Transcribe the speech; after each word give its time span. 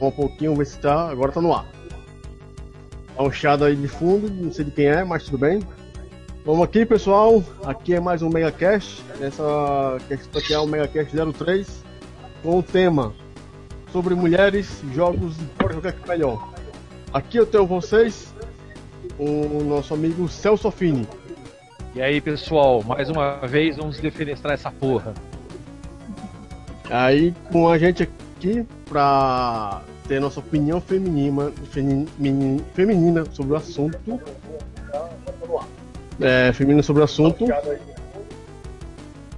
Um 0.00 0.10
pouquinho, 0.10 0.54
ver 0.54 0.66
se 0.66 0.78
tá. 0.78 1.08
Agora 1.08 1.32
tá 1.32 1.40
no 1.40 1.52
ar. 1.52 1.66
Tá 3.16 3.22
um 3.22 3.30
chiado 3.30 3.64
aí 3.64 3.76
de 3.76 3.88
fundo, 3.88 4.28
não 4.28 4.52
sei 4.52 4.64
de 4.64 4.70
quem 4.70 4.86
é, 4.86 5.04
mas 5.04 5.24
tudo 5.24 5.38
bem. 5.38 5.60
Vamos 6.44 6.64
aqui, 6.64 6.84
pessoal. 6.84 7.42
Aqui 7.64 7.94
é 7.94 8.00
mais 8.00 8.20
um 8.22 8.28
MegaCast. 8.28 9.02
Essa 9.20 9.98
questão 10.08 10.40
aqui 10.40 10.52
é 10.52 10.58
o 10.58 10.66
MegaCast 10.66 11.16
03 11.32 11.84
com 12.42 12.58
o 12.58 12.62
tema 12.62 13.14
sobre 13.90 14.14
mulheres, 14.14 14.82
jogos 14.92 15.36
e 15.38 15.44
pode 15.56 15.74
jogar 15.74 15.92
que 15.92 16.08
melhor. 16.08 16.52
Aqui 17.12 17.38
eu 17.38 17.46
tenho 17.46 17.64
vocês, 17.64 18.34
o 19.18 19.62
nosso 19.62 19.94
amigo 19.94 20.28
Celso 20.28 20.70
Fini. 20.70 21.06
E 21.94 22.02
aí, 22.02 22.20
pessoal, 22.20 22.82
mais 22.82 23.08
uma 23.08 23.36
vez 23.46 23.76
vamos 23.76 23.98
defenestrar 23.98 24.54
essa 24.54 24.70
porra. 24.70 25.14
Aí 26.90 27.32
com 27.52 27.68
a 27.68 27.78
gente 27.78 28.02
aqui 28.02 28.66
pra 28.88 29.82
ter 30.06 30.20
nossa 30.20 30.40
opinião 30.40 30.80
feminina, 30.80 31.52
feminina, 31.70 32.62
feminina 32.74 33.24
sobre 33.32 33.52
o 33.52 33.56
assunto. 33.56 34.20
É, 36.20 36.52
feminina 36.52 36.82
sobre 36.82 37.02
o 37.02 37.04
assunto. 37.04 37.44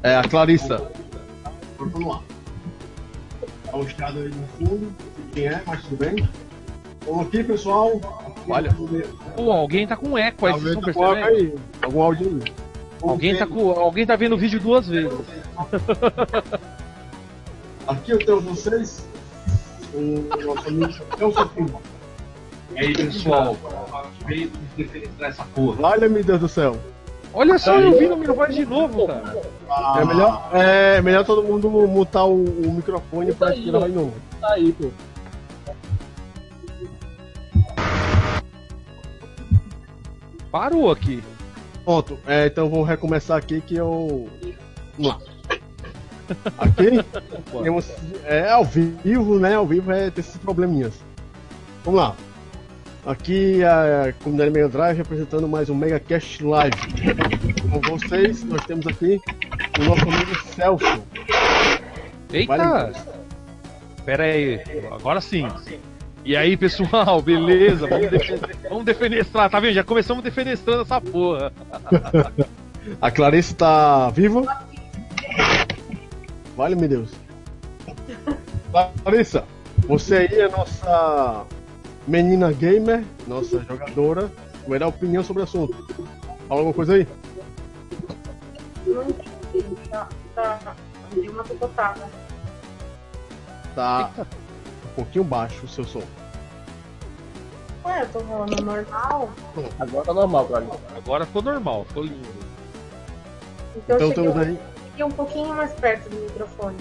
É 0.02 0.16
a 0.16 0.22
Clarissa. 0.22 0.90
Vamos 1.78 2.06
lá. 2.06 2.22
Tá 3.64 3.76
o 3.76 3.82
estado 3.82 4.18
aí 4.18 4.28
no 4.28 4.46
fundo, 4.58 4.94
quem 5.32 5.48
é, 5.48 5.62
mas 5.66 5.82
tudo 5.82 5.96
bem. 5.96 6.28
Vamos 7.06 7.26
aqui, 7.26 7.44
pessoal. 7.44 8.00
Olha. 8.48 8.74
Pô, 9.36 9.52
alguém 9.52 9.86
tá 9.86 9.96
com 9.96 10.16
eco 10.16 10.46
aí, 10.46 10.52
vocês 10.52 10.76
estão 10.76 10.82
percebendo? 10.82 11.26
Aí, 11.26 11.54
algum 11.82 12.02
áudio 12.02 12.40
aí. 12.44 12.52
Alguém 13.02 13.36
tá, 13.36 13.46
com, 13.46 13.70
alguém 13.70 14.06
tá 14.06 14.16
vendo 14.16 14.34
o 14.34 14.38
vídeo 14.38 14.58
duas 14.58 14.88
vezes. 14.88 15.12
Aqui 17.86 18.10
eu 18.10 18.18
tenho 18.18 18.40
vocês, 18.40 19.06
o 19.94 20.28
nosso 20.44 20.68
amigo 20.68 20.92
Celso 21.18 21.48
Filho. 21.50 21.78
E 22.74 22.78
aí, 22.80 22.92
pessoal, 22.94 23.56
veio 24.26 24.50
defenestrar 24.76 25.30
essa 25.30 25.44
porra. 25.54 25.88
Olha, 25.88 26.08
meu 26.08 26.24
Deus 26.24 26.40
do 26.40 26.48
céu. 26.48 26.76
Olha 27.32 27.58
só, 27.58 27.78
eu 27.78 27.98
vi 27.98 28.08
no 28.08 28.16
minha 28.16 28.32
voz 28.32 28.54
de 28.54 28.64
novo, 28.64 29.06
cara. 29.06 29.42
É 30.00 30.04
melhor, 30.04 30.50
é 30.52 31.02
melhor 31.02 31.24
todo 31.24 31.42
mundo 31.42 31.68
mutar 31.70 32.24
o, 32.24 32.44
o 32.44 32.72
microfone 32.72 33.32
pra 33.34 33.50
aí, 33.50 33.62
tirar 33.62 33.86
de 33.86 33.92
novo. 33.92 34.14
Tá 34.40 34.54
aí, 34.54 34.72
pô. 34.72 34.90
Parou 40.50 40.90
aqui. 40.90 41.22
Pronto, 41.84 42.18
é, 42.26 42.46
então 42.46 42.64
eu 42.64 42.70
vou 42.70 42.82
recomeçar 42.82 43.36
aqui 43.36 43.60
que 43.60 43.76
eu. 43.76 44.28
Vamos 44.96 45.12
lá. 45.12 45.35
Aqui 46.58 47.04
temos, 47.62 47.86
é 48.24 48.50
ao 48.50 48.64
vivo, 48.64 49.38
né? 49.38 49.54
Ao 49.54 49.66
vivo 49.66 49.92
é 49.92 50.10
ter 50.10 50.20
esses 50.20 50.36
probleminhas. 50.36 50.92
Vamos 51.84 52.00
lá. 52.00 52.16
Aqui 53.04 53.62
a 53.62 54.12
comunidade 54.24 54.50
Mega 54.50 54.68
Drive 54.68 55.00
apresentando 55.00 55.46
mais 55.46 55.70
um 55.70 55.74
Mega 55.76 56.00
Cast 56.00 56.42
Live. 56.42 56.76
Com 57.70 57.80
vocês, 57.98 58.42
nós 58.44 58.64
temos 58.66 58.84
aqui 58.86 59.20
o 59.78 59.84
nosso 59.84 60.02
amigo 60.02 60.34
Celso. 60.54 61.02
Eita! 62.32 62.56
Vai, 62.56 62.92
Pera 64.04 64.24
aí, 64.24 64.60
agora 64.90 65.20
sim. 65.20 65.46
E 66.24 66.36
aí, 66.36 66.56
pessoal, 66.56 67.22
beleza? 67.22 67.86
Vamos, 67.86 68.10
defe- 68.10 68.40
vamos 68.68 68.84
defenestrar, 68.84 69.48
tá 69.50 69.60
vendo? 69.60 69.74
Já 69.74 69.84
começamos 69.84 70.24
defenestrando 70.24 70.82
essa 70.82 71.00
porra. 71.00 71.52
A 73.00 73.10
Clarice 73.10 73.54
tá 73.54 74.10
viva? 74.10 74.42
Vale, 76.56 76.74
meu 76.74 76.88
Deus. 76.88 77.10
Clarissa, 79.02 79.44
você 79.86 80.16
aí 80.16 80.40
é 80.40 80.48
nossa 80.48 81.44
menina 82.06 82.52
gamer, 82.52 83.04
nossa 83.26 83.60
jogadora. 83.60 84.30
Vai 84.66 84.78
dar 84.78 84.88
opinião 84.88 85.22
sobre 85.22 85.42
o 85.42 85.44
assunto. 85.44 85.74
Fala 86.48 86.60
alguma 86.60 86.74
coisa 86.74 86.94
aí? 86.94 87.06
Não 88.86 89.02
entendi. 89.02 89.88
Tá, 89.90 90.08
tá. 90.34 90.74
Deu 91.14 91.32
uma 91.32 91.44
picotada. 91.44 92.08
Tá 93.74 94.10
um 94.18 94.94
pouquinho 94.96 95.24
baixo 95.24 95.64
o 95.64 95.68
seu 95.68 95.84
som. 95.84 96.02
Ué, 97.84 98.02
eu 98.02 98.08
tô 98.08 98.20
falando 98.20 98.60
normal. 98.64 99.30
Agora 99.78 100.04
tá 100.04 100.14
normal, 100.14 100.44
pra 100.46 100.60
mim. 100.60 100.70
Agora 100.96 101.26
ficou 101.26 101.42
normal, 101.42 101.84
ficou 101.84 102.02
lindo. 102.02 102.28
Então, 103.76 104.10
Então 104.10 104.24
um- 104.24 104.38
aí. 104.40 104.58
Um 105.04 105.10
pouquinho 105.10 105.48
mais 105.48 105.72
perto 105.74 106.08
do 106.08 106.16
microfone. 106.16 106.76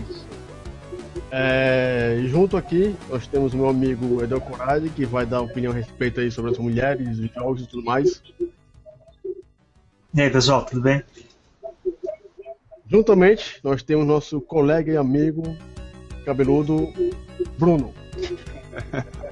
Isso. 0.00 0.26
É, 1.30 2.18
e 2.20 2.28
junto 2.28 2.56
aqui 2.56 2.94
nós 3.08 3.26
temos 3.26 3.54
o 3.54 3.56
meu 3.56 3.68
amigo 3.68 4.22
Edel 4.22 4.40
Corade, 4.40 4.88
que 4.90 5.04
vai 5.04 5.26
dar 5.26 5.40
opinião 5.40 5.72
a 5.72 5.76
respeito 5.76 6.20
aí 6.20 6.30
sobre 6.30 6.52
as 6.52 6.58
mulheres, 6.58 7.18
os 7.18 7.30
jogos 7.32 7.62
e 7.62 7.66
tudo 7.66 7.84
mais. 7.84 8.22
E 10.14 10.20
aí, 10.20 10.30
pessoal, 10.30 10.64
tudo 10.64 10.80
bem? 10.80 11.02
Juntamente, 12.86 13.58
nós 13.64 13.82
temos 13.82 14.06
nosso 14.06 14.40
colega 14.40 14.92
e 14.92 14.96
amigo 14.96 15.42
cabeludo 16.24 16.92
Bruno. 17.58 17.92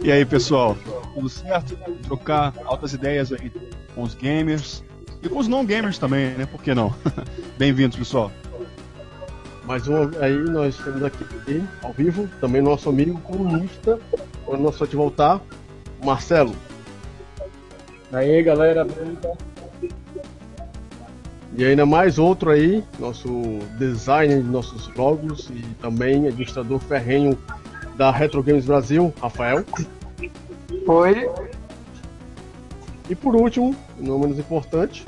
E 0.00 0.12
aí, 0.12 0.22
pessoal, 0.22 0.76
tudo 1.14 1.30
certo? 1.30 1.78
Trocar 2.02 2.52
altas 2.66 2.92
ideias 2.92 3.32
aí 3.32 3.50
com 3.94 4.02
os 4.02 4.14
gamers 4.14 4.84
e 5.24 5.28
com 5.28 5.38
os 5.38 5.48
não 5.48 5.64
gamers 5.64 5.98
também, 5.98 6.30
né? 6.34 6.46
Por 6.46 6.62
que 6.62 6.74
não? 6.74 6.94
Bem-vindos, 7.56 7.96
pessoal. 7.96 8.30
Mais 9.64 9.88
uma 9.88 10.10
aí 10.20 10.36
nós 10.36 10.76
temos 10.76 11.02
aqui 11.02 11.24
ao 11.82 11.92
vivo 11.94 12.28
também 12.38 12.60
nosso 12.60 12.90
amigo 12.90 13.18
comunista, 13.22 13.98
quando 14.44 14.60
nós 14.60 14.74
só 14.74 14.86
te 14.86 14.94
voltar, 14.94 15.40
Marcelo. 16.04 16.54
Aí, 18.12 18.42
galera? 18.42 18.86
E 21.56 21.64
ainda 21.64 21.86
mais 21.86 22.18
outro 22.18 22.50
aí, 22.50 22.84
nosso 22.98 23.28
designer 23.78 24.42
de 24.42 24.48
nossos 24.48 24.94
logos 24.94 25.48
e 25.48 25.62
também 25.80 26.26
administrador 26.26 26.78
ferrenho 26.80 27.38
da 27.96 28.10
Retro 28.10 28.42
Games 28.42 28.66
Brasil, 28.66 29.14
Rafael. 29.20 29.64
Oi, 30.86 31.30
E 33.08 33.14
por 33.14 33.34
último, 33.34 33.74
não 33.98 34.18
menos 34.18 34.38
importante, 34.38 35.04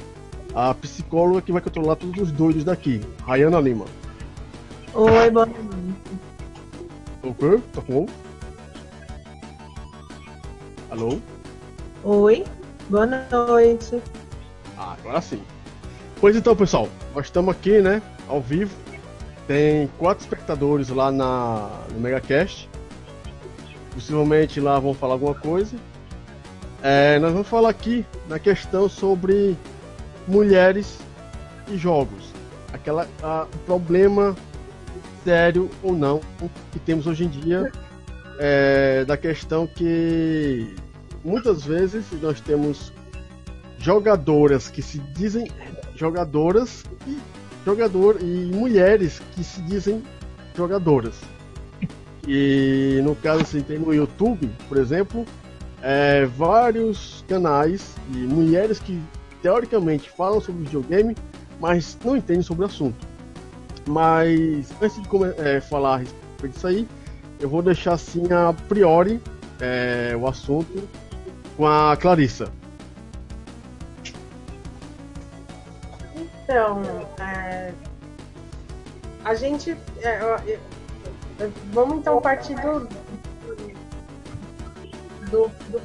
a 0.55 0.73
psicóloga 0.75 1.43
que 1.43 1.53
vai 1.53 1.61
controlar 1.61 1.97
todos 1.97 2.21
os 2.21 2.33
doidos 2.33 2.65
daqui, 2.65 3.01
Rayana 3.27 3.61
Lima. 3.61 3.85
oi, 4.95 5.31
boa 5.31 5.49
O 7.23 7.35
quê? 7.35 7.61
Tá 7.73 7.83
com? 7.83 8.07
Alô? 10.91 11.19
Oi, 12.05 12.45
boa 12.89 13.07
noite. 13.07 14.01
Ah, 14.79 14.97
agora 14.99 15.21
sim. 15.21 15.43
Pois 16.21 16.37
então, 16.37 16.57
pessoal, 16.57 16.89
nós 17.15 17.27
estamos 17.27 17.55
aqui, 17.55 17.81
né, 17.83 18.01
ao 18.29 18.41
vivo. 18.41 18.75
Tem 19.47 19.89
quatro 19.99 20.25
espectadores 20.25 20.89
lá 20.89 21.13
na, 21.13 21.69
no 21.93 22.01
MegaCast. 22.01 22.69
Possivelmente 23.93 24.61
lá 24.61 24.79
vão 24.79 24.95
falar 24.95 25.15
alguma 25.15 25.35
coisa. 25.35 25.77
É, 26.83 27.19
nós 27.19 27.33
vamos 27.33 27.49
falar 27.49 27.71
aqui 27.71 28.05
na 28.29 28.39
questão 28.39 28.89
sobre 28.89 29.57
mulheres 30.27 30.99
e 31.69 31.77
jogos. 31.77 32.33
Aquela 32.73 33.09
a, 33.23 33.47
problema 33.65 34.37
sério 35.25 35.71
ou 35.83 35.95
não 35.95 36.21
que 36.73 36.79
temos 36.79 37.07
hoje 37.07 37.25
em 37.25 37.29
dia 37.29 37.73
é, 38.39 39.05
da 39.05 39.17
questão 39.17 39.67
que 39.67 40.75
muitas 41.25 41.65
vezes 41.65 42.05
nós 42.21 42.41
temos 42.41 42.93
jogadoras 43.79 44.69
que 44.69 44.83
se 44.83 44.99
dizem 44.99 45.51
jogadoras 45.95 46.85
e 47.07 47.19
jogador 47.65 48.19
e 48.21 48.51
mulheres 48.55 49.21
que 49.35 49.43
se 49.43 49.61
dizem 49.63 50.03
jogadoras. 50.57 51.15
E 52.29 53.01
no 53.05 53.15
caso 53.15 53.43
assim, 53.43 53.61
tem 53.61 53.79
no 53.79 53.95
YouTube, 53.95 54.51
por 54.69 54.79
exemplo, 54.79 55.25
é, 55.89 56.27
vários 56.27 57.25
canais 57.29 57.95
de 58.09 58.19
mulheres 58.19 58.81
que 58.81 59.01
teoricamente 59.41 60.11
falam 60.11 60.41
sobre 60.41 60.65
videogame, 60.65 61.17
mas 61.61 61.97
não 62.05 62.17
entendem 62.17 62.43
sobre 62.43 62.65
o 62.65 62.67
assunto. 62.67 63.07
Mas 63.87 64.73
antes 64.83 65.01
de 65.01 65.09
é, 65.39 65.61
falar 65.61 65.95
a 65.95 65.97
respeito 65.99 66.55
disso 66.55 66.67
aí, 66.67 66.89
eu 67.39 67.49
vou 67.49 67.63
deixar 67.63 67.93
assim 67.93 68.25
a 68.33 68.53
priori 68.67 69.23
é, 69.61 70.17
o 70.17 70.27
assunto 70.27 70.89
com 71.57 71.65
a 71.65 71.97
Clarissa. 71.97 72.51
Então, 76.17 76.83
é, 77.21 77.73
a 79.25 79.35
gente. 79.37 79.77
é, 80.03 80.19
vamos 81.73 81.99
então 81.99 82.21
partir 82.21 82.57
do. 82.57 82.89
Do, 85.31 85.51
do, 85.71 85.81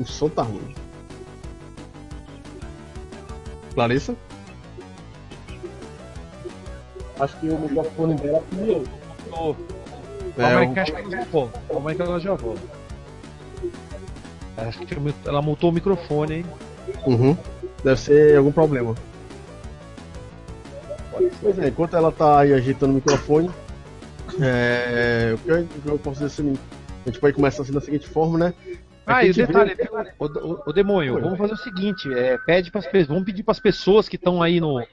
O 0.00 0.04
som 0.04 0.28
tá 0.28 0.42
ruim. 0.42 0.74
Clarissa? 3.74 4.14
Acho 7.18 7.36
que 7.40 7.48
o 7.48 7.58
microfone 7.58 8.14
dela 8.16 8.42
piou. 8.50 8.84
Ô, 9.32 9.54
Calma 10.36 10.60
aí 10.60 10.66
o- 10.66 10.72
que 10.74 10.80
acho 10.80 10.92
que 10.92 11.00
ela 11.00 11.10
já 11.10 11.24
volta. 11.24 11.62
Calma 11.68 11.90
aí 11.90 11.96
que 11.96 12.02
ela 12.02 12.20
já 12.20 12.34
volta. 12.34 12.62
Acho 14.58 14.78
que 14.80 14.96
ela 15.26 15.42
mutou 15.42 15.70
o 15.70 15.72
microfone, 15.72 16.34
hein? 16.36 16.46
Uhum. 17.06 17.36
Deve 17.84 18.00
ser 18.00 18.36
algum 18.38 18.52
problema. 18.52 18.94
Pois 21.40 21.58
é, 21.58 21.68
enquanto 21.68 21.96
ela 21.96 22.12
tá 22.12 22.40
aí 22.40 22.52
ajeitando 22.52 22.92
o 22.92 22.94
microfone, 22.96 23.50
é, 24.40 25.32
o 25.34 25.38
que 25.38 25.48
eu, 25.50 25.60
o 25.60 25.66
que 25.66 25.88
eu 25.88 25.98
posso 25.98 26.20
dizer 26.20 26.26
assim, 26.26 26.58
a 27.06 27.10
gente 27.10 27.20
pode 27.20 27.34
começar 27.34 27.62
assim 27.62 27.72
da 27.72 27.80
seguinte 27.80 28.06
forma, 28.08 28.38
né? 28.38 28.54
Ah, 29.06 29.24
e 29.24 29.28
a 29.28 29.30
o 29.30 29.34
detalhe, 29.34 29.74
vê- 29.74 29.88
o, 30.18 30.24
o, 30.26 30.62
o 30.66 30.72
demônio, 30.72 31.20
vamos 31.20 31.38
fazer 31.38 31.54
o 31.54 31.56
seguinte, 31.56 32.12
é, 32.12 32.36
pede 32.38 32.70
pras 32.72 32.84
pessoas, 32.86 33.06
vamos 33.06 33.24
pedir 33.24 33.44
pras 33.44 33.60
pessoas 33.60 34.08
que 34.08 34.16
estão 34.16 34.42
aí 34.42 34.60
no 34.60 34.84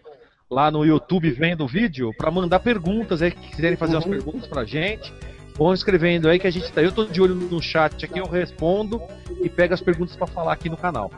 lá 0.51 0.69
no 0.69 0.85
YouTube 0.85 1.31
vendo 1.31 1.63
o 1.63 1.67
vídeo 1.67 2.13
pra 2.15 2.29
mandar 2.29 2.59
perguntas 2.59 3.23
aí 3.23 3.31
que 3.31 3.55
quiserem 3.55 3.75
fazer 3.75 3.95
umas 3.95 4.05
Uhum. 4.05 4.11
perguntas 4.11 4.45
pra 4.47 4.63
gente. 4.63 5.11
Vão 5.57 5.73
escrevendo 5.73 6.29
aí 6.29 6.37
que 6.37 6.45
a 6.45 6.51
gente 6.51 6.71
tá. 6.71 6.81
Eu 6.81 6.91
tô 6.91 7.05
de 7.05 7.19
olho 7.21 7.33
no 7.33 7.59
chat 7.61 8.05
aqui, 8.05 8.19
eu 8.19 8.27
respondo 8.27 9.01
e 9.41 9.49
pego 9.49 9.73
as 9.73 9.81
perguntas 9.81 10.15
pra 10.15 10.27
falar 10.27 10.53
aqui 10.53 10.69
no 10.69 10.77
canal. 10.77 11.11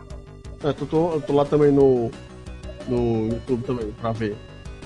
É, 0.64 0.68
eu 0.70 0.74
tô, 0.74 1.14
eu 1.14 1.22
tô 1.22 1.34
lá 1.34 1.44
também 1.44 1.72
no, 1.72 2.10
no 2.88 3.28
YouTube 3.28 3.64
também, 3.64 3.92
pra 4.00 4.12
ver. 4.14 4.36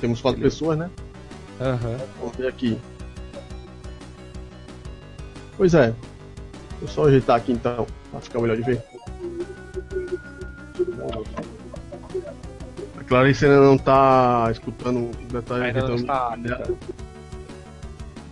Temos 0.02 0.20
quatro 0.22 0.42
pessoas, 0.42 0.78
né? 0.80 0.90
Aham. 1.62 1.98
Vamos 2.20 2.36
ver 2.36 2.48
aqui. 2.48 2.78
Pois 5.60 5.74
é. 5.74 5.88
Deixa 5.88 5.96
eu 6.82 6.88
só 6.88 7.06
ajeitar 7.08 7.36
aqui 7.36 7.52
então, 7.52 7.86
pra 8.10 8.22
ficar 8.22 8.40
melhor 8.40 8.56
de 8.56 8.64
ver. 8.64 8.82
A 12.98 13.04
Clarice 13.04 13.46
ainda 13.46 13.60
não 13.60 13.78
tá 13.78 14.48
escutando 14.52 15.12
o 15.12 15.34
detalhe. 15.34 15.66
Ainda 15.66 15.86
não 15.86 15.96
está. 15.96 16.38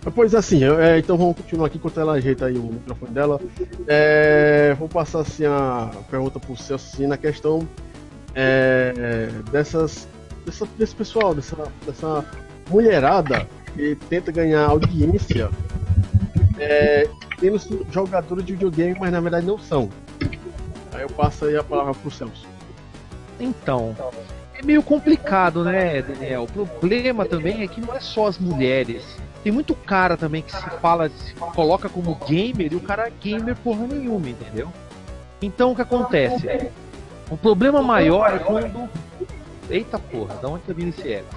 Mas, 0.04 0.14
Pois 0.14 0.34
assim, 0.34 0.64
eu- 0.64 0.80
é, 0.80 0.98
então 0.98 1.18
vamos 1.18 1.36
continuar 1.36 1.66
aqui 1.66 1.76
enquanto 1.76 2.00
ela 2.00 2.14
ajeita 2.14 2.46
aí 2.46 2.56
o 2.56 2.62
microfone 2.62 3.12
dela. 3.12 3.38
É, 3.86 4.74
vou 4.78 4.88
passar 4.88 5.20
assim 5.20 5.44
a 5.44 5.90
pergunta 6.10 6.40
pro 6.40 6.56
Celso 6.56 6.94
assim, 6.94 7.06
na 7.06 7.18
questão 7.18 7.68
é, 8.34 9.28
dessas, 9.52 10.08
dessa, 10.46 10.66
desse 10.78 10.94
pessoal, 10.94 11.34
dessa, 11.34 11.56
dessa 11.84 12.24
mulherada 12.70 13.46
que 13.74 13.96
tenta 14.08 14.32
ganhar 14.32 14.64
audiência 14.64 15.50
é, 16.58 17.08
sido 17.58 17.86
jogadores 17.90 18.44
de 18.44 18.52
videogame, 18.52 18.96
mas 18.98 19.12
na 19.12 19.20
verdade 19.20 19.46
não 19.46 19.58
são. 19.58 19.88
Aí 20.92 21.02
eu 21.02 21.10
passo 21.10 21.44
aí 21.44 21.56
a 21.56 21.62
palavra 21.62 21.94
pro 21.94 22.10
Celso. 22.10 22.46
Então, 23.38 23.96
é 24.54 24.62
meio 24.64 24.82
complicado, 24.82 25.62
né, 25.62 26.02
Daniel? 26.02 26.44
O 26.44 26.46
problema 26.46 27.24
também 27.24 27.62
é 27.62 27.68
que 27.68 27.80
não 27.80 27.94
é 27.94 28.00
só 28.00 28.26
as 28.26 28.38
mulheres. 28.38 29.04
Tem 29.44 29.52
muito 29.52 29.74
cara 29.74 30.16
também 30.16 30.42
que 30.42 30.50
se 30.50 30.70
fala, 30.80 31.08
se 31.08 31.32
coloca 31.34 31.88
como 31.88 32.18
gamer 32.26 32.72
e 32.72 32.76
o 32.76 32.80
cara 32.80 33.06
é 33.06 33.12
gamer 33.22 33.54
porra 33.56 33.86
nenhuma, 33.86 34.28
entendeu? 34.28 34.72
Então 35.40 35.70
o 35.70 35.76
que 35.76 35.82
acontece? 35.82 36.70
O 37.30 37.36
problema 37.36 37.80
maior 37.80 38.34
é 38.34 38.38
quando. 38.38 38.88
Eita 39.70 39.98
porra, 39.98 40.34
da 40.36 40.48
onde 40.48 40.64
tá 40.64 40.72
vindo 40.72 40.88
esse 40.88 41.12
eco? 41.12 41.34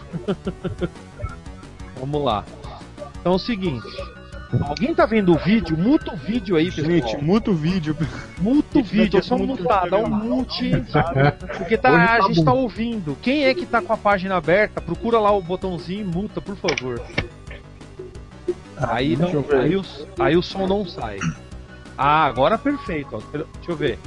Vamos 2.00 2.24
lá. 2.24 2.44
Então 3.20 3.34
é 3.34 3.36
o 3.36 3.40
seguinte. 3.40 3.88
Alguém 4.60 4.94
tá 4.94 5.06
vendo 5.06 5.34
o 5.34 5.38
vídeo? 5.38 5.78
Muta 5.78 6.14
o 6.14 6.18
vídeo 6.18 6.58
aí, 6.58 6.66
pessoal. 6.70 6.92
Gente, 6.92 7.18
muta 7.24 7.52
o 7.52 7.56
vídeo. 7.56 7.96
Muta 8.38 8.80
o 8.80 8.84
vídeo, 8.84 9.20
é 9.20 9.22
só 9.22 9.38
mutar, 9.38 9.90
dá 9.90 9.98
um 9.98 10.10
mute. 10.10 10.72
Porque 11.58 11.78
tá, 11.78 11.92
Hoje 11.92 12.04
a 12.04 12.08
tá 12.08 12.22
gente 12.28 12.36
bom. 12.38 12.46
tá 12.46 12.54
ouvindo. 12.54 13.18
Quem 13.22 13.46
é 13.46 13.54
que 13.54 13.66
tá 13.66 13.82
com 13.82 13.94
a 13.94 13.98
página 13.98 14.36
aberta, 14.36 14.82
procura 14.82 15.20
lá 15.20 15.32
o 15.32 15.42
botãozinho 15.42 16.02
e 16.02 16.04
muta, 16.04 16.42
por 16.42 16.58
favor. 16.58 17.02
Aí, 18.78 19.16
não, 19.16 19.30
aí, 19.60 19.76
o, 19.76 19.86
aí 20.20 20.36
o 20.36 20.42
som 20.42 20.68
não 20.68 20.86
sai. 20.86 21.20
Ah, 21.98 22.26
agora 22.26 22.58
perfeito. 22.58 23.10
ó. 23.16 23.22
Deixa 23.32 23.48
eu 23.70 23.76
ver. 23.76 24.00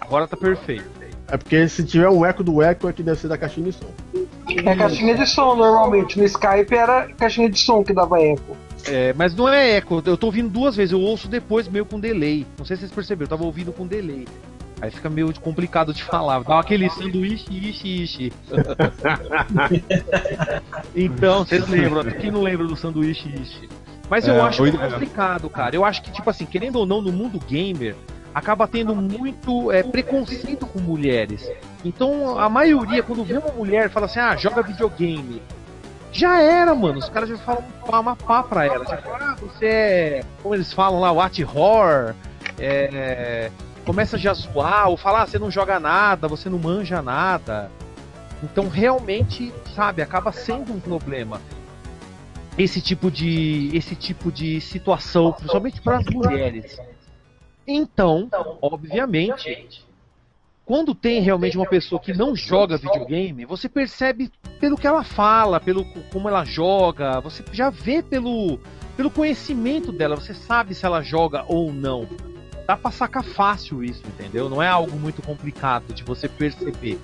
Agora 0.00 0.26
tá 0.26 0.36
perfeito. 0.36 1.02
É 1.28 1.36
porque 1.36 1.66
se 1.68 1.84
tiver 1.84 2.08
um 2.10 2.24
eco 2.26 2.44
do 2.44 2.60
eco 2.62 2.88
é 2.88 2.92
que 2.92 3.02
deve 3.02 3.18
ser 3.18 3.28
da 3.28 3.38
caixinha 3.38 3.70
de 3.70 3.76
som. 3.76 3.90
É 4.64 4.76
caixinha 4.76 5.14
de 5.14 5.26
som 5.26 5.54
normalmente. 5.56 6.18
No 6.18 6.24
Skype 6.24 6.74
era 6.74 7.08
caixinha 7.14 7.48
de 7.48 7.58
som 7.58 7.82
que 7.82 7.92
dava 7.92 8.20
eco. 8.20 8.56
É, 8.86 9.12
mas 9.12 9.34
não 9.34 9.48
é 9.48 9.76
eco, 9.76 10.02
eu 10.04 10.16
tô 10.16 10.26
ouvindo 10.26 10.48
duas 10.48 10.76
vezes, 10.76 10.92
eu 10.92 11.00
ouço 11.00 11.28
depois 11.28 11.68
meio 11.68 11.84
com 11.84 12.00
delay. 12.00 12.46
Não 12.58 12.64
sei 12.64 12.76
se 12.76 12.80
vocês 12.80 12.92
perceberam, 12.92 13.26
eu 13.26 13.30
tava 13.30 13.44
ouvindo 13.44 13.72
com 13.72 13.86
delay. 13.86 14.26
Aí 14.80 14.90
fica 14.90 15.08
meio 15.08 15.32
complicado 15.40 15.94
de 15.94 16.02
falar, 16.02 16.42
dá 16.42 16.58
aquele 16.58 16.90
sanduíche, 16.90 17.46
ishi, 17.52 18.02
ishi. 18.02 18.32
então, 20.94 21.44
vocês 21.44 21.68
lembram, 21.68 22.02
quem 22.04 22.30
não 22.32 22.42
lembra 22.42 22.66
do 22.66 22.76
sanduíche, 22.76 23.28
ishi? 23.28 23.68
Mas 24.10 24.26
eu 24.26 24.34
É, 24.34 24.40
acho 24.40 24.62
que 24.62 24.76
é 24.76 24.90
complicado, 24.90 25.48
cara. 25.48 25.76
Eu 25.76 25.84
acho 25.84 26.02
que, 26.02 26.10
tipo 26.10 26.28
assim, 26.28 26.44
querendo 26.44 26.76
ou 26.76 26.84
não, 26.84 27.00
no 27.00 27.12
mundo 27.12 27.38
gamer, 27.48 27.94
acaba 28.34 28.66
tendo 28.66 28.94
muito 28.94 29.70
é, 29.70 29.82
preconceito 29.82 30.66
com 30.66 30.80
mulheres. 30.80 31.48
Então, 31.84 32.38
a 32.38 32.48
maioria, 32.48 33.02
quando 33.02 33.24
vê 33.24 33.38
uma 33.38 33.52
mulher, 33.52 33.88
fala 33.88 34.06
assim, 34.06 34.18
ah, 34.18 34.36
joga 34.36 34.62
videogame. 34.62 35.40
Já 36.12 36.40
era, 36.40 36.74
mano. 36.74 36.98
Os 36.98 37.08
caras 37.08 37.28
já 37.28 37.38
falam 37.38 37.64
uma 37.88 38.14
pá 38.14 38.42
pra 38.42 38.66
ela. 38.66 38.84
Já 38.84 38.98
falam, 38.98 39.18
ah, 39.20 39.36
você 39.40 39.66
é. 39.66 40.24
Como 40.42 40.54
eles 40.54 40.72
falam 40.72 41.00
lá, 41.00 41.10
what 41.10 41.42
horror. 41.42 42.14
É, 42.58 43.50
começa 43.84 44.18
já 44.18 44.30
a 44.30 44.34
zoar, 44.34 44.88
ou 44.88 44.96
falar, 44.96 45.22
ah, 45.22 45.26
você 45.26 45.38
não 45.38 45.50
joga 45.50 45.80
nada, 45.80 46.28
você 46.28 46.48
não 46.48 46.58
manja 46.58 47.00
nada. 47.00 47.70
Então 48.42 48.68
realmente, 48.68 49.52
sabe, 49.74 50.02
acaba 50.02 50.30
sendo 50.32 50.72
um 50.72 50.80
problema. 50.80 51.40
Esse 52.58 52.82
tipo 52.82 53.10
de. 53.10 53.70
esse 53.72 53.96
tipo 53.96 54.30
de 54.30 54.60
situação, 54.60 55.32
principalmente 55.32 55.80
para 55.80 55.98
as 55.98 56.06
mulheres. 56.06 56.78
Então, 57.66 58.28
obviamente, 58.60 59.82
quando 60.64 60.94
tem 60.94 61.20
realmente 61.20 61.56
uma 61.56 61.66
pessoa 61.66 62.00
que 62.00 62.12
não 62.12 62.36
joga 62.36 62.76
videogame, 62.76 63.44
você 63.44 63.68
percebe 63.68 64.30
pelo 64.60 64.76
que 64.76 64.86
ela 64.86 65.02
fala, 65.02 65.58
pelo 65.60 65.84
co- 65.84 66.00
como 66.12 66.28
ela 66.28 66.44
joga, 66.44 67.20
você 67.20 67.42
já 67.52 67.68
vê 67.68 68.02
pelo, 68.02 68.58
pelo 68.96 69.10
conhecimento 69.10 69.90
dela, 69.90 70.16
você 70.16 70.32
sabe 70.34 70.74
se 70.74 70.86
ela 70.86 71.02
joga 71.02 71.44
ou 71.48 71.72
não. 71.72 72.06
Dá 72.66 72.76
pra 72.76 72.92
sacar 72.92 73.24
fácil 73.24 73.82
isso, 73.82 74.02
entendeu? 74.06 74.48
Não 74.48 74.62
é 74.62 74.68
algo 74.68 74.96
muito 74.96 75.20
complicado 75.20 75.92
de 75.92 76.04
você 76.04 76.28
perceber. 76.28 76.98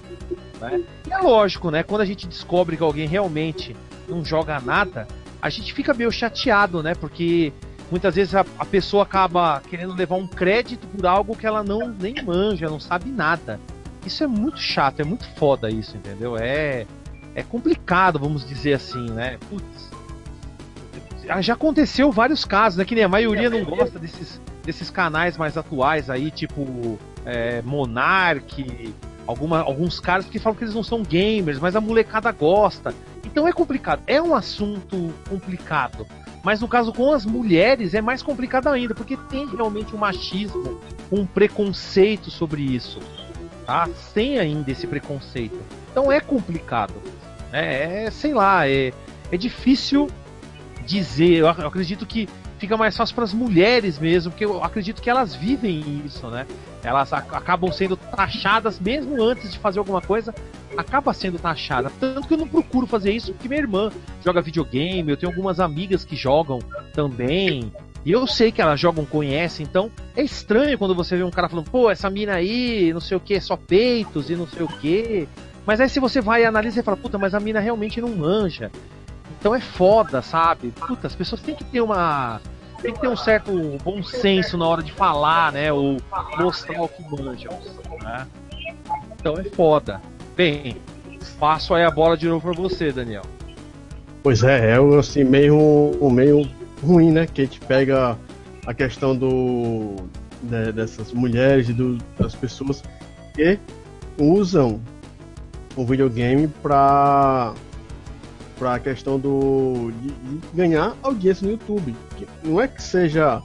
Né? 0.60 0.82
E 1.06 1.12
é 1.12 1.18
lógico, 1.18 1.70
né? 1.70 1.82
Quando 1.82 2.02
a 2.02 2.04
gente 2.04 2.28
descobre 2.28 2.76
que 2.76 2.82
alguém 2.82 3.08
realmente 3.08 3.74
não 4.08 4.24
joga 4.24 4.60
nada, 4.60 5.08
a 5.42 5.50
gente 5.50 5.74
fica 5.74 5.92
meio 5.92 6.12
chateado, 6.12 6.80
né? 6.82 6.94
Porque 6.94 7.52
muitas 7.90 8.14
vezes 8.14 8.34
a, 8.34 8.44
a 8.58 8.64
pessoa 8.64 9.02
acaba 9.02 9.60
querendo 9.68 9.94
levar 9.94 10.16
um 10.16 10.26
crédito 10.26 10.86
por 10.86 11.06
algo 11.06 11.36
que 11.36 11.46
ela 11.46 11.62
não 11.62 11.88
nem 11.88 12.14
manja, 12.22 12.68
não 12.68 12.80
sabe 12.80 13.10
nada. 13.10 13.58
Isso 14.06 14.22
é 14.22 14.26
muito 14.26 14.58
chato, 14.58 15.00
é 15.00 15.04
muito 15.04 15.28
foda 15.34 15.70
isso, 15.70 15.96
entendeu? 15.96 16.36
É 16.36 16.86
é 17.38 17.42
complicado, 17.44 18.18
vamos 18.18 18.44
dizer 18.44 18.74
assim, 18.74 19.10
né? 19.10 19.38
Putz. 19.48 19.90
Ah, 21.28 21.40
Já 21.40 21.54
aconteceu 21.54 22.10
vários 22.10 22.44
casos, 22.44 22.76
né? 22.78 22.84
Que 22.84 22.96
nem 22.96 23.04
a 23.04 23.08
maioria 23.08 23.48
não 23.48 23.64
gosta 23.64 23.96
desses, 23.96 24.40
desses 24.64 24.90
canais 24.90 25.36
mais 25.36 25.56
atuais 25.56 26.10
aí, 26.10 26.32
tipo 26.32 26.98
é, 27.24 27.62
Monark, 27.62 28.92
alguma, 29.24 29.60
alguns 29.60 30.00
caras 30.00 30.26
que 30.26 30.40
falam 30.40 30.56
que 30.56 30.64
eles 30.64 30.74
não 30.74 30.82
são 30.82 31.02
gamers, 31.02 31.60
mas 31.60 31.76
a 31.76 31.80
molecada 31.80 32.32
gosta. 32.32 32.92
Então 33.24 33.46
é 33.46 33.52
complicado, 33.52 34.02
é 34.08 34.20
um 34.20 34.34
assunto 34.34 35.12
complicado. 35.28 36.06
Mas 36.48 36.62
no 36.62 36.66
caso 36.66 36.94
com 36.94 37.12
as 37.12 37.26
mulheres 37.26 37.92
é 37.92 38.00
mais 38.00 38.22
complicado 38.22 38.68
ainda, 38.68 38.94
porque 38.94 39.18
tem 39.28 39.46
realmente 39.46 39.94
um 39.94 39.98
machismo, 39.98 40.80
um 41.12 41.26
preconceito 41.26 42.30
sobre 42.30 42.62
isso. 42.62 43.00
Tá? 43.66 43.86
Tem 44.14 44.38
ainda 44.38 44.70
esse 44.70 44.86
preconceito. 44.86 45.58
Então 45.90 46.10
é 46.10 46.20
complicado. 46.20 46.94
É, 47.52 48.04
é, 48.04 48.10
sei 48.10 48.32
lá, 48.32 48.66
é, 48.66 48.94
é 49.30 49.36
difícil 49.36 50.08
dizer. 50.86 51.34
Eu 51.34 51.48
eu 51.48 51.66
acredito 51.66 52.06
que 52.06 52.26
fica 52.58 52.78
mais 52.78 52.96
fácil 52.96 53.14
para 53.14 53.24
as 53.24 53.34
mulheres 53.34 53.98
mesmo, 53.98 54.32
porque 54.32 54.46
eu 54.46 54.64
acredito 54.64 55.02
que 55.02 55.10
elas 55.10 55.34
vivem 55.34 56.02
isso, 56.06 56.28
né? 56.28 56.46
Elas 56.82 57.12
ac- 57.12 57.34
acabam 57.34 57.70
sendo 57.72 57.96
taxadas 57.96 58.78
mesmo 58.78 59.22
antes 59.22 59.50
de 59.52 59.58
fazer 59.58 59.78
alguma 59.78 60.00
coisa, 60.00 60.34
acaba 60.76 61.12
sendo 61.12 61.38
taxada. 61.38 61.90
Tanto 61.98 62.26
que 62.28 62.34
eu 62.34 62.38
não 62.38 62.48
procuro 62.48 62.86
fazer 62.86 63.12
isso 63.12 63.32
porque 63.32 63.48
minha 63.48 63.60
irmã 63.60 63.90
joga 64.24 64.40
videogame, 64.40 65.10
eu 65.10 65.16
tenho 65.16 65.30
algumas 65.32 65.58
amigas 65.60 66.04
que 66.04 66.14
jogam 66.16 66.60
também. 66.92 67.72
E 68.04 68.12
eu 68.12 68.26
sei 68.26 68.50
que 68.52 68.62
elas 68.62 68.78
jogam, 68.80 69.04
conhecem, 69.04 69.66
então 69.68 69.90
é 70.16 70.22
estranho 70.22 70.78
quando 70.78 70.94
você 70.94 71.16
vê 71.16 71.24
um 71.24 71.30
cara 71.30 71.48
falando, 71.48 71.68
pô, 71.70 71.90
essa 71.90 72.08
mina 72.08 72.34
aí, 72.34 72.92
não 72.92 73.00
sei 73.00 73.16
o 73.16 73.20
que, 73.20 73.38
só 73.40 73.56
peitos 73.56 74.30
e 74.30 74.36
não 74.36 74.46
sei 74.46 74.62
o 74.62 74.68
que. 74.68 75.28
Mas 75.66 75.80
aí 75.80 75.88
se 75.88 76.00
você 76.00 76.20
vai 76.20 76.42
e 76.42 76.46
analisa 76.46 76.80
e 76.80 76.82
fala, 76.82 76.96
puta, 76.96 77.18
mas 77.18 77.34
a 77.34 77.40
mina 77.40 77.60
realmente 77.60 78.00
não 78.00 78.08
manja. 78.08 78.70
Então 79.38 79.54
é 79.54 79.60
foda, 79.60 80.22
sabe? 80.22 80.70
Puta, 80.70 81.06
as 81.06 81.14
pessoas 81.14 81.42
têm 81.42 81.54
que 81.54 81.64
ter 81.64 81.80
uma. 81.80 82.40
Tem 82.80 82.92
que 82.94 83.00
ter 83.00 83.08
um 83.08 83.16
certo 83.16 83.52
bom 83.82 84.02
senso 84.02 84.56
na 84.56 84.66
hora 84.66 84.82
de 84.82 84.92
falar, 84.92 85.52
né? 85.52 85.72
Ou 85.72 85.96
mostrar 86.38 86.80
o 86.82 86.88
que 86.88 87.02
manjam. 87.10 87.58
Né? 88.02 88.26
Então 89.18 89.34
é 89.38 89.44
foda. 89.44 90.00
Bem, 90.36 90.76
passo 91.40 91.74
aí 91.74 91.82
a 91.84 91.90
bola 91.90 92.16
de 92.16 92.28
novo 92.28 92.52
pra 92.52 92.62
você, 92.62 92.92
Daniel. 92.92 93.22
Pois 94.22 94.42
é, 94.44 94.72
é 94.74 94.80
um, 94.80 94.98
assim, 94.98 95.24
meio, 95.24 95.92
meio 96.12 96.48
ruim, 96.82 97.10
né? 97.10 97.26
Que 97.26 97.42
a 97.42 97.44
gente 97.44 97.60
pega 97.60 98.16
a 98.66 98.72
questão 98.74 99.16
do 99.16 99.96
de- 100.42 100.72
dessas 100.72 101.12
mulheres 101.12 101.68
e 101.68 101.72
das 102.18 102.34
pessoas 102.34 102.82
que 103.34 103.58
usam 104.18 104.80
o 105.74 105.84
videogame 105.84 106.46
pra 106.62 107.54
para 108.58 108.74
a 108.74 108.78
questão 108.78 109.18
do 109.18 109.92
de, 110.00 110.08
de 110.08 110.40
ganhar 110.54 110.96
audiência 111.02 111.46
no 111.46 111.52
YouTube. 111.52 111.94
Não 112.42 112.60
é 112.60 112.66
que 112.66 112.82
seja 112.82 113.42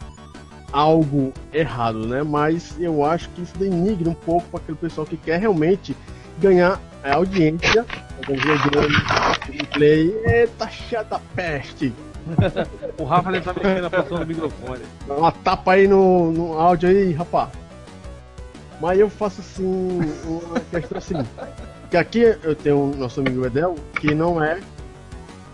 algo 0.72 1.32
errado, 1.54 2.08
né? 2.08 2.24
Mas 2.24 2.76
eu 2.80 3.06
acho 3.06 3.30
que 3.30 3.42
isso 3.44 3.58
denigra 3.58 4.10
um 4.10 4.16
pouco 4.16 4.48
para 4.50 4.60
aquele 4.60 4.78
pessoal 4.78 5.06
que 5.06 5.16
quer 5.18 5.40
realmente 5.40 5.96
ganhar 6.40 6.82
a 7.04 7.16
audiência 7.16 7.86
videogame, 8.28 8.96
gameplay. 9.48 10.16
Eita, 10.26 10.70
chata 10.70 11.22
peste! 11.36 11.94
O 12.98 13.04
Rafa 13.04 13.32
deve 13.32 13.50
estar 13.50 13.54
mexendo 13.54 13.82
na 13.82 13.90
posição 13.90 14.20
do 14.20 14.26
microfone. 14.26 14.82
Dá 15.08 15.16
uma 15.16 15.32
tapa 15.32 15.74
aí 15.74 15.88
no, 15.88 16.32
no 16.32 16.60
áudio 16.60 16.90
aí, 16.90 17.12
rapaz. 17.12 17.50
Mas 18.80 19.00
eu 19.00 19.10
faço 19.10 19.42
assim, 19.42 20.00
uma 20.26 20.60
questão 20.60 20.98
assim. 20.98 21.16
Que 21.90 21.98
aqui 21.98 22.20
eu 22.44 22.56
tenho 22.56 22.92
o 22.92 22.96
nosso 22.96 23.20
amigo 23.20 23.46
Edel, 23.46 23.76
que 24.00 24.14
não 24.14 24.42
é 24.42 24.60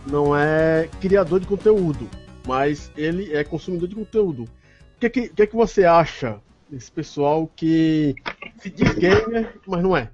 não 0.08 0.36
é 0.36 0.90
criador 1.02 1.40
de 1.40 1.48
conteúdo, 1.48 2.10
mas 2.48 2.92
ele 2.98 3.34
é 3.34 3.44
consumidor 3.44 3.88
de 3.88 3.96
conteúdo. 3.96 4.44
O 4.44 5.00
que, 5.00 5.10
que, 5.10 5.30
que, 5.30 5.48
que 5.48 5.56
você 5.56 5.86
acha 5.86 6.38
desse 6.70 6.92
pessoal 6.92 7.50
que 7.56 8.16
se 8.62 8.70
diz 8.70 8.94
gamer, 8.96 9.56
mas 9.68 9.82
não 9.84 9.96
é? 9.96 10.10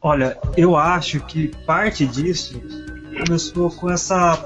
Olha, 0.00 0.38
eu 0.56 0.76
acho 0.76 1.20
que 1.20 1.48
parte 1.64 2.06
disso 2.06 2.60
começou 3.26 3.70
com 3.70 3.90
essa 3.90 4.36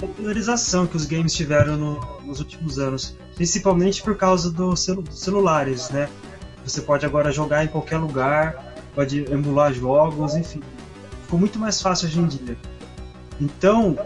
popularização 0.00 0.86
que 0.86 0.96
os 0.96 1.06
games 1.06 1.32
tiveram 1.32 1.76
no- 1.76 2.20
nos 2.22 2.40
últimos 2.40 2.78
anos, 2.78 3.16
principalmente 3.36 4.02
por 4.02 4.16
causa 4.16 4.50
celu- 4.76 5.02
dos 5.02 5.20
celulares, 5.20 5.90
né? 5.90 6.08
Você 6.64 6.80
pode 6.80 7.06
agora 7.06 7.30
jogar 7.30 7.64
em 7.64 7.68
qualquer 7.68 7.98
lugar, 7.98 8.74
pode 8.94 9.24
emular 9.30 9.72
jogos, 9.72 10.34
enfim. 10.34 10.60
Ficou 11.22 11.38
muito 11.38 11.58
mais 11.58 11.80
fácil 11.80 12.08
hoje 12.08 12.18
em 12.20 12.26
dia. 12.26 12.56
Então, 13.40 13.96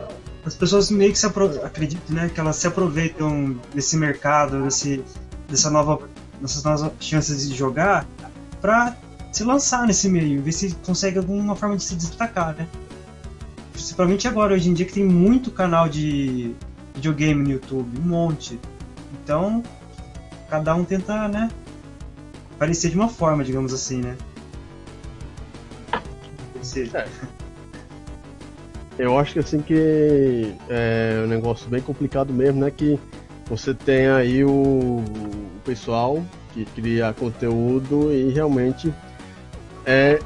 as 0.45 0.55
pessoas 0.55 0.91
meio 0.91 1.13
que 1.13 1.19
se 1.19 1.27
acreditam, 1.27 2.17
né, 2.17 2.31
que 2.33 2.41
elas 2.41 2.57
se 2.57 2.67
aproveitam 2.67 3.57
desse 3.75 3.97
mercado, 3.97 4.63
desse, 4.63 5.05
dessa 5.49 5.71
nova, 5.71 6.09
dessas 6.41 6.63
novas 6.63 6.91
chances 7.01 7.49
de 7.49 7.55
jogar, 7.55 8.07
para 8.61 8.97
se 9.33 9.45
lançar 9.45 9.87
nesse 9.87 10.09
meio, 10.09 10.43
ver 10.43 10.53
se 10.53 10.75
consegue 10.77 11.19
alguma 11.19 11.55
forma 11.55 11.77
de 11.77 11.85
se 11.85 11.95
destacar, 11.95 12.55
né? 12.55 12.67
Principalmente 13.73 14.27
agora, 14.27 14.55
hoje 14.55 14.71
em 14.71 14.75
dia, 14.75 14.87
que 14.87 14.93
tem 14.93 15.05
muito 15.05 15.51
canal 15.51 15.89
de 15.89 16.55
videogame 16.95 17.43
no 17.43 17.51
YouTube, 17.51 18.01
um 18.01 18.03
monte. 18.03 18.59
Então, 19.23 19.63
cada 20.49 20.75
um 20.75 20.85
tenta, 20.85 21.29
né? 21.29 21.49
Aparecer 22.57 22.91
de 22.91 22.97
uma 22.97 23.09
forma, 23.09 23.45
digamos 23.45 23.73
assim, 23.73 24.01
né? 24.01 24.17
Aparecer. 25.93 26.91
Eu 28.99 29.19
acho 29.19 29.35
que 29.35 29.39
assim 29.39 29.61
que 29.61 30.55
é 30.69 31.23
um 31.25 31.29
negócio 31.29 31.69
bem 31.69 31.81
complicado 31.81 32.33
mesmo, 32.33 32.61
né? 32.61 32.71
Que 32.71 32.99
você 33.47 33.73
tem 33.73 34.09
aí 34.09 34.45
o, 34.45 34.51
o 34.51 35.61
pessoal 35.65 36.23
que 36.53 36.65
cria 36.65 37.13
conteúdo 37.13 38.13
e 38.13 38.31
realmente 38.31 38.93
é 39.87 40.19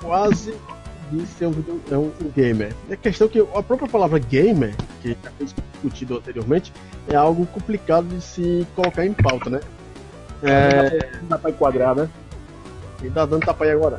quase 0.00 0.54
de 1.10 1.26
ser 1.26 1.46
um, 1.46 1.80
é 1.90 1.96
um, 1.96 2.12
um 2.22 2.30
gamer. 2.34 2.74
É 2.90 2.96
questão 2.96 3.28
que 3.28 3.40
a 3.40 3.62
própria 3.62 3.88
palavra 3.88 4.18
gamer, 4.18 4.74
que 5.00 5.16
já 5.22 5.30
foi 5.30 5.46
discutido 5.46 6.18
anteriormente, 6.18 6.72
é 7.08 7.16
algo 7.16 7.46
complicado 7.46 8.06
de 8.08 8.20
se 8.20 8.66
colocar 8.76 9.06
em 9.06 9.14
pauta, 9.14 9.48
né? 9.48 9.60
É, 10.42 11.18
dá 11.22 11.38
pra 11.38 11.50
enquadrar, 11.50 11.96
né? 11.96 12.08
quem 13.00 13.10
tá 13.10 13.24
dando 13.24 13.44
tapa 13.44 13.64
aí 13.64 13.70
agora? 13.70 13.98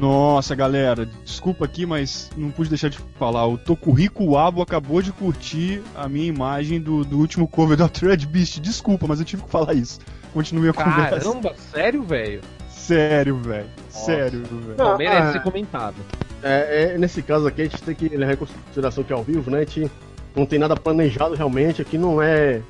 Nossa, 0.00 0.54
galera, 0.54 1.06
desculpa 1.22 1.66
aqui, 1.66 1.84
mas 1.84 2.30
não 2.34 2.50
pude 2.50 2.70
deixar 2.70 2.88
de 2.88 2.98
falar. 3.18 3.46
O 3.46 3.58
Tokurico 3.58 4.34
Abo 4.34 4.62
acabou 4.62 5.02
de 5.02 5.12
curtir 5.12 5.82
a 5.94 6.08
minha 6.08 6.26
imagem 6.26 6.80
do, 6.80 7.04
do 7.04 7.18
último 7.18 7.46
cover 7.46 7.76
do 7.76 7.82
Altered 7.82 8.26
Beast. 8.26 8.60
Desculpa, 8.60 9.06
mas 9.06 9.18
eu 9.18 9.26
tive 9.26 9.42
que 9.42 9.50
falar 9.50 9.74
isso. 9.74 10.00
Continue 10.32 10.70
a 10.70 10.72
conversa. 10.72 11.20
Caramba, 11.20 11.54
sério, 11.70 12.02
velho? 12.02 12.40
Sério, 12.70 13.36
velho. 13.36 13.66
Sério, 13.90 14.42
velho. 14.42 14.74
Não, 14.78 14.96
merece 14.96 15.16
ah. 15.28 15.32
ser 15.32 15.42
comentado. 15.42 15.96
É, 16.42 16.94
é, 16.94 16.98
nesse 16.98 17.22
caso 17.22 17.46
aqui, 17.46 17.60
a 17.60 17.64
gente 17.64 17.82
tem 17.82 17.94
que 17.94 18.08
levar 18.08 18.32
em 18.32 18.36
consideração 18.36 19.04
que 19.04 19.12
é 19.12 19.16
ao 19.16 19.22
vivo, 19.22 19.50
né? 19.50 19.58
A 19.58 19.64
gente 19.64 19.90
não 20.34 20.46
tem 20.46 20.58
nada 20.58 20.74
planejado 20.76 21.34
realmente, 21.34 21.82
aqui 21.82 21.98
não 21.98 22.22
é, 22.22 22.62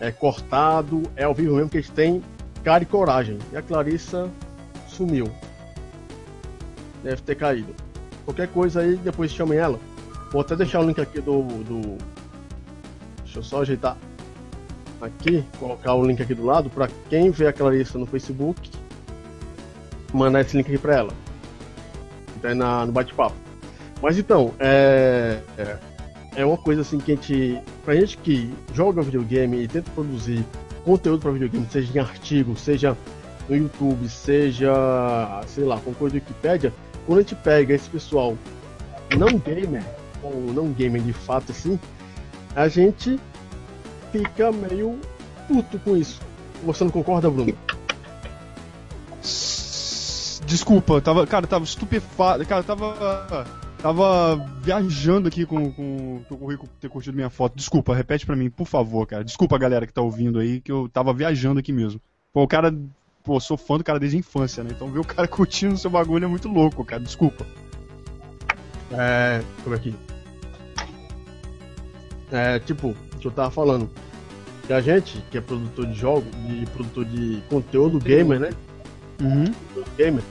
é 0.00 0.10
cortado, 0.10 1.04
é 1.14 1.22
ao 1.22 1.34
vivo 1.34 1.54
mesmo 1.54 1.70
que 1.70 1.78
a 1.78 1.80
gente 1.80 1.92
tem 1.92 2.20
cara 2.64 2.82
e 2.82 2.86
coragem. 2.86 3.38
E 3.52 3.56
a 3.56 3.62
Clarissa 3.62 4.28
sumiu. 4.88 5.30
Deve 7.02 7.22
ter 7.22 7.34
caído. 7.34 7.74
Qualquer 8.24 8.48
coisa 8.48 8.80
aí, 8.80 8.96
depois 8.96 9.32
chamem 9.32 9.58
ela. 9.58 9.78
Vou 10.30 10.40
até 10.40 10.54
deixar 10.56 10.80
o 10.80 10.86
link 10.86 11.00
aqui 11.00 11.20
do. 11.20 11.42
do... 11.42 11.98
Deixa 13.24 13.38
eu 13.38 13.42
só 13.42 13.62
ajeitar 13.62 13.96
aqui, 15.00 15.44
colocar 15.58 15.94
o 15.94 16.04
link 16.04 16.22
aqui 16.22 16.34
do 16.34 16.44
lado, 16.44 16.70
pra 16.70 16.88
quem 17.10 17.30
vê 17.30 17.48
a 17.48 17.52
Clarissa 17.52 17.98
no 17.98 18.06
Facebook, 18.06 18.70
mandar 20.12 20.42
esse 20.42 20.56
link 20.56 20.66
aqui 20.66 20.78
pra 20.78 20.96
ela 20.96 21.12
até 22.36 22.54
na, 22.54 22.84
no 22.84 22.92
bate-papo. 22.92 23.34
Mas 24.00 24.18
então, 24.18 24.52
é, 24.58 25.38
é, 25.56 25.76
é 26.36 26.44
uma 26.44 26.56
coisa 26.56 26.82
assim 26.82 26.98
que 26.98 27.12
a 27.12 27.14
gente. 27.14 27.60
Pra 27.84 27.94
gente 27.94 28.18
que 28.18 28.52
joga 28.74 29.00
videogame 29.02 29.62
e 29.62 29.68
tenta 29.68 29.90
produzir 29.92 30.44
conteúdo 30.84 31.20
para 31.20 31.30
videogame, 31.30 31.66
seja 31.70 31.96
em 31.96 32.00
artigo, 32.00 32.56
seja 32.56 32.96
no 33.48 33.56
YouTube, 33.56 34.08
seja, 34.08 34.72
sei 35.46 35.64
lá, 35.64 35.78
com 35.78 35.94
coisa 35.94 36.14
do 36.14 36.20
Wikipedia, 36.20 36.72
quando 37.06 37.18
a 37.18 37.22
gente 37.22 37.34
pega 37.36 37.74
esse 37.74 37.88
pessoal 37.88 38.36
não 39.16 39.38
gamer, 39.38 39.84
ou 40.22 40.34
não 40.52 40.72
gamer 40.72 41.02
de 41.02 41.12
fato 41.12 41.52
assim, 41.52 41.78
a 42.54 42.68
gente 42.68 43.18
fica 44.10 44.52
meio 44.52 44.98
puto 45.48 45.78
com 45.80 45.96
isso. 45.96 46.20
Você 46.64 46.84
não 46.84 46.90
concorda, 46.90 47.30
Bruno? 47.30 47.56
Desculpa, 50.46 51.00
tava, 51.00 51.26
cara, 51.26 51.46
tava 51.46 51.64
estupefato, 51.64 52.46
cara, 52.46 52.62
tava, 52.62 53.46
tava 53.78 54.36
viajando 54.60 55.28
aqui 55.28 55.46
com, 55.46 55.72
com, 55.72 56.22
com 56.28 56.34
o 56.34 56.46
Rico 56.46 56.68
ter 56.78 56.90
curtido 56.90 57.16
minha 57.16 57.30
foto. 57.30 57.56
Desculpa, 57.56 57.94
repete 57.94 58.26
pra 58.26 58.36
mim, 58.36 58.50
por 58.50 58.66
favor, 58.66 59.06
cara. 59.06 59.24
Desculpa 59.24 59.56
a 59.56 59.58
galera 59.58 59.86
que 59.86 59.94
tá 59.94 60.02
ouvindo 60.02 60.38
aí, 60.38 60.60
que 60.60 60.70
eu 60.70 60.88
tava 60.88 61.14
viajando 61.14 61.58
aqui 61.58 61.72
mesmo. 61.72 62.00
Pô, 62.32 62.42
o 62.42 62.48
cara, 62.48 62.74
pô, 63.22 63.38
sou 63.40 63.56
fã 63.56 63.78
do 63.78 63.84
cara 63.84 63.98
desde 63.98 64.16
a 64.16 64.20
infância, 64.20 64.62
né? 64.62 64.70
Então 64.74 64.88
ver 64.90 64.98
o 65.00 65.04
cara 65.04 65.26
curtindo 65.28 65.74
o 65.74 65.78
seu 65.78 65.90
bagulho 65.90 66.24
é 66.24 66.28
muito 66.28 66.48
louco, 66.48 66.84
cara. 66.84 67.02
Desculpa. 67.02 67.46
É. 68.90 69.42
Como 69.62 69.74
é 69.74 69.78
que. 69.78 69.94
É, 72.30 72.58
tipo, 72.60 72.94
que 73.20 73.26
eu 73.26 73.30
tava 73.30 73.50
falando. 73.50 73.90
Que 74.66 74.72
a 74.72 74.80
gente, 74.80 75.22
que 75.30 75.38
é 75.38 75.40
produtor 75.40 75.86
de 75.86 75.94
jogos, 75.94 76.24
de 76.46 76.66
produtor 76.66 77.04
de 77.04 77.42
conteúdo 77.48 77.98
gamer, 77.98 78.38
né? 78.38 78.50
Uhum. 79.20 79.44
Gamer, 79.98 80.22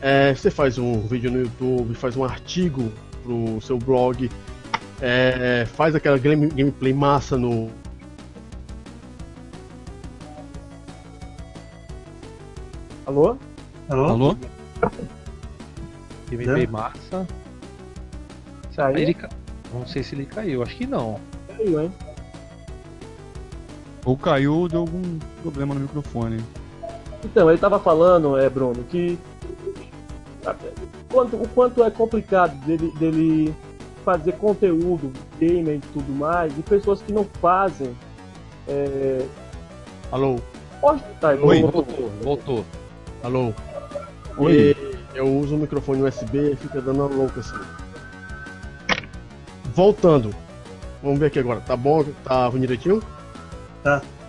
é, 0.00 0.34
você 0.34 0.50
faz 0.50 0.78
um 0.78 1.06
vídeo 1.06 1.30
no 1.30 1.40
YouTube, 1.40 1.94
faz 1.94 2.16
um 2.16 2.24
artigo 2.24 2.90
pro 3.22 3.60
seu 3.60 3.78
blog, 3.78 4.30
é, 5.00 5.66
faz 5.74 5.94
aquela 5.94 6.18
game- 6.18 6.48
gameplay 6.48 6.92
massa 6.92 7.36
no. 7.36 7.70
Alô? 13.14 13.36
Alô? 13.88 14.04
Alô? 14.06 14.36
Gameplay 16.28 16.66
massa. 16.66 17.24
Saiu? 18.74 18.96
Ele 18.98 19.14
ca- 19.14 19.28
Não 19.72 19.86
sei 19.86 20.02
se 20.02 20.16
ele 20.16 20.26
caiu, 20.26 20.64
acho 20.64 20.76
que 20.76 20.84
não. 20.84 21.20
Saiu, 21.46 21.80
hein? 21.80 21.92
Ou 24.04 24.16
caiu 24.16 24.54
ou 24.56 24.68
deu 24.68 24.80
algum 24.80 25.18
problema 25.42 25.74
no 25.74 25.80
microfone. 25.82 26.42
Então, 27.24 27.48
ele 27.48 27.58
tava 27.58 27.78
falando, 27.78 28.36
é, 28.36 28.50
Bruno, 28.50 28.82
que 28.90 29.16
quanto, 31.08 31.36
o 31.36 31.48
quanto 31.50 31.84
é 31.84 31.90
complicado 31.92 32.52
dele, 32.66 32.92
dele 32.98 33.54
fazer 34.04 34.32
conteúdo, 34.32 35.12
gamer 35.38 35.76
e 35.76 35.80
tudo 35.92 36.12
mais, 36.12 36.52
e 36.58 36.62
pessoas 36.62 37.00
que 37.00 37.12
não 37.12 37.24
fazem. 37.40 37.96
É... 38.66 39.24
Alô? 40.10 40.36
Pode 40.80 41.00
tá, 41.20 41.28
Oi. 41.30 41.62
voltou. 41.62 41.84
Voltou, 41.84 42.10
voltou. 42.22 42.64
Alô? 43.24 43.54
Oi. 44.36 44.54
E 44.54 45.16
eu 45.16 45.26
uso 45.26 45.54
o 45.54 45.58
microfone 45.58 46.02
USB 46.02 46.52
e 46.52 46.56
fica 46.56 46.78
dando 46.82 47.06
uma 47.06 47.14
louca 47.14 47.40
assim. 47.40 47.56
Voltando. 49.74 50.30
Vamos 51.02 51.18
ver 51.18 51.26
aqui 51.26 51.38
agora. 51.38 51.60
Tá 51.62 51.74
bom? 51.74 52.04
Tá 52.22 52.46
ruim 52.48 52.60
direitinho? 52.60 53.02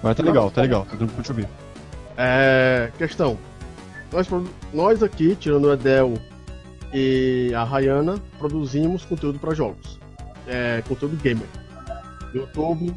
Mas 0.02 0.16
tá 0.16 0.24
legal, 0.24 0.50
tá 0.50 0.62
legal, 0.62 0.86
tá 0.90 0.96
dando 0.96 1.12
pra 1.12 1.24
te 1.24 1.32
ouvir. 1.32 1.48
É. 2.18 2.90
Questão. 2.98 3.38
Nós, 4.14 4.28
nós 4.74 5.04
aqui, 5.04 5.36
tirando 5.36 5.66
o 5.66 5.74
Edel 5.74 6.14
e 6.94 7.52
a 7.54 7.66
Rayana, 7.66 8.16
produzimos 8.40 9.04
conteúdo 9.04 9.40
para 9.40 9.54
jogos. 9.54 10.00
é, 10.48 10.82
conteúdo 10.88 11.18
gamer. 11.18 11.48
YouTube, 12.34 12.94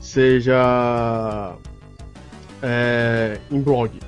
seja 0.00 1.54
é, 2.62 3.38
em 3.50 3.60
blog. 3.60 4.05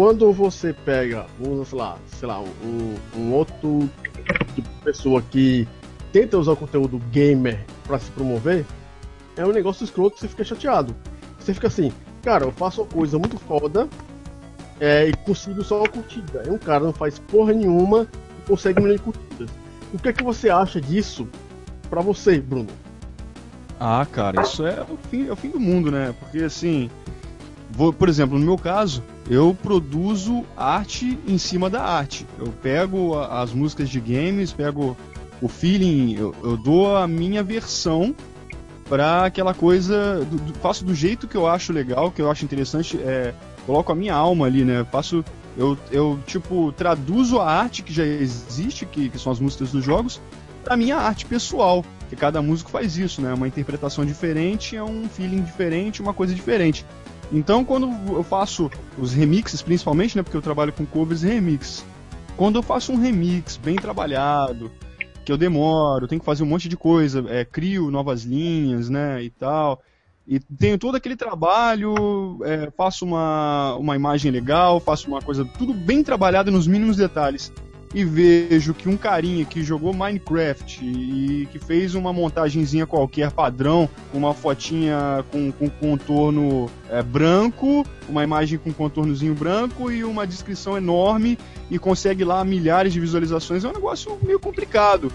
Quando 0.00 0.32
você 0.32 0.72
pega, 0.72 1.26
vamos 1.38 1.72
lá, 1.72 1.98
sei 2.18 2.26
lá, 2.26 2.40
um, 2.40 2.94
um 3.14 3.34
outro 3.34 3.86
tipo 4.02 4.62
de 4.62 4.62
pessoa 4.82 5.20
que 5.20 5.68
tenta 6.10 6.38
usar 6.38 6.52
o 6.52 6.56
conteúdo 6.56 6.98
gamer 7.10 7.62
para 7.86 7.98
se 7.98 8.10
promover, 8.12 8.64
é 9.36 9.44
um 9.44 9.52
negócio 9.52 9.84
escroto 9.84 10.14
que 10.14 10.22
você 10.22 10.28
fica 10.28 10.42
chateado. 10.42 10.96
Você 11.38 11.52
fica 11.52 11.66
assim, 11.66 11.92
cara, 12.22 12.46
eu 12.46 12.50
faço 12.50 12.80
uma 12.80 12.88
coisa 12.88 13.18
muito 13.18 13.36
foda 13.40 13.86
é, 14.80 15.06
e 15.06 15.12
consigo 15.12 15.62
só 15.62 15.80
uma 15.80 15.88
curtida. 15.90 16.44
Aí 16.46 16.50
um 16.50 16.56
cara 16.56 16.82
não 16.82 16.94
faz 16.94 17.18
porra 17.18 17.52
nenhuma 17.52 18.08
e 18.38 18.48
consegue 18.48 18.80
um 18.80 18.84
milhão 18.84 18.96
de 18.96 19.02
curtidas. 19.02 19.50
O 19.92 19.98
que 19.98 20.08
é 20.08 20.14
que 20.14 20.24
você 20.24 20.48
acha 20.48 20.80
disso 20.80 21.28
pra 21.90 22.00
você, 22.00 22.40
Bruno? 22.40 22.70
Ah, 23.78 24.06
cara, 24.10 24.40
isso 24.40 24.66
é 24.66 24.80
o 24.80 24.96
fim, 25.10 25.28
é 25.28 25.32
o 25.32 25.36
fim 25.36 25.50
do 25.50 25.60
mundo, 25.60 25.90
né? 25.90 26.14
Porque 26.18 26.38
assim, 26.38 26.90
vou, 27.72 27.92
por 27.92 28.08
exemplo, 28.08 28.38
no 28.38 28.44
meu 28.44 28.58
caso, 28.58 29.02
eu 29.28 29.56
produzo 29.62 30.44
arte 30.56 31.18
em 31.26 31.38
cima 31.38 31.70
da 31.70 31.82
arte. 31.82 32.26
Eu 32.38 32.48
pego 32.62 33.14
a- 33.18 33.40
as 33.42 33.52
músicas 33.52 33.88
de 33.88 34.00
games, 34.00 34.52
pego 34.52 34.96
o 35.40 35.48
feeling, 35.48 36.14
eu, 36.16 36.34
eu 36.42 36.56
dou 36.56 36.96
a 36.96 37.06
minha 37.08 37.42
versão 37.42 38.14
pra 38.88 39.24
aquela 39.26 39.54
coisa, 39.54 40.24
do- 40.24 40.36
do- 40.38 40.54
faço 40.54 40.84
do 40.84 40.94
jeito 40.94 41.28
que 41.28 41.36
eu 41.36 41.46
acho 41.46 41.72
legal, 41.72 42.10
que 42.10 42.20
eu 42.20 42.30
acho 42.30 42.44
interessante, 42.44 42.98
é, 42.98 43.32
coloco 43.64 43.92
a 43.92 43.94
minha 43.94 44.14
alma 44.14 44.46
ali, 44.46 44.64
né? 44.64 44.84
Faço, 44.90 45.24
eu, 45.56 45.78
eu 45.92 46.18
tipo 46.26 46.72
traduzo 46.72 47.38
a 47.38 47.48
arte 47.50 47.82
que 47.82 47.92
já 47.92 48.04
existe, 48.04 48.84
que, 48.84 49.08
que 49.08 49.18
são 49.18 49.30
as 49.32 49.38
músicas 49.38 49.70
dos 49.70 49.84
jogos, 49.84 50.20
pra 50.64 50.76
minha 50.76 50.96
arte 50.96 51.24
pessoal. 51.24 51.84
Que 52.08 52.16
cada 52.16 52.42
músico 52.42 52.72
faz 52.72 52.98
isso, 52.98 53.22
né? 53.22 53.32
Uma 53.32 53.46
interpretação 53.46 54.04
diferente, 54.04 54.74
é 54.74 54.82
um 54.82 55.08
feeling 55.08 55.42
diferente, 55.42 56.02
uma 56.02 56.12
coisa 56.12 56.34
diferente. 56.34 56.84
Então, 57.32 57.64
quando 57.64 57.88
eu 58.12 58.22
faço 58.22 58.70
os 58.98 59.12
remixes, 59.12 59.62
principalmente, 59.62 60.16
né? 60.16 60.22
Porque 60.22 60.36
eu 60.36 60.42
trabalho 60.42 60.72
com 60.72 60.84
covers 60.84 61.22
e 61.22 61.28
remixes. 61.28 61.84
Quando 62.36 62.58
eu 62.58 62.62
faço 62.62 62.92
um 62.92 62.96
remix 62.96 63.56
bem 63.56 63.76
trabalhado, 63.76 64.70
que 65.24 65.30
eu 65.30 65.38
demoro, 65.38 66.08
tenho 66.08 66.20
que 66.20 66.24
fazer 66.24 66.42
um 66.42 66.46
monte 66.46 66.68
de 66.68 66.76
coisa, 66.76 67.24
é, 67.28 67.44
crio 67.44 67.90
novas 67.90 68.22
linhas, 68.22 68.88
né? 68.88 69.22
E 69.22 69.30
tal. 69.30 69.80
E 70.26 70.38
tenho 70.38 70.78
todo 70.78 70.96
aquele 70.96 71.16
trabalho, 71.16 72.38
é, 72.44 72.70
faço 72.76 73.04
uma, 73.04 73.74
uma 73.76 73.96
imagem 73.96 74.30
legal, 74.30 74.80
faço 74.80 75.08
uma 75.08 75.20
coisa 75.20 75.44
tudo 75.44 75.72
bem 75.72 76.02
trabalhado 76.02 76.50
nos 76.50 76.66
mínimos 76.66 76.96
detalhes 76.96 77.52
e 77.92 78.04
vejo 78.04 78.72
que 78.72 78.88
um 78.88 78.96
carinha 78.96 79.44
que 79.44 79.64
jogou 79.64 79.92
Minecraft 79.92 80.84
e 80.84 81.48
que 81.50 81.58
fez 81.58 81.94
uma 81.94 82.12
montagenzinha 82.12 82.86
qualquer 82.86 83.32
padrão, 83.32 83.88
uma 84.14 84.32
fotinha 84.32 85.24
com, 85.32 85.50
com 85.50 85.68
contorno 85.68 86.70
é, 86.88 87.02
branco, 87.02 87.84
uma 88.08 88.22
imagem 88.22 88.58
com 88.58 88.72
contornozinho 88.72 89.34
branco 89.34 89.90
e 89.90 90.04
uma 90.04 90.24
descrição 90.24 90.76
enorme 90.76 91.36
e 91.68 91.78
consegue 91.78 92.24
lá 92.24 92.44
milhares 92.44 92.92
de 92.92 93.00
visualizações, 93.00 93.64
é 93.64 93.68
um 93.68 93.72
negócio 93.72 94.16
meio 94.22 94.38
complicado. 94.38 95.12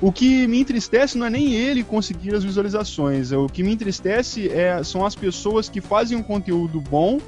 O 0.00 0.10
que 0.10 0.46
me 0.46 0.58
entristece 0.58 1.16
não 1.16 1.26
é 1.26 1.30
nem 1.30 1.54
ele 1.54 1.84
conseguir 1.84 2.34
as 2.34 2.42
visualizações, 2.42 3.32
é 3.32 3.36
o 3.36 3.46
que 3.46 3.62
me 3.62 3.72
entristece 3.72 4.48
é, 4.48 4.82
são 4.82 5.04
as 5.04 5.14
pessoas 5.14 5.68
que 5.68 5.80
fazem 5.80 6.16
um 6.16 6.22
conteúdo 6.22 6.80
bom 6.80 7.20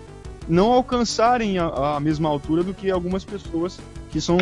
não 0.49 0.73
alcançarem 0.73 1.59
a, 1.59 1.97
a 1.97 2.01
mesma 2.01 2.29
altura 2.29 2.63
do 2.63 2.73
que 2.73 2.91
algumas 2.91 3.25
pessoas 3.25 3.79
que 4.17 4.21
são 4.23 4.39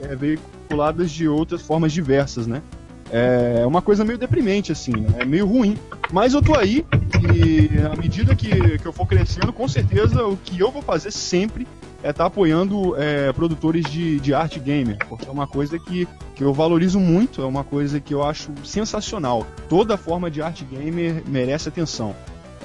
é, 0.00 0.16
veiculadas 0.16 1.12
de 1.12 1.28
outras 1.28 1.62
formas 1.62 1.92
diversas, 1.92 2.44
né? 2.44 2.60
É 3.08 3.64
uma 3.64 3.80
coisa 3.80 4.04
meio 4.04 4.18
deprimente, 4.18 4.72
assim, 4.72 4.90
né? 4.90 5.16
é 5.20 5.24
meio 5.24 5.46
ruim. 5.46 5.78
Mas 6.10 6.34
eu 6.34 6.42
tô 6.42 6.56
aí 6.56 6.84
e 7.32 7.78
à 7.86 7.94
medida 7.94 8.34
que, 8.34 8.78
que 8.78 8.86
eu 8.86 8.92
for 8.92 9.06
crescendo, 9.06 9.52
com 9.52 9.68
certeza 9.68 10.26
o 10.26 10.36
que 10.36 10.58
eu 10.58 10.72
vou 10.72 10.82
fazer 10.82 11.12
sempre 11.12 11.68
é 12.02 12.10
estar 12.10 12.24
apoiando 12.24 12.96
é, 12.96 13.32
produtores 13.32 13.84
de, 13.84 14.18
de 14.18 14.34
arte 14.34 14.58
gamer, 14.58 14.96
porque 15.08 15.28
é 15.28 15.30
uma 15.30 15.46
coisa 15.46 15.78
que, 15.78 16.08
que 16.34 16.42
eu 16.42 16.52
valorizo 16.52 16.98
muito, 16.98 17.42
é 17.42 17.46
uma 17.46 17.62
coisa 17.62 18.00
que 18.00 18.12
eu 18.12 18.24
acho 18.24 18.50
sensacional. 18.64 19.46
Toda 19.68 19.96
forma 19.96 20.28
de 20.28 20.42
arte 20.42 20.64
gamer 20.64 21.22
merece 21.28 21.68
atenção. 21.68 22.12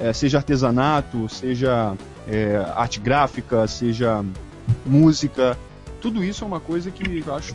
É, 0.00 0.12
seja 0.12 0.38
artesanato, 0.38 1.28
seja 1.28 1.94
é, 2.26 2.56
arte 2.74 2.98
gráfica, 2.98 3.68
seja 3.68 4.24
música, 4.84 5.56
tudo 6.00 6.22
isso 6.22 6.44
é 6.44 6.46
uma 6.46 6.60
coisa 6.60 6.90
que 6.90 7.24
eu 7.26 7.34
acho 7.34 7.54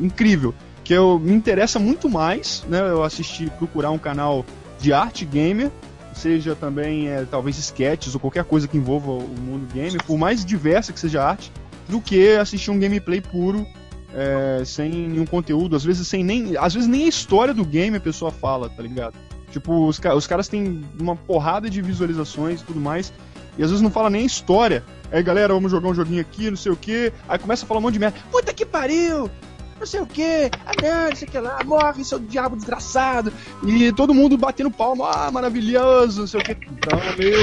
incrível. 0.00 0.54
Que 0.84 0.94
eu 0.94 1.18
me 1.18 1.32
interessa 1.32 1.78
muito 1.78 2.08
mais, 2.08 2.64
né? 2.68 2.80
Eu 2.80 3.02
assistir, 3.02 3.50
procurar 3.50 3.90
um 3.90 3.98
canal 3.98 4.44
de 4.78 4.92
arte 4.92 5.24
gamer, 5.24 5.70
seja 6.14 6.54
também 6.54 7.08
é, 7.08 7.24
talvez 7.30 7.58
sketches 7.58 8.14
ou 8.14 8.20
qualquer 8.20 8.44
coisa 8.44 8.66
que 8.66 8.76
envolva 8.76 9.10
o 9.10 9.40
mundo 9.40 9.66
gamer, 9.72 10.02
por 10.04 10.18
mais 10.18 10.44
diversa 10.44 10.92
que 10.92 11.00
seja 11.00 11.22
a 11.22 11.28
arte, 11.30 11.52
do 11.88 12.00
que 12.00 12.36
assistir 12.36 12.70
um 12.70 12.78
gameplay 12.78 13.20
puro, 13.20 13.66
é, 14.14 14.62
sem 14.64 14.90
nenhum 14.90 15.26
conteúdo, 15.26 15.76
às 15.76 15.84
vezes 15.84 16.06
sem 16.06 16.24
nem. 16.24 16.56
Às 16.56 16.74
vezes 16.74 16.88
nem 16.88 17.04
a 17.04 17.08
história 17.08 17.54
do 17.54 17.64
game 17.64 17.96
a 17.96 18.00
pessoa 18.00 18.30
fala, 18.30 18.68
tá 18.68 18.82
ligado? 18.82 19.14
Tipo, 19.52 19.86
os, 19.86 19.98
os 19.98 20.26
caras 20.26 20.48
têm 20.48 20.84
uma 20.98 21.16
porrada 21.16 21.70
de 21.70 21.80
visualizações 21.80 22.60
e 22.60 22.64
tudo 22.64 22.80
mais, 22.80 23.12
e 23.56 23.62
às 23.62 23.70
vezes 23.70 23.82
não 23.82 23.90
fala 23.90 24.10
nem 24.10 24.22
a 24.22 24.26
história. 24.26 24.84
Aí, 25.10 25.22
galera, 25.22 25.54
vamos 25.54 25.70
jogar 25.70 25.88
um 25.88 25.94
joguinho 25.94 26.20
aqui, 26.20 26.50
não 26.50 26.56
sei 26.56 26.72
o 26.72 26.76
que. 26.76 27.12
Aí 27.28 27.38
começa 27.38 27.64
a 27.64 27.68
falar 27.68 27.80
um 27.80 27.82
monte 27.82 27.94
de 27.94 28.00
merda. 28.00 28.18
Puta 28.30 28.52
que 28.52 28.66
pariu! 28.66 29.30
Não 29.78 29.86
sei 29.86 30.00
o 30.00 30.06
que, 30.06 30.50
ah 30.66 30.72
não, 30.82 31.08
não 31.08 31.16
sei 31.16 31.28
o 31.28 31.30
que 31.30 31.38
lá, 31.38 31.62
morre, 31.64 32.04
seu 32.04 32.18
diabo 32.18 32.56
desgraçado. 32.56 33.32
E 33.64 33.92
todo 33.92 34.12
mundo 34.12 34.36
batendo 34.36 34.72
palma, 34.72 35.08
ah, 35.08 35.30
maravilhoso, 35.30 36.20
não 36.20 36.26
sei 36.26 36.40
o 36.40 36.44
que. 36.44 36.52
Então 36.52 36.98
é 36.98 37.16
meio. 37.16 37.36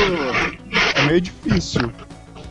É 0.96 1.06
meio 1.08 1.22
difícil. 1.22 1.92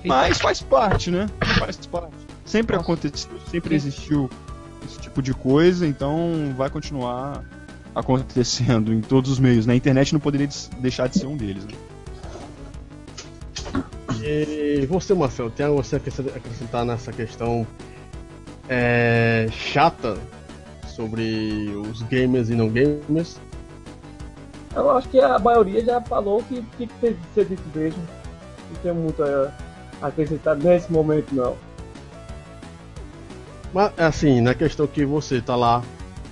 Mas 0.05 0.39
faz 0.39 0.63
parte, 0.63 1.11
né? 1.11 1.27
Faz 1.59 1.77
parte. 1.87 2.15
Sempre 2.47 2.77
aconteceu, 2.77 3.31
sempre 3.51 3.75
existiu 3.75 4.31
esse 4.87 4.99
tipo 4.99 5.21
de 5.21 5.35
coisa, 5.35 5.87
então 5.87 6.55
vai 6.57 6.71
continuar 6.71 7.45
acontecendo 7.95 8.93
em 8.93 9.03
todos 9.03 9.31
os 9.31 9.39
meios. 9.39 9.67
Na 9.67 9.75
internet 9.75 10.13
não 10.15 10.21
poderia 10.21 10.49
deixar 10.79 11.09
de 11.09 11.19
ser 11.19 11.27
um 11.27 11.37
deles. 11.37 11.65
Né? 11.65 11.73
E 14.27 14.87
você, 14.87 15.13
Marcelo, 15.13 15.51
tem 15.51 15.67
algo 15.67 15.81
a 15.81 15.97
acrescentar 16.37 16.85
nessa 16.87 17.13
questão 17.13 17.67
é, 18.69 19.47
chata 19.51 20.17
sobre 20.89 21.71
os 21.91 22.01
gamers 22.03 22.49
e 22.49 22.55
não 22.55 22.71
gamers? 22.71 23.39
Eu 24.75 24.91
acho 24.93 25.09
que 25.11 25.21
a 25.21 25.39
maioria 25.39 25.85
já 25.85 26.01
falou 26.01 26.43
que 26.43 26.63
tinha 26.77 26.89
que 26.89 27.17
ser 27.35 27.45
dito 27.45 27.63
mesmo. 27.75 28.03
Não 28.71 28.81
tem 28.83 28.93
muito 28.95 29.23
a 29.23 29.53
acrescentar 30.01 30.57
nesse 30.57 30.91
momento, 30.91 31.35
não. 31.35 31.55
Mas 33.75 33.93
assim, 33.99 34.41
na 34.41 34.55
questão 34.55 34.87
que 34.87 35.05
você 35.05 35.41
tá 35.43 35.55
lá 35.55 35.83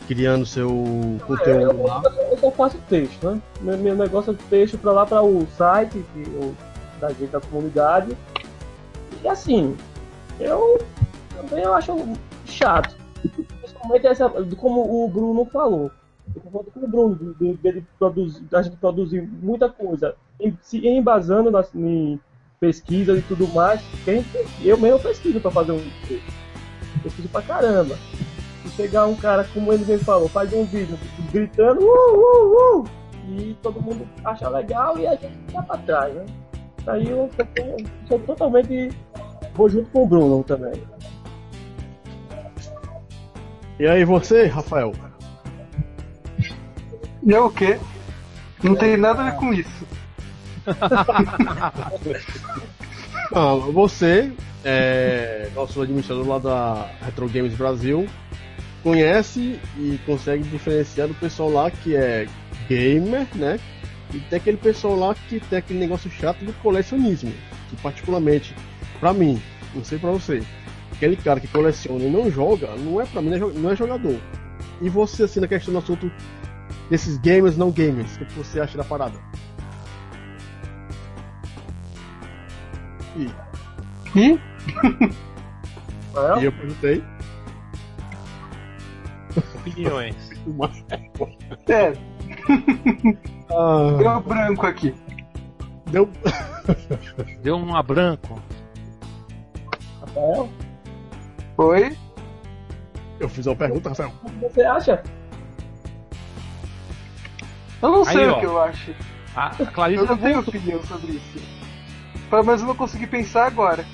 criando 0.09 0.46
seu 0.46 0.70
É, 0.70 1.24
conteúdo 1.24 1.83
lá. 1.83 2.02
eu, 2.05 2.22
eu 2.31 2.38
só 2.38 2.50
faço 2.50 2.78
texto, 2.88 3.28
né? 3.31 3.40
Meu, 3.61 3.76
meu 3.76 3.94
negócio 3.96 4.33
é 4.33 4.37
texto 4.48 4.78
pra 4.78 4.92
lá, 4.92 5.05
para 5.07 5.22
o 5.22 5.46
site 5.59 6.02
que 6.14 6.20
eu, 6.35 6.55
da 7.02 7.08
gente 7.12 7.30
da 7.30 7.40
comunidade. 7.40 8.16
E 9.22 9.28
assim, 9.28 9.76
eu 10.38 10.80
também 11.36 11.64
eu 11.64 11.74
acho 11.74 11.92
chato. 12.46 12.96
Principalmente 13.60 14.06
essa, 14.06 14.30
como 14.56 15.04
o 15.04 15.08
Bruno 15.08 15.44
falou. 15.46 15.90
Eu 16.34 16.40
concordo 16.40 16.70
com 16.70 16.80
o 16.80 16.88
Bruno, 16.88 17.14
de- 17.16 17.34
de- 17.34 17.54
dele 17.54 17.84
produzir, 17.98 18.40
da 18.44 18.62
gente 18.62 18.76
produzir 18.76 19.20
muita 19.20 19.68
coisa, 19.68 20.14
em- 20.40 20.56
se 20.62 20.86
embasando 20.86 21.50
nas, 21.50 21.74
em 21.74 22.18
pesquisas 22.60 23.18
e 23.18 23.22
tudo 23.22 23.48
mais. 23.48 23.80
a 24.06 24.10
gente- 24.10 24.28
eu 24.64 24.78
mesmo 24.78 25.00
pesquiso 25.00 25.40
pra 25.40 25.50
fazer 25.50 25.72
um 25.72 25.80
texto. 26.06 26.32
Pesquiso 27.02 27.28
pra 27.28 27.42
caramba. 27.42 27.96
Se 28.62 28.68
chegar 28.76 29.06
um 29.06 29.16
cara, 29.16 29.44
como 29.52 29.72
ele 29.72 29.84
mesmo 29.84 30.04
falou, 30.04 30.28
faz 30.28 30.52
um 30.52 30.64
vídeo 30.64 30.96
gritando, 31.32 31.80
uh, 31.80 32.14
uh, 32.14 32.80
uh, 32.80 32.84
e 33.28 33.56
todo 33.60 33.82
mundo 33.82 34.06
acha 34.24 34.48
legal 34.48 34.96
e 34.98 35.06
a 35.08 35.16
gente 35.16 35.36
fica 35.48 35.62
pra 35.62 35.76
trás, 35.78 36.14
né? 36.14 36.24
Aí 36.87 37.09
eu 37.09 37.31
sou, 37.37 37.47
eu 37.57 37.77
sou 38.09 38.18
totalmente. 38.21 38.90
Vou 39.55 39.68
junto 39.68 39.90
com 39.90 40.05
o 40.05 40.07
Bruno 40.07 40.45
também. 40.45 40.73
E 43.79 43.87
aí 43.87 44.05
você, 44.05 44.47
Rafael? 44.47 44.92
E 47.25 47.31
eu 47.31 47.47
o 47.47 47.51
quê? 47.51 47.79
Não 48.62 48.75
tem 48.75 48.97
nada 48.97 49.23
a 49.23 49.31
ver 49.31 49.37
com 49.37 49.53
isso. 49.53 49.87
Ah, 53.35 53.55
você, 53.55 54.31
é, 54.62 55.49
nosso 55.55 55.81
administrador 55.81 56.29
lá 56.29 56.38
da 56.38 56.87
Retro 57.03 57.27
Games 57.31 57.55
Brasil, 57.55 58.07
conhece 58.83 59.59
e 59.79 59.99
consegue 60.05 60.45
diferenciar 60.45 61.09
do 61.09 61.14
pessoal 61.14 61.49
lá 61.49 61.71
que 61.71 61.97
é 61.97 62.27
gamer, 62.68 63.27
né? 63.35 63.59
E 64.12 64.20
tem 64.20 64.37
aquele 64.38 64.57
pessoal 64.59 64.94
lá 64.94 65.14
que 65.14 65.40
tem 65.40 65.59
aquele 65.59 65.79
negócio 65.79 66.11
chato 66.11 66.44
do 66.44 66.53
colecionismo. 66.55 67.33
Que 67.70 67.77
particularmente, 67.77 68.55
pra 69.01 69.12
mim, 69.12 69.40
não 69.75 69.85
sei 69.85 69.98
pra 69.98 70.11
você, 70.11 70.42
aquele 70.92 71.16
cara 71.16 71.40
que 71.40 71.48
coleciona 71.48 72.05
e 72.05 72.11
não 72.11 72.31
joga, 72.31 72.75
não 72.77 73.01
é 73.01 73.07
pra 73.07 73.22
mim, 73.22 73.31
não 73.31 73.70
é 73.70 73.72
é 73.72 73.77
jogador. 73.77 74.20
E 74.81 74.88
você, 74.88 75.25
assim, 75.25 75.40
na 75.40 75.48
questão 75.48 75.72
do 75.72 75.79
assunto 75.79 76.11
desses 76.90 77.16
gamers 77.18 77.57
não 77.57 77.70
gamers. 77.70 78.16
O 78.16 78.27
que 78.27 78.35
você 78.35 78.61
acha 78.61 78.77
da 78.77 78.85
parada? 78.85 79.18
E, 83.16 83.31
Ih, 84.18 84.40
Rafael? 86.14 86.42
e 86.42 86.44
eu 86.44 86.53
perguntei. 86.53 87.05
Opiniões. 89.55 90.31
é, 91.68 91.92
Ah, 93.55 93.96
deu 93.98 94.20
branco 94.20 94.66
aqui. 94.66 94.94
deu. 95.90 96.09
Deu 97.42 97.57
um 97.57 97.76
a 97.76 97.83
branco. 97.83 98.40
Rafael? 100.00 100.48
Oi? 101.59 101.98
Eu 103.20 103.28
fiz 103.28 103.44
uma 103.46 103.55
pergunta, 103.55 103.90
Rafael. 103.90 104.12
O 104.24 104.31
que 104.31 104.48
você 104.48 104.62
acha? 104.62 105.02
Eu 107.83 107.90
não 107.90 107.98
Aí, 108.07 108.14
sei 108.14 108.26
ó. 108.28 108.37
o 108.37 108.40
que 108.40 108.46
eu 108.46 108.62
acho. 108.62 108.94
A 109.37 109.46
a 109.48 109.66
Clarice 109.66 110.00
Eu 110.02 110.07
não 110.07 110.16
tenho 110.16 110.40
opinião 110.40 110.83
sobre 110.85 111.12
isso. 111.12 111.38
Pelo 112.31 112.44
menos 112.44 112.62
eu 112.62 112.68
não 112.68 112.76
consegui 112.76 113.07
pensar 113.07 113.46
agora. 113.46 113.85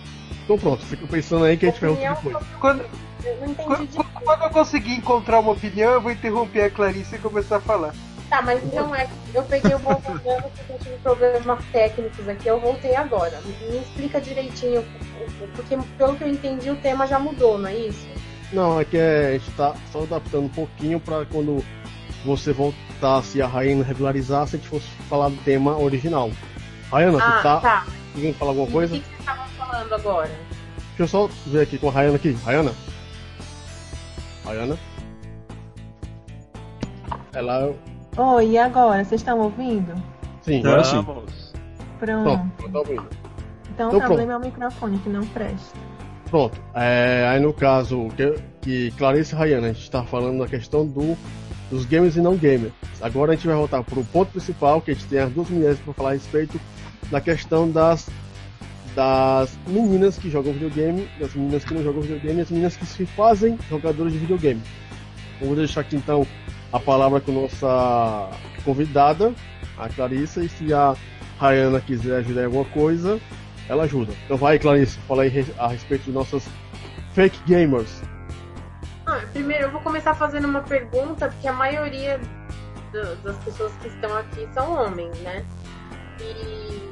Então 0.45 0.57
pronto, 0.59 0.85
fica 0.87 1.07
pensando 1.07 1.45
aí 1.45 1.57
que 1.57 1.67
a 1.67 1.71
gente 1.71 1.81
pergunta 1.81 2.01
depois. 2.15 2.47
Quando, 2.61 2.83
Eu 3.25 3.55
quando, 3.57 3.87
de 3.89 3.99
quando 3.99 4.43
eu 4.45 4.51
conseguir 4.51 4.95
encontrar 4.95 5.41
uma 5.41 5.53
opinião, 5.53 5.93
eu 5.93 6.01
vou 6.01 6.13
interromper 6.13 6.63
a 6.63 6.71
Clarice 6.71 7.17
e 7.17 7.19
começar 7.19 7.57
a 7.57 7.61
falar. 7.61 7.93
Tá, 8.29 8.43
mas 8.43 8.63
não 8.75 8.95
é. 8.95 9.09
Eu 9.33 9.43
peguei 9.45 9.75
o 9.75 9.79
voltando 9.79 10.21
porque 10.23 10.73
eu 10.73 10.79
tive 10.79 10.97
problemas 11.03 11.65
técnicos 11.73 12.29
aqui, 12.29 12.47
eu 12.49 12.61
voltei 12.61 12.95
agora. 12.95 13.41
Me 13.71 13.79
explica 13.79 14.21
direitinho, 14.21 14.85
porque 15.55 15.79
pelo 15.97 16.17
que 16.17 16.25
eu 16.25 16.29
entendi 16.29 16.71
o 16.71 16.77
tema 16.77 17.07
já 17.07 17.19
mudou, 17.19 17.59
não 17.59 17.69
é 17.69 17.75
isso? 17.75 18.07
Não, 18.53 18.81
é 18.81 18.85
que 18.85 18.99
a 18.99 19.33
gente 19.33 19.51
tá 19.53 19.75
só 19.93 20.03
adaptando 20.03 20.45
um 20.45 20.49
pouquinho 20.49 21.01
pra 21.01 21.25
quando 21.27 21.65
você 22.25 22.53
voltasse 22.53 23.41
a 23.41 23.47
Raina 23.47 23.85
regularizar, 23.85 24.47
se 24.47 24.57
a 24.57 24.59
gente 24.59 24.69
fosse 24.69 24.87
falar 25.09 25.29
do 25.29 25.37
tema 25.39 25.77
original. 25.79 26.31
Rayana, 26.91 27.19
ah, 27.19 27.39
tu 27.39 27.43
tá 27.43 27.61
tá. 27.61 27.87
querendo 28.15 28.35
falar 28.37 28.51
alguma 28.51 28.69
E 28.69 28.73
coisa? 28.73 28.95
O 28.95 28.99
que, 28.99 29.05
que 29.05 29.09
vocês 29.09 29.21
estavam 29.21 29.47
falando 29.57 29.93
agora? 29.93 30.31
Deixa 30.97 31.03
eu 31.03 31.09
só 31.09 31.31
ver 31.47 31.63
aqui 31.63 31.79
com 31.79 31.89
a 31.89 31.93
Rayana 31.93 32.17
aqui. 32.17 32.33
Rayana? 32.45 32.73
Rayana? 34.45 34.79
Ela. 37.33 37.75
Oi, 38.21 38.51
e 38.51 38.59
agora? 38.59 39.05
Vocês 39.05 39.21
estão 39.21 39.39
ouvindo? 39.39 39.95
Sim, 40.43 40.61
Tá. 40.61 40.83
sim. 40.83 41.05
Pronto. 41.05 41.33
pronto, 42.01 42.51
eu 42.65 42.73
tô 42.73 42.79
ouvindo. 42.79 43.07
Então 43.73 43.89
Então 43.91 43.99
o 44.01 44.03
problema 44.03 44.33
é 44.33 44.37
o 44.37 44.41
microfone 44.41 44.99
que 44.99 45.09
não 45.09 45.25
presta. 45.29 45.79
Pronto. 46.29 46.61
É, 46.75 47.29
aí 47.31 47.39
no 47.39 47.53
caso 47.53 48.09
que, 48.17 48.35
que 48.61 48.91
Clarice 48.99 49.37
e 49.37 49.39
Rayana, 49.39 49.69
a 49.69 49.73
gente 49.73 49.85
está 49.85 50.03
falando 50.03 50.41
da 50.41 50.49
questão 50.49 50.85
do, 50.85 51.17
dos 51.71 51.85
gamers 51.85 52.17
e 52.17 52.21
não 52.21 52.37
gamers. 52.37 52.73
Agora 53.01 53.31
a 53.31 53.35
gente 53.37 53.47
vai 53.47 53.55
voltar 53.55 53.85
para 53.85 54.01
o 54.01 54.05
ponto 54.07 54.33
principal, 54.33 54.81
que 54.81 54.91
a 54.91 54.95
gente 54.95 55.07
tem 55.07 55.21
as 55.21 55.31
duas 55.31 55.49
mulheres 55.49 55.79
para 55.79 55.95
falar 55.95 56.11
a 56.11 56.15
respeito 56.15 56.61
da 57.13 57.21
questão 57.21 57.71
das, 57.71 58.11
das 58.97 59.57
meninas 59.69 60.19
que 60.19 60.29
jogam 60.29 60.53
videogame, 60.53 61.09
das 61.21 61.35
meninas 61.35 61.65
que 61.65 61.73
não 61.73 61.85
jogam 61.85 62.03
videogame 62.03 62.41
e 62.41 62.43
as 62.43 62.51
meninas 62.51 62.77
que 62.77 62.85
se 62.85 63.07
fazem 63.07 63.57
jogadoras 63.71 64.13
de 64.13 64.19
videogame. 64.19 64.61
Vou 65.41 65.55
deixar 65.55 65.83
aqui 65.83 65.95
então 65.95 66.27
a 66.73 66.79
palavra 66.79 67.21
com 67.21 67.33
nossa 67.33 68.31
convidada, 68.65 69.33
a 69.79 69.89
Clarissa, 69.89 70.43
e 70.45 70.49
se 70.49 70.73
a 70.75 70.95
Rayana 71.39 71.81
quiser 71.81 72.19
ajudar 72.19 72.43
em 72.43 72.45
alguma 72.47 72.65
coisa, 72.67 73.21
ela 73.69 73.85
ajuda. 73.85 74.13
Então 74.25 74.37
vai, 74.37 74.59
Clarice, 74.59 74.99
fala 75.07 75.23
aí 75.23 75.47
a 75.59 75.69
respeito 75.69 76.05
de 76.05 76.13
nossas 76.13 76.47
fake 77.15 77.39
gamers. 77.47 78.03
Ah, 79.07 79.21
primeiro, 79.33 79.65
eu 79.65 79.71
vou 79.71 79.81
começar 79.81 80.15
fazendo 80.15 80.47
uma 80.47 80.61
pergunta, 80.63 81.29
porque 81.29 81.49
a 81.49 81.53
maioria 81.53 82.21
do- 82.93 83.17
das 83.23 83.37
pessoas 83.39 83.73
que 83.81 83.89
estão 83.89 84.15
aqui 84.17 84.47
são 84.53 84.73
homens, 84.73 85.17
né? 85.21 85.45
E, 86.21 86.83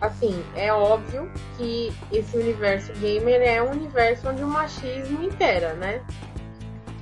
assim, 0.00 0.42
é 0.56 0.72
óbvio 0.72 1.30
que 1.56 1.92
esse 2.12 2.36
universo 2.36 2.92
gamer 2.94 3.40
é 3.40 3.62
um 3.62 3.70
universo 3.70 4.28
onde 4.28 4.42
o 4.42 4.48
machismo 4.48 5.22
impera, 5.22 5.72
né? 5.74 6.02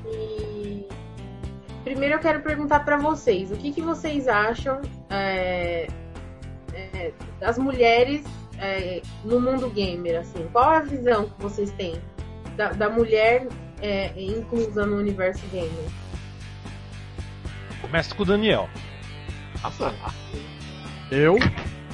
E. 0.07 0.52
Primeiro 1.85 2.15
eu 2.15 2.19
quero 2.21 2.41
perguntar 2.43 2.81
pra 2.81 2.97
vocês, 2.97 3.51
o 3.51 3.57
que, 3.57 3.73
que 3.73 3.83
vocês 3.83 4.29
acham 4.29 4.81
é, 5.11 5.89
é, 6.73 7.13
das 7.41 7.59
mulheres 7.59 8.23
é, 8.59 9.03
no 9.25 9.41
mundo 9.41 9.69
gamer, 9.69 10.21
assim? 10.21 10.47
Qual 10.53 10.73
é 10.73 10.77
a 10.77 10.81
visão 10.81 11.29
que 11.29 11.43
vocês 11.43 11.71
têm 11.73 11.95
da, 12.57 12.71
da 12.73 12.89
mulher 12.89 13.49
é, 13.81 14.13
inclusa 14.17 14.87
no 14.87 14.97
universo 14.97 15.43
gamer? 15.53 15.71
Começa 17.81 18.15
com 18.15 18.23
o 18.23 18.27
Daniel. 18.27 18.69
Eu 21.11 21.37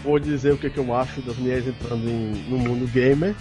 vou 0.04 0.18
dizer 0.18 0.52
o 0.52 0.58
que, 0.58 0.70
que 0.70 0.78
eu 0.78 0.94
acho 0.94 1.20
das 1.22 1.36
mulheres 1.36 1.66
entrando 1.66 2.08
em- 2.08 2.34
no 2.48 2.56
mundo 2.56 2.86
gamer. 2.86 3.34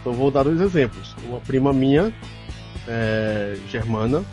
Então 0.00 0.12
vou 0.12 0.28
dar 0.28 0.42
dois 0.42 0.60
exemplos. 0.60 1.14
Uma 1.24 1.38
prima 1.38 1.72
minha, 1.72 2.12
é, 2.88 3.56
Germana, 3.68 4.24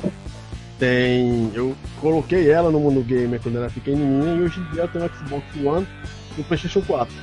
tem. 0.81 1.51
Eu 1.53 1.77
coloquei 1.99 2.49
ela 2.49 2.71
no 2.71 2.79
mundo 2.79 3.03
gamer 3.03 3.39
quando 3.39 3.57
ela 3.57 3.65
era 3.65 3.73
pequenininha 3.73 4.35
e 4.35 4.41
hoje 4.41 4.59
em 4.59 4.63
dia 4.71 4.87
tem 4.87 4.99
um 4.99 5.07
Xbox 5.07 5.45
One 5.63 5.87
e 6.35 6.41
um 6.41 6.43
PlayStation 6.43 6.81
4. 6.81 7.13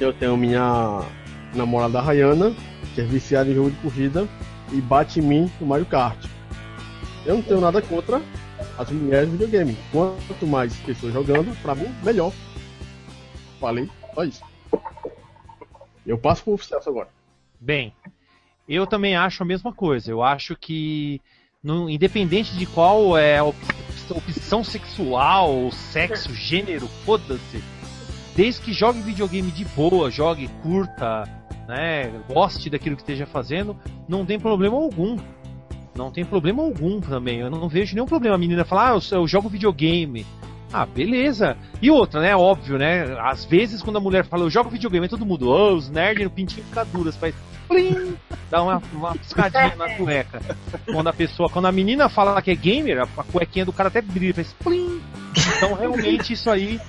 Eu 0.00 0.10
tenho 0.14 0.38
minha 0.38 1.04
namorada 1.54 2.00
Rayana, 2.00 2.54
que 2.94 3.02
é 3.02 3.04
viciada 3.04 3.50
em 3.50 3.54
jogo 3.54 3.70
de 3.70 3.76
corrida 3.76 4.26
e 4.72 4.80
bate 4.80 5.20
em 5.20 5.22
mim 5.22 5.52
no 5.60 5.66
Mario 5.66 5.84
Kart. 5.84 6.24
Eu 7.26 7.34
não 7.34 7.42
tenho 7.42 7.60
nada 7.60 7.82
contra 7.82 8.22
as 8.78 8.90
mulheres 8.90 9.28
no 9.28 9.32
videogame. 9.32 9.76
Quanto 9.92 10.46
mais 10.46 10.74
pessoas 10.76 11.12
jogando, 11.12 11.54
pra 11.60 11.74
mim, 11.74 11.94
melhor. 12.02 12.32
Falei, 13.60 13.90
só 14.14 14.24
isso. 14.24 14.42
Eu 16.06 16.16
passo 16.16 16.42
pro 16.42 16.56
sucesso 16.56 16.88
agora. 16.88 17.10
Bem, 17.60 17.92
eu 18.66 18.86
também 18.86 19.14
acho 19.14 19.42
a 19.42 19.46
mesma 19.46 19.74
coisa. 19.74 20.10
Eu 20.10 20.22
acho 20.22 20.56
que, 20.56 21.20
no- 21.62 21.88
independente 21.90 22.56
de 22.56 22.66
qual 22.66 23.16
é 23.16 23.38
a 23.38 23.44
op- 23.44 23.56
opção 24.10 24.64
sexual, 24.64 25.70
sexo, 25.72 26.34
gênero, 26.34 26.86
foda-se. 27.04 27.62
Desde 28.34 28.60
que 28.60 28.72
jogue 28.72 29.00
videogame 29.00 29.50
de 29.50 29.64
boa, 29.64 30.10
jogue, 30.10 30.48
curta, 30.62 31.24
né, 31.66 32.10
goste 32.32 32.70
daquilo 32.70 32.96
que 32.96 33.02
esteja 33.02 33.26
fazendo, 33.26 33.76
não 34.08 34.24
tem 34.24 34.38
problema 34.38 34.76
algum. 34.76 35.18
Não 35.94 36.12
tem 36.12 36.24
problema 36.24 36.62
algum 36.62 37.00
também. 37.00 37.40
Eu 37.40 37.50
não 37.50 37.68
vejo 37.68 37.94
nenhum 37.94 38.06
problema 38.06 38.36
a 38.36 38.38
menina 38.38 38.64
falar, 38.64 38.92
ah, 38.92 38.98
eu, 39.10 39.18
eu 39.18 39.26
jogo 39.26 39.48
videogame. 39.48 40.24
Ah, 40.72 40.86
beleza. 40.86 41.56
E 41.82 41.90
outra, 41.90 42.20
né? 42.20 42.36
Óbvio, 42.36 42.78
né? 42.78 43.04
Às 43.20 43.44
vezes 43.44 43.82
quando 43.82 43.96
a 43.96 44.00
mulher 44.00 44.24
fala, 44.24 44.44
eu 44.44 44.50
jogo 44.50 44.70
videogame, 44.70 45.08
todo 45.08 45.26
mundo, 45.26 45.48
oh, 45.48 45.74
os 45.74 45.90
nerds 45.90 46.22
no 46.22 46.30
pintinho 46.30 46.64
fica 46.64 46.84
duras, 46.84 47.16
faz 47.16 47.34
plim, 47.68 48.16
dá 48.50 48.62
uma, 48.62 48.82
uma 48.92 49.12
piscadinha 49.14 49.76
na 49.76 49.90
cueca. 49.94 50.40
Quando 50.86 51.08
a 51.08 51.12
pessoa, 51.12 51.48
quando 51.48 51.66
a 51.66 51.72
menina 51.72 52.08
fala 52.08 52.40
que 52.40 52.50
é 52.50 52.54
gamer, 52.54 53.00
a, 53.00 53.20
a 53.20 53.24
cuequinha 53.24 53.64
do 53.64 53.72
cara 53.72 53.88
até 53.88 54.00
brilha, 54.00 54.34
faz 54.34 54.52
plim. 54.54 55.00
Então 55.56 55.74
realmente 55.74 56.32
isso 56.32 56.50
aí 56.50 56.80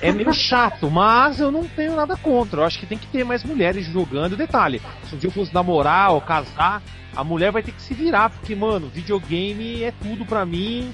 é 0.00 0.12
meio 0.12 0.32
chato, 0.32 0.90
mas 0.90 1.40
eu 1.40 1.50
não 1.50 1.64
tenho 1.64 1.96
nada 1.96 2.16
contra. 2.16 2.60
Eu 2.60 2.64
acho 2.64 2.78
que 2.78 2.86
tem 2.86 2.98
que 2.98 3.06
ter 3.06 3.24
mais 3.24 3.42
mulheres 3.42 3.86
jogando. 3.86 4.36
Detalhe, 4.36 4.80
se 5.08 5.14
um 5.14 5.18
dia 5.18 5.28
eu 5.28 5.32
fosse 5.32 5.52
namorar 5.52 6.12
ou 6.12 6.20
casar, 6.20 6.82
a 7.14 7.24
mulher 7.24 7.50
vai 7.52 7.62
ter 7.62 7.72
que 7.72 7.82
se 7.82 7.94
virar, 7.94 8.30
porque, 8.30 8.54
mano, 8.54 8.88
videogame 8.88 9.82
é 9.82 9.92
tudo 10.02 10.24
pra 10.24 10.46
mim. 10.46 10.92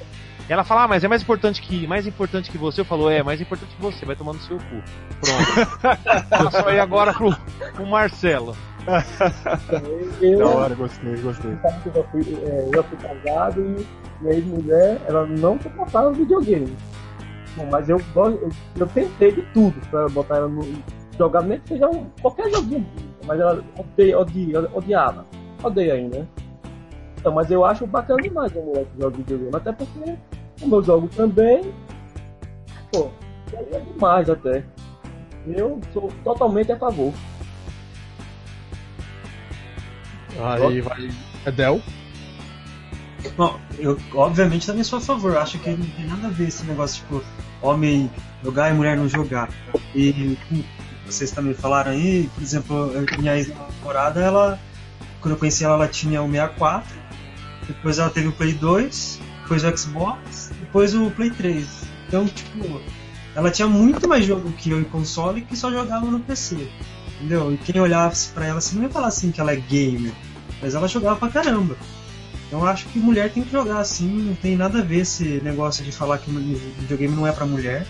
Ela 0.48 0.64
fala, 0.64 0.84
ah, 0.84 0.88
mas 0.88 1.04
é 1.04 1.08
mais 1.08 1.22
importante 1.22 1.60
que 1.60 1.86
mais 1.86 2.06
importante 2.06 2.50
que 2.50 2.56
você. 2.56 2.80
Eu 2.80 2.84
falo, 2.84 3.10
é, 3.10 3.22
mais 3.22 3.40
importante 3.40 3.74
que 3.74 3.82
você, 3.82 4.06
vai 4.06 4.16
tomar 4.16 4.32
no 4.32 4.40
seu 4.40 4.56
cu. 4.56 4.82
Pronto. 5.20 5.88
Passo 6.30 6.68
aí 6.68 6.80
agora 6.80 7.12
pro, 7.12 7.36
pro 7.74 7.86
Marcelo. 7.86 8.56
Eu, 10.20 10.38
Da 10.38 10.46
hora, 10.46 10.74
gostei, 10.74 11.16
gostei. 11.16 11.50
eu 11.52 11.92
já 11.94 12.02
fui, 12.10 12.22
é, 12.46 12.68
já 12.74 12.82
fui 12.82 12.98
casado 12.98 13.60
e 13.60 13.86
minha 14.22 14.34
ex-mulher, 14.34 15.00
ela 15.06 15.26
não 15.26 15.60
suportava 15.60 16.12
videogame. 16.12 16.74
Bom, 17.56 17.66
mas 17.70 17.88
eu, 17.88 18.00
eu, 18.16 18.48
eu 18.76 18.86
tentei 18.88 19.32
de 19.32 19.42
tudo 19.52 19.74
pra 19.90 20.08
botar 20.08 20.36
ela 20.36 20.48
no. 20.48 20.62
jogar, 21.18 21.42
nem 21.42 21.58
que 21.60 21.68
seja 21.68 21.88
um, 21.88 22.06
qualquer 22.22 22.50
joguinho. 22.50 22.86
Mas 23.26 23.40
ela 23.40 23.62
odeia, 23.76 24.18
odia, 24.18 24.60
odiava. 24.72 25.24
Odeia 25.62 25.94
ainda. 25.94 26.18
né? 26.20 26.26
Então, 27.18 27.32
mas 27.32 27.50
eu 27.50 27.64
acho 27.64 27.86
bacana 27.86 28.22
demais 28.22 28.56
a 28.56 28.60
mulher 28.60 28.84
que 28.84 29.02
joga 29.02 29.16
videogame. 29.16 29.50
Até 29.56 29.72
porque, 29.72 30.14
como 30.60 30.76
eu 30.76 30.82
jogo 30.82 31.08
também, 31.08 31.72
pô, 32.92 33.08
é 33.52 33.80
demais 33.80 34.30
até. 34.30 34.64
Eu 35.46 35.80
sou 35.92 36.08
totalmente 36.22 36.70
a 36.70 36.76
favor. 36.78 37.12
Aí 40.42 40.80
vai. 40.80 41.10
Edel. 41.46 41.82
Bom, 43.36 43.58
eu 43.78 43.98
obviamente 44.14 44.66
também 44.66 44.84
sou 44.84 44.98
a 44.98 45.02
favor. 45.02 45.36
Acho 45.36 45.58
que 45.58 45.70
não 45.70 45.86
tem 45.86 46.06
nada 46.06 46.28
a 46.28 46.30
ver 46.30 46.48
esse 46.48 46.64
negócio, 46.64 47.02
tipo, 47.02 47.22
homem 47.60 48.10
jogar 48.44 48.70
e 48.70 48.74
mulher 48.74 48.96
não 48.96 49.08
jogar. 49.08 49.48
E 49.94 50.36
vocês 51.06 51.30
também 51.32 51.54
falaram 51.54 51.92
aí, 51.92 52.28
por 52.34 52.42
exemplo, 52.42 52.92
eu- 52.92 53.18
minha 53.18 53.36
ex-namorada, 53.36 54.20
ela. 54.20 54.58
Quando 55.20 55.32
eu 55.34 55.38
conheci 55.38 55.64
ela, 55.64 55.74
ela 55.74 55.88
tinha 55.88 56.22
o 56.22 56.28
64. 56.30 56.96
Depois 57.66 57.98
ela 57.98 58.10
teve 58.10 58.28
o 58.28 58.32
Play 58.32 58.52
2. 58.54 59.20
depois 59.42 59.64
o 59.64 59.76
Xbox, 59.78 60.52
depois 60.60 60.94
o 60.94 61.10
Play 61.10 61.30
3. 61.30 61.66
Então, 62.06 62.26
tipo, 62.26 62.80
ela 63.34 63.50
tinha 63.50 63.66
muito 63.66 64.06
mais 64.06 64.26
jogo 64.26 64.52
que 64.52 64.70
eu 64.70 64.78
em 64.78 64.84
console 64.84 65.40
que 65.40 65.56
só 65.56 65.70
jogava 65.70 66.04
no 66.04 66.20
PC. 66.20 66.68
Entendeu? 67.16 67.52
E 67.54 67.56
quem 67.56 67.80
olhasse 67.80 68.28
pra 68.28 68.44
ela 68.46 68.58
assim 68.58 68.76
não 68.76 68.82
ia 68.82 68.90
falar 68.90 69.06
assim 69.08 69.30
que 69.32 69.40
ela 69.40 69.52
é 69.52 69.56
gamer, 69.56 70.12
mas 70.60 70.74
ela 70.74 70.88
jogava 70.88 71.16
pra 71.16 71.28
caramba. 71.28 71.76
Então 72.46 72.60
eu 72.60 72.66
acho 72.66 72.86
que 72.88 72.98
mulher 72.98 73.30
tem 73.30 73.42
que 73.42 73.52
jogar 73.52 73.78
assim, 73.78 74.08
não 74.08 74.34
tem 74.34 74.56
nada 74.56 74.78
a 74.78 74.82
ver 74.82 75.00
esse 75.00 75.40
negócio 75.42 75.84
de 75.84 75.92
falar 75.92 76.18
que 76.18 76.30
videogame 76.30 77.14
não 77.14 77.26
é 77.26 77.32
pra 77.32 77.44
mulher, 77.44 77.86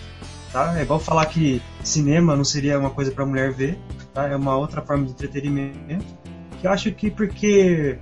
tá? 0.51 0.77
É 0.77 0.81
igual 0.81 0.99
falar 0.99 1.25
que 1.27 1.61
cinema 1.83 2.35
não 2.35 2.43
seria 2.43 2.77
uma 2.77 2.89
coisa 2.89 3.11
pra 3.11 3.25
mulher 3.25 3.53
ver, 3.53 3.79
tá? 4.13 4.27
É 4.27 4.35
uma 4.35 4.57
outra 4.57 4.81
forma 4.81 5.05
de 5.05 5.11
entretenimento. 5.11 6.05
Que 6.59 6.67
eu 6.67 6.71
acho 6.71 6.91
que 6.91 7.09
porque 7.09 7.97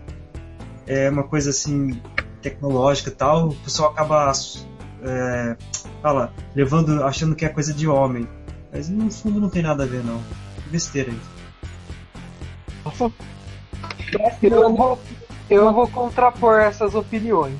é 0.87 1.09
uma 1.09 1.23
coisa 1.23 1.51
assim 1.51 2.01
tecnológica 2.41 3.09
e 3.09 3.13
tal, 3.13 3.49
o 3.49 3.55
pessoal 3.55 3.91
acaba 3.91 4.31
é, 5.03 5.55
fala, 6.01 6.33
levando, 6.55 7.03
achando 7.03 7.35
que 7.35 7.45
é 7.45 7.49
coisa 7.49 7.73
de 7.73 7.87
homem. 7.87 8.27
Mas 8.71 8.89
no 8.89 9.11
fundo 9.11 9.39
não 9.39 9.49
tem 9.49 9.61
nada 9.61 9.83
a 9.83 9.87
ver 9.87 10.03
não. 10.03 10.21
Besteira 10.71 11.11
aí. 11.11 11.19
Eu 14.41 14.75
vou, 14.75 14.99
eu 15.49 15.73
vou 15.73 15.87
contrapor 15.87 16.59
essas 16.59 16.95
opiniões. 16.95 17.59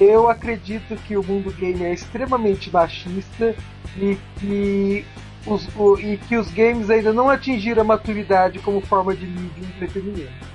Eu 0.00 0.28
acredito 0.28 0.96
que 0.96 1.16
o 1.16 1.22
mundo 1.22 1.52
gamer 1.52 1.90
é 1.90 1.92
extremamente 1.92 2.70
machista 2.70 3.54
e 3.96 4.18
que 4.38 5.04
os, 5.46 5.68
o, 5.76 5.98
e 5.98 6.16
que 6.16 6.36
os 6.36 6.50
games 6.50 6.88
ainda 6.90 7.12
não 7.12 7.28
atingiram 7.28 7.82
a 7.82 7.84
maturidade 7.84 8.58
como 8.60 8.80
forma 8.80 9.14
de 9.14 9.26
mídia 9.26 9.52
e 9.58 9.64
entretenimento. 9.64 10.52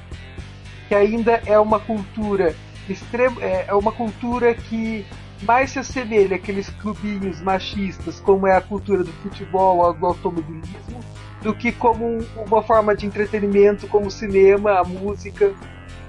Que 0.88 0.96
ainda 0.96 1.42
é 1.46 1.60
uma 1.60 1.80
cultura 1.80 2.56
extrema, 2.90 3.42
é, 3.44 3.66
é 3.68 3.74
uma 3.74 3.92
cultura 3.92 4.54
que 4.54 5.06
mais 5.44 5.72
se 5.72 5.80
assemelha 5.80 6.36
àqueles 6.36 6.70
clubinhos 6.70 7.42
machistas, 7.42 8.20
como 8.20 8.48
é 8.48 8.56
a 8.56 8.62
cultura 8.62 9.04
do 9.04 9.12
futebol 9.14 9.78
ou 9.78 9.94
do 9.94 10.06
automobilismo, 10.06 11.00
do 11.48 11.56
que 11.56 11.72
como 11.72 12.06
um, 12.06 12.26
uma 12.46 12.62
forma 12.62 12.94
de 12.94 13.06
entretenimento, 13.06 13.88
como 13.88 14.08
o 14.08 14.12
cinema, 14.12 14.82
a 14.82 14.84
música, 14.84 15.54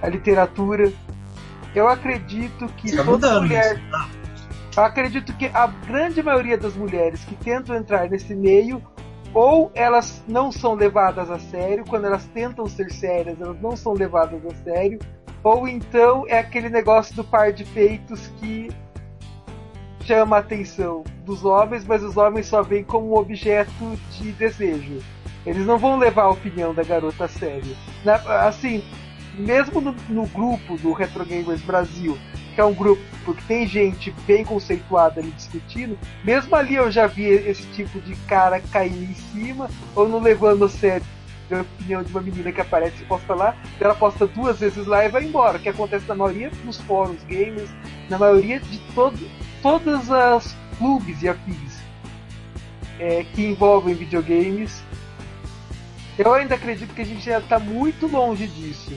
a 0.03 0.09
literatura. 0.09 0.93
Eu 1.73 1.87
acredito 1.87 2.67
que 2.77 2.97
Tá 2.97 3.05
toda 3.05 3.41
mulher. 3.41 3.81
tá? 3.89 4.09
Eu 4.77 4.83
acredito 4.83 5.33
que 5.37 5.47
a 5.47 5.69
grande 5.69 6.21
maioria 6.25 6.59
das 6.59 6.75
mulheres 6.75 7.23
que 7.25 7.37
tentam 7.37 7.77
entrar 7.77 8.11
nesse 8.11 8.35
meio, 8.35 8.83
ou 9.33 9.71
elas 9.77 10.25
não 10.27 10.51
são 10.51 10.75
levadas 10.75 11.31
a 11.31 11.39
sério, 11.39 11.85
quando 11.89 12.07
elas 12.07 12.25
tentam 12.35 12.67
ser 12.67 12.91
sérias, 12.91 13.41
elas 13.41 13.61
não 13.61 13.77
são 13.77 13.93
levadas 13.93 14.41
a 14.45 14.55
sério, 14.65 14.99
ou 15.45 15.69
então 15.69 16.25
é 16.27 16.41
aquele 16.41 16.69
negócio 16.69 17.15
do 17.15 17.23
par 17.23 17.53
de 17.53 17.65
peitos 17.65 18.27
que 18.41 18.71
chama 20.05 20.37
a 20.37 20.41
atenção 20.41 21.05
dos 21.25 21.45
homens, 21.45 21.85
mas 21.87 22.03
os 22.03 22.17
homens 22.17 22.47
só 22.47 22.61
veem 22.61 22.83
como 22.83 23.13
um 23.13 23.17
objeto 23.17 23.97
de 24.19 24.33
desejo. 24.33 24.99
Eles 25.49 25.67
não 25.67 25.79
vão 25.79 25.99
levar 25.99 26.25
a 26.25 26.31
opinião 26.31 26.75
da 26.75 26.83
garota 26.83 27.25
a 27.25 27.29
sério. 27.29 27.77
Na- 28.05 28.47
assim, 28.47 28.83
mesmo 29.35 29.81
no, 29.81 29.95
no 30.09 30.27
grupo 30.27 30.77
do 30.77 30.93
Retro 30.93 31.25
Gamers 31.25 31.63
Brasil, 31.63 32.19
que 32.55 32.61
é 32.61 32.65
um 32.65 32.75
grupo 32.75 33.03
que 33.35 33.45
tem 33.45 33.67
gente 33.67 34.11
bem 34.27 34.45
conceituada 34.45 35.21
ali 35.21 35.31
discutindo, 35.31 35.99
mesmo 36.25 36.55
ali 36.57 36.75
eu 36.75 36.91
já 36.91 37.07
vi 37.07 37.25
esse 37.25 37.63
tipo 37.75 38.01
de 38.01 38.15
cara 38.27 38.61
cair 38.61 39.11
em 39.11 39.15
cima 39.15 39.71
ou 39.95 40.09
não 40.09 40.19
levando 40.21 40.65
a 40.65 40.69
sério 40.69 41.05
a 41.51 41.63
opinião 41.63 42.03
de 42.03 42.11
uma 42.11 42.21
menina 42.21 42.53
que 42.53 42.61
aparece 42.61 43.03
e 43.03 43.07
posta 43.07 43.35
lá, 43.35 43.57
ela 43.81 43.95
posta 43.95 44.27
duas 44.27 44.61
vezes 44.61 44.87
lá 44.87 45.07
e 45.07 45.09
vai 45.09 45.25
embora, 45.25 45.57
o 45.57 45.61
que 45.61 45.71
acontece 45.71 46.07
na 46.07 46.15
maioria 46.15 46.51
dos 46.63 46.79
fóruns 46.83 47.23
gamers, 47.25 47.71
na 48.11 48.19
maioria 48.19 48.61
de 48.61 48.79
todo, 48.95 49.19
todas 49.63 50.11
as 50.11 50.55
clubes 50.77 51.23
e 51.23 51.29
afins 51.29 51.79
é, 52.99 53.25
que 53.25 53.47
envolvem 53.47 53.95
videogames. 53.95 54.83
Eu 56.19 56.35
ainda 56.35 56.57
acredito 56.57 56.93
que 56.95 57.03
a 57.03 57.05
gente 57.05 57.25
já 57.25 57.39
está 57.39 57.59
muito 57.61 58.09
longe 58.09 58.47
disso. 58.49 58.93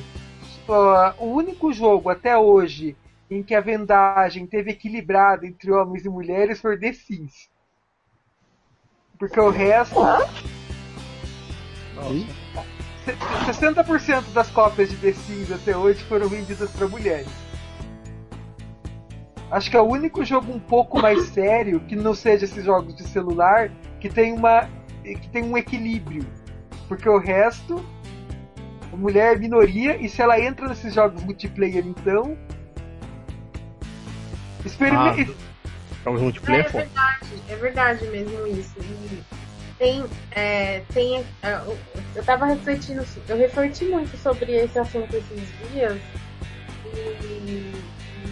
Só- 0.65 1.13
o 1.19 1.25
único 1.27 1.71
jogo 1.71 2.09
até 2.09 2.35
hoje 2.35 2.95
em 3.29 3.43
que 3.43 3.53
a 3.53 3.61
vendagem 3.61 4.45
teve 4.47 4.71
equilibrado 4.71 5.45
entre 5.45 5.71
homens 5.71 6.03
e 6.03 6.09
mulheres 6.09 6.59
foi 6.59 6.77
The 6.77 6.93
Sims. 6.93 7.49
Porque 9.19 9.39
o 9.39 9.49
resto. 9.49 9.95
Se- 13.05 13.15
60% 13.45 14.31
das 14.33 14.49
cópias 14.49 14.89
de 14.89 14.97
The 14.97 15.13
Sims 15.13 15.51
até 15.51 15.77
hoje 15.77 16.03
foram 16.05 16.27
vendidas 16.27 16.71
para 16.71 16.87
mulheres. 16.87 17.29
Acho 19.51 19.69
que 19.69 19.77
é 19.77 19.81
o 19.81 19.85
único 19.85 20.23
jogo 20.23 20.51
um 20.51 20.59
pouco 20.59 20.99
mais 20.99 21.27
sério 21.29 21.81
que 21.81 21.95
não 21.95 22.15
seja 22.15 22.45
esses 22.45 22.63
jogos 22.65 22.95
de 22.95 23.03
celular 23.03 23.69
que 23.99 24.09
tem 24.09 24.33
uma 24.33 24.67
que 25.03 25.27
tem 25.29 25.43
um 25.43 25.57
equilíbrio, 25.57 26.25
porque 26.91 27.07
o 27.07 27.17
resto 27.17 27.81
a 28.91 28.97
mulher 28.97 29.33
é 29.33 29.39
minoria 29.39 29.95
e 29.95 30.09
se 30.09 30.21
ela 30.21 30.37
entra 30.37 30.67
nesses 30.67 30.93
jogos 30.93 31.23
multiplayer 31.23 31.85
então 31.87 32.37
experimente 34.65 35.33
Jogos 36.03 36.19
É, 36.19 36.23
multiplayer 36.23 36.65
é 36.65 36.67
é 36.67 36.71
verdade, 36.71 37.43
é 37.47 37.55
verdade 37.55 38.05
mesmo 38.07 38.45
isso. 38.47 38.75
E 38.81 39.23
tem, 39.77 40.05
é, 40.31 40.81
tem, 40.93 41.23
é, 41.43 41.53
eu- 41.65 41.77
eu 42.15 42.23
tava 42.25 42.45
refletindo, 42.45 43.05
eu 43.29 43.37
refleti 43.37 43.85
muito 43.85 44.17
sobre 44.17 44.51
esse 44.51 44.77
assunto 44.77 45.15
esses 45.15 45.47
dias 45.71 45.97
e, 46.93 47.71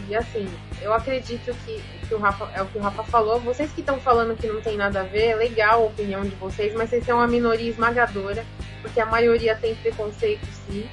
e, 0.07 0.15
assim, 0.15 0.47
eu 0.81 0.93
acredito 0.93 1.53
que, 1.65 1.81
que 2.07 2.13
o 2.13 2.19
Rafa, 2.19 2.49
é 2.53 2.61
o 2.61 2.65
que 2.65 2.77
o 2.77 2.81
Rafa 2.81 3.03
falou. 3.03 3.39
Vocês 3.39 3.71
que 3.71 3.81
estão 3.81 3.99
falando 3.99 4.35
que 4.35 4.47
não 4.47 4.61
tem 4.61 4.77
nada 4.77 5.01
a 5.01 5.03
ver, 5.03 5.29
é 5.29 5.35
legal 5.35 5.83
a 5.83 5.85
opinião 5.87 6.21
de 6.21 6.35
vocês, 6.35 6.73
mas 6.73 6.89
vocês 6.89 7.05
são 7.05 7.17
uma 7.17 7.27
minoria 7.27 7.69
esmagadora, 7.69 8.45
porque 8.81 8.99
a 8.99 9.05
maioria 9.05 9.55
tem 9.55 9.75
preconceito 9.75 10.45
sim. 10.67 10.87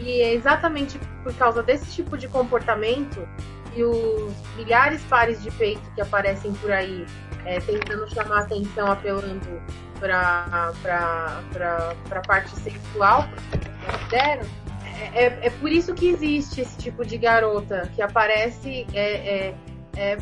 E 0.00 0.20
é 0.22 0.32
exatamente 0.34 0.98
por 1.22 1.34
causa 1.34 1.62
desse 1.62 1.90
tipo 1.92 2.16
de 2.16 2.28
comportamento 2.28 3.26
e 3.74 3.82
os 3.82 4.32
milhares 4.56 5.02
pares 5.02 5.42
de 5.42 5.50
peito 5.50 5.82
que 5.94 6.00
aparecem 6.00 6.52
por 6.54 6.70
aí 6.72 7.04
é, 7.44 7.60
tentando 7.60 8.08
chamar 8.12 8.40
atenção, 8.40 8.90
apelando 8.90 9.62
para 9.98 10.72
a 12.10 12.20
parte 12.26 12.50
sexual, 12.56 13.28
considero, 13.84 14.42
é, 14.42 14.67
é, 15.14 15.46
é 15.46 15.50
por 15.50 15.70
isso 15.70 15.94
que 15.94 16.08
existe 16.08 16.60
esse 16.60 16.76
tipo 16.78 17.04
de 17.04 17.16
garota 17.18 17.90
que 17.94 18.02
aparece 18.02 18.86
é, 18.92 19.12
é, 19.48 19.54
é, 19.96 20.18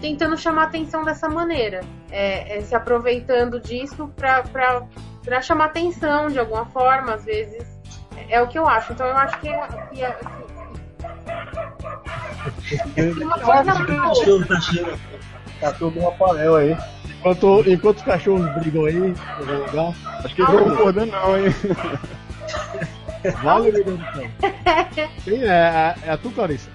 tentando 0.00 0.36
chamar 0.36 0.64
atenção 0.64 1.04
dessa 1.04 1.28
maneira, 1.28 1.80
é, 2.10 2.58
é, 2.58 2.60
se 2.60 2.74
aproveitando 2.74 3.60
disso 3.60 4.10
para 4.16 5.42
chamar 5.42 5.66
atenção 5.66 6.28
de 6.28 6.38
alguma 6.38 6.66
forma, 6.66 7.14
às 7.14 7.24
vezes. 7.24 7.66
É, 8.16 8.36
é 8.36 8.42
o 8.42 8.48
que 8.48 8.58
eu 8.58 8.66
acho. 8.68 8.92
Então 8.92 9.06
eu 9.06 9.16
acho 9.16 9.38
que 9.40 9.48
é, 9.48 9.68
que 9.92 10.02
é- 10.02 10.16
que 12.94 13.24
uma 13.24 13.38
coisa 13.38 13.72
tá 14.46 14.60
cheio. 14.60 14.98
Cachorro 15.60 15.90
do 15.92 16.00
Rafael 16.00 16.56
aí. 16.56 16.76
Enquanto, 17.18 17.64
enquanto 17.70 17.96
os 17.98 18.02
cachorros 18.02 18.46
brigam 18.58 18.84
aí, 18.84 19.14
acho 20.24 20.34
que 20.34 20.42
Não 20.42 20.48
eles 20.50 20.60
tô 20.60 20.64
vão. 20.66 20.76
concordando 20.76 21.12
não, 21.12 21.38
hein? 21.38 21.44
Vale, 23.42 23.82
do 23.82 23.96
céu. 23.96 24.30
Quem 25.24 25.42
é? 25.42 25.46
É, 25.46 25.94
é 26.04 26.10
a 26.10 26.16
tu, 26.16 26.30
Clarissa? 26.30 26.70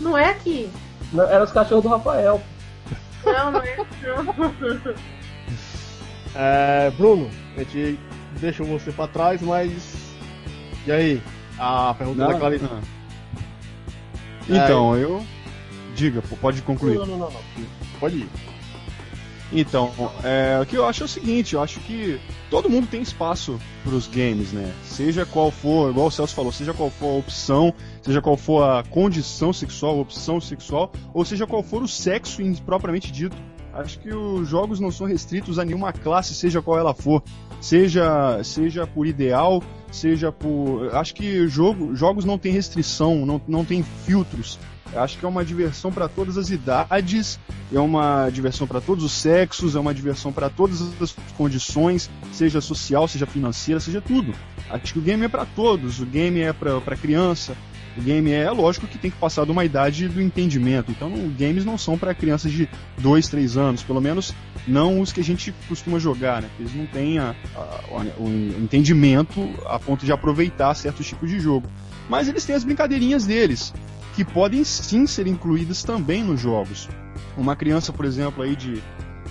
Não 0.00 0.16
é 0.16 0.30
aqui. 0.30 0.70
Não, 1.12 1.24
Era 1.24 1.44
os 1.44 1.52
cachorros 1.52 1.82
do 1.82 1.88
Rafael. 1.90 2.40
Não, 3.24 3.52
não 3.52 3.60
é. 3.60 3.76
Não. 3.76 4.94
É, 6.34 6.90
Bruno, 6.96 7.30
a 7.56 7.60
gente 7.60 7.98
deixou 8.40 8.66
você 8.66 8.90
pra 8.90 9.06
trás, 9.06 9.42
mas. 9.42 10.14
E 10.86 10.92
aí? 10.92 11.22
A 11.58 11.94
pergunta 11.94 12.26
da 12.26 12.34
Clarissa. 12.34 12.68
Ah. 12.72 12.80
Então, 14.48 14.96
eu. 14.96 15.24
Diga, 15.94 16.22
pô, 16.22 16.36
pode 16.36 16.62
concluir. 16.62 16.96
Não, 16.96 17.06
não, 17.06 17.18
não, 17.18 17.30
não. 17.30 17.40
Pode 18.00 18.16
ir. 18.16 18.28
Então, 19.54 19.92
é, 20.24 20.58
o 20.62 20.66
que 20.66 20.76
eu 20.76 20.86
acho 20.86 21.02
é 21.02 21.06
o 21.06 21.08
seguinte, 21.08 21.54
eu 21.54 21.62
acho 21.62 21.78
que 21.80 22.18
todo 22.48 22.70
mundo 22.70 22.86
tem 22.86 23.02
espaço 23.02 23.60
para 23.84 23.94
os 23.94 24.06
games, 24.06 24.50
né? 24.52 24.72
Seja 24.82 25.26
qual 25.26 25.50
for, 25.50 25.90
igual 25.90 26.06
o 26.06 26.10
Celso 26.10 26.34
falou, 26.34 26.50
seja 26.50 26.72
qual 26.72 26.88
for 26.90 27.08
a 27.08 27.18
opção, 27.18 27.74
seja 28.00 28.22
qual 28.22 28.36
for 28.36 28.62
a 28.62 28.82
condição 28.82 29.52
sexual, 29.52 30.00
opção 30.00 30.40
sexual, 30.40 30.90
ou 31.12 31.24
seja 31.24 31.46
qual 31.46 31.62
for 31.62 31.82
o 31.82 31.88
sexo 31.88 32.42
propriamente 32.64 33.12
dito. 33.12 33.36
Acho 33.74 33.98
que 33.98 34.12
os 34.12 34.48
jogos 34.48 34.80
não 34.80 34.90
são 34.90 35.06
restritos 35.06 35.58
a 35.58 35.64
nenhuma 35.64 35.92
classe, 35.92 36.34
seja 36.34 36.60
qual 36.60 36.78
ela 36.78 36.94
for. 36.94 37.22
Seja, 37.60 38.42
seja 38.44 38.86
por 38.86 39.06
ideal, 39.06 39.62
seja 39.90 40.30
por. 40.30 40.94
Acho 40.94 41.14
que 41.14 41.46
jogo, 41.46 41.94
jogos 41.94 42.24
não 42.24 42.36
tem 42.36 42.52
restrição, 42.52 43.24
não, 43.24 43.40
não 43.46 43.64
tem 43.64 43.82
filtros. 43.82 44.58
Acho 44.94 45.18
que 45.18 45.24
é 45.24 45.28
uma 45.28 45.44
diversão 45.44 45.90
para 45.90 46.06
todas 46.08 46.36
as 46.36 46.50
idades, 46.50 47.40
é 47.72 47.78
uma 47.80 48.28
diversão 48.30 48.66
para 48.66 48.80
todos 48.80 49.04
os 49.04 49.12
sexos, 49.12 49.74
é 49.74 49.80
uma 49.80 49.94
diversão 49.94 50.32
para 50.32 50.50
todas 50.50 50.82
as 51.00 51.12
condições, 51.36 52.10
seja 52.32 52.60
social, 52.60 53.08
seja 53.08 53.24
financeira, 53.26 53.80
seja 53.80 54.00
tudo. 54.00 54.34
Acho 54.70 54.92
que 54.92 54.98
o 54.98 55.02
game 55.02 55.24
é 55.24 55.28
para 55.28 55.46
todos, 55.46 56.00
o 56.00 56.06
game 56.06 56.40
é 56.40 56.52
para 56.52 56.96
criança, 56.96 57.56
O 57.94 58.00
game 58.00 58.30
é, 58.32 58.50
lógico 58.50 58.86
que 58.86 58.96
tem 58.96 59.10
que 59.10 59.18
passar 59.18 59.44
de 59.44 59.50
uma 59.52 59.66
idade 59.66 60.08
do 60.08 60.18
entendimento. 60.22 60.90
Então, 60.90 61.10
games 61.38 61.62
não 61.62 61.76
são 61.76 61.98
para 61.98 62.14
crianças 62.14 62.50
de 62.50 62.66
2, 62.96 63.28
3 63.28 63.58
anos, 63.58 63.82
pelo 63.82 64.00
menos 64.00 64.32
não 64.66 64.98
os 64.98 65.12
que 65.12 65.20
a 65.20 65.24
gente 65.24 65.54
costuma 65.68 65.98
jogar, 65.98 66.40
né? 66.40 66.48
Eles 66.58 66.74
não 66.74 66.86
têm 66.86 67.18
a- 67.18 67.34
a- 67.54 67.80
o 68.18 68.28
entendimento 68.62 69.46
a 69.66 69.78
ponto 69.78 70.06
de 70.06 70.10
aproveitar 70.12 70.72
certos 70.74 71.06
tipos 71.06 71.28
de 71.28 71.38
jogo. 71.38 71.68
Mas 72.08 72.28
eles 72.28 72.46
têm 72.46 72.56
as 72.56 72.64
brincadeirinhas 72.64 73.26
deles, 73.26 73.74
que 74.14 74.24
podem 74.24 74.62
sim 74.64 75.06
ser 75.06 75.26
incluídas 75.26 75.82
também 75.82 76.22
nos 76.22 76.40
jogos. 76.40 76.88
Uma 77.36 77.56
criança, 77.56 77.92
por 77.92 78.04
exemplo, 78.04 78.42
aí 78.42 78.54
de, 78.54 78.82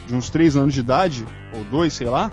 de 0.08 0.16
uns 0.16 0.30
3 0.30 0.56
anos 0.56 0.74
de 0.74 0.80
idade, 0.80 1.26
ou 1.54 1.64
2, 1.66 1.94
sei 1.94 2.08
lá, 2.08 2.32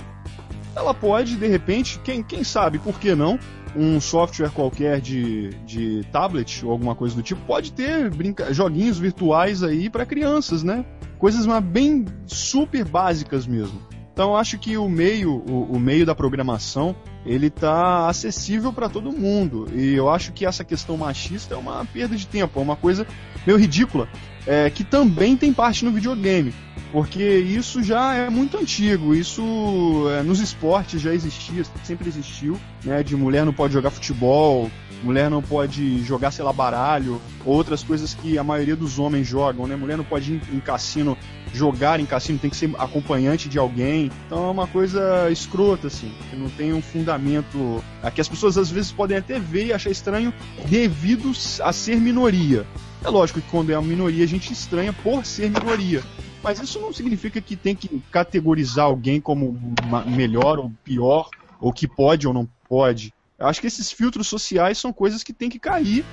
ela 0.74 0.94
pode, 0.94 1.36
de 1.36 1.46
repente, 1.46 2.00
quem, 2.04 2.22
quem 2.22 2.44
sabe, 2.44 2.78
por 2.78 2.98
que 2.98 3.14
não, 3.14 3.38
um 3.76 4.00
software 4.00 4.50
qualquer 4.50 5.00
de, 5.00 5.50
de 5.66 6.04
tablet 6.10 6.64
ou 6.64 6.70
alguma 6.70 6.94
coisa 6.94 7.14
do 7.14 7.22
tipo, 7.22 7.40
pode 7.46 7.72
ter 7.72 8.10
brinca 8.10 8.52
joguinhos 8.52 8.98
virtuais 8.98 9.62
aí 9.62 9.90
para 9.90 10.06
crianças, 10.06 10.62
né? 10.62 10.84
Coisas 11.18 11.46
bem 11.60 12.04
super 12.26 12.84
básicas 12.84 13.46
mesmo. 13.46 13.80
Então 14.12 14.36
acho 14.36 14.58
que 14.58 14.76
o 14.76 14.88
meio, 14.88 15.44
o, 15.48 15.74
o 15.74 15.78
meio 15.78 16.06
da 16.06 16.14
programação, 16.14 16.94
ele 17.28 17.50
tá 17.50 18.08
acessível 18.08 18.72
para 18.72 18.88
todo 18.88 19.12
mundo. 19.12 19.68
E 19.74 19.94
eu 19.94 20.08
acho 20.08 20.32
que 20.32 20.46
essa 20.46 20.64
questão 20.64 20.96
machista 20.96 21.54
é 21.54 21.58
uma 21.58 21.84
perda 21.84 22.16
de 22.16 22.26
tempo, 22.26 22.58
é 22.58 22.62
uma 22.62 22.76
coisa 22.76 23.06
meio 23.46 23.58
ridícula, 23.58 24.08
é, 24.46 24.70
que 24.70 24.82
também 24.82 25.36
tem 25.36 25.52
parte 25.52 25.84
no 25.84 25.92
videogame. 25.92 26.54
Porque 26.90 27.22
isso 27.22 27.82
já 27.82 28.14
é 28.14 28.30
muito 28.30 28.56
antigo, 28.56 29.14
isso 29.14 30.06
é, 30.10 30.22
nos 30.22 30.40
esportes 30.40 31.02
já 31.02 31.12
existia, 31.12 31.62
sempre 31.84 32.08
existiu, 32.08 32.58
né? 32.82 33.02
De 33.02 33.14
mulher 33.14 33.44
não 33.44 33.52
pode 33.52 33.74
jogar 33.74 33.90
futebol, 33.90 34.70
mulher 35.02 35.30
não 35.30 35.42
pode 35.42 36.02
jogar, 36.02 36.30
sei 36.30 36.44
lá, 36.44 36.52
baralho, 36.52 37.20
outras 37.44 37.82
coisas 37.82 38.14
que 38.14 38.38
a 38.38 38.44
maioria 38.44 38.76
dos 38.76 38.98
homens 38.98 39.26
jogam, 39.26 39.66
né? 39.66 39.76
Mulher 39.76 39.96
não 39.96 40.04
pode 40.04 40.34
ir 40.34 40.42
em 40.52 40.60
cassino 40.60 41.16
jogar 41.52 42.00
em 42.00 42.06
cassino, 42.06 42.38
tem 42.38 42.50
que 42.50 42.56
ser 42.56 42.70
acompanhante 42.78 43.48
de 43.48 43.58
alguém. 43.58 44.10
Então 44.26 44.48
é 44.48 44.50
uma 44.50 44.66
coisa 44.66 45.30
escrota, 45.30 45.86
assim, 45.86 46.12
que 46.30 46.36
não 46.36 46.48
tem 46.50 46.72
um 46.72 46.82
fundamento. 46.82 47.82
é, 48.02 48.10
que 48.10 48.20
as 48.20 48.28
pessoas 48.28 48.58
às 48.58 48.70
vezes 48.70 48.92
podem 48.92 49.16
até 49.16 49.38
ver 49.38 49.66
e 49.66 49.72
achar 49.72 49.90
estranho 49.90 50.32
devido 50.68 51.32
a 51.62 51.72
ser 51.72 51.96
minoria. 51.96 52.66
É 53.04 53.08
lógico 53.08 53.40
que 53.40 53.48
quando 53.50 53.70
é 53.70 53.78
uma 53.78 53.86
minoria 53.86 54.24
a 54.24 54.28
gente 54.28 54.52
estranha 54.52 54.92
por 54.92 55.24
ser 55.24 55.50
minoria. 55.50 56.02
Mas 56.42 56.60
isso 56.60 56.78
não 56.80 56.92
significa 56.92 57.40
que 57.40 57.56
tem 57.56 57.74
que 57.74 58.02
categorizar 58.10 58.86
alguém 58.86 59.20
como 59.20 59.58
melhor 60.06 60.58
ou 60.58 60.72
pior, 60.84 61.28
ou 61.60 61.72
que 61.72 61.88
pode 61.88 62.26
ou 62.26 62.32
não 62.32 62.48
pode. 62.68 63.12
Eu 63.38 63.46
acho 63.46 63.60
que 63.60 63.66
esses 63.66 63.92
filtros 63.92 64.26
sociais 64.26 64.78
são 64.78 64.92
coisas 64.92 65.22
que 65.22 65.32
tem 65.32 65.48
que 65.48 65.58
cair 65.58 66.04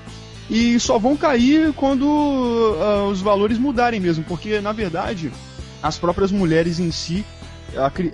e 0.49 0.79
só 0.79 0.99
vão 0.99 1.17
cair 1.17 1.73
quando 1.73 2.05
ah, 2.79 3.07
os 3.07 3.19
valores 3.21 3.57
mudarem 3.57 3.99
mesmo, 3.99 4.23
porque 4.23 4.61
na 4.61 4.71
verdade 4.71 5.31
as 5.81 5.97
próprias 5.97 6.31
mulheres 6.31 6.79
em 6.79 6.91
si, 6.91 7.25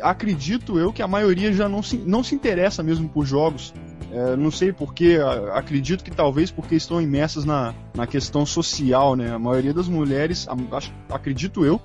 acredito 0.02 0.80
eu 0.80 0.92
que 0.94 1.02
a 1.02 1.08
maioria 1.08 1.52
já 1.54 1.68
não 1.68 1.84
se, 1.84 1.98
não 1.98 2.24
se 2.24 2.36
interessa 2.36 2.82
mesmo 2.84 3.08
por 3.10 3.26
jogos. 3.26 3.74
É, 4.14 4.36
não 4.36 4.52
sei 4.52 4.74
porquê, 4.74 5.20
acredito 5.54 6.04
que 6.04 6.12
talvez 6.12 6.52
porque 6.52 6.76
estão 6.76 7.02
imersas 7.02 7.46
na, 7.46 7.74
na 7.96 8.06
questão 8.06 8.46
social, 8.46 9.16
né? 9.16 9.34
A 9.34 9.40
maioria 9.40 9.74
das 9.74 9.88
mulheres, 9.88 10.46
acho- 10.74 10.92
acredito 11.10 11.64
eu, 11.66 11.80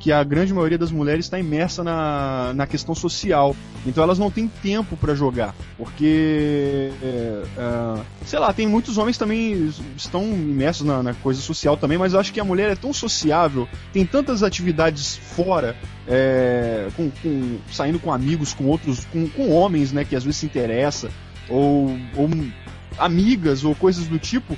que 0.00 0.12
a 0.12 0.22
grande 0.22 0.54
maioria 0.54 0.78
das 0.78 0.90
mulheres 0.92 1.24
está 1.26 1.38
imersa 1.38 1.82
na, 1.82 2.52
na 2.54 2.66
questão 2.66 2.94
social. 2.94 3.54
Então 3.86 4.02
elas 4.02 4.18
não 4.18 4.30
têm 4.30 4.46
tempo 4.48 4.96
para 4.96 5.14
jogar. 5.14 5.54
Porque, 5.76 6.90
é, 7.02 7.42
é, 7.56 8.00
sei 8.24 8.38
lá, 8.38 8.52
tem 8.52 8.66
muitos 8.66 8.96
homens 8.98 9.18
também 9.18 9.72
estão 9.96 10.22
imersos 10.24 10.86
na, 10.86 11.02
na 11.02 11.14
coisa 11.14 11.40
social 11.40 11.76
também, 11.76 11.98
mas 11.98 12.12
eu 12.12 12.20
acho 12.20 12.32
que 12.32 12.40
a 12.40 12.44
mulher 12.44 12.70
é 12.70 12.76
tão 12.76 12.92
sociável, 12.92 13.68
tem 13.92 14.04
tantas 14.06 14.42
atividades 14.42 15.16
fora, 15.16 15.76
é, 16.06 16.88
com, 16.96 17.10
com- 17.22 17.58
saindo 17.72 17.98
com 17.98 18.12
amigos, 18.12 18.52
com 18.54 18.64
outros, 18.66 19.04
com, 19.06 19.28
com 19.28 19.50
homens, 19.50 19.92
né, 19.92 20.04
que 20.04 20.14
às 20.16 20.24
vezes 20.24 20.38
se 20.40 20.46
interessa, 20.46 21.10
ou, 21.48 21.88
ou 22.16 22.28
amigas, 22.98 23.64
ou 23.64 23.74
coisas 23.74 24.06
do 24.06 24.18
tipo, 24.18 24.56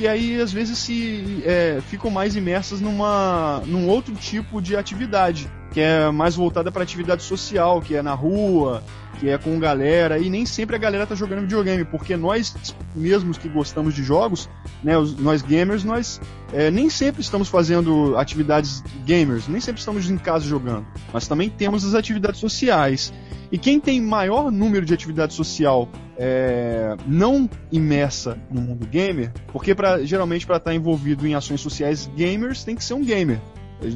que 0.00 0.08
aí 0.08 0.40
às 0.40 0.50
vezes 0.50 0.78
se 0.78 1.42
é, 1.44 1.78
ficam 1.86 2.10
mais 2.10 2.34
imersas 2.34 2.80
numa, 2.80 3.62
num 3.66 3.86
outro 3.86 4.14
tipo 4.14 4.62
de 4.62 4.74
atividade, 4.74 5.50
que 5.72 5.80
é 5.80 6.10
mais 6.10 6.34
voltada 6.34 6.70
para 6.72 6.82
atividade 6.82 7.22
social, 7.22 7.80
que 7.80 7.94
é 7.94 8.02
na 8.02 8.14
rua, 8.14 8.82
que 9.18 9.28
é 9.28 9.36
com 9.38 9.58
galera, 9.58 10.18
e 10.18 10.28
nem 10.30 10.44
sempre 10.46 10.74
a 10.74 10.78
galera 10.78 11.06
tá 11.06 11.14
jogando 11.14 11.42
videogame, 11.42 11.84
porque 11.84 12.16
nós 12.16 12.54
mesmos 12.94 13.36
que 13.38 13.48
gostamos 13.48 13.94
de 13.94 14.02
jogos, 14.02 14.48
né, 14.82 14.96
os- 14.98 15.16
nós 15.16 15.42
gamers, 15.42 15.84
nós 15.84 16.20
é, 16.52 16.70
nem 16.70 16.88
sempre 16.90 17.20
estamos 17.20 17.48
fazendo 17.48 18.16
atividades 18.16 18.82
gamers, 19.04 19.46
nem 19.46 19.60
sempre 19.60 19.78
estamos 19.78 20.10
em 20.10 20.16
casa 20.16 20.44
jogando, 20.46 20.86
mas 21.12 21.28
também 21.28 21.48
temos 21.48 21.84
as 21.84 21.94
atividades 21.94 22.40
sociais. 22.40 23.12
E 23.52 23.58
quem 23.58 23.78
tem 23.80 24.00
maior 24.00 24.50
número 24.50 24.86
de 24.86 24.94
atividade 24.94 25.34
social 25.34 25.88
é, 26.16 26.96
não 27.06 27.48
imersa 27.70 28.38
no 28.50 28.60
mundo 28.60 28.86
gamer, 28.86 29.32
porque 29.52 29.74
pra, 29.74 30.02
geralmente 30.04 30.46
para 30.46 30.56
estar 30.56 30.74
envolvido 30.74 31.26
em 31.26 31.34
ações 31.34 31.60
sociais 31.60 32.10
gamers 32.16 32.64
tem 32.64 32.74
que 32.76 32.82
ser 32.84 32.94
um 32.94 33.04
gamer. 33.04 33.40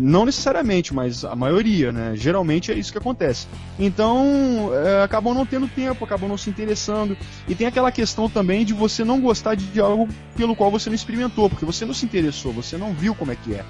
Não 0.00 0.24
necessariamente, 0.24 0.94
mas 0.94 1.24
a 1.24 1.36
maioria, 1.36 1.92
né? 1.92 2.12
Geralmente 2.14 2.72
é 2.72 2.74
isso 2.74 2.90
que 2.90 2.98
acontece. 2.98 3.46
Então, 3.78 4.70
é, 4.72 5.02
acabam 5.02 5.34
não 5.34 5.44
tendo 5.44 5.68
tempo, 5.68 6.04
acabam 6.04 6.28
não 6.28 6.38
se 6.38 6.48
interessando. 6.48 7.16
E 7.46 7.54
tem 7.54 7.66
aquela 7.66 7.92
questão 7.92 8.28
também 8.28 8.64
de 8.64 8.72
você 8.72 9.04
não 9.04 9.20
gostar 9.20 9.54
de 9.54 9.80
algo 9.80 10.08
pelo 10.36 10.56
qual 10.56 10.70
você 10.70 10.88
não 10.88 10.94
experimentou, 10.94 11.50
porque 11.50 11.64
você 11.64 11.84
não 11.84 11.92
se 11.92 12.06
interessou, 12.06 12.52
você 12.52 12.78
não 12.78 12.94
viu 12.94 13.14
como 13.14 13.32
é 13.32 13.36
que 13.36 13.54
é. 13.54 13.64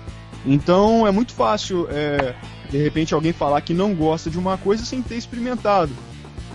Então, 0.46 1.07
é 1.07 1.11
muito 1.11 1.33
fácil, 1.33 1.88
é, 1.90 2.35
de 2.70 2.79
repente, 2.79 3.14
alguém 3.14 3.33
falar 3.33 3.61
que 3.62 3.74
não 3.74 3.94
gosta 3.94 4.31
de 4.31 4.38
uma 4.38 4.57
coisa 4.59 4.85
sem 4.85 5.03
ter 5.03 5.16
experimentado, 5.16 5.92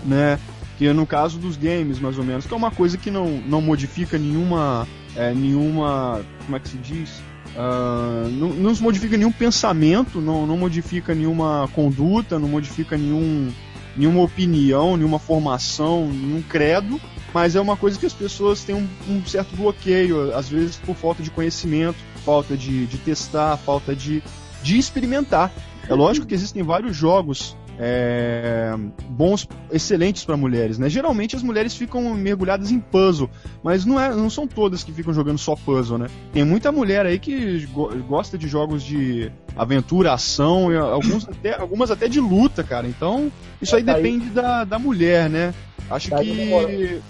né? 0.04 0.38
Que 0.78 0.90
no 0.92 1.06
caso 1.06 1.38
dos 1.38 1.56
games, 1.56 1.98
mais 1.98 2.16
ou 2.16 2.24
menos, 2.24 2.46
que 2.46 2.54
é 2.54 2.56
uma 2.56 2.70
coisa 2.70 2.96
que 2.96 3.10
não, 3.10 3.26
não 3.46 3.60
modifica 3.60 4.16
nenhuma, 4.16 4.88
é, 5.14 5.34
nenhuma, 5.34 6.22
como 6.46 6.56
é 6.56 6.60
que 6.60 6.68
se 6.70 6.78
diz? 6.78 7.22
Ah, 7.62 8.26
não, 8.30 8.48
não 8.48 8.74
se 8.74 8.82
modifica 8.82 9.18
nenhum 9.18 9.30
pensamento, 9.30 10.18
não, 10.18 10.46
não 10.46 10.56
modifica 10.56 11.14
nenhuma 11.14 11.68
conduta, 11.74 12.38
não 12.38 12.48
modifica 12.48 12.96
nenhum, 12.96 13.52
nenhuma 13.94 14.22
opinião, 14.22 14.96
nenhuma 14.96 15.18
formação, 15.18 16.08
nenhum 16.10 16.40
credo, 16.40 16.98
mas 17.34 17.54
é 17.54 17.60
uma 17.60 17.76
coisa 17.76 17.98
que 17.98 18.06
as 18.06 18.14
pessoas 18.14 18.64
têm 18.64 18.74
um, 18.74 18.88
um 19.06 19.26
certo 19.26 19.54
bloqueio, 19.54 20.34
às 20.34 20.48
vezes 20.48 20.76
por 20.76 20.96
falta 20.96 21.22
de 21.22 21.30
conhecimento, 21.30 21.98
falta 22.24 22.56
de, 22.56 22.86
de 22.86 22.96
testar, 22.96 23.58
falta 23.58 23.94
de, 23.94 24.22
de 24.62 24.78
experimentar. 24.78 25.52
É 25.86 25.92
lógico 25.92 26.26
que 26.26 26.34
existem 26.34 26.62
vários 26.62 26.96
jogos 26.96 27.58
é, 27.82 28.74
bons, 29.08 29.48
excelentes 29.72 30.22
para 30.22 30.36
mulheres, 30.36 30.78
né? 30.78 30.88
Geralmente 30.90 31.34
as 31.34 31.42
mulheres 31.42 31.74
ficam 31.74 32.14
mergulhadas 32.14 32.70
em 32.70 32.78
puzzle, 32.78 33.30
mas 33.62 33.86
não, 33.86 33.98
é, 33.98 34.10
não 34.14 34.28
são 34.28 34.46
todas 34.46 34.84
que 34.84 34.92
ficam 34.92 35.14
jogando 35.14 35.38
só 35.38 35.56
puzzle, 35.56 35.96
né? 35.96 36.06
Tem 36.30 36.44
muita 36.44 36.70
mulher 36.70 37.06
aí 37.06 37.18
que 37.18 37.64
go- 37.68 37.90
gosta 38.06 38.36
de 38.36 38.46
jogos 38.48 38.82
de 38.82 39.32
aventura, 39.56 40.12
ação, 40.12 40.70
e 40.70 40.76
alguns 40.76 41.26
até, 41.26 41.58
algumas 41.58 41.90
até 41.90 42.06
de 42.06 42.20
luta, 42.20 42.62
cara. 42.62 42.86
Então, 42.86 43.32
isso 43.62 43.74
aí 43.74 43.82
Tá 43.82 43.94
aí. 43.94 44.02
depende 44.02 44.26
da, 44.28 44.64
da 44.64 44.78
mulher, 44.78 45.30
né? 45.30 45.54
Acho 45.90 46.10
Tá 46.10 46.18
que. 46.22 46.32
namorado. 46.34 47.02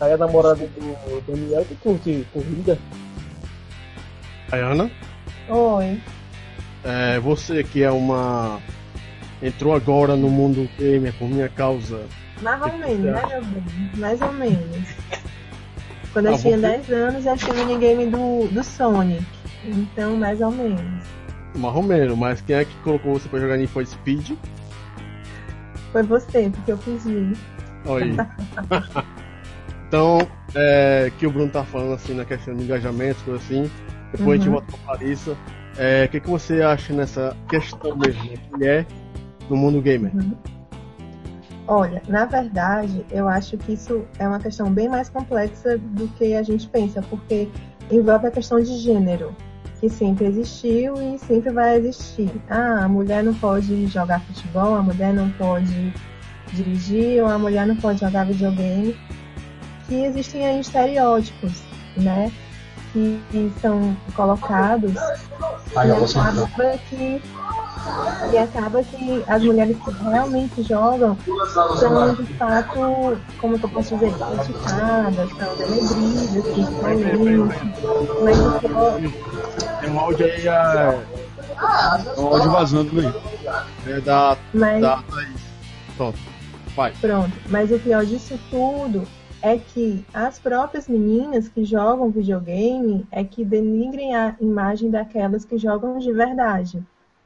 Aí 0.00 0.12
a 0.12 0.16
namorada 0.18 0.66
do 0.66 1.22
Daniel 1.26 1.64
que 1.64 1.74
curte 1.76 2.26
corrida. 2.32 2.78
Ayana, 4.52 4.90
Oi. 5.48 6.00
é, 6.84 7.18
você 7.20 7.62
que 7.62 7.82
é 7.82 7.90
uma. 7.90 8.60
Entrou 9.42 9.74
agora 9.74 10.16
no 10.16 10.28
mundo 10.28 10.68
gamer 10.78 11.12
por 11.14 11.28
minha 11.28 11.48
causa. 11.48 12.06
Mais 12.42 12.60
ou 12.62 12.72
menos, 12.78 12.98
né, 13.00 13.22
meu 13.28 13.44
bem? 13.44 13.64
Mais 13.96 14.20
ou 14.20 14.32
menos. 14.32 14.88
Quando 16.12 16.26
eu 16.26 16.34
Ah, 16.34 16.38
tinha 16.38 16.56
você- 16.58 16.68
10 16.78 16.90
anos, 16.90 17.26
eu 17.26 17.36
tinha 17.36 17.54
minigame 17.54 18.06
do, 18.06 18.48
do 18.48 18.64
Sonic. 18.64 19.24
Então, 19.64 20.16
mais 20.16 20.40
ou 20.40 20.50
menos. 20.50 21.04
Marromeno, 21.56 22.16
mas 22.16 22.40
quem 22.40 22.56
é 22.56 22.64
que 22.64 22.74
colocou 22.78 23.12
você 23.18 23.28
pra 23.28 23.38
jogar 23.40 23.56
Need 23.56 23.70
for 23.72 23.84
Speed? 23.86 24.30
Foi 25.92 26.02
você, 26.02 26.50
porque 26.50 26.72
eu 26.72 26.78
pedi. 26.78 27.32
Aí. 27.86 28.16
então, 29.88 30.18
é, 30.54 31.10
que 31.18 31.26
o 31.26 31.30
Bruno 31.30 31.50
tá 31.50 31.64
falando 31.64 31.94
assim 31.94 32.14
na 32.14 32.24
questão 32.24 32.54
de 32.54 32.64
engajamento, 32.64 33.22
coisa 33.24 33.40
assim. 33.42 33.70
Depois 34.12 34.40
a 34.40 34.44
gente 34.44 34.46
Uhum. 34.48 34.52
volta 34.60 34.76
pra 34.84 34.92
Larissa. 34.94 35.36
É, 35.76 36.04
O 36.06 36.08
que, 36.08 36.20
que 36.20 36.28
você 36.28 36.62
acha 36.62 36.92
nessa 36.92 37.36
questão 37.48 37.96
mesmo 37.96 38.22
de 38.22 38.40
mulher 38.50 38.86
no 39.50 39.56
mundo 39.56 39.82
gamer? 39.82 40.12
Olha, 41.66 42.02
na 42.08 42.24
verdade, 42.24 43.04
eu 43.10 43.28
acho 43.28 43.56
que 43.58 43.72
isso 43.72 44.04
é 44.18 44.26
uma 44.26 44.38
questão 44.38 44.72
bem 44.72 44.88
mais 44.88 45.08
complexa 45.08 45.78
do 45.78 46.08
que 46.08 46.34
a 46.34 46.42
gente 46.42 46.68
pensa, 46.68 47.02
porque 47.02 47.48
envolve 47.90 48.26
a 48.26 48.30
questão 48.30 48.60
de 48.60 48.76
gênero, 48.78 49.34
que 49.78 49.88
sempre 49.88 50.26
existiu 50.26 50.94
e 50.96 51.18
sempre 51.18 51.50
vai 51.50 51.76
existir. 51.76 52.30
Ah, 52.48 52.84
a 52.84 52.88
mulher 52.88 53.22
não 53.22 53.34
pode 53.34 53.86
jogar 53.86 54.20
futebol, 54.20 54.74
a 54.74 54.82
mulher 54.82 55.12
não 55.12 55.30
pode 55.30 55.92
dirigir, 56.52 57.22
ou 57.22 57.28
a 57.28 57.38
mulher 57.38 57.66
não 57.66 57.76
pode 57.76 58.00
jogar 58.00 58.26
videogame. 58.26 58.96
Que 59.86 60.04
existem 60.04 60.46
aí 60.46 60.60
estereótipos, 60.60 61.62
né? 61.96 62.32
que, 62.92 63.20
que 63.30 63.52
são 63.60 63.96
colocados 64.14 64.92
e 64.92 65.90
ó, 65.90 65.94
você 65.94 66.18
acaba 66.18 66.78
que 66.88 67.22
e 68.32 68.38
acaba 68.38 68.82
que 68.82 69.24
as 69.26 69.42
mulheres 69.42 69.76
que 69.78 69.90
realmente 70.02 70.62
jogam 70.62 71.16
são 71.78 72.14
de 72.14 72.24
fato, 72.34 73.18
como 73.40 73.56
eu 73.56 73.68
posso 73.68 73.94
dizer, 73.96 74.12
criticadas, 74.12 75.30
são 75.30 75.56
denegridas, 75.56 76.44
principalmente. 76.52 77.60
Mas 78.22 78.38
o 78.38 78.60
pior, 78.60 79.00
Tem 79.80 79.90
um 79.90 80.00
áudio 80.00 80.26
aí, 80.26 80.46
é, 80.46 81.04
Um 82.18 82.26
áudio 82.26 82.50
vazando 82.50 83.00
aí. 83.00 83.14
é 83.86 84.00
da, 84.00 84.36
mas 84.52 84.80
da 84.80 84.96
Thaís. 85.02 85.40
Pronto. 85.96 86.18
Vai. 86.76 86.92
Pronto, 87.00 87.32
mas 87.48 87.72
o 87.72 87.78
pior 87.78 88.04
disso 88.04 88.38
tudo 88.48 89.06
é 89.42 89.58
que 89.58 90.04
as 90.12 90.38
próprias 90.38 90.86
meninas 90.86 91.48
que 91.48 91.64
jogam 91.64 92.10
videogame 92.10 93.06
é 93.10 93.24
que 93.24 93.44
denigrem 93.44 94.14
a 94.14 94.36
imagem 94.40 94.90
daquelas 94.90 95.44
que 95.44 95.58
jogam 95.58 95.98
de 95.98 96.12
verdade. 96.12 96.82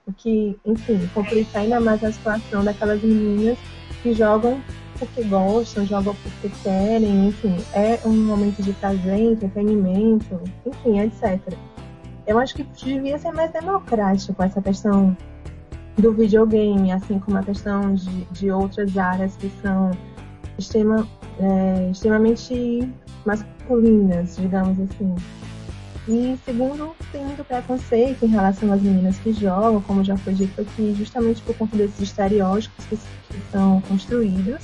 O 0.06 0.12
que, 0.12 0.56
enfim, 0.66 1.08
complica 1.14 1.60
ainda 1.60 1.80
mais 1.80 2.04
a 2.04 2.12
situação 2.12 2.62
daquelas 2.62 3.02
meninas 3.02 3.58
que 4.02 4.12
jogam 4.12 4.60
porque 4.98 5.24
gostam, 5.24 5.84
jogam 5.86 6.14
porque 6.22 6.54
querem, 6.62 7.28
enfim, 7.28 7.56
é 7.72 7.98
um 8.04 8.12
momento 8.12 8.62
de 8.62 8.72
prazer, 8.74 9.32
entretenimento, 9.32 10.40
enfim, 10.66 11.00
etc. 11.00 11.40
Eu 12.26 12.38
acho 12.38 12.54
que 12.54 12.62
devia 12.62 13.18
ser 13.18 13.32
mais 13.32 13.52
democrático 13.52 14.42
essa 14.42 14.60
questão 14.60 15.16
do 15.98 16.12
videogame, 16.12 16.92
assim 16.92 17.18
como 17.18 17.38
a 17.38 17.42
questão 17.42 17.94
de, 17.94 18.24
de 18.26 18.50
outras 18.50 18.96
áreas 18.96 19.36
que 19.36 19.50
são 19.62 19.90
extrema, 20.58 21.06
é, 21.38 21.90
extremamente 21.90 22.88
masculinas, 23.24 24.36
digamos 24.36 24.78
assim. 24.80 25.14
E 26.06 26.38
segundo, 26.44 26.94
tem 27.10 27.24
muito 27.24 27.42
preconceito 27.44 28.24
em 28.24 28.28
relação 28.28 28.70
às 28.72 28.82
meninas 28.82 29.18
que 29.18 29.32
jogam, 29.32 29.80
como 29.80 30.04
já 30.04 30.16
foi 30.18 30.34
dito 30.34 30.60
aqui, 30.60 30.94
justamente 30.98 31.40
por 31.42 31.56
conta 31.56 31.76
desses 31.76 32.00
estereótipos 32.00 32.84
que, 32.86 32.96
que 32.96 33.40
são 33.50 33.80
construídos, 33.82 34.62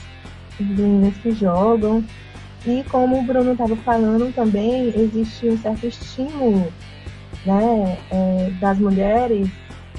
as 0.60 0.66
meninas 0.66 1.16
que 1.16 1.32
jogam. 1.32 2.04
E 2.66 2.84
como 2.90 3.18
o 3.18 3.22
Bruno 3.22 3.52
estava 3.52 3.74
falando 3.76 4.34
também, 4.34 4.88
existe 4.94 5.48
um 5.48 5.56
certo 5.56 5.86
estímulo 5.86 6.70
né, 7.46 7.98
é, 8.10 8.50
das 8.60 8.78
mulheres 8.78 9.48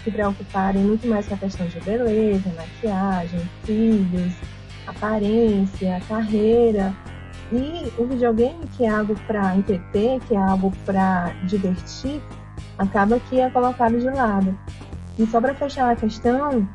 se 0.04 0.12
preocuparem 0.12 0.82
muito 0.84 1.08
mais 1.08 1.28
com 1.28 1.36
a 1.36 1.38
questão 1.38 1.66
de 1.68 1.80
beleza, 1.80 2.52
maquiagem, 2.56 3.39
filhos, 3.64 4.34
aparência, 4.88 6.02
carreira. 6.08 6.94
E 7.52 7.91
o 8.02 8.06
videogame, 8.06 8.66
que 8.78 8.86
é 8.86 8.89
algo 8.89 9.16
para 9.28 9.56
entreter, 9.56 10.20
que 10.22 10.36
é 10.36 10.38
algo 10.38 10.72
para 10.86 11.34
divertir, 11.45 12.22
acaba 12.78 13.20
que 13.20 13.39
é 13.39 13.49
colocado 13.49 13.99
de 13.99 14.10
lado. 14.10 14.58
E 15.20 15.26
só 15.28 15.41
para 15.41 15.54
fechar 15.54 15.91
a 15.91 15.95
questão, 15.95 16.68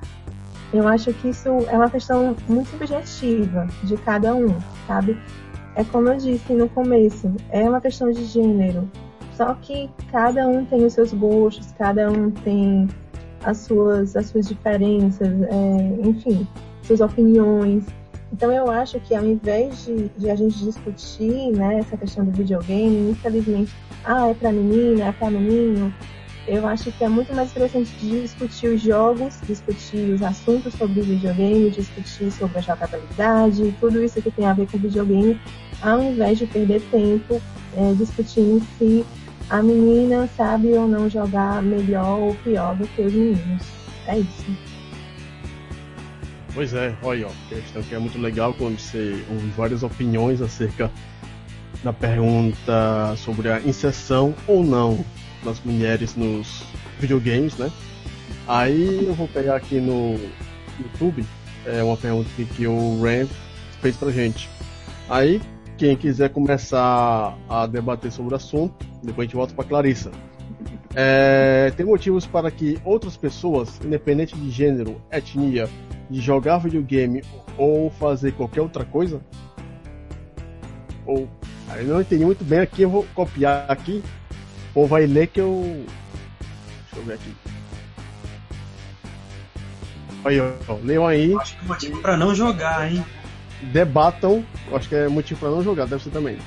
eu 0.72 0.86
acho 0.86 1.12
que 1.14 1.28
isso 1.28 1.48
é 1.48 1.76
uma 1.76 1.88
questão 1.88 2.36
muito 2.48 2.68
subjetiva 2.70 3.66
de 3.84 3.96
cada 3.98 4.34
um, 4.34 4.54
sabe? 4.86 5.18
É 5.74 5.84
como 5.84 6.08
eu 6.08 6.16
disse 6.16 6.52
no 6.52 6.68
começo, 6.68 7.32
é 7.50 7.68
uma 7.68 7.80
questão 7.80 8.10
de 8.10 8.24
gênero. 8.24 8.88
Só 9.34 9.54
que 9.54 9.90
cada 10.10 10.46
um 10.48 10.64
tem 10.64 10.84
os 10.84 10.94
seus 10.94 11.12
gostos, 11.12 11.72
cada 11.78 12.10
um 12.10 12.30
tem 12.30 12.88
as 13.44 13.58
suas, 13.58 14.16
as 14.16 14.26
suas 14.26 14.48
diferenças, 14.48 15.28
é, 15.42 16.08
enfim, 16.08 16.46
suas 16.82 17.00
opiniões. 17.00 17.84
Então 18.32 18.50
eu 18.52 18.70
acho 18.70 18.98
que 19.00 19.14
ao 19.14 19.24
invés 19.24 19.84
de, 19.84 20.08
de, 20.16 20.30
a 20.30 20.34
gente 20.34 20.58
discutir 20.58 21.52
né, 21.52 21.78
essa 21.78 21.96
questão 21.96 22.24
do 22.24 22.32
videogame, 22.32 23.10
infelizmente, 23.10 23.72
ah, 24.04 24.28
é 24.28 24.34
para 24.34 24.52
menina, 24.52 25.06
é 25.06 25.12
para 25.12 25.30
menino, 25.30 25.94
eu 26.46 26.66
acho 26.66 26.92
que 26.92 27.02
é 27.02 27.08
muito 27.08 27.34
mais 27.34 27.50
interessante 27.50 27.92
discutir 27.96 28.68
os 28.68 28.80
jogos, 28.80 29.40
discutir 29.46 30.12
os 30.12 30.22
assuntos 30.22 30.74
sobre 30.74 31.00
o 31.00 31.04
videogame, 31.04 31.70
discutir 31.70 32.30
sobre 32.30 32.58
a 32.58 32.60
jogabilidade, 32.60 33.74
tudo 33.80 34.02
isso 34.02 34.22
que 34.22 34.30
tem 34.30 34.46
a 34.46 34.52
ver 34.52 34.70
com 34.70 34.78
videogame, 34.78 35.40
ao 35.82 36.00
invés 36.00 36.38
de 36.38 36.46
perder 36.46 36.80
tempo 36.90 37.40
é, 37.76 37.92
discutindo 37.94 38.64
se 38.78 39.04
a 39.50 39.62
menina 39.62 40.28
sabe 40.36 40.72
ou 40.74 40.86
não 40.86 41.08
jogar 41.10 41.62
melhor 41.62 42.18
ou 42.18 42.34
pior 42.36 42.76
do 42.76 42.86
que 42.88 43.02
os 43.02 43.12
meninos. 43.12 43.62
É 44.06 44.18
isso. 44.18 44.65
Pois 46.56 46.72
é, 46.72 46.96
olha, 47.02 47.26
ó, 47.26 47.30
questão 47.50 47.82
que 47.82 47.94
é 47.94 47.98
muito 47.98 48.18
legal 48.18 48.54
quando 48.54 48.78
você 48.78 49.22
ouve 49.30 49.46
várias 49.50 49.82
opiniões 49.82 50.40
acerca 50.40 50.90
da 51.84 51.92
pergunta 51.92 53.14
sobre 53.18 53.50
a 53.50 53.60
inserção 53.60 54.34
ou 54.46 54.64
não 54.64 55.04
das 55.44 55.60
mulheres 55.60 56.16
nos 56.16 56.62
videogames, 56.98 57.58
né? 57.58 57.70
Aí 58.48 59.04
eu 59.06 59.12
vou 59.12 59.28
pegar 59.28 59.56
aqui 59.56 59.78
no 59.78 60.18
YouTube, 60.80 61.26
é 61.66 61.82
uma 61.82 61.94
pergunta 61.98 62.30
que, 62.34 62.46
que 62.46 62.66
o 62.66 63.02
Ram 63.02 63.28
fez 63.82 63.94
pra 63.94 64.10
gente. 64.10 64.48
Aí, 65.10 65.42
quem 65.76 65.94
quiser 65.94 66.30
começar 66.30 67.36
a 67.50 67.66
debater 67.66 68.10
sobre 68.10 68.32
o 68.32 68.36
assunto, 68.36 68.86
depois 69.02 69.18
a 69.18 69.28
gente 69.28 69.36
volta 69.36 69.52
para 69.52 69.64
Clarissa. 69.66 70.10
É, 70.98 71.70
tem 71.76 71.84
motivos 71.84 72.24
para 72.26 72.50
que 72.50 72.80
outras 72.82 73.18
pessoas, 73.18 73.78
independente 73.84 74.34
de 74.34 74.50
gênero, 74.50 74.98
etnia, 75.12 75.68
de 76.08 76.22
jogar 76.22 76.56
videogame 76.56 77.22
ou 77.58 77.90
fazer 77.90 78.32
qualquer 78.32 78.62
outra 78.62 78.82
coisa? 78.82 79.20
Ou. 81.04 81.28
Eu 81.76 81.84
não 81.84 82.00
entendi 82.00 82.24
muito 82.24 82.42
bem 82.42 82.60
aqui, 82.60 82.82
eu 82.82 82.88
vou 82.88 83.06
copiar 83.14 83.70
aqui. 83.70 84.02
Ou 84.74 84.86
vai 84.86 85.04
ler 85.04 85.26
que 85.26 85.38
eu. 85.40 85.84
Deixa 86.84 86.96
eu 86.96 87.02
ver 87.04 87.14
aqui. 87.14 87.36
Aí, 90.24 90.40
ó, 90.40 90.78
leiam 90.82 91.06
aí. 91.06 91.34
Acho 91.34 91.58
que 91.58 91.64
é 91.64 91.68
motivo 91.68 92.00
pra 92.00 92.16
não 92.16 92.34
jogar, 92.34 92.90
hein? 92.90 93.04
Debatam. 93.70 94.42
Acho 94.72 94.88
que 94.88 94.94
é 94.94 95.08
motivo 95.08 95.40
para 95.40 95.50
não 95.50 95.62
jogar, 95.62 95.86
deve 95.86 96.02
ser 96.02 96.10
também. 96.10 96.38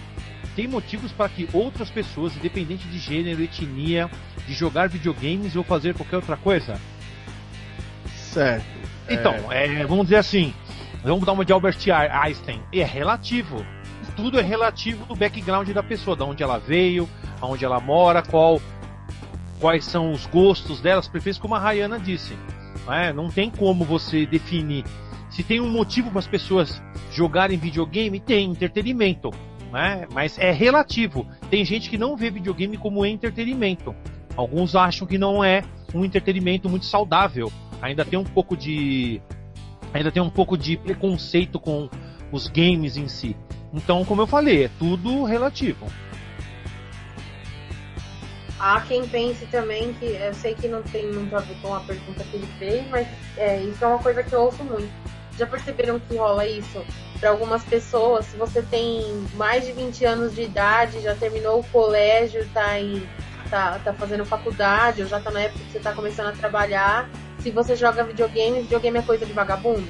Tem 0.60 0.68
motivos 0.68 1.14
para 1.14 1.30
que 1.30 1.47
outras 1.53 1.89
pessoas, 1.89 2.36
independente 2.36 2.86
de 2.89 2.99
gênero, 2.99 3.41
etnia, 3.41 4.12
de 4.45 4.53
jogar 4.53 4.89
videogames 4.89 5.55
ou 5.55 5.64
fazer 5.64 5.93
qualquer 5.93 6.18
outra 6.18 6.36
coisa? 6.36 6.78
Certo. 8.14 8.66
Então, 9.10 9.49
é, 9.53 9.86
vamos 9.86 10.07
dizer 10.07 10.18
assim, 10.18 10.53
vamos 11.01 11.26
dar 11.26 11.32
uma 11.32 11.45
de 11.45 11.53
Albert 11.53 11.78
Einstein. 12.12 12.62
É 12.74 12.84
relativo. 12.84 13.66
Tudo 14.18 14.38
é 14.38 14.43
relativo 14.43 15.05
do 15.05 15.16
background 15.16 15.70
da 15.70 15.82
pessoa, 15.82 16.18
de 16.18 16.24
onde 16.24 16.43
ela 16.43 16.57
veio, 16.57 17.07
aonde 17.39 17.64
ela 17.64 17.80
mora, 17.80 18.22
qual, 18.22 18.62
quais 19.62 19.86
são 19.86 20.12
os 20.12 20.26
gostos 20.26 20.82
delas, 20.82 21.07
preferências, 21.07 21.41
como 21.41 21.55
a 21.55 21.60
Rayana 21.60 21.97
disse. 21.97 22.38
É? 22.89 23.14
não 23.14 23.30
tem 23.30 23.49
como 23.49 23.86
você 23.86 24.26
definir. 24.26 24.84
Se 25.30 25.41
tem 25.41 25.62
um 25.62 25.70
motivo 25.70 26.10
para 26.10 26.20
as 26.20 26.28
pessoas 26.28 26.82
jogarem 27.14 27.57
videogame, 27.57 28.20
tem 28.20 28.51
entretenimento. 28.51 29.32
Né? 29.72 30.07
Mas 30.11 30.38
é 30.39 30.51
relativo. 30.51 31.28
Tem 31.49 31.63
gente 31.63 31.89
que 31.89 31.97
não 31.97 32.15
vê 32.15 32.32
videogame 32.32 32.78
como 32.78 33.05
entretenimento. 33.05 33.95
Alguns 34.36 34.76
acham 34.76 35.07
que 35.07 35.17
não 35.17 35.43
é 35.43 35.63
um 35.93 36.03
entretenimento 36.03 36.70
muito 36.70 36.86
saudável. 36.86 37.51
Ainda 37.82 38.03
tem 38.03 38.17
um 38.17 38.24
pouco 38.24 38.55
de 38.57 39.22
ainda 39.93 40.11
tem 40.11 40.22
um 40.22 40.30
pouco 40.30 40.57
de 40.57 40.78
preconceito 40.78 41.59
com 41.59 41.89
os 42.32 42.47
games 42.47 42.97
em 42.97 43.07
si. 43.07 43.36
Então, 43.74 44.03
como 44.05 44.22
eu 44.22 44.28
falei, 44.28 44.65
é 44.65 44.70
tudo 44.80 45.24
relativo. 45.24 45.88
Há 48.59 48.82
quem 48.82 49.07
pense 49.07 49.45
também 49.45 49.93
que 49.93 50.05
eu 50.05 50.34
sei 50.34 50.53
que 50.53 50.67
não 50.67 50.84
tem 50.84 51.11
muito 51.11 51.34
a 51.36 51.39
ver 51.39 51.55
com 51.61 51.74
a 51.74 51.80
pergunta 51.80 52.24
que 52.26 52.36
ele 52.36 52.47
fez, 52.59 52.86
mas 52.89 53.07
é, 53.38 53.61
isso 53.61 53.84
é 53.84 53.88
uma 53.88 53.99
coisa 53.99 54.22
que 54.22 54.34
eu 54.34 54.41
ouço 54.41 54.63
muito. 54.63 54.91
Já 55.39 55.47
perceberam 55.47 55.99
que 55.99 56.17
rola 56.17 56.45
isso? 56.45 56.83
Para 57.17 57.29
algumas 57.29 57.63
pessoas, 57.63 58.25
se 58.25 58.35
você 58.35 58.61
tem 58.61 59.25
mais 59.35 59.65
de 59.65 59.71
20 59.71 60.03
anos 60.03 60.35
de 60.35 60.41
idade, 60.41 60.99
já 61.01 61.15
terminou 61.15 61.61
o 61.61 61.63
colégio, 61.63 62.45
tá, 62.53 62.77
em, 62.77 63.01
tá, 63.49 63.79
tá 63.81 63.93
fazendo 63.93 64.25
faculdade, 64.25 65.01
ou 65.01 65.07
já 65.07 65.19
tá 65.21 65.31
na 65.31 65.41
época 65.41 65.63
que 65.63 65.71
você 65.71 65.79
tá 65.79 65.93
começando 65.93 66.27
a 66.27 66.31
trabalhar, 66.33 67.09
se 67.39 67.51
você 67.51 67.73
joga 67.73 68.03
videogame, 68.03 68.61
videogame 68.61 68.99
é 68.99 69.01
coisa 69.01 69.25
de 69.25 69.33
vagabundo? 69.33 69.87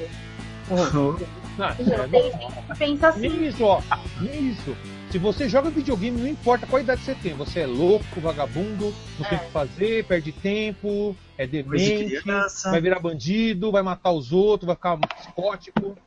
Ah, 1.61 1.75
Não, 1.77 2.07
gente 2.07 2.37
que 2.37 2.77
pensa 2.77 3.09
assim. 3.09 3.19
Nem 3.19 3.47
isso, 3.47 3.65
ó. 3.65 3.81
Nem 4.21 4.51
isso. 4.51 4.77
Se 5.11 5.17
você 5.17 5.49
joga 5.49 5.71
videogame, 5.71 6.21
não 6.21 6.27
importa 6.27 6.67
qual 6.67 6.81
idade 6.81 7.01
você 7.01 7.15
tem. 7.15 7.33
Você 7.33 7.61
é 7.61 7.65
louco, 7.65 8.21
vagabundo, 8.21 8.93
não 9.17 9.27
tem 9.27 9.39
o 9.39 9.41
que 9.41 9.51
fazer, 9.51 10.05
perde 10.05 10.31
tempo, 10.31 11.15
é 11.37 11.47
demente, 11.47 12.21
vai 12.63 12.79
virar 12.79 12.99
bandido, 12.99 13.71
vai 13.71 13.81
matar 13.81 14.11
os 14.11 14.31
outros, 14.31 14.67
vai 14.67 14.75
ficar 14.75 14.97
psicótico. 14.97 15.97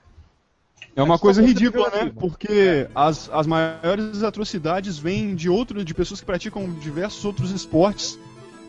É 0.95 1.03
uma 1.03 1.17
Só 1.17 1.23
coisa 1.23 1.43
ridícula, 1.43 1.91
né? 1.91 2.13
Porque 2.15 2.87
as, 2.95 3.29
as 3.33 3.47
maiores 3.47 4.23
atrocidades 4.23 4.99
vêm 4.99 5.35
de 5.35 5.49
outro, 5.49 5.85
de 5.85 5.95
pessoas 5.95 6.21
que 6.21 6.27
praticam 6.27 6.73
diversos 6.75 7.25
outros 7.25 7.51
esportes. 7.51 8.19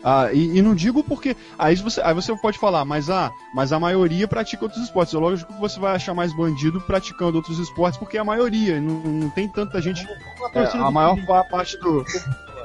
Ah, 0.04 0.30
e, 0.30 0.58
e 0.58 0.62
não 0.62 0.74
digo 0.74 1.02
porque. 1.02 1.34
Aí 1.58 1.74
você, 1.76 1.98
aí 2.02 2.12
você 2.12 2.36
pode 2.36 2.58
falar, 2.58 2.84
mas 2.84 3.08
a, 3.08 3.32
mas 3.54 3.72
a 3.72 3.80
maioria 3.80 4.28
pratica 4.28 4.64
outros 4.64 4.84
esportes. 4.84 5.14
É 5.14 5.18
lógico 5.18 5.54
que 5.54 5.58
você 5.58 5.80
vai 5.80 5.96
achar 5.96 6.12
mais 6.12 6.36
bandido 6.36 6.78
praticando 6.82 7.38
outros 7.38 7.58
esportes, 7.58 7.98
porque 7.98 8.18
é 8.18 8.20
a 8.20 8.24
maioria. 8.24 8.78
Não, 8.78 9.00
não 9.00 9.30
tem 9.30 9.48
tanta 9.48 9.80
gente. 9.80 10.06
É, 10.06 10.48
torcida 10.50 10.84
a 10.84 10.90
maior 10.90 11.16
parte 11.48 11.78
do. 11.78 12.04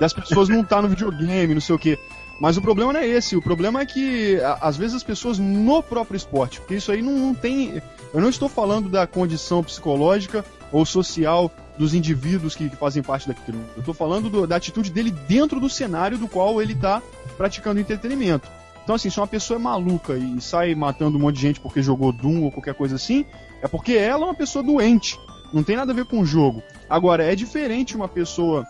das 0.02 0.12
pessoas 0.12 0.50
não 0.50 0.66
tá 0.66 0.82
no 0.82 0.90
videogame, 0.90 1.54
não 1.54 1.62
sei 1.62 1.76
o 1.76 1.80
quê. 1.80 1.98
Mas 2.42 2.58
o 2.58 2.62
problema 2.62 2.94
não 2.94 3.00
é 3.00 3.08
esse, 3.08 3.36
o 3.36 3.42
problema 3.42 3.82
é 3.82 3.86
que 3.86 4.40
às 4.62 4.78
vezes 4.78 4.96
as 4.96 5.04
pessoas 5.04 5.38
no 5.38 5.84
próprio 5.84 6.16
esporte, 6.16 6.60
porque 6.60 6.76
isso 6.76 6.92
aí 6.92 7.02
não, 7.02 7.12
não 7.12 7.34
tem. 7.34 7.82
Eu 8.14 8.22
não 8.22 8.30
estou 8.30 8.48
falando 8.48 8.90
da 8.90 9.06
condição 9.06 9.62
psicológica 9.62 10.44
ou 10.72 10.86
social 10.86 11.52
dos 11.78 11.94
indivíduos 11.94 12.56
que, 12.56 12.70
que 12.70 12.76
fazem 12.76 13.04
parte 13.04 13.28
daquilo. 13.28 13.60
Eu 13.76 13.80
estou 13.80 13.94
falando 13.94 14.30
do, 14.30 14.48
da 14.48 14.56
atitude 14.56 14.90
dele 14.90 15.12
dentro 15.12 15.60
do 15.60 15.70
cenário 15.70 16.18
do 16.18 16.28
qual 16.28 16.62
ele 16.62 16.74
está 16.74 17.02
praticando 17.40 17.80
entretenimento. 17.80 18.52
Então, 18.84 18.96
assim, 18.98 19.10
se 19.10 19.18
uma 19.18 19.26
pessoa 19.26 19.58
é 19.58 19.64
maluca 19.64 20.18
e 20.18 20.42
sai 20.42 20.76
matando 20.76 21.18
um 21.18 21.22
monte 21.22 21.36
de 21.36 21.42
gente 21.42 21.60
porque 21.62 21.82
jogou 21.82 22.12
Doom 22.12 22.44
ou 22.44 22.52
qualquer 22.52 22.74
coisa 22.74 22.98
assim, 22.98 23.26
é 23.62 23.68
porque 23.68 23.94
ela 23.94 24.24
é 24.24 24.26
uma 24.26 24.36
pessoa 24.36 24.62
doente. 24.62 25.18
Não 25.54 25.64
tem 25.64 25.78
nada 25.78 25.94
a 25.94 25.96
ver 25.96 26.04
com 26.04 26.20
o 26.20 26.26
jogo. 26.26 26.62
Agora, 26.90 27.24
é 27.24 27.34
diferente 27.36 27.96
uma 27.96 28.10
pessoa 28.10 28.66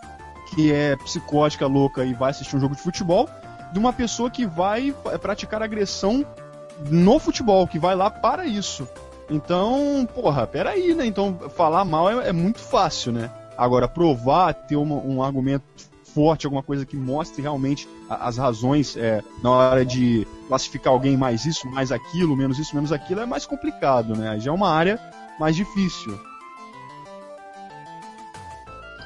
que 0.53 0.71
é 0.71 0.95
psicótica, 0.97 1.65
louca 1.65 2.05
e 2.05 2.13
vai 2.13 2.29
assistir 2.29 2.55
um 2.55 2.59
jogo 2.59 2.75
de 2.75 2.81
futebol 2.83 3.27
de 3.73 3.79
uma 3.79 3.91
pessoa 3.91 4.29
que 4.29 4.45
vai 4.45 4.93
praticar 5.19 5.63
agressão 5.63 6.23
no 6.91 7.17
futebol, 7.17 7.67
que 7.67 7.79
vai 7.79 7.95
lá 7.95 8.11
para 8.11 8.45
isso. 8.45 8.87
Então, 9.31 10.07
porra, 10.13 10.45
peraí, 10.45 10.93
né? 10.93 11.07
Então, 11.07 11.39
falar 11.55 11.83
mal 11.85 12.21
é, 12.21 12.29
é 12.29 12.31
muito 12.31 12.59
fácil, 12.59 13.11
né? 13.11 13.31
Agora, 13.57 13.87
provar, 13.87 14.53
ter 14.53 14.75
uma, 14.75 14.95
um 14.95 15.23
argumento 15.23 15.88
forte, 16.13 16.45
alguma 16.45 16.63
coisa 16.63 16.85
que 16.85 16.97
mostre 16.97 17.41
realmente 17.41 17.87
as 18.09 18.37
razões 18.37 18.95
é, 18.97 19.23
na 19.43 19.51
hora 19.51 19.85
de 19.85 20.27
classificar 20.47 20.93
alguém 20.93 21.15
mais 21.15 21.45
isso, 21.45 21.67
mais 21.69 21.91
aquilo, 21.91 22.35
menos 22.35 22.57
isso, 22.59 22.75
menos 22.75 22.91
aquilo, 22.91 23.21
é 23.21 23.25
mais 23.25 23.45
complicado, 23.45 24.15
né? 24.15 24.39
Já 24.39 24.51
é 24.51 24.53
uma 24.53 24.69
área 24.69 24.99
mais 25.39 25.55
difícil. 25.55 26.19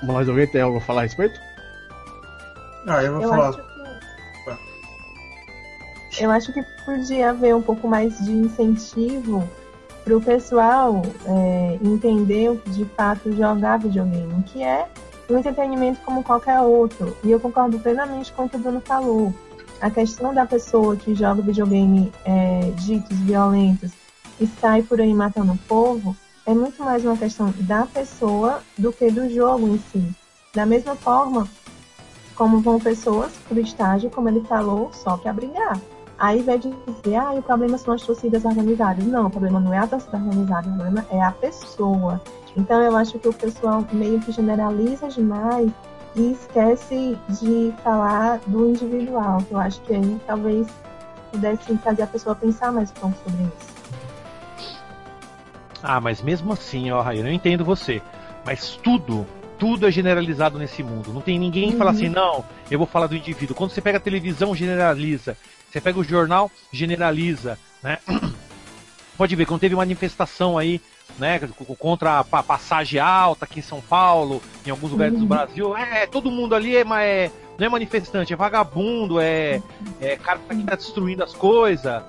Mas 0.03 0.27
alguém 0.27 0.47
tem 0.47 0.61
algo 0.61 0.77
a 0.77 0.81
falar 0.81 1.01
a 1.01 1.03
respeito? 1.03 1.39
Ah, 2.87 3.01
eu 3.03 3.13
vou 3.13 3.21
eu 3.21 3.29
falar. 3.29 3.49
Acho 3.49 3.73
eu 6.19 6.29
acho 6.29 6.53
que 6.53 6.61
podia 6.85 7.31
haver 7.31 7.55
um 7.55 7.61
pouco 7.61 7.87
mais 7.87 8.17
de 8.23 8.31
incentivo 8.31 9.47
para 10.03 10.17
o 10.17 10.21
pessoal 10.21 11.01
é, 11.25 11.79
entender 11.81 12.59
de 12.67 12.85
fato 12.85 13.31
jogar 13.33 13.79
videogame, 13.79 14.43
que 14.43 14.61
é 14.61 14.87
um 15.29 15.37
entretenimento 15.37 15.99
como 16.01 16.23
qualquer 16.23 16.59
outro. 16.61 17.15
E 17.23 17.31
eu 17.31 17.39
concordo 17.39 17.79
plenamente 17.79 18.31
com 18.33 18.45
o 18.45 18.49
que 18.49 18.55
o 18.55 18.59
Bruno 18.59 18.81
falou. 18.81 19.33
A 19.81 19.89
questão 19.89 20.33
da 20.33 20.45
pessoa 20.45 20.95
que 20.95 21.13
joga 21.13 21.41
videogame 21.41 22.11
é, 22.25 22.71
ditos 22.75 23.17
violentos 23.19 23.91
e 24.39 24.47
sai 24.47 24.81
por 24.81 24.99
aí 25.01 25.13
matando 25.13 25.53
o 25.53 25.57
povo 25.57 26.15
é 26.45 26.53
muito 26.53 26.83
mais 26.83 27.05
uma 27.05 27.17
questão 27.17 27.53
da 27.59 27.85
pessoa 27.85 28.61
do 28.77 28.91
que 28.91 29.09
do 29.09 29.29
jogo 29.29 29.67
em 29.67 29.77
si. 29.77 30.15
Da 30.53 30.65
mesma 30.65 30.95
forma 30.95 31.47
como 32.35 32.59
vão 32.59 32.79
pessoas 32.79 33.31
para 33.47 33.57
o 33.57 33.61
estágio, 33.61 34.09
como 34.09 34.29
ele 34.29 34.41
falou, 34.41 34.91
só 34.91 35.17
que 35.17 35.27
a 35.27 35.33
brigar. 35.33 35.79
Aí 36.17 36.41
vai 36.41 36.57
dizer, 36.57 37.15
ah, 37.15 37.31
o 37.31 37.41
problema 37.41 37.77
são 37.77 37.93
as 37.93 38.01
torcidas 38.03 38.45
organizadas. 38.45 39.05
Não, 39.05 39.27
o 39.27 39.29
problema 39.29 39.59
não 39.59 39.73
é 39.73 39.79
a 39.79 39.87
torcida 39.87 40.17
organizada, 40.17 40.69
o 40.69 40.73
problema 40.73 41.05
é 41.11 41.21
a 41.21 41.31
pessoa. 41.31 42.21
Então 42.55 42.81
eu 42.81 42.95
acho 42.95 43.17
que 43.17 43.27
o 43.27 43.33
pessoal 43.33 43.85
meio 43.91 44.19
que 44.19 44.31
generaliza 44.31 45.07
demais 45.07 45.71
e 46.15 46.31
esquece 46.31 47.17
de 47.29 47.73
falar 47.83 48.39
do 48.45 48.69
individual. 48.69 49.43
Eu 49.49 49.57
acho 49.57 49.81
que 49.81 49.93
aí 49.93 50.21
talvez 50.27 50.67
pudesse 51.31 51.75
fazer 51.77 52.03
a 52.03 52.07
pessoa 52.07 52.35
pensar 52.35 52.71
mais 52.71 52.91
um 52.91 52.93
pouco 52.93 53.17
sobre 53.23 53.43
isso. 53.43 53.73
Ah, 55.81 55.99
mas 55.99 56.21
mesmo 56.21 56.53
assim, 56.53 56.91
ó, 56.91 57.11
eu 57.11 57.23
não 57.23 57.31
entendo 57.31 57.65
você. 57.65 58.01
Mas 58.45 58.75
tudo, 58.83 59.25
tudo 59.57 59.87
é 59.87 59.91
generalizado 59.91 60.59
nesse 60.59 60.83
mundo. 60.83 61.11
Não 61.11 61.21
tem 61.21 61.39
ninguém 61.39 61.71
que 61.71 61.77
fala 61.77 61.91
assim, 61.91 62.07
uhum. 62.07 62.13
não, 62.13 62.45
eu 62.69 62.77
vou 62.77 62.87
falar 62.87 63.07
do 63.07 63.15
indivíduo. 63.15 63.55
Quando 63.55 63.71
você 63.71 63.81
pega 63.81 63.97
a 63.97 64.01
televisão, 64.01 64.55
generaliza. 64.55 65.35
Você 65.69 65.81
pega 65.81 65.99
o 65.99 66.03
jornal, 66.03 66.51
generaliza, 66.71 67.57
né? 67.81 67.97
Pode 69.17 69.35
ver, 69.35 69.45
quando 69.45 69.61
teve 69.61 69.75
manifestação 69.75 70.57
aí, 70.57 70.79
né, 71.17 71.39
contra 71.79 72.19
a 72.19 72.43
passagem 72.43 72.99
alta 72.99 73.45
aqui 73.45 73.59
em 73.59 73.63
São 73.63 73.81
Paulo, 73.81 74.41
em 74.65 74.69
alguns 74.69 74.91
lugares 74.91 75.13
do 75.15 75.21
uhum. 75.21 75.27
Brasil, 75.27 75.77
é, 75.77 76.07
todo 76.07 76.31
mundo 76.31 76.55
ali 76.55 76.75
é, 76.75 76.81
é, 76.81 77.31
não 77.57 77.65
é 77.65 77.69
manifestante, 77.69 78.33
é 78.33 78.35
vagabundo, 78.35 79.19
é, 79.19 79.61
é 80.01 80.15
cara 80.17 80.39
que 80.39 80.63
tá 80.63 80.75
destruindo 80.75 81.23
as 81.23 81.33
coisas. 81.33 82.01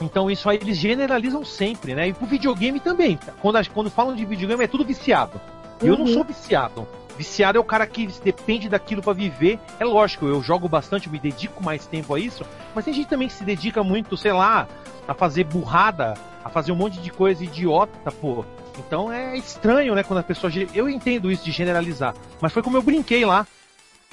Então 0.00 0.30
isso 0.30 0.48
aí 0.48 0.58
eles 0.58 0.76
generalizam 0.76 1.44
sempre, 1.44 1.94
né? 1.94 2.08
E 2.08 2.12
pro 2.12 2.26
videogame 2.26 2.78
também. 2.80 3.18
Quando, 3.40 3.66
quando 3.70 3.90
falam 3.90 4.14
de 4.14 4.24
videogame 4.26 4.64
é 4.64 4.66
tudo 4.66 4.84
viciado. 4.84 5.40
Eu 5.80 5.96
não 5.96 6.04
uhum. 6.04 6.12
sou 6.12 6.24
viciado. 6.24 6.86
Viciado 7.16 7.56
é 7.56 7.60
o 7.60 7.64
cara 7.64 7.86
que 7.86 8.06
depende 8.22 8.68
daquilo 8.68 9.00
para 9.00 9.14
viver. 9.14 9.58
É 9.80 9.84
lógico, 9.84 10.26
eu 10.26 10.42
jogo 10.42 10.68
bastante, 10.68 11.08
me 11.08 11.18
dedico 11.18 11.64
mais 11.64 11.86
tempo 11.86 12.14
a 12.14 12.20
isso, 12.20 12.44
mas 12.74 12.84
tem 12.84 12.92
gente 12.92 13.08
também 13.08 13.26
que 13.26 13.34
se 13.34 13.44
dedica 13.44 13.82
muito, 13.82 14.18
sei 14.18 14.32
lá, 14.32 14.68
a 15.06 15.14
fazer 15.14 15.44
burrada, 15.44 16.14
a 16.44 16.48
fazer 16.48 16.72
um 16.72 16.76
monte 16.76 17.00
de 17.00 17.10
coisa 17.10 17.44
idiota, 17.44 18.10
pô. 18.10 18.44
Então 18.78 19.10
é 19.10 19.36
estranho, 19.36 19.94
né, 19.94 20.02
quando 20.02 20.20
a 20.20 20.22
pessoa. 20.22 20.52
Eu 20.74 20.88
entendo 20.88 21.30
isso 21.30 21.44
de 21.44 21.50
generalizar, 21.50 22.14
mas 22.40 22.52
foi 22.52 22.62
como 22.62 22.76
eu 22.76 22.82
brinquei 22.82 23.24
lá 23.24 23.46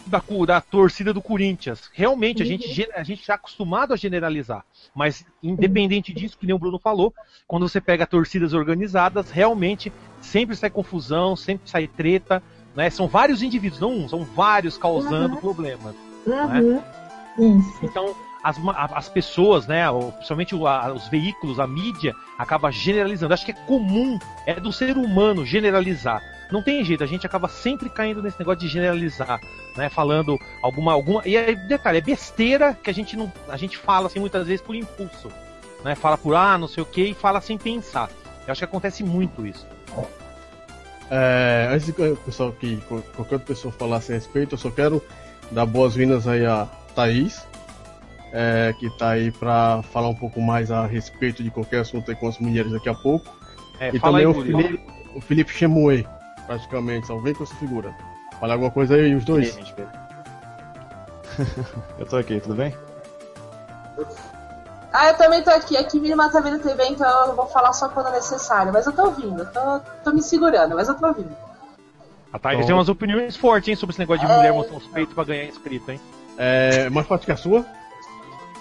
da, 0.05 0.21
da 0.45 0.61
torcida 0.61 1.13
do 1.13 1.21
Corinthians. 1.21 1.89
Realmente, 1.93 2.41
a 2.41 2.45
gente, 2.45 2.89
a 2.93 3.03
gente 3.03 3.25
já 3.25 3.33
é 3.33 3.35
acostumado 3.35 3.93
a 3.93 3.97
generalizar. 3.97 4.65
Mas, 4.93 5.25
independente 5.41 6.13
disso, 6.13 6.37
que 6.37 6.45
nem 6.45 6.55
o 6.55 6.59
Bruno 6.59 6.77
falou, 6.77 7.13
quando 7.47 7.67
você 7.67 7.81
pega 7.81 8.05
torcidas 8.05 8.53
organizadas, 8.53 9.31
realmente 9.31 9.91
sempre 10.21 10.55
sai 10.55 10.69
confusão, 10.69 11.35
sempre 11.35 11.69
sai 11.69 11.87
treta. 11.87 12.43
Né? 12.75 12.89
São 12.89 13.07
vários 13.07 13.41
indivíduos, 13.41 13.81
não 13.81 13.91
um, 13.91 14.09
são 14.09 14.23
vários 14.23 14.77
causando 14.77 15.35
uhum. 15.35 15.41
problemas. 15.41 15.95
Uhum. 16.25 16.75
Né? 16.75 16.83
Então, 17.81 18.15
as, 18.43 18.57
as 18.93 19.09
pessoas, 19.09 19.65
né, 19.65 19.85
principalmente 20.15 20.53
os 20.53 21.07
veículos, 21.07 21.59
a 21.59 21.65
mídia, 21.65 22.13
acaba 22.37 22.69
generalizando. 22.71 23.33
Acho 23.33 23.45
que 23.45 23.51
é 23.51 23.65
comum, 23.65 24.19
é 24.45 24.59
do 24.59 24.73
ser 24.73 24.97
humano 24.97 25.45
generalizar. 25.45 26.21
Não 26.51 26.61
tem 26.61 26.83
jeito, 26.83 27.03
a 27.03 27.07
gente 27.07 27.25
acaba 27.25 27.47
sempre 27.47 27.89
caindo 27.89 28.21
nesse 28.21 28.37
negócio 28.37 28.59
de 28.59 28.67
generalizar, 28.67 29.39
né, 29.77 29.89
falando 29.89 30.37
alguma 30.61 30.91
alguma 30.91 31.21
e 31.25 31.37
aí, 31.37 31.55
detalhe, 31.55 31.97
é 31.97 32.01
besteira 32.01 32.77
que 32.83 32.89
a 32.89 32.93
gente 32.93 33.15
não 33.15 33.31
a 33.47 33.57
gente 33.57 33.77
fala 33.77 34.07
assim 34.07 34.19
muitas 34.19 34.45
vezes 34.45 34.61
por 34.61 34.75
impulso, 34.75 35.31
né? 35.83 35.95
Fala 35.95 36.17
por 36.17 36.35
ah, 36.35 36.57
não 36.57 36.67
sei 36.67 36.83
o 36.83 36.85
que 36.85 37.05
e 37.05 37.13
fala 37.13 37.41
sem 37.41 37.57
pensar. 37.57 38.09
Eu 38.45 38.51
acho 38.51 38.59
que 38.59 38.65
acontece 38.65 39.03
muito 39.03 39.47
isso. 39.47 39.65
É, 41.09 41.69
antes 41.71 41.87
o 41.89 42.15
pessoal 42.17 42.51
que 42.51 42.81
qualquer 43.15 43.39
pessoa 43.39 43.71
falasse 43.71 44.11
a 44.11 44.15
respeito, 44.15 44.53
eu 44.55 44.57
só 44.57 44.69
quero 44.69 45.01
dar 45.51 45.65
boas-vindas 45.65 46.27
aí 46.27 46.45
a 46.45 46.67
Thaís, 46.95 47.45
é, 48.34 48.73
que 48.79 48.88
está 48.88 49.11
aí 49.11 49.31
para 49.31 49.84
falar 49.84 50.09
um 50.09 50.15
pouco 50.15 50.41
mais 50.41 50.71
a 50.71 50.88
respeito 50.88 51.43
de 51.43 51.51
qualquer 51.51 51.81
assunto 51.81 52.09
aí 52.09 52.17
com 52.17 52.27
as 52.27 52.39
mulheres 52.39 52.71
daqui 52.71 52.89
a 52.89 52.95
pouco. 52.95 53.31
É, 53.79 53.89
e 53.93 53.99
também 53.99 54.21
aí, 54.21 54.25
o, 54.25 54.34
Felipe, 54.34 54.81
o 55.15 55.21
Felipe 55.21 55.53
Chemoe, 55.53 56.07
praticamente, 56.47 57.05
só 57.07 57.17
vem 57.17 57.36
com 57.36 57.43
essa 57.43 57.53
figura. 57.55 57.93
Fala 58.39 58.53
alguma 58.53 58.71
coisa 58.71 58.95
aí, 58.95 59.13
os 59.13 59.23
dois. 59.23 59.55
eu 61.99 62.05
tô 62.07 62.17
aqui, 62.17 62.39
tudo 62.39 62.55
bem? 62.55 62.75
Ah, 64.91 65.09
eu 65.09 65.17
também 65.17 65.43
tô 65.43 65.51
aqui. 65.51 65.77
Aqui 65.77 65.99
me 65.99 66.15
mata 66.15 66.41
na 66.41 66.57
TV, 66.57 66.88
então 66.88 67.27
eu 67.27 67.36
vou 67.36 67.45
falar 67.47 67.73
só 67.73 67.88
quando 67.88 68.09
é 68.09 68.13
necessário. 68.13 68.73
Mas 68.73 68.88
eu 68.88 68.93
tô 68.93 69.05
ouvindo, 69.05 69.45
tô, 69.45 69.79
tô 70.03 70.11
me 70.11 70.23
segurando, 70.23 70.75
mas 70.75 70.88
eu 70.88 70.95
tô 70.95 71.07
ouvindo. 71.07 71.36
A 72.31 72.39
Thaís 72.39 72.57
então... 72.57 72.67
tem 72.67 72.75
umas 72.75 72.89
opiniões 72.89 73.36
fortes, 73.36 73.69
hein, 73.69 73.75
sobre 73.75 73.93
esse 73.93 73.99
negócio 73.99 74.25
de 74.25 74.31
é... 74.31 74.36
mulher 74.36 74.53
mostrar 74.53 74.77
os 74.77 74.88
peitos 74.88 75.13
pra 75.13 75.23
ganhar 75.23 75.45
inscrito, 75.45 75.91
hein? 75.91 76.01
É. 76.36 76.89
Mais 76.89 77.05
forte 77.05 77.27
que 77.27 77.31
a 77.31 77.38
sua? 77.38 77.63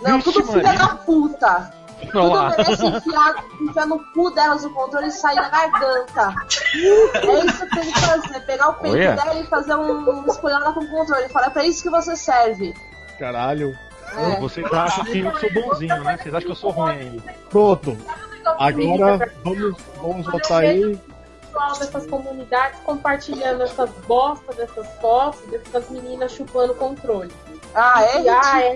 Não, 0.03 0.19
Vixe, 0.19 0.33
tudo 0.33 0.53
filha 0.53 0.73
da 0.73 0.89
puta. 0.97 1.73
Não, 2.13 2.31
tudo 2.31 2.49
merece 2.51 2.87
enfiar, 2.87 3.45
enfiar 3.61 3.87
no 3.87 3.99
cu 4.13 4.31
delas 4.31 4.65
o 4.65 4.71
controle 4.71 5.07
e 5.07 5.11
sair 5.13 5.37
na 5.37 5.49
garganta. 5.49 6.35
É 7.15 7.45
isso 7.45 7.67
que 7.67 7.77
tem 7.77 7.93
que 7.93 8.01
fazer. 8.01 8.41
Pegar 8.41 8.71
o 8.71 8.75
peito 8.75 8.97
dela 8.97 9.41
e 9.41 9.47
fazer 9.47 9.77
um, 9.77 10.11
um 10.11 10.27
escolhada 10.27 10.73
com 10.73 10.81
o 10.81 10.91
controle. 10.91 11.29
Falar, 11.29 11.47
é 11.47 11.51
pra 11.51 11.65
isso 11.65 11.83
que 11.83 11.91
você 11.91 12.17
serve. 12.17 12.75
Caralho. 13.19 13.73
É. 14.15 14.41
Vocês 14.41 14.71
acham 14.73 15.05
que 15.05 15.21
eu 15.21 15.39
sou 15.39 15.53
bonzinho, 15.53 16.05
né? 16.05 16.19
Vocês 16.19 16.35
acham 16.35 16.47
que 16.47 16.53
eu 16.53 16.57
sou 16.57 16.71
ruim 16.71 16.91
ainda. 16.91 17.35
Pronto. 17.49 17.97
Agora 18.59 19.33
vamos, 19.45 19.77
vamos 19.97 20.27
voltar 20.27 20.59
aí. 20.59 20.99
pessoal 21.41 21.73
dessas 21.79 22.07
comunidades 22.07 22.81
compartilhando 22.81 23.63
essas 23.63 23.91
bostas 24.07 24.57
dessas 24.57 24.87
fotos, 25.01 25.41
dessas 25.51 25.89
meninas 25.91 26.33
chupando 26.33 26.75
controle. 26.75 27.33
Ah, 27.75 28.03
é? 28.03 28.29
Ah, 28.29 28.63
é. 28.63 28.75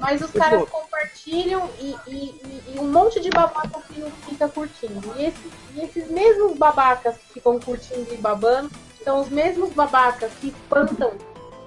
Mas 0.00 0.22
os 0.22 0.30
caras 0.30 0.66
compartilham 0.68 1.68
e, 1.78 1.94
e, 2.08 2.64
e, 2.74 2.78
um 2.78 2.90
monte 2.90 3.20
de 3.20 3.28
babaca 3.28 3.80
fica 4.26 4.48
curtindo. 4.48 5.12
E 5.16 5.26
esses, 5.26 5.52
e 5.74 5.80
esses 5.80 6.10
mesmos 6.10 6.56
babacas 6.56 7.16
que 7.18 7.34
ficam 7.34 7.60
curtindo 7.60 8.12
e 8.12 8.16
babando 8.16 8.70
são 9.04 9.20
os 9.20 9.28
mesmos 9.28 9.70
babacas 9.72 10.32
que 10.40 10.48
espantam 10.48 11.12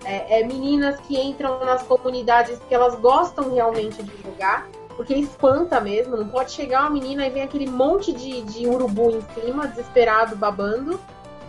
é, 0.04 0.40
é, 0.40 0.44
meninas 0.46 1.00
que 1.02 1.16
entram 1.16 1.64
nas 1.64 1.84
comunidades 1.84 2.60
que 2.68 2.74
elas 2.74 2.96
gostam 2.96 3.54
realmente 3.54 4.02
de 4.02 4.22
jogar, 4.24 4.68
porque 4.98 5.14
espanta 5.14 5.80
mesmo. 5.80 6.18
Não 6.18 6.28
pode 6.28 6.52
chegar 6.52 6.82
uma 6.82 6.90
menina 6.90 7.28
e 7.28 7.30
vem 7.30 7.44
aquele 7.44 7.70
monte 7.70 8.12
de, 8.12 8.42
de 8.42 8.68
urubu 8.68 9.12
em 9.12 9.22
cima, 9.34 9.68
desesperado, 9.68 10.36
babando. 10.36 11.00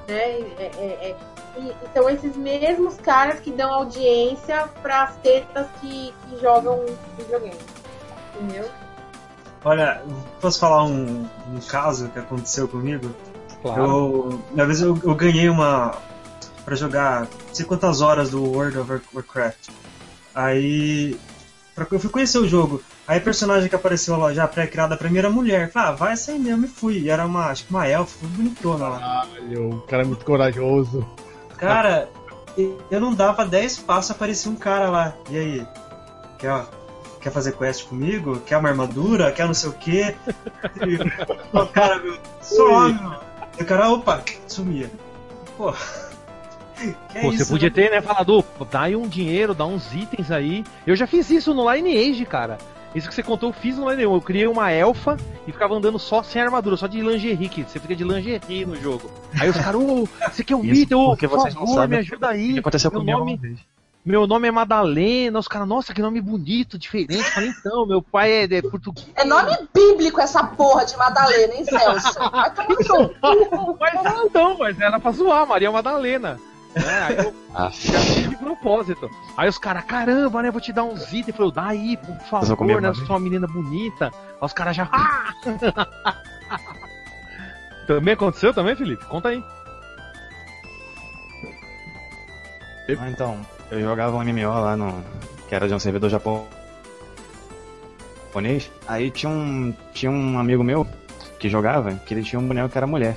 Né? 0.06 0.18
É, 0.58 0.70
é, 0.76 1.10
é 1.10 1.16
E, 1.56 1.68
e 1.68 1.74
são 1.92 2.08
esses 2.10 2.36
mesmos 2.36 2.96
caras 2.96 3.40
que 3.40 3.50
dão 3.52 3.72
audiência 3.72 4.68
para 4.82 5.04
as 5.04 5.16
tetas 5.16 5.66
que, 5.80 6.12
que 6.28 6.40
jogam 6.40 6.84
videogame. 7.18 7.56
Entendeu? 8.34 8.68
Olha, 9.64 10.02
posso 10.40 10.58
falar 10.60 10.84
um, 10.84 11.26
um 11.52 11.60
caso 11.68 12.08
que 12.08 12.18
aconteceu 12.18 12.68
comigo? 12.68 13.14
Claro. 13.62 13.82
Eu, 13.82 14.42
uma 14.52 14.66
vez 14.66 14.80
eu, 14.82 14.98
eu 15.02 15.14
ganhei 15.14 15.48
uma. 15.48 15.94
pra 16.64 16.74
jogar 16.76 17.20
não 17.22 17.54
sei 17.54 17.64
quantas 17.64 18.00
horas 18.02 18.30
do 18.30 18.42
World 18.44 18.78
of 18.78 19.00
Warcraft. 19.14 19.68
Aí. 20.34 21.16
pra- 21.74 21.86
eu 21.90 21.98
fui 22.00 22.10
conhecer 22.10 22.38
o 22.38 22.46
jogo. 22.48 22.82
Aí 23.06 23.18
a 23.18 23.20
personagem 23.22 23.68
que 23.68 23.74
apareceu 23.76 24.16
lá 24.18 24.32
já 24.34 24.46
pré-criada 24.48 24.96
pra 24.96 25.08
mim 25.08 25.18
era 25.18 25.30
mulher. 25.30 25.70
Falei, 25.70 25.88
ah, 25.88 25.92
vai 25.92 26.14
aí 26.14 26.38
mesmo 26.38 26.64
e 26.64 26.68
fui. 26.68 26.98
E 26.98 27.08
era 27.10 27.24
uma, 27.24 27.46
acho 27.46 27.64
que 27.64 27.70
uma 27.70 27.86
elfa, 27.88 28.26
bonitona 28.26 28.88
lá. 28.88 28.98
Caralho, 28.98 29.70
o 29.76 29.80
cara 29.82 30.02
é 30.02 30.06
muito 30.06 30.24
corajoso. 30.24 31.06
Cara, 31.56 32.08
eu 32.56 33.00
não 33.00 33.14
dava 33.14 33.44
10 33.44 33.78
passos, 33.80 34.10
aparecia 34.10 34.50
um 34.50 34.56
cara 34.56 34.88
lá. 34.90 35.14
E 35.30 35.36
aí? 35.38 35.66
Quer, 36.38 36.50
ó, 36.52 36.64
quer 37.20 37.30
fazer 37.30 37.52
quest 37.56 37.86
comigo? 37.86 38.40
Quer 38.40 38.58
uma 38.58 38.68
armadura? 38.68 39.32
Quer 39.32 39.46
não 39.46 39.54
sei 39.54 39.70
o 39.70 39.72
quê? 39.72 40.14
E, 40.86 40.96
o 41.56 41.66
cara, 41.66 41.98
meu, 41.98 42.16
some, 42.42 42.94
mano. 42.94 43.20
E 43.58 43.62
o 43.62 43.66
cara, 43.66 43.90
opa, 43.90 44.22
sumia. 44.46 44.90
Pô. 45.56 45.72
Que 46.76 47.20
Pô, 47.20 47.30
você 47.30 47.42
isso, 47.42 47.52
podia 47.52 47.68
né? 47.68 47.74
ter, 47.74 47.90
né, 47.90 48.00
falado, 48.02 48.44
"Ô, 48.58 48.64
dá 48.64 48.82
aí 48.82 48.96
um 48.96 49.06
dinheiro, 49.06 49.54
dá 49.54 49.64
uns 49.64 49.94
itens 49.94 50.30
aí. 50.32 50.64
Eu 50.84 50.96
já 50.96 51.06
fiz 51.06 51.30
isso 51.30 51.54
no 51.54 51.72
Lineage, 51.72 52.26
cara. 52.26 52.58
Isso 52.94 53.08
que 53.08 53.14
você 53.14 53.22
contou, 53.22 53.48
eu 53.50 53.52
fiz 53.52 53.76
no 53.76 53.90
Lineage. 53.90 54.04
Eu 54.04 54.20
criei 54.20 54.46
uma 54.46 54.70
elfa 54.70 55.16
e 55.46 55.52
ficava 55.52 55.74
andando 55.74 55.98
só 55.98 56.22
sem 56.22 56.40
armadura, 56.40 56.76
só 56.76 56.86
de 56.86 57.00
lingerie, 57.00 57.48
que 57.48 57.64
você 57.64 57.80
fica 57.80 57.96
de 57.96 58.04
lingerie 58.04 58.64
no 58.64 58.76
jogo. 58.76 59.10
Aí 59.38 59.48
os 59.48 59.56
caras, 59.56 59.80
ô, 59.80 60.08
você 60.30 60.44
quer 60.44 60.54
um 60.54 60.64
item? 60.64 60.96
Ô, 60.96 61.16
por 61.16 61.28
vocês 61.28 61.54
não 61.54 61.62
favor, 61.62 61.74
sabem 61.74 61.90
me 61.90 61.96
o 61.96 62.00
ajuda 62.00 62.26
O 62.26 62.30
aí. 62.30 62.52
que 62.54 62.58
aconteceu 62.60 62.90
Meu 62.92 63.00
comigo 63.00 63.18
nome, 63.18 63.58
meu 64.04 64.26
nome 64.26 64.48
é 64.48 64.50
Madalena. 64.50 65.38
Os 65.38 65.48
caras, 65.48 65.66
nossa, 65.66 65.94
que 65.94 66.02
nome 66.02 66.20
bonito, 66.20 66.78
diferente. 66.78 67.16
Eu 67.16 67.24
falei, 67.24 67.48
então, 67.48 67.86
meu 67.86 68.02
pai 68.02 68.30
é, 68.30 68.44
é 68.44 68.62
português. 68.62 69.08
É 69.16 69.24
nome 69.24 69.56
bíblico 69.74 70.20
essa 70.20 70.44
porra 70.44 70.84
de 70.84 70.96
Madalena, 70.96 71.54
hein, 71.54 71.64
Celso? 71.64 72.18
Vai 72.18 72.54
tomar 72.54 72.68
no. 72.68 73.76
Mas 73.80 74.24
então, 74.24 74.56
mas 74.58 74.78
era 74.80 75.00
pra 75.00 75.10
zoar, 75.10 75.46
Maria 75.46 75.70
Madalena. 75.72 76.38
Né? 76.74 77.02
Aí 77.02 77.16
eu 77.18 77.34
Ah, 77.54 77.70
já 77.72 78.00
fiz 78.00 78.28
de 78.28 78.36
propósito. 78.36 79.08
Aí 79.36 79.48
os 79.48 79.58
caras, 79.58 79.84
caramba, 79.84 80.42
né? 80.42 80.50
Vou 80.50 80.60
te 80.60 80.72
dar 80.72 80.82
uns 80.82 81.06
itens. 81.12 81.28
Eu 81.28 81.34
falei, 81.34 81.52
dá 81.52 81.66
aí, 81.66 81.96
por 81.96 82.18
favor, 82.26 82.82
né? 82.82 82.88
uma 82.88 82.94
Você 82.94 83.02
é 83.02 83.06
uma 83.06 83.20
menina 83.20 83.46
bonita. 83.46 84.06
Aí 84.06 84.12
os 84.40 84.52
caras 84.52 84.74
já. 84.74 84.88
"Ah!" 84.90 85.32
também 87.86 88.14
aconteceu 88.14 88.52
também, 88.52 88.74
Felipe? 88.74 89.04
Conta 89.04 89.28
aí. 89.28 89.40
Ah, 92.98 93.08
então, 93.08 93.40
eu 93.70 93.80
jogava 93.80 94.16
um 94.16 94.24
MMO 94.24 94.48
lá 94.60 94.76
no. 94.76 95.00
que 95.48 95.54
era 95.54 95.68
de 95.68 95.74
um 95.74 95.78
servidor 95.78 96.10
japonês. 96.10 96.50
Aí 98.88 99.12
tinha 99.12 99.30
um. 99.30 99.72
tinha 99.92 100.10
um 100.10 100.40
amigo 100.40 100.64
meu 100.64 100.84
que 101.38 101.48
jogava, 101.48 101.94
que 101.94 102.12
ele 102.14 102.24
tinha 102.24 102.40
um 102.40 102.48
boneco 102.48 102.68
que 102.68 102.76
era 102.76 102.86
mulher. 102.86 103.16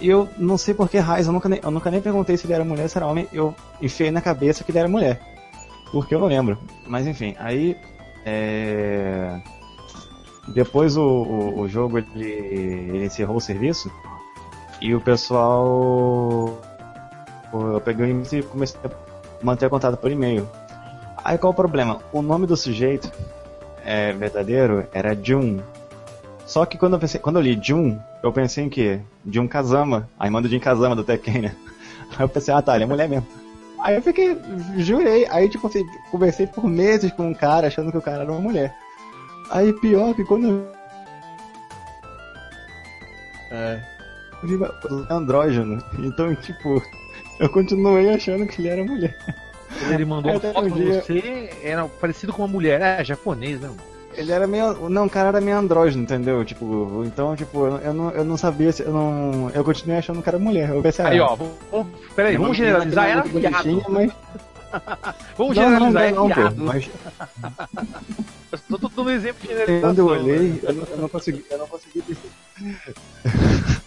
E 0.00 0.08
eu 0.08 0.28
não 0.36 0.58
sei 0.58 0.74
por 0.74 0.88
que 0.88 0.98
raiz, 0.98 1.26
eu 1.26 1.32
nunca, 1.32 1.48
nem, 1.48 1.60
eu 1.62 1.70
nunca 1.70 1.90
nem 1.90 2.00
perguntei 2.00 2.36
se 2.36 2.46
ele 2.46 2.54
era 2.54 2.64
mulher 2.64 2.82
ou 2.82 2.88
se 2.88 2.98
era 2.98 3.06
homem, 3.06 3.28
eu 3.32 3.54
enfiei 3.80 4.10
na 4.10 4.20
cabeça 4.20 4.64
que 4.64 4.70
ele 4.70 4.78
era 4.78 4.88
mulher. 4.88 5.20
Porque 5.92 6.14
eu 6.14 6.20
não 6.20 6.26
lembro. 6.26 6.58
Mas 6.86 7.06
enfim, 7.06 7.34
aí. 7.38 7.76
É... 8.26 9.40
Depois 10.48 10.96
o, 10.96 11.02
o, 11.02 11.60
o 11.60 11.68
jogo 11.68 11.98
ele, 11.98 12.24
ele 12.24 13.06
encerrou 13.06 13.36
o 13.36 13.40
serviço 13.40 13.90
e 14.80 14.94
o 14.94 15.00
pessoal 15.00 16.60
eu 17.52 17.80
peguei 17.80 18.06
o 18.06 18.08
e-mail 18.08 18.26
e 18.32 18.42
comecei 18.42 18.80
a 18.84 18.90
manter 19.44 19.70
contato 19.70 19.96
por 19.96 20.10
e-mail. 20.10 20.48
Aí 21.24 21.38
qual 21.38 21.52
o 21.52 21.56
problema? 21.56 22.00
O 22.12 22.20
nome 22.20 22.46
do 22.46 22.56
sujeito 22.56 23.10
é, 23.84 24.12
verdadeiro 24.12 24.86
era 24.92 25.14
Jun. 25.14 25.60
Só 26.44 26.66
que 26.66 26.76
quando 26.76 26.94
eu, 26.94 26.98
pensei, 26.98 27.20
quando 27.20 27.36
eu 27.36 27.42
li 27.42 27.58
Jun, 27.62 27.98
eu 28.24 28.32
pensei 28.32 28.64
em 28.64 28.68
quê? 28.68 29.00
Jun 29.30 29.46
Kazama, 29.46 30.08
a 30.18 30.26
irmã 30.26 30.40
do 30.42 30.48
Jin 30.48 30.58
Kazama 30.60 30.96
do 30.96 31.04
Tekken, 31.04 31.42
né? 31.42 31.56
Aí 32.16 32.20
eu 32.24 32.28
pensei, 32.28 32.52
ah 32.54 32.62
tá, 32.62 32.74
ele 32.74 32.84
é 32.84 32.86
mulher 32.86 33.08
mesmo. 33.08 33.26
Aí 33.80 33.96
eu 33.96 34.02
fiquei, 34.02 34.36
jurei, 34.78 35.26
aí 35.28 35.48
tipo 35.48 35.66
assim, 35.66 35.84
conversei 36.10 36.46
por 36.46 36.64
meses 36.64 37.12
com 37.12 37.28
um 37.28 37.34
cara 37.34 37.66
achando 37.66 37.90
que 37.92 37.98
o 37.98 38.02
cara 38.02 38.22
era 38.22 38.32
uma 38.32 38.40
mulher. 38.40 38.74
Aí 39.50 39.72
pior 39.74 40.14
que 40.14 40.24
quando 40.24 40.46
eu 40.48 40.72
É. 43.50 43.80
é 45.10 45.12
andrógeno, 45.12 45.82
então 45.98 46.34
tipo, 46.34 46.82
eu 47.38 47.48
continuei 47.50 48.08
achando 48.10 48.46
que 48.46 48.60
ele 48.62 48.68
era 48.68 48.84
mulher. 48.84 49.16
Ele 49.92 50.04
mandou 50.04 50.30
Aí 50.30 50.38
até 50.38 50.52
foto 50.52 50.66
um 50.66 50.70
pra 50.70 50.78
dia- 50.78 51.02
você, 51.02 51.50
era 51.62 51.86
parecido 51.86 52.32
com 52.32 52.42
uma 52.42 52.48
mulher. 52.48 52.80
É, 52.80 53.04
japonês, 53.04 53.60
né? 53.60 53.70
Ele 54.16 54.32
era 54.32 54.46
meio. 54.46 54.88
Não, 54.88 55.06
o 55.06 55.10
cara 55.10 55.28
era 55.28 55.40
meio 55.40 55.56
andrógeno, 55.56 56.02
entendeu? 56.02 56.44
Tipo, 56.44 57.02
então, 57.04 57.34
tipo, 57.36 57.66
eu, 57.66 57.76
eu 57.78 57.94
não, 57.94 58.10
eu 58.10 58.24
não 58.24 58.36
sabia 58.36 58.72
se. 58.72 58.82
Eu, 58.82 58.92
não, 58.92 59.50
eu 59.50 59.64
continuei 59.64 59.98
achando 59.98 60.22
que 60.22 60.28
era 60.28 60.38
mulher. 60.38 60.70
Eu 60.70 60.82
pensei, 60.82 61.04
Aí, 61.04 61.18
ah, 61.18 61.26
ó, 61.26 61.36
vamos, 61.36 61.86
peraí, 62.14 62.36
vamos 62.36 62.56
generalizar, 62.56 63.08
era 63.08 63.22
viado. 63.22 63.84
Mas... 63.88 64.12
Vamos 65.36 65.56
Não, 65.56 65.70
não, 65.70 65.92
generalizar, 65.92 66.02
é 66.02 66.10
não, 66.10 66.28
não, 66.28 66.34
pô, 66.34 66.40
viado. 66.40 66.56
mas 66.58 66.90
Eu 68.70 68.78
tô 68.78 68.88
dando 68.88 69.08
um 69.08 69.10
exemplo 69.10 69.40
de 69.42 69.48
generalização. 69.48 69.80
quando 69.80 69.98
eu 69.98 70.06
né? 70.06 70.12
olhei, 70.12 70.60
eu 70.62 70.72
não, 70.72 70.84
eu 70.84 70.96
não 70.98 71.08
consegui, 71.08 71.44
eu 71.50 71.58
não 71.58 71.66
consegui 71.66 72.02
perceber. 72.02 72.30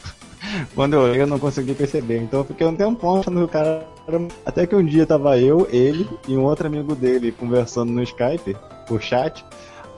quando 0.76 0.94
eu 0.94 1.02
olhei, 1.02 1.22
eu 1.22 1.28
não 1.28 1.40
consegui 1.40 1.74
perceber. 1.74 2.18
Então 2.18 2.42
eu 2.42 2.46
fiquei 2.46 2.68
um 2.68 2.76
tempão 2.76 3.20
achando 3.20 3.38
que 3.38 3.44
o 3.44 3.48
cara 3.48 3.88
era... 4.08 4.28
Até 4.46 4.68
que 4.68 4.76
um 4.76 4.86
dia 4.86 5.06
tava 5.06 5.38
eu, 5.40 5.68
ele 5.72 6.08
e 6.28 6.36
um 6.36 6.44
outro 6.44 6.68
amigo 6.68 6.96
dele 6.96 7.32
conversando 7.32 7.92
no 7.92 8.04
Skype, 8.04 8.58
por 8.88 9.02
chat. 9.02 9.46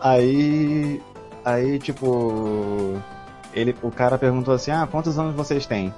Aí. 0.02 1.02
Aí, 1.46 1.80
tipo. 1.80 2.98
Ele, 3.54 3.76
o 3.82 3.92
cara 3.92 4.18
perguntou 4.18 4.54
assim: 4.54 4.72
Ah, 4.72 4.88
quantos 4.90 5.18
anos 5.18 5.36
vocês 5.36 5.66
têm? 5.66 5.94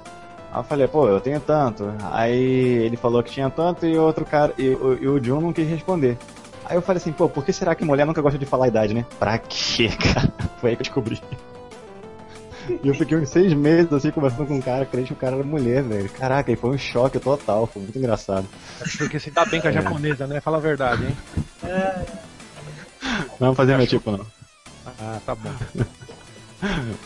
Aí 0.52 0.60
eu 0.60 0.64
falei, 0.64 0.86
pô, 0.86 1.08
eu 1.08 1.20
tenho 1.20 1.40
tanto. 1.40 1.90
Aí 2.10 2.38
ele 2.84 2.96
falou 2.96 3.22
que 3.22 3.30
tinha 3.30 3.48
tanto 3.48 3.86
e 3.86 3.96
o 3.96 4.02
outro 4.02 4.24
cara. 4.24 4.52
E, 4.58 4.68
o- 4.70 4.98
e 5.00 5.08
o 5.08 5.18
John 5.20 5.40
não 5.40 5.52
quis 5.52 5.66
responder. 5.68 6.18
Aí 6.64 6.76
eu 6.76 6.82
falei 6.82 6.98
assim, 7.00 7.10
pô, 7.12 7.26
por 7.28 7.44
que 7.44 7.52
será 7.52 7.74
que 7.74 7.84
mulher 7.84 8.06
nunca 8.06 8.20
gosta 8.22 8.38
de 8.38 8.44
falar 8.46 8.66
a 8.66 8.68
idade, 8.68 8.92
né? 8.94 9.04
Pra 9.18 9.38
quê, 9.38 9.88
cara? 10.14 10.32
Foi 10.60 10.70
aí 10.70 10.76
que 10.76 10.82
eu 10.82 10.84
descobri. 10.84 11.20
E 12.82 12.86
eu 12.88 12.94
fiquei 12.94 13.16
uns 13.18 13.28
seis 13.30 13.52
meses 13.54 13.92
assim 13.92 14.10
conversando 14.10 14.46
com 14.46 14.54
um 14.54 14.60
cara, 14.60 14.84
crente 14.86 15.08
que 15.08 15.12
o 15.14 15.16
cara 15.16 15.34
era 15.36 15.44
mulher, 15.44 15.82
velho. 15.82 16.08
Caraca, 16.10 16.52
e 16.52 16.56
foi 16.56 16.70
um 16.70 16.78
choque 16.78 17.18
total, 17.18 17.66
foi 17.66 17.82
muito 17.82 17.98
engraçado. 17.98 18.46
Porque 18.98 19.18
você 19.18 19.30
tá 19.30 19.44
bem 19.44 19.60
com 19.60 19.68
a 19.68 19.72
japonesa, 19.72 20.26
né? 20.26 20.40
Fala 20.40 20.58
a 20.58 20.60
verdade, 20.60 21.04
hein? 21.06 21.16
Não 23.18 23.36
vamos 23.38 23.56
fazer 23.56 23.76
meu 23.76 23.86
tipo, 23.86 24.10
não. 24.10 24.26
Ah, 25.00 25.18
tá 25.24 25.34
bom. 25.34 25.50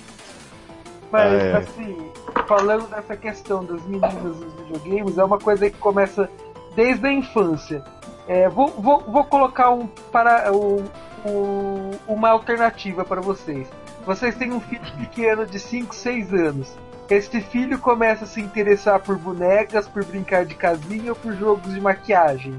Mas, 1.11 1.33
Ah, 1.33 1.37
é. 1.37 1.57
assim, 1.59 2.11
falando 2.49 2.89
dessa 2.91 3.17
questão 3.17 3.65
das 3.65 3.83
meninas 3.85 4.13
dos 4.37 4.53
videogames, 4.55 5.19
é 5.19 5.25
uma 5.25 5.39
coisa 5.39 5.71
que 5.71 5.79
começa 5.79 6.29
desde 6.75 7.07
a 7.07 7.13
infância. 7.13 7.83
É, 8.29 8.49
vou, 8.49 8.69
vou, 8.71 9.01
vou 9.01 9.25
colocar 9.25 9.71
um, 9.71 9.87
para, 9.87 10.51
um, 10.53 10.85
um- 11.25 11.91
uma 12.09 12.31
alternativa 12.31 13.05
para 13.05 13.21
vocês. 13.21 13.69
Vocês 14.05 14.35
têm 14.35 14.53
um 14.53 14.61
filho 14.61 14.85
pequeno 14.99 15.47
de 15.47 15.59
5, 15.61 15.95
6 15.95 16.33
anos. 16.33 16.69
Este 17.09 17.41
filho 17.41 17.79
começa 17.79 18.25
a 18.25 18.27
se 18.27 18.41
interessar 18.41 18.99
por 19.01 19.17
bonecas, 19.17 19.87
por 19.87 20.05
brincar 20.05 20.45
de 20.45 20.57
casinha 20.57 21.13
ou 21.13 21.17
por 21.17 21.33
jogos 21.35 21.73
de 21.73 21.81
maquiagem. 21.81 22.59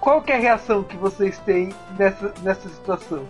Qual 0.00 0.22
que 0.22 0.32
é 0.32 0.36
a 0.36 0.38
reação 0.38 0.82
que 0.82 0.96
vocês 0.96 1.38
têm 1.40 1.74
nessa, 1.98 2.32
nessa 2.42 2.68
situação? 2.68 3.28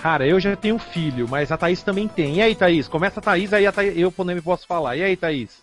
Cara, 0.00 0.26
eu 0.26 0.40
já 0.40 0.56
tenho 0.56 0.78
filho, 0.78 1.28
mas 1.28 1.52
a 1.52 1.58
Thaís 1.58 1.82
também 1.82 2.08
tem. 2.08 2.36
E 2.36 2.42
aí, 2.42 2.54
Thaís? 2.54 2.88
Começa 2.88 3.20
a 3.20 3.22
Thaís, 3.22 3.52
aí 3.52 3.66
a 3.66 3.72
Thaís, 3.72 3.98
eu 3.98 4.12
nem 4.24 4.40
posso 4.40 4.66
falar. 4.66 4.96
E 4.96 5.02
aí, 5.02 5.16
Thaís? 5.16 5.62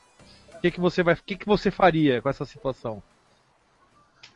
O 0.56 0.62
que, 0.62 0.72
que 0.72 0.80
você 0.80 1.02
vai, 1.02 1.16
o 1.16 1.18
que, 1.18 1.36
que 1.36 1.46
você 1.46 1.72
faria 1.72 2.22
com 2.22 2.30
essa 2.30 2.46
situação? 2.46 3.02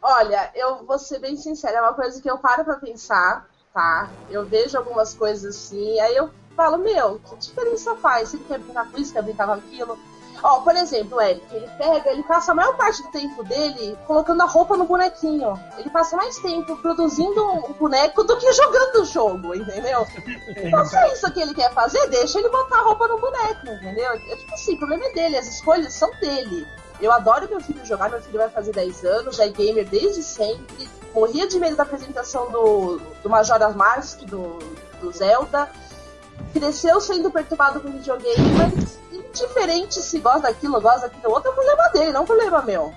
Olha, 0.02 0.52
eu 0.56 0.86
vou 0.86 1.00
ser 1.00 1.20
bem 1.20 1.36
sincera, 1.36 1.78
é 1.78 1.82
uma 1.82 1.94
coisa 1.94 2.22
que 2.22 2.30
eu 2.30 2.38
paro 2.38 2.64
pra 2.64 2.76
pensar, 2.76 3.48
tá? 3.74 4.10
Eu 4.30 4.46
vejo 4.46 4.78
algumas 4.78 5.14
coisas 5.14 5.56
assim, 5.56 6.00
aí 6.00 6.16
eu 6.16 6.30
falo, 6.56 6.78
meu, 6.78 7.20
que 7.20 7.36
diferença 7.38 7.96
faz? 7.96 8.30
Se 8.30 8.38
ele 8.38 8.46
quer 8.46 8.60
brincar 8.60 8.92
com 8.92 8.98
isso, 9.00 9.14
quer 9.14 9.24
brincar 9.24 9.48
com 9.48 9.54
aquilo. 9.54 10.00
Ó, 10.46 10.62
por 10.62 10.76
exemplo, 10.76 11.18
o 11.18 11.22
Eric, 11.22 11.44
ele 11.52 11.68
pega, 11.76 12.12
ele 12.12 12.22
passa 12.22 12.52
a 12.52 12.56
maior 12.56 12.78
parte 12.78 13.02
do 13.02 13.10
tempo 13.10 13.44
dele 13.44 13.98
colocando 14.06 14.42
a 14.42 14.46
roupa 14.46 14.78
no 14.78 14.86
bonequinho. 14.86 15.60
Ele 15.76 15.90
passa 15.90 16.16
mais 16.16 16.38
tempo 16.38 16.78
produzindo 16.78 17.42
o 17.42 17.74
boneco 17.74 18.24
do 18.24 18.38
que 18.38 18.54
jogando 18.54 19.02
o 19.02 19.06
jogo, 19.06 19.56
entendeu? 19.56 20.06
Então, 20.56 20.86
se 20.86 20.96
é 20.96 21.14
isso 21.14 21.32
que 21.32 21.42
ele 21.42 21.54
quer 21.54 21.74
fazer, 21.74 22.08
deixa 22.10 22.38
ele 22.40 22.50
botar 22.50 22.78
a 22.78 22.84
roupa 22.84 23.08
no 23.08 23.20
boneco, 23.20 23.68
entendeu? 23.68 24.12
É 24.12 24.36
tipo 24.36 24.54
assim, 24.54 24.76
o 24.76 24.78
problema 24.78 25.06
é 25.06 25.14
dele, 25.14 25.38
as 25.38 25.48
escolhas 25.48 25.94
são 25.94 26.12
dele. 26.20 26.68
Eu 27.02 27.12
adoro 27.12 27.50
meu 27.50 27.60
filho 27.60 27.84
jogar, 27.84 28.10
meu 28.10 28.22
filho 28.22 28.38
vai 28.38 28.50
fazer 28.50 28.72
10 28.72 29.04
anos, 29.04 29.40
é 29.40 29.50
gamer 29.50 29.88
desde 29.88 30.22
sempre. 30.22 30.88
Morria 31.14 31.48
de 31.48 31.60
medo 31.60 31.76
da 31.76 31.84
apresentação 31.84 32.52
do, 32.52 33.02
do 33.24 33.30
Majora's 33.30 33.76
Mask, 33.76 34.20
do, 34.22 34.60
do 35.02 35.12
Zelda. 35.12 35.70
Cresceu 36.56 37.02
sendo 37.02 37.30
perturbado 37.30 37.82
com 37.82 37.92
videogame, 37.92 38.50
mas 38.58 38.98
indiferente 39.12 39.96
se 39.96 40.20
gosta 40.20 40.44
daquilo, 40.44 40.80
gosta 40.80 41.10
daquilo, 41.10 41.34
outro 41.34 41.52
é 41.52 41.54
problema 41.54 41.90
dele, 41.90 42.12
não 42.14 42.26
problema 42.26 42.62
meu. 42.62 42.94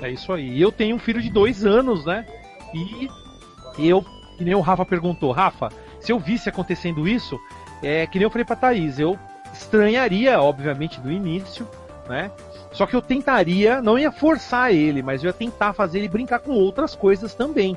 É 0.00 0.08
isso 0.08 0.32
aí. 0.32 0.60
Eu 0.60 0.70
tenho 0.70 0.94
um 0.94 0.98
filho 0.98 1.20
de 1.20 1.28
dois 1.28 1.66
anos, 1.66 2.04
né? 2.04 2.24
E 2.72 3.08
eu, 3.78 4.04
que 4.36 4.44
nem 4.44 4.54
o 4.54 4.60
Rafa 4.60 4.84
perguntou, 4.84 5.32
Rafa, 5.32 5.70
se 5.98 6.12
eu 6.12 6.20
visse 6.20 6.48
acontecendo 6.48 7.08
isso, 7.08 7.36
é 7.82 8.06
que 8.06 8.16
nem 8.16 8.24
eu 8.24 8.30
falei 8.30 8.44
pra 8.44 8.54
Thaís, 8.54 9.00
eu 9.00 9.18
estranharia, 9.52 10.40
obviamente, 10.40 11.00
do 11.00 11.10
início, 11.10 11.66
né? 12.08 12.30
Só 12.70 12.86
que 12.86 12.94
eu 12.94 13.02
tentaria, 13.02 13.82
não 13.82 13.98
ia 13.98 14.12
forçar 14.12 14.72
ele, 14.72 15.02
mas 15.02 15.24
eu 15.24 15.28
ia 15.28 15.32
tentar 15.32 15.72
fazer 15.72 15.98
ele 15.98 16.08
brincar 16.08 16.38
com 16.38 16.52
outras 16.52 16.94
coisas 16.94 17.34
também. 17.34 17.76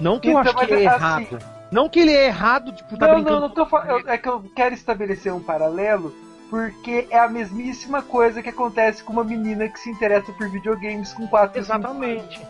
Não 0.00 0.18
que 0.18 0.30
então, 0.30 0.42
eu 0.42 0.48
acho 0.48 0.66
que 0.66 0.72
é, 0.72 0.76
é 0.78 0.82
errado. 0.84 1.36
Assim, 1.36 1.57
não 1.70 1.88
que 1.88 2.00
ele 2.00 2.12
é 2.12 2.26
errado, 2.26 2.72
tipo, 2.72 2.96
tá 2.96 3.06
não, 3.06 3.14
brincando. 3.16 3.40
Não, 3.40 3.48
não 3.48 3.54
tô 3.54 3.66
falando. 3.66 4.08
É 4.08 4.16
que 4.16 4.28
eu 4.28 4.42
quero 4.54 4.74
estabelecer 4.74 5.32
um 5.32 5.40
paralelo, 5.40 6.14
porque 6.50 7.06
é 7.10 7.18
a 7.18 7.28
mesmíssima 7.28 8.02
coisa 8.02 8.42
que 8.42 8.48
acontece 8.48 9.02
com 9.02 9.12
uma 9.12 9.24
menina 9.24 9.68
que 9.68 9.78
se 9.78 9.90
interessa 9.90 10.32
por 10.32 10.50
videogames 10.50 11.12
com 11.12 11.26
4 11.26 11.58
Exatamente. 11.58 12.40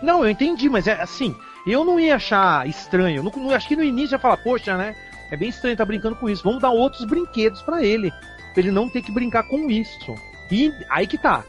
Não, 0.00 0.24
eu 0.24 0.30
entendi, 0.30 0.68
mas 0.68 0.86
é 0.86 1.00
assim, 1.00 1.34
eu 1.66 1.84
não 1.84 1.98
ia 1.98 2.16
achar 2.16 2.68
estranho. 2.68 3.22
Não, 3.22 3.50
acho 3.50 3.68
que 3.68 3.76
no 3.76 3.84
início 3.84 4.14
ia 4.14 4.18
falar, 4.18 4.36
poxa, 4.38 4.76
né? 4.76 4.96
É 5.30 5.36
bem 5.36 5.48
estranho 5.48 5.72
estar 5.72 5.84
tá 5.84 5.88
brincando 5.88 6.16
com 6.16 6.28
isso. 6.28 6.42
Vamos 6.42 6.60
dar 6.60 6.70
outros 6.70 7.04
brinquedos 7.04 7.62
para 7.62 7.82
ele. 7.82 8.10
Pra 8.52 8.62
ele 8.62 8.70
não 8.70 8.88
ter 8.88 9.02
que 9.02 9.12
brincar 9.12 9.44
com 9.44 9.70
isso. 9.70 10.14
E 10.50 10.72
aí 10.90 11.06
que 11.06 11.16
tá. 11.16 11.44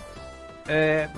É, 0.66 1.10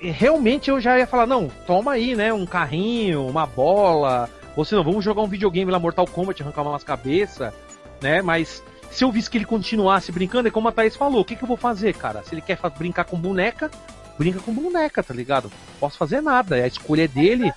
realmente 0.00 0.70
eu 0.70 0.80
já 0.80 0.96
ia 0.96 1.06
falar, 1.06 1.26
não, 1.26 1.48
toma 1.66 1.92
aí, 1.92 2.14
né? 2.14 2.32
Um 2.32 2.46
carrinho, 2.46 3.26
uma 3.26 3.46
bola. 3.46 4.30
Ou 4.56 4.64
se 4.64 4.74
não, 4.74 4.84
vamos 4.84 5.04
jogar 5.04 5.22
um 5.22 5.28
videogame 5.28 5.70
lá, 5.70 5.78
Mortal 5.78 6.06
Kombat, 6.06 6.42
arrancar 6.42 6.62
umas 6.62 6.84
cabeças, 6.84 7.52
né? 8.00 8.20
Mas 8.20 8.62
se 8.90 9.04
eu 9.04 9.10
visse 9.10 9.30
que 9.30 9.38
ele 9.38 9.44
continuasse 9.44 10.12
brincando, 10.12 10.48
é 10.48 10.50
como 10.50 10.68
a 10.68 10.72
Thaís 10.72 10.94
falou, 10.94 11.22
o 11.22 11.24
que, 11.24 11.34
que 11.34 11.42
eu 11.42 11.48
vou 11.48 11.56
fazer, 11.56 11.94
cara? 11.94 12.22
Se 12.22 12.34
ele 12.34 12.42
quer 12.42 12.58
brincar 12.76 13.04
com 13.04 13.18
boneca, 13.18 13.70
brinca 14.18 14.40
com 14.40 14.52
boneca, 14.52 15.02
tá 15.02 15.14
ligado? 15.14 15.44
Não 15.44 15.78
posso 15.80 15.96
fazer 15.96 16.20
nada, 16.20 16.56
a 16.56 16.66
escolha 16.66 17.04
é 17.04 17.08
dele. 17.08 17.52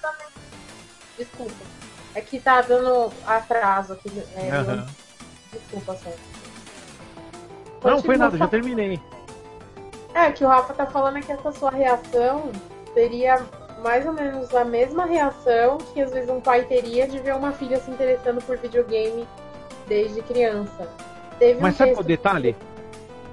Desculpa. 1.17 1.53
É 2.13 2.21
que 2.21 2.39
tá 2.39 2.61
dando 2.61 3.11
atraso 3.27 3.93
aqui. 3.93 4.09
É, 4.37 4.57
uhum. 4.59 4.85
Desculpa, 5.51 5.95
Sérgio. 5.95 6.19
Não, 7.83 8.01
foi 8.01 8.17
nada, 8.17 8.37
já 8.37 8.47
terminei. 8.47 8.99
É, 10.13 10.31
que 10.31 10.45
o 10.45 10.47
Rafa 10.47 10.73
tá 10.73 10.85
falando 10.85 11.17
é 11.17 11.21
que 11.21 11.31
essa 11.31 11.51
sua 11.51 11.69
reação 11.69 12.49
seria 12.93 13.45
mais 13.85 14.03
ou 14.03 14.13
menos 14.13 14.51
a 14.55 14.65
mesma 14.65 15.05
reação 15.05 15.77
que 15.93 16.01
às 16.01 16.11
vezes 16.11 16.27
um 16.27 16.41
pai 16.41 16.63
teria 16.63 17.07
de 17.07 17.19
ver 17.19 17.35
uma 17.35 17.51
filha 17.51 17.79
se 17.79 17.91
interessando 17.91 18.41
por 18.41 18.57
videogame 18.57 19.27
desde 19.87 20.23
criança. 20.23 20.89
Teve 21.37 21.61
Mas 21.61 21.75
um 21.75 21.77
sabe 21.77 21.93
o 21.93 22.01
detalhe? 22.01 22.55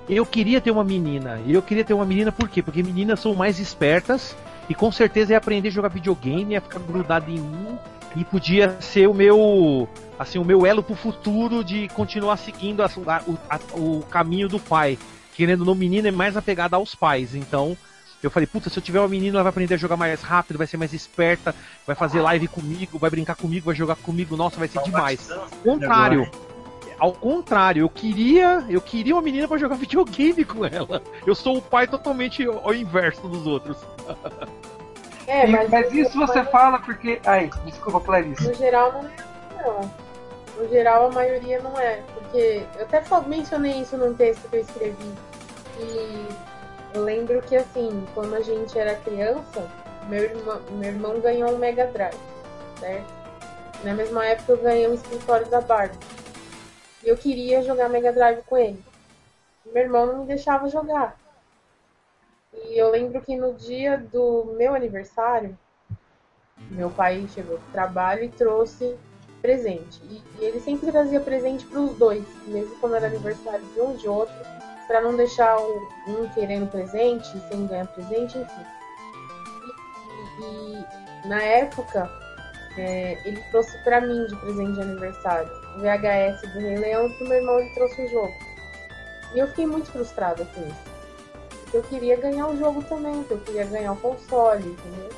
Eu 0.07 0.27
queria 0.27 0.61
ter 0.61 0.71
uma 0.71 0.85
menina. 0.85 1.41
E 1.47 1.55
eu 1.55 1.63
queria 1.63 1.83
ter 1.83 1.95
uma 1.95 2.05
menina 2.05 2.31
por 2.31 2.51
quê? 2.51 2.63
Porque 2.63 2.83
meninas 2.83 3.19
são 3.21 3.35
mais 3.35 3.59
espertas 3.59 4.37
e 4.69 4.75
com 4.75 4.93
certeza 4.93 5.33
ia 5.33 5.39
aprender 5.39 5.69
a 5.69 5.71
jogar 5.71 5.89
videogame, 5.89 6.53
ia 6.53 6.61
ficar 6.61 6.81
grudada 6.81 7.31
em 7.31 7.39
mim 7.39 7.79
e 8.15 8.23
podia 8.23 8.77
ser 8.79 9.09
o 9.09 9.15
meu 9.15 9.89
assim 10.19 10.39
o 10.39 10.45
meu 10.45 10.67
elo 10.67 10.83
pro 10.83 10.95
futuro 10.95 11.65
de 11.65 11.89
continuar 11.89 12.37
seguindo 12.37 12.83
a, 12.83 12.91
a, 13.07 13.59
o, 13.75 14.01
o 14.01 14.03
caminho 14.03 14.51
do 14.51 14.61
pai. 14.61 14.99
Querendo 15.35 15.61
ou 15.61 15.67
não, 15.69 15.75
menina 15.75 16.09
é 16.09 16.13
mais 16.13 16.37
apegada 16.37 16.77
aos 16.77 16.95
pais. 16.95 17.35
Então, 17.35 17.75
eu 18.23 18.31
falei, 18.31 18.47
puta, 18.47 18.70
se 18.70 18.79
eu 18.79 18.83
tiver 18.83 19.01
uma 19.01 19.09
menina, 19.09 19.37
ela 19.37 19.43
vai 19.45 19.51
aprender 19.51 19.75
a 19.75 19.79
jogar 19.79 19.97
mais 19.97 20.23
rápido, 20.23 20.59
vai 20.59 20.66
ser 20.66 20.77
mais 20.77 20.93
esperta, 20.93 21.55
vai 21.87 21.97
fazer 21.97 22.20
live 22.20 22.49
comigo, 22.49 22.99
vai 22.99 23.11
brincar 23.11 23.35
comigo, 23.35 23.66
vai 23.66 23.75
jogar 23.75 23.97
comigo, 23.97 24.37
nossa, 24.37 24.59
vai 24.59 24.68
ser 24.68 24.83
demais. 24.83 25.29
Contrário 25.62 26.31
ao 27.03 27.12
contrário, 27.12 27.81
eu 27.81 27.89
queria, 27.89 28.64
eu 28.68 28.81
queria 28.81 29.16
uma 29.16 29.23
menina 29.23 29.49
para 29.49 29.59
jogar 29.59 29.75
videogame 29.75 30.45
com 30.45 30.64
ela. 30.64 31.03
Eu 31.27 31.35
sou 31.35 31.57
o 31.57 31.62
pai 31.62 31.89
totalmente 31.89 32.47
ao 32.47 32.73
inverso 32.73 33.27
dos 33.29 33.45
outros. 33.45 33.77
É, 35.25 35.47
mas, 35.47 35.70
mas 35.70 35.93
isso 35.93 36.18
você 36.18 36.45
fala 36.47 36.81
porque. 36.81 37.20
Ai, 37.25 37.49
desculpa, 37.64 38.01
Clarice. 38.01 38.43
No 38.43 38.55
geral 38.55 38.93
não 38.93 39.09
é 39.09 39.62
não. 39.62 39.91
No 40.59 40.68
geral 40.68 41.07
a 41.07 41.12
maioria 41.12 41.61
não 41.61 41.79
é. 41.79 42.03
Porque 42.14 42.66
eu 42.77 42.83
até 42.83 43.03
mencionei 43.29 43.81
isso 43.81 43.97
num 43.97 44.14
texto 44.14 44.49
que 44.51 44.57
eu 44.57 44.61
escrevi. 44.61 45.12
E 45.79 46.27
eu 46.95 47.05
lembro 47.05 47.40
que 47.43 47.57
assim, 47.57 48.07
quando 48.14 48.34
a 48.34 48.40
gente 48.40 48.78
era 48.78 48.95
criança, 48.97 49.68
meu 50.09 50.24
irmão, 50.24 50.61
meu 50.72 50.90
irmão 50.90 51.20
ganhou 51.20 51.53
um 51.53 51.59
Mega 51.59 51.86
Drive, 51.86 52.18
certo? 52.78 53.12
Na 53.82 53.95
mesma 53.95 54.26
época 54.26 54.53
eu 54.53 54.59
ganhei 54.59 54.88
um 54.88 54.95
escritório 54.95 55.49
da 55.49 55.61
Barbie. 55.61 55.99
E 57.03 57.09
eu 57.09 57.16
queria 57.16 57.62
jogar 57.62 57.88
Mega 57.88 58.12
Drive 58.12 58.43
com 58.45 58.57
ele. 58.57 58.82
Meu 59.66 59.82
irmão 59.82 60.07
não 60.07 60.18
me 60.18 60.26
deixava 60.26 60.68
jogar. 60.68 61.16
E 62.53 62.78
eu 62.78 62.90
lembro 62.90 63.20
que 63.22 63.36
no 63.36 63.55
dia 63.55 63.97
do 63.97 64.55
meu 64.57 64.74
aniversário, 64.74 65.59
meu 66.70 66.90
pai 66.90 67.26
chegou 67.28 67.59
do 67.59 67.72
trabalho 67.72 68.24
e 68.24 68.28
trouxe 68.28 68.97
presente. 69.40 70.01
E, 70.05 70.22
e 70.38 70.45
ele 70.45 70.61
sempre 70.61 70.93
trazia 70.93 71.20
presente 71.20 71.64
para 71.66 71.80
os 71.80 71.97
dois, 71.97 72.24
mesmo 72.47 72.76
quando 72.78 72.97
era 72.97 73.07
aniversário 73.07 73.64
de 73.74 73.80
um 73.80 73.97
de 73.97 74.09
outro, 74.09 74.34
para 74.93 75.01
não 75.01 75.16
deixar 75.16 75.57
um 75.59 76.28
querendo 76.34 76.70
presente, 76.70 77.26
sem 77.49 77.66
ganhar 77.66 77.86
presente, 77.86 78.36
enfim. 78.36 78.66
E, 80.38 81.24
e, 81.24 81.28
na 81.28 81.43
época, 81.43 82.11
é, 82.76 83.16
ele 83.24 83.43
trouxe 83.51 83.82
para 83.84 84.03
mim 84.03 84.26
de 84.26 84.36
presente 84.36 84.72
de 84.74 84.82
aniversário 84.82 85.51
VHS 85.78 86.43
do 86.53 86.61
Rei 86.61 86.76
Leão 86.76 87.07
e 87.07 87.14
pro 87.14 87.26
meu 87.26 87.38
irmão 87.38 87.59
ele 87.59 87.70
trouxe 87.70 88.03
o 88.03 88.09
jogo. 88.11 88.34
E 89.34 89.38
eu 89.38 89.49
fiquei 89.49 89.64
muito 89.64 89.90
frustrada 89.90 90.45
com 90.45 90.61
isso. 90.61 90.93
Porque 91.62 91.76
eu 91.78 91.82
queria 91.84 92.18
ganhar 92.18 92.49
o 92.49 92.59
jogo 92.59 92.82
também, 92.82 93.14
porque 93.22 93.32
eu 93.32 93.40
queria 93.40 93.64
ganhar 93.64 93.93
o 93.93 93.97
console, 93.97 94.68
entendeu? 94.68 95.09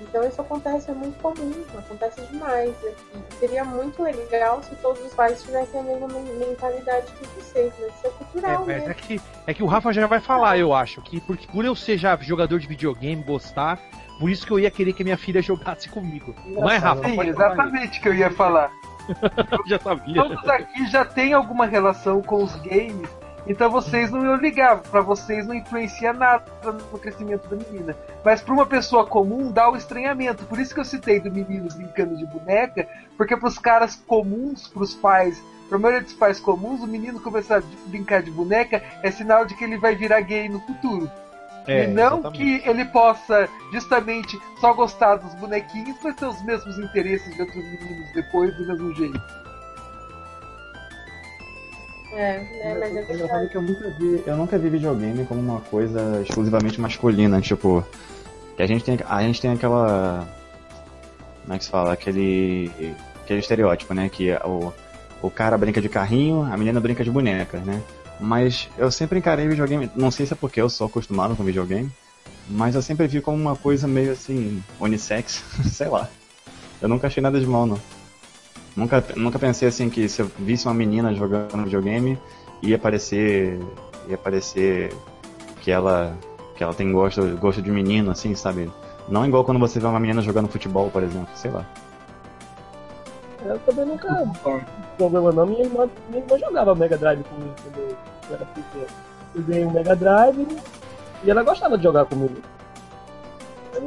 Então 0.00 0.26
isso 0.26 0.40
acontece, 0.40 0.90
é 0.90 0.94
muito 0.94 1.20
comum, 1.20 1.52
acontece 1.76 2.20
demais. 2.22 2.74
E 2.82 3.34
seria 3.38 3.64
muito 3.64 4.02
legal 4.02 4.62
se 4.62 4.74
todos 4.76 5.04
os 5.04 5.12
pais 5.14 5.42
tivessem 5.42 5.80
a 5.80 5.82
mesma 5.82 6.08
mentalidade 6.08 7.12
que 7.12 7.26
você, 7.26 7.72
mas 7.78 7.94
isso 7.94 8.06
é 8.06 8.10
cultural. 8.10 8.70
É, 8.70 8.78
é, 8.78 8.94
que, 8.94 9.20
é 9.46 9.54
que 9.54 9.62
o 9.62 9.66
Rafa 9.66 9.92
já 9.92 10.06
vai 10.06 10.20
falar, 10.20 10.58
eu 10.58 10.72
acho, 10.74 11.02
que 11.02 11.20
por, 11.20 11.36
por 11.36 11.64
eu 11.64 11.74
ser 11.76 11.98
já 11.98 12.16
jogador 12.16 12.58
de 12.58 12.66
videogame, 12.66 13.22
gostar, 13.22 13.78
por 14.18 14.30
isso 14.30 14.46
que 14.46 14.52
eu 14.52 14.58
ia 14.58 14.70
querer 14.70 14.92
que 14.92 15.04
minha 15.04 15.18
filha 15.18 15.42
jogasse 15.42 15.88
comigo. 15.88 16.34
Não 16.46 16.68
é, 16.68 16.76
Rafa? 16.76 17.04
Sim, 17.04 17.20
exatamente 17.20 18.00
que 18.00 18.08
eu 18.08 18.14
ia 18.14 18.30
falar. 18.30 18.70
já 19.66 19.78
sabia. 19.78 20.22
Todos 20.22 20.48
aqui 20.48 20.86
já 20.86 21.04
têm 21.04 21.32
alguma 21.32 21.66
relação 21.66 22.22
com 22.22 22.42
os 22.42 22.54
games, 22.56 23.08
então 23.50 23.68
vocês 23.68 24.12
não 24.12 24.24
iam 24.24 24.36
ligar, 24.36 24.78
para 24.78 25.00
vocês 25.00 25.44
não 25.44 25.52
influencia 25.52 26.12
nada 26.12 26.44
no 26.70 26.98
crescimento 27.00 27.48
da 27.48 27.56
menina. 27.56 27.96
Mas 28.24 28.40
para 28.40 28.54
uma 28.54 28.64
pessoa 28.64 29.04
comum 29.04 29.50
dá 29.50 29.68
o 29.68 29.76
estranhamento. 29.76 30.44
Por 30.44 30.60
isso 30.60 30.72
que 30.72 30.78
eu 30.78 30.84
citei 30.84 31.18
do 31.18 31.32
menino 31.32 31.66
brincando 31.74 32.16
de 32.16 32.24
boneca, 32.26 32.86
porque 33.16 33.36
para 33.36 33.48
os 33.48 33.58
caras 33.58 33.96
comuns, 34.06 34.68
para 34.68 34.84
os 34.84 34.94
pais, 34.94 35.42
para 35.68 35.78
a 35.78 35.80
maioria 35.80 36.04
dos 36.04 36.12
pais 36.12 36.38
comuns, 36.38 36.80
o 36.80 36.86
menino 36.86 37.18
começar 37.18 37.58
a 37.58 37.62
brincar 37.86 38.22
de 38.22 38.30
boneca 38.30 38.84
é 39.02 39.10
sinal 39.10 39.44
de 39.44 39.56
que 39.56 39.64
ele 39.64 39.78
vai 39.78 39.96
virar 39.96 40.20
gay 40.20 40.48
no 40.48 40.60
futuro. 40.60 41.10
É, 41.66 41.84
e 41.84 41.86
não 41.88 42.20
exatamente. 42.20 42.38
que 42.38 42.68
ele 42.68 42.84
possa 42.84 43.48
justamente 43.72 44.40
só 44.60 44.72
gostar 44.74 45.16
dos 45.16 45.34
bonequinhos, 45.34 45.98
mas 46.04 46.14
ter 46.14 46.26
os 46.26 46.40
mesmos 46.44 46.78
interesses 46.78 47.34
de 47.34 47.40
outros 47.40 47.64
meninos 47.64 48.12
depois 48.14 48.56
do 48.56 48.66
mesmo 48.68 48.94
jeito. 48.94 49.49
É, 52.12 52.38
né, 52.38 52.76
mas 52.78 52.96
é 52.96 53.14
engraçado 53.14 53.48
que 53.48 53.56
eu 53.56 53.62
nunca, 53.62 53.90
vi, 53.90 54.22
eu 54.26 54.36
nunca 54.36 54.58
vi 54.58 54.68
videogame 54.68 55.24
como 55.26 55.40
uma 55.40 55.60
coisa 55.60 56.22
exclusivamente 56.22 56.80
masculina, 56.80 57.40
tipo. 57.40 57.84
Que 58.56 58.62
a 58.62 58.66
gente 58.66 58.84
tem, 58.84 58.98
a 59.08 59.22
gente 59.22 59.40
tem 59.40 59.52
aquela. 59.52 60.26
Como 61.42 61.54
é 61.54 61.58
que 61.58 61.64
se 61.64 61.70
fala? 61.70 61.92
Aquele. 61.92 62.70
Aquele 63.22 63.40
estereótipo, 63.40 63.94
né? 63.94 64.08
Que 64.08 64.32
o, 64.44 64.72
o 65.22 65.30
cara 65.30 65.56
brinca 65.56 65.80
de 65.80 65.88
carrinho, 65.88 66.42
a 66.42 66.56
menina 66.56 66.80
brinca 66.80 67.04
de 67.04 67.10
boneca, 67.10 67.58
né? 67.58 67.80
Mas 68.18 68.68
eu 68.76 68.90
sempre 68.90 69.18
encarei 69.18 69.48
videogame, 69.48 69.90
não 69.96 70.10
sei 70.10 70.26
se 70.26 70.34
é 70.34 70.36
porque 70.36 70.60
eu 70.60 70.68
sou 70.68 70.88
acostumado 70.88 71.34
com 71.34 71.42
videogame, 71.42 71.90
mas 72.48 72.74
eu 72.74 72.82
sempre 72.82 73.06
vi 73.06 73.20
como 73.20 73.38
uma 73.38 73.56
coisa 73.56 73.88
meio 73.88 74.12
assim, 74.12 74.62
unissex, 74.78 75.42
sei 75.72 75.88
lá. 75.88 76.08
Eu 76.82 76.88
nunca 76.88 77.06
achei 77.06 77.22
nada 77.22 77.40
de 77.40 77.46
mal, 77.46 77.66
não. 77.66 77.80
Nunca, 78.76 79.04
nunca 79.16 79.38
pensei 79.38 79.68
assim 79.68 79.90
que 79.90 80.08
se 80.08 80.22
eu 80.22 80.30
visse 80.38 80.66
uma 80.66 80.74
menina 80.74 81.12
jogando 81.14 81.64
videogame, 81.64 82.18
ia 82.62 82.78
parecer. 82.78 83.58
ia 84.08 84.16
parecer 84.16 84.94
que 85.60 85.70
ela. 85.70 86.16
que 86.56 86.62
ela 86.62 86.74
tem 86.74 86.90
gosto, 86.92 87.22
gosto 87.38 87.60
de 87.60 87.70
menino, 87.70 88.10
assim, 88.10 88.34
sabe? 88.34 88.70
Não 89.08 89.26
igual 89.26 89.44
quando 89.44 89.58
você 89.58 89.80
vê 89.80 89.86
uma 89.86 90.00
menina 90.00 90.22
jogando 90.22 90.48
futebol, 90.48 90.90
por 90.90 91.02
exemplo, 91.02 91.28
sei 91.34 91.50
lá. 91.50 91.66
Eu 93.44 93.58
também 93.60 93.86
nunca 93.86 94.30
problema 94.96 95.32
não. 95.32 95.46
Minha 95.46 95.64
irmã, 95.64 95.88
minha 96.08 96.22
irmã 96.22 96.38
jogava 96.38 96.74
Mega 96.74 96.98
Drive 96.98 97.24
comigo 97.24 97.54
quando 97.62 97.78
eu 97.78 98.34
era 98.34 98.44
pequeno. 98.44 98.86
Eu 99.34 99.42
ganhei 99.42 99.64
um 99.64 99.70
Mega 99.70 99.96
Drive 99.96 100.46
e 101.24 101.30
ela 101.30 101.42
gostava 101.42 101.76
de 101.78 101.84
jogar 101.84 102.04
comigo. 102.04 102.36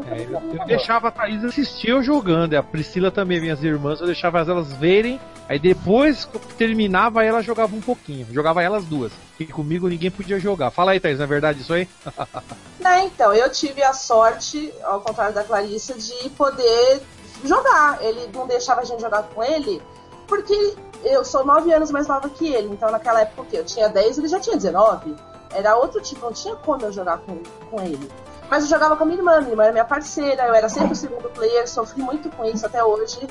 É, 0.09 0.21
eu, 0.21 0.59
eu 0.59 0.65
deixava 0.65 1.09
a 1.09 1.11
Thaís 1.11 1.43
assistir 1.43 1.89
eu 1.89 2.01
jogando, 2.01 2.53
e 2.53 2.55
a 2.55 2.63
Priscila 2.63 3.11
também, 3.11 3.41
minhas 3.41 3.63
irmãs, 3.63 3.99
eu 3.99 4.05
deixava 4.05 4.39
elas 4.39 4.71
verem, 4.73 5.19
aí 5.47 5.59
depois 5.59 6.25
que 6.25 6.39
terminava 6.55 7.23
ela 7.23 7.41
jogava 7.41 7.75
um 7.75 7.81
pouquinho, 7.81 8.27
jogava 8.31 8.63
elas 8.63 8.85
duas, 8.85 9.11
e 9.39 9.45
comigo 9.45 9.87
ninguém 9.87 10.09
podia 10.09 10.39
jogar. 10.39 10.71
Fala 10.71 10.91
aí, 10.91 10.99
Thaís, 10.99 11.17
não 11.17 11.25
é 11.25 11.27
verdade 11.27 11.61
isso 11.61 11.73
aí? 11.73 11.87
Não, 12.79 12.99
então, 12.99 13.33
eu 13.33 13.49
tive 13.49 13.81
a 13.81 13.93
sorte, 13.93 14.73
ao 14.83 14.99
contrário 14.99 15.33
da 15.33 15.41
Clarissa, 15.41 15.93
de 15.93 16.29
poder 16.31 17.01
jogar. 17.45 18.03
Ele 18.03 18.29
não 18.33 18.45
deixava 18.45 18.81
a 18.81 18.83
gente 18.83 18.99
jogar 18.99 19.23
com 19.23 19.41
ele, 19.41 19.81
porque 20.27 20.75
eu 21.03 21.23
sou 21.23 21.45
nove 21.45 21.73
anos 21.73 21.91
mais 21.91 22.07
nova 22.07 22.29
que 22.29 22.45
ele, 22.45 22.73
então 22.73 22.91
naquela 22.91 23.21
época 23.21 23.55
eu 23.55 23.63
tinha 23.63 23.87
10, 23.87 24.17
ele 24.17 24.27
já 24.27 24.39
tinha 24.39 24.57
19. 24.57 25.15
Era 25.53 25.77
outro 25.77 26.01
tipo, 26.01 26.25
não 26.25 26.33
tinha 26.33 26.55
como 26.55 26.83
eu 26.83 26.91
jogar 26.91 27.19
com, 27.19 27.37
com 27.69 27.81
ele. 27.81 28.09
Mas 28.53 28.65
eu 28.65 28.69
jogava 28.69 28.95
com 28.95 29.01
a 29.01 29.07
minha 29.07 29.17
irmã, 29.17 29.39
minha 29.39 29.49
irmã 29.49 29.63
era 29.63 29.71
minha 29.71 29.83
parceira, 29.83 30.45
eu 30.45 30.53
era 30.53 30.69
sempre 30.69 30.91
o 30.91 30.95
segundo 30.95 31.27
player, 31.31 31.67
sofri 31.67 32.03
muito 32.03 32.29
com 32.29 32.45
isso 32.45 32.63
até 32.63 32.83
hoje. 32.83 33.27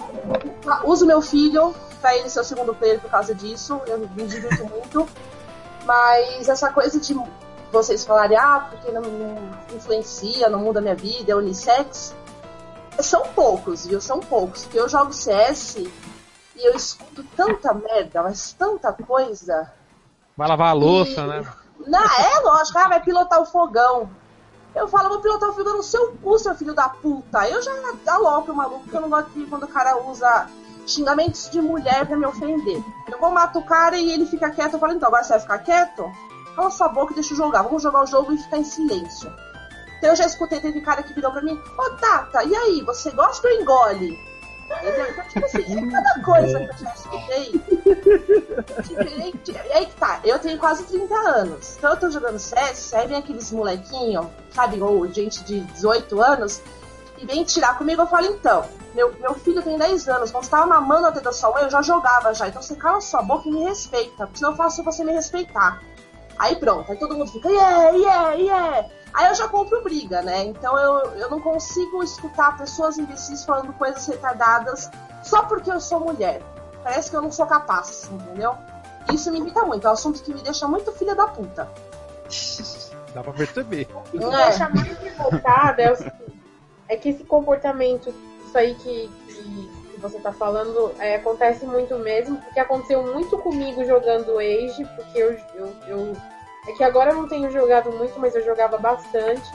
Uso 0.85 1.07
meu 1.07 1.23
filho 1.23 1.73
pra 2.01 2.17
ele 2.17 2.29
ser 2.29 2.41
o 2.41 2.45
segundo 2.45 2.75
player 2.75 3.01
por 3.01 3.09
causa 3.09 3.33
disso, 3.33 3.81
eu 3.87 3.99
me 3.99 4.27
divirto 4.27 4.65
muito. 4.65 5.09
Mas 5.85 6.49
essa 6.49 6.73
coisa 6.73 6.99
de 6.99 7.17
vocês 7.71 8.05
falarem, 8.05 8.37
ah, 8.37 8.67
porque 8.69 8.91
não, 8.91 9.05
influencia, 9.73 10.51
não 10.51 10.59
muda 10.59 10.81
a 10.81 10.83
minha 10.83 10.97
vida, 10.97 11.31
é 11.31 11.37
unissex. 11.37 12.17
São 12.99 13.23
poucos, 13.29 13.87
viu? 13.87 14.01
São 14.01 14.19
poucos. 14.19 14.65
Porque 14.65 14.81
eu 14.81 14.89
jogo 14.89 15.13
CS 15.13 15.77
e 15.77 15.89
eu 16.57 16.75
escuto 16.75 17.23
tanta 17.37 17.73
merda, 17.73 18.25
mas 18.25 18.53
tanta 18.55 18.93
coisa. 18.93 19.73
Vai 20.37 20.49
lavar 20.49 20.71
a 20.71 20.73
louça, 20.73 21.21
e... 21.21 21.27
né? 21.29 21.47
Não, 21.87 22.05
é 22.05 22.41
lógico, 22.41 22.77
ah, 22.77 22.89
vai 22.89 23.01
pilotar 23.01 23.41
o 23.41 23.47
fogão. 23.47 24.11
Eu 24.75 24.89
falo, 24.89 25.11
vou 25.11 25.21
pilotar 25.21 25.51
o 25.51 25.53
fogão 25.53 25.77
no 25.77 25.83
seu 25.83 26.13
cu, 26.23 26.39
seu 26.39 26.55
filho 26.55 26.75
da 26.75 26.89
puta. 26.89 27.49
Eu 27.49 27.61
já 27.63 27.73
aloco 28.07 28.53
o 28.53 28.57
maluco, 28.57 28.81
porque 28.81 28.97
eu 28.97 29.03
não 29.03 29.11
gosto 29.11 29.31
de 29.31 29.47
quando 29.47 29.65
o 29.65 29.69
cara 29.69 29.97
usa 30.09 30.49
xingamentos 30.87 31.51
de 31.51 31.61
mulher 31.61 32.07
pra 32.07 32.17
me 32.17 32.27
ofender. 32.27 32.83
Eu 33.11 33.19
vou 33.19 33.31
matar 33.31 33.59
o 33.59 33.65
cara 33.65 33.97
e 33.97 34.11
ele 34.11 34.27
fica 34.27 34.51
quieto. 34.51 34.75
Eu 34.75 34.81
falo, 34.81 34.95
então, 34.95 35.09
agora 35.09 35.23
você 35.23 35.31
vai 35.31 35.41
ficar 35.41 35.59
quieto? 35.59 36.11
Cala 36.57 36.71
sua 36.71 36.89
boca 36.89 37.13
e 37.13 37.15
deixa 37.15 37.35
eu 37.35 37.37
jogar. 37.37 37.63
Vamos 37.63 37.83
jogar 37.83 38.03
o 38.03 38.07
jogo 38.07 38.33
e 38.33 38.39
ficar 38.39 38.59
em 38.59 38.65
silêncio. 38.65 39.33
Então 39.99 40.11
eu 40.11 40.17
já 40.17 40.27
escutei, 40.27 40.61
teve 40.61 40.81
cara 40.81 41.03
que 41.03 41.15
virou 41.15 41.31
pra 41.31 41.43
mim, 41.43 41.55
ô 41.55 41.83
oh, 41.83 41.91
Tata, 41.91 42.43
e 42.43 42.57
aí, 42.57 42.83
você 42.83 43.13
gosta 43.13 43.47
ou 43.47 43.55
engole? 43.55 44.19
Então, 44.81 45.25
tipo 45.29 45.47
assim, 45.47 45.91
cada 45.91 46.23
coisa 46.23 46.59
que 46.61 46.65
eu 46.65 46.79
já 46.79 46.95
escutei. 46.95 47.63
E 48.91 49.73
aí 49.73 49.87
que 49.87 49.95
tá, 49.97 50.21
eu 50.25 50.39
tenho 50.39 50.59
quase 50.59 50.85
30 50.85 51.15
anos. 51.15 51.77
Então 51.77 51.91
eu 51.91 51.97
tô 51.97 52.11
jogando 52.11 52.39
CS, 52.39 52.95
aí 52.95 53.07
vem 53.07 53.19
aqueles 53.19 53.53
molequinhos, 53.53 54.27
sabe, 54.51 54.81
ou 54.81 55.07
gente 55.13 55.45
de 55.45 55.61
18 55.61 56.21
anos, 56.21 56.63
e 57.19 57.27
vem 57.27 57.45
tirar 57.45 57.79
comigo, 57.79 58.03
eu 58.03 58.07
falo, 58.07 58.27
então, 58.27 58.65
meu, 58.95 59.15
meu 59.21 59.35
filho 59.35 59.63
tem 59.63 59.79
10 59.79 60.09
anos, 60.09 60.31
quando 60.31 60.45
você 60.45 60.51
tava 60.51 60.67
mamando 60.67 61.07
a 61.07 61.13
teta 61.13 61.33
sua 61.33 61.53
mãe, 61.53 61.65
eu 61.65 61.71
já 61.71 61.83
jogava 61.83 62.35
já. 62.35 62.49
Então 62.49 62.61
você 62.61 62.75
cala 62.75 63.01
sua 63.01 63.23
boca 63.23 63.49
e 63.49 63.53
me 63.53 63.65
respeita, 63.65 64.29
senão 64.35 64.51
eu 64.51 64.57
faço 64.57 64.83
você 64.83 65.05
me 65.05 65.13
respeitar. 65.13 65.81
Aí 66.39 66.57
pronto, 66.57 66.91
aí 66.91 66.99
todo 66.99 67.17
mundo 67.17 67.31
fica, 67.31 67.49
yeah, 67.49 67.91
yeah, 67.91 68.33
yeah. 68.33 68.89
Aí 69.15 69.27
eu 69.29 69.35
já 69.35 69.49
compro 69.49 69.83
briga, 69.83 70.23
né? 70.23 70.45
Então 70.45 70.77
eu, 70.79 71.13
eu 71.17 71.31
não 71.31 71.41
consigo 71.41 72.03
escutar 72.03 72.57
pessoas 72.57 72.99
imbecis 72.99 73.45
falando 73.45 73.73
coisas 73.75 74.07
retardadas 74.07 74.91
só 75.23 75.43
porque 75.43 75.71
eu 75.71 75.81
sou 75.81 76.01
mulher. 76.01 76.43
Parece 76.83 77.11
que 77.11 77.17
eu 77.17 77.23
não 77.23 77.31
sou 77.31 77.47
capaz, 77.47 78.11
entendeu? 78.11 78.55
Isso 79.13 79.31
me 79.31 79.39
irrita 79.39 79.65
muito, 79.65 79.87
é 79.87 79.91
um 79.91 79.93
assunto 79.93 80.23
que 80.23 80.33
me 80.33 80.43
deixa 80.43 80.67
muito 80.67 80.91
filha 80.93 81.15
da 81.15 81.27
puta. 81.27 81.69
Dá 83.15 83.23
pra 83.23 83.33
perceber. 83.33 83.89
O 83.95 84.03
que 84.03 84.19
me 84.19 84.25
é. 84.25 84.45
deixa 84.49 84.69
mais 84.71 84.99
revoltada 84.99 85.83
é, 85.83 86.13
é 86.89 86.97
que 86.97 87.11
esse 87.11 87.25
comportamento, 87.25 88.15
isso 88.47 88.57
aí 88.57 88.75
que, 88.77 89.11
que, 89.29 89.43
que 89.43 89.82
você 90.03 90.19
tá 90.19 90.33
falando, 90.33 90.93
é, 90.99 91.15
acontece 91.15 91.65
muito 91.65 91.97
mesmo, 91.97 92.37
porque 92.39 92.59
aconteceu 92.61 93.03
muito 93.03 93.39
comigo 93.39 93.85
jogando 93.85 94.39
Age, 94.39 94.85
porque 94.97 95.19
eu, 95.19 95.39
eu, 95.55 95.77
eu 95.87 96.17
é 96.69 96.73
que 96.73 96.85
agora 96.85 97.11
eu 97.11 97.17
não 97.17 97.29
tenho 97.29 97.51
jogado 97.51 97.91
muito, 97.93 98.19
mas 98.21 98.35
eu 98.35 98.45
jogava 98.45 98.79
bastante. 98.79 99.51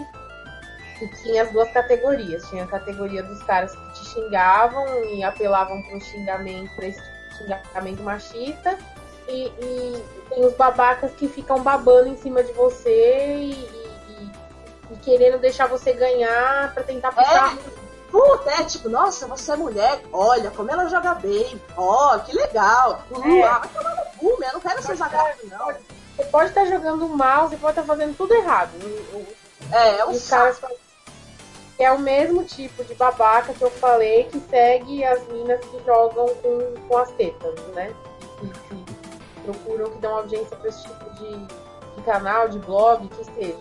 E 1.01 1.07
tinha 1.21 1.43
as 1.43 1.51
duas 1.51 1.71
categorias. 1.71 2.43
Tinha 2.49 2.63
a 2.63 2.67
categoria 2.67 3.23
dos 3.23 3.41
caras 3.43 3.75
que 3.75 3.93
te 3.93 4.05
xingavam 4.09 5.03
e 5.05 5.23
apelavam 5.23 5.81
para 5.83 5.95
um 5.95 5.99
xingamento, 6.01 6.75
pra 6.75 6.87
esse 6.87 7.01
xingamento 7.37 8.03
machista. 8.03 8.77
E, 9.27 9.47
e, 9.47 10.03
tem 10.29 10.45
os 10.45 10.53
babacas 10.53 11.11
que 11.13 11.27
ficam 11.27 11.61
babando 11.61 12.09
em 12.09 12.17
cima 12.17 12.43
de 12.43 12.51
você 12.53 13.35
e, 13.35 13.51
e, 13.51 14.31
e 14.91 14.97
querendo 15.01 15.37
deixar 15.37 15.67
você 15.67 15.93
ganhar 15.93 16.73
para 16.73 16.83
tentar 16.83 17.11
puxar. 17.11 17.55
É. 17.55 17.76
Puta, 18.09 18.49
é 18.51 18.63
tipo, 18.63 18.89
nossa, 18.89 19.27
você 19.27 19.51
é 19.51 19.55
mulher, 19.57 20.01
olha 20.13 20.49
como 20.51 20.71
ela 20.71 20.87
joga 20.87 21.13
bem, 21.15 21.61
ó, 21.75 22.15
oh, 22.15 22.19
que 22.21 22.35
legal. 22.35 23.03
Uh, 23.11 23.27
é. 23.27 23.43
ah, 23.43 23.59
vai 23.59 23.69
tomar 23.69 23.95
no 23.95 24.11
cu, 24.17 24.43
eu 24.43 24.53
não 24.53 24.59
quero 24.61 24.81
ser 24.81 24.95
zagueiro, 24.95 25.37
não. 25.49 25.73
Você 26.15 26.23
pode 26.31 26.49
estar 26.49 26.65
jogando 26.65 27.07
mal, 27.09 27.49
você 27.49 27.57
pode 27.57 27.79
estar 27.79 27.83
fazendo 27.83 28.15
tudo 28.15 28.33
errado. 28.33 28.71
É, 29.71 29.99
é 29.99 30.05
um 30.05 30.19
caras 30.19 30.59
é 31.79 31.91
o 31.91 31.99
mesmo 31.99 32.43
tipo 32.43 32.83
de 32.83 32.95
babaca 32.95 33.53
que 33.53 33.61
eu 33.61 33.69
falei 33.69 34.23
que 34.25 34.39
segue 34.39 35.03
as 35.03 35.25
minas 35.27 35.63
que 35.65 35.83
jogam 35.85 36.27
com, 36.35 36.73
com 36.87 36.97
as 36.97 37.11
tetas, 37.11 37.59
né? 37.75 37.93
Que, 38.39 38.47
que 38.47 39.41
procuram, 39.43 39.91
que 39.91 39.99
dão 39.99 40.17
audiência 40.17 40.57
para 40.57 40.69
esse 40.69 40.83
tipo 40.83 41.09
de, 41.11 41.45
de, 41.95 42.01
canal, 42.03 42.49
de 42.49 42.57
blog, 42.59 43.07
que 43.07 43.23
seja. 43.25 43.57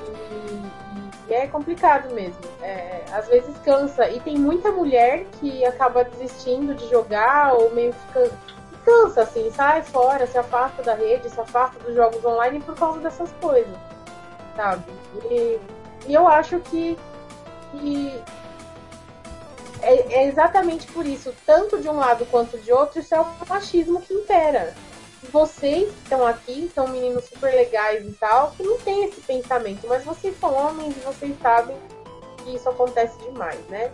E, 0.00 0.89
é 1.34 1.46
complicado 1.46 2.12
mesmo. 2.14 2.40
É, 2.62 3.02
às 3.12 3.28
vezes 3.28 3.56
cansa. 3.64 4.08
E 4.08 4.20
tem 4.20 4.36
muita 4.36 4.70
mulher 4.70 5.24
que 5.40 5.64
acaba 5.64 6.04
desistindo 6.04 6.74
de 6.74 6.88
jogar 6.88 7.54
ou 7.54 7.74
meio 7.74 7.92
que 7.92 8.30
cansa, 8.84 9.22
assim, 9.22 9.50
sai 9.50 9.82
fora, 9.82 10.26
se 10.26 10.38
afasta 10.38 10.82
da 10.82 10.94
rede, 10.94 11.28
se 11.28 11.40
afasta 11.40 11.78
dos 11.80 11.94
jogos 11.94 12.24
online 12.24 12.60
por 12.60 12.74
causa 12.74 12.98
dessas 13.00 13.30
coisas, 13.40 13.76
sabe? 14.56 14.84
E, 15.30 15.58
e 16.06 16.14
eu 16.14 16.26
acho 16.26 16.58
que, 16.60 16.98
que 17.72 18.22
é, 19.82 20.22
é, 20.22 20.28
exatamente 20.28 20.86
por 20.88 21.06
isso, 21.06 21.34
tanto 21.46 21.78
de 21.78 21.88
um 21.88 21.96
lado 21.96 22.26
quanto 22.26 22.58
de 22.58 22.72
outro, 22.72 23.00
isso 23.00 23.14
é 23.14 23.20
o 23.20 23.26
machismo 23.48 24.00
que 24.00 24.14
impera. 24.14 24.74
Vocês 25.32 25.88
que 25.92 26.02
estão 26.02 26.26
aqui, 26.26 26.70
são 26.74 26.88
meninos 26.88 27.24
super 27.24 27.52
legais 27.52 28.04
e 28.06 28.12
tal, 28.12 28.50
que 28.52 28.62
não 28.62 28.78
tem 28.78 29.04
esse 29.04 29.20
pensamento, 29.20 29.86
mas 29.86 30.04
vocês 30.04 30.38
são 30.38 30.54
homens 30.54 30.96
e 30.96 31.00
vocês 31.00 31.36
sabem 31.40 31.76
que 32.38 32.54
isso 32.56 32.68
acontece 32.68 33.18
demais, 33.18 33.60
né? 33.68 33.90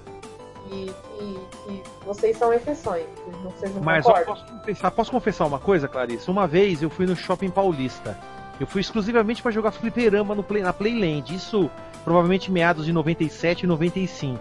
que, 0.68 0.92
que, 1.18 1.82
vocês 2.04 2.36
são 2.36 2.52
exceções. 2.52 3.06
Vocês 3.42 3.74
não 3.74 3.82
Mas 3.82 4.06
eu 4.06 4.14
posso 4.24 4.44
confessar, 4.46 4.90
posso 4.90 5.10
confessar 5.10 5.46
uma 5.46 5.58
coisa, 5.58 5.88
Clarice? 5.88 6.30
Uma 6.30 6.46
vez 6.46 6.82
eu 6.82 6.90
fui 6.90 7.06
no 7.06 7.16
Shopping 7.16 7.50
Paulista. 7.50 8.18
Eu 8.58 8.66
fui 8.66 8.80
exclusivamente 8.80 9.42
para 9.42 9.50
jogar 9.50 9.70
fliperama 9.70 10.34
no 10.34 10.42
play, 10.42 10.62
na 10.62 10.72
Playland. 10.72 11.34
Isso 11.34 11.70
provavelmente 12.04 12.50
meados 12.50 12.86
de 12.86 12.92
97 12.92 13.62
e 13.62 13.66
95. 13.66 14.40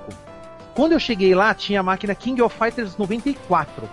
Quando 0.73 0.93
eu 0.93 0.99
cheguei 0.99 1.33
lá, 1.33 1.53
tinha 1.53 1.79
a 1.79 1.83
máquina 1.83 2.15
King 2.15 2.41
of 2.41 2.57
Fighters 2.57 2.97
94. 2.97 3.87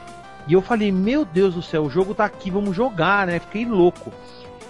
E 0.47 0.55
eu 0.55 0.63
falei, 0.63 0.91
meu 0.91 1.25
Deus 1.25 1.55
do 1.55 1.63
céu, 1.63 1.85
o 1.85 1.91
jogo 1.91 2.15
tá 2.15 2.25
aqui, 2.25 2.51
vamos 2.51 2.75
jogar, 2.75 3.27
né? 3.27 3.39
Fiquei 3.39 3.65
louco. 3.65 4.13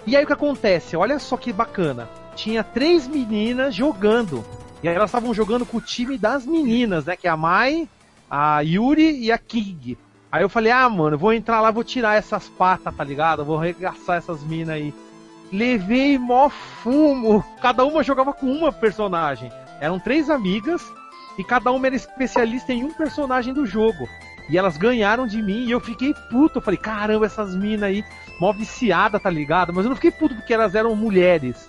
E 0.06 0.16
aí 0.16 0.24
o 0.24 0.26
que 0.26 0.32
acontece? 0.32 0.96
Olha 0.96 1.18
só 1.18 1.36
que 1.36 1.52
bacana. 1.52 2.08
Tinha 2.34 2.62
três 2.62 3.06
meninas 3.06 3.74
jogando. 3.74 4.44
E 4.82 4.88
aí 4.88 4.94
elas 4.94 5.10
estavam 5.10 5.32
jogando 5.32 5.64
com 5.64 5.78
o 5.78 5.80
time 5.80 6.18
das 6.18 6.44
meninas, 6.44 7.04
né? 7.04 7.16
Que 7.16 7.26
é 7.26 7.30
a 7.30 7.36
Mai, 7.36 7.88
a 8.30 8.60
Yuri 8.60 9.20
e 9.20 9.30
a 9.30 9.38
King. 9.38 9.96
Aí 10.30 10.42
eu 10.42 10.48
falei, 10.48 10.72
ah, 10.72 10.88
mano, 10.88 11.18
vou 11.18 11.32
entrar 11.32 11.60
lá, 11.60 11.70
vou 11.70 11.84
tirar 11.84 12.16
essas 12.16 12.48
patas, 12.48 12.94
tá 12.94 13.04
ligado? 13.04 13.44
Vou 13.44 13.58
arregaçar 13.58 14.16
essas 14.16 14.42
minas 14.42 14.74
aí. 14.74 14.94
Levei 15.52 16.18
mó 16.18 16.48
fumo. 16.48 17.44
Cada 17.60 17.84
uma 17.84 18.02
jogava 18.02 18.32
com 18.32 18.46
uma 18.46 18.72
personagem. 18.72 19.52
Eram 19.80 20.00
três 20.00 20.30
amigas 20.30 20.82
e 21.38 21.44
cada 21.44 21.70
uma 21.70 21.86
era 21.86 21.94
especialista 21.94 22.72
em 22.72 22.82
um 22.82 22.92
personagem 22.92 23.52
do 23.52 23.66
jogo. 23.66 24.08
E 24.48 24.58
elas 24.58 24.76
ganharam 24.76 25.26
de 25.26 25.42
mim 25.42 25.64
e 25.66 25.70
eu 25.70 25.80
fiquei 25.80 26.14
puto. 26.30 26.58
Eu 26.58 26.62
falei, 26.62 26.78
caramba, 26.78 27.26
essas 27.26 27.54
minas 27.54 27.84
aí, 27.84 28.04
mó 28.40 28.52
viciada, 28.52 29.18
tá 29.18 29.30
ligado? 29.30 29.72
Mas 29.72 29.84
eu 29.84 29.88
não 29.88 29.96
fiquei 29.96 30.10
puto 30.10 30.34
porque 30.34 30.52
elas 30.52 30.74
eram 30.74 30.94
mulheres. 30.94 31.68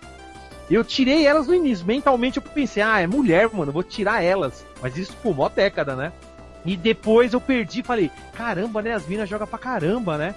Eu 0.70 0.84
tirei 0.84 1.26
elas 1.26 1.48
no 1.48 1.56
início. 1.56 1.86
Mentalmente 1.86 2.38
eu 2.38 2.44
pensei, 2.44 2.82
ah, 2.82 3.00
é 3.00 3.08
mulher, 3.08 3.50
mano, 3.52 3.70
eu 3.70 3.74
vou 3.74 3.84
tirar 3.84 4.24
elas. 4.24 4.66
Mas 4.82 4.98
isso 4.98 5.16
por 5.22 5.36
mó 5.36 5.50
década, 5.50 5.96
né? 5.96 6.12
E 6.66 6.78
depois 6.78 7.34
eu 7.34 7.42
perdi 7.42 7.84
falei, 7.84 8.10
caramba, 8.34 8.82
né? 8.82 8.94
As 8.94 9.06
minas 9.06 9.30
jogam 9.30 9.48
pra 9.48 9.60
caramba, 9.60 10.18
né? 10.18 10.34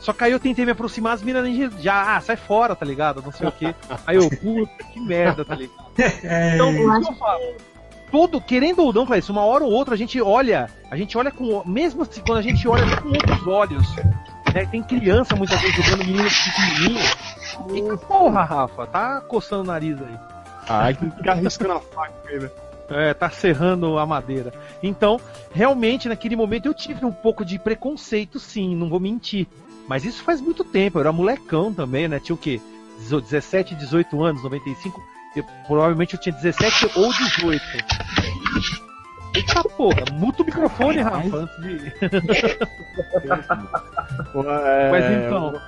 Só 0.00 0.12
que 0.12 0.24
aí 0.24 0.32
eu 0.32 0.40
tentei 0.40 0.64
me 0.64 0.72
aproximar, 0.72 1.14
as 1.14 1.22
minas 1.22 1.46
já, 1.80 2.16
ah, 2.16 2.20
sai 2.20 2.36
fora, 2.36 2.76
tá 2.76 2.84
ligado? 2.84 3.22
Não 3.22 3.32
sei 3.32 3.48
o 3.48 3.52
quê. 3.52 3.74
Aí 4.06 4.16
eu, 4.16 4.28
puta, 4.28 4.84
que 4.92 5.00
merda, 5.00 5.44
tá 5.44 5.54
ligado? 5.54 5.86
É. 6.22 6.54
Então, 6.54 6.70
o 6.70 7.00
que 7.00 7.10
eu 7.10 7.14
falo? 7.16 7.56
Todo, 8.10 8.40
querendo 8.40 8.82
ou 8.82 8.92
não, 8.92 9.06
isso 9.14 9.32
uma 9.32 9.44
hora 9.44 9.64
ou 9.64 9.72
outra 9.72 9.94
a 9.94 9.96
gente 9.96 10.20
olha, 10.20 10.70
a 10.90 10.96
gente 10.96 11.18
olha 11.18 11.30
com, 11.30 11.62
mesmo 11.66 12.02
assim, 12.02 12.20
quando 12.20 12.38
a 12.38 12.42
gente 12.42 12.66
olha 12.68 12.96
com 12.96 13.08
outros 13.08 13.46
olhos, 13.46 13.96
né? 14.54 14.66
Tem 14.70 14.82
criança 14.82 15.36
muitas 15.36 15.60
vezes 15.60 15.76
jogando 15.76 16.06
menino 16.06 16.28
pequenininho, 16.28 17.94
e 17.94 17.96
porra, 18.06 18.42
Rafa? 18.44 18.86
Tá 18.86 19.20
coçando 19.20 19.64
o 19.64 19.66
nariz 19.66 19.98
aí. 20.00 20.18
Ai, 20.68 20.94
que 20.94 21.10
fica 21.10 21.32
arriscando 21.32 21.74
a 21.74 21.80
faca 21.80 22.14
aí, 22.28 22.40
né? 22.40 22.50
É, 22.88 23.12
tá 23.12 23.28
serrando 23.28 23.98
a 23.98 24.06
madeira. 24.06 24.52
Então, 24.82 25.20
realmente, 25.52 26.08
naquele 26.08 26.36
momento 26.36 26.66
eu 26.66 26.74
tive 26.74 27.04
um 27.04 27.12
pouco 27.12 27.44
de 27.44 27.58
preconceito, 27.58 28.38
sim, 28.38 28.74
não 28.74 28.88
vou 28.88 29.00
mentir. 29.00 29.46
Mas 29.88 30.04
isso 30.04 30.22
faz 30.22 30.40
muito 30.40 30.64
tempo, 30.64 30.98
eu 30.98 31.00
era 31.00 31.12
molecão 31.12 31.72
também, 31.72 32.08
né? 32.08 32.20
Tinha 32.20 32.34
o 32.34 32.38
quê? 32.38 32.60
17, 32.98 33.74
18 33.74 34.22
anos, 34.22 34.42
95. 34.42 35.02
Eu, 35.36 35.44
provavelmente 35.66 36.14
eu 36.14 36.20
tinha 36.20 36.34
17 36.34 36.90
ou 36.96 37.12
18. 37.12 37.62
Eita 39.34 39.62
porra, 39.68 40.04
muta 40.12 40.42
o 40.42 40.46
microfone, 40.46 41.02
Rafa, 41.02 41.36
antes 41.36 41.60
de. 41.60 41.92
É, 44.46 44.90
Mas 44.90 45.04
então. 45.04 45.60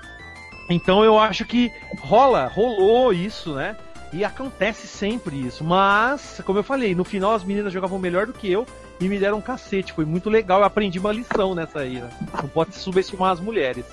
Então 0.70 1.04
eu 1.04 1.18
acho 1.18 1.44
que 1.44 1.70
rola, 2.00 2.46
rolou 2.46 3.12
isso, 3.12 3.54
né? 3.54 3.76
E 4.12 4.24
acontece 4.24 4.86
sempre 4.86 5.36
isso. 5.36 5.62
Mas, 5.62 6.40
como 6.44 6.58
eu 6.58 6.62
falei, 6.62 6.94
no 6.94 7.04
final 7.04 7.34
as 7.34 7.44
meninas 7.44 7.72
jogavam 7.72 7.98
melhor 7.98 8.26
do 8.26 8.32
que 8.32 8.50
eu 8.50 8.66
e 9.00 9.08
me 9.08 9.18
deram 9.18 9.38
um 9.38 9.42
cacete. 9.42 9.92
Foi 9.92 10.04
muito 10.04 10.30
legal, 10.30 10.60
eu 10.60 10.64
aprendi 10.64 10.98
uma 10.98 11.12
lição 11.12 11.54
nessa 11.54 11.80
aí, 11.80 12.00
né? 12.00 12.08
Não 12.34 12.48
pode 12.48 12.74
subestimar 12.74 13.32
as 13.32 13.40
mulheres. 13.40 13.84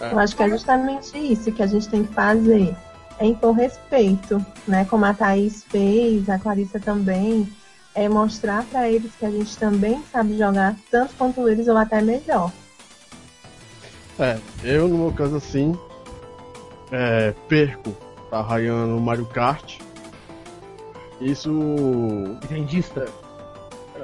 Eu 0.00 0.18
acho 0.18 0.34
que 0.34 0.42
é 0.42 0.48
justamente 0.48 1.16
isso 1.16 1.52
que 1.52 1.62
a 1.62 1.66
gente 1.66 1.88
tem 1.88 2.04
que 2.04 2.12
fazer. 2.12 2.74
É 3.18 3.26
impor 3.26 3.52
respeito, 3.52 4.44
né? 4.66 4.84
Como 4.84 5.04
a 5.04 5.14
Thaís 5.14 5.64
fez, 5.64 6.28
a 6.28 6.38
Clarissa 6.38 6.80
também. 6.80 7.48
É 7.94 8.08
mostrar 8.08 8.64
para 8.64 8.88
eles 8.88 9.12
que 9.16 9.26
a 9.26 9.30
gente 9.30 9.56
também 9.58 10.02
sabe 10.10 10.38
jogar 10.38 10.74
tanto 10.90 11.14
quanto 11.16 11.46
eles 11.46 11.68
ou 11.68 11.76
até 11.76 12.00
melhor. 12.00 12.50
É, 14.18 14.38
eu 14.64 14.88
no 14.88 14.96
meu 14.96 15.12
caso 15.12 15.36
assim, 15.36 15.76
é, 16.90 17.34
perco 17.48 17.94
pra 18.30 18.42
Ryan 18.42 18.86
no 18.86 19.00
Mario 19.00 19.26
Kart. 19.26 19.78
Isso. 21.20 21.50
Entendista? 22.44 23.06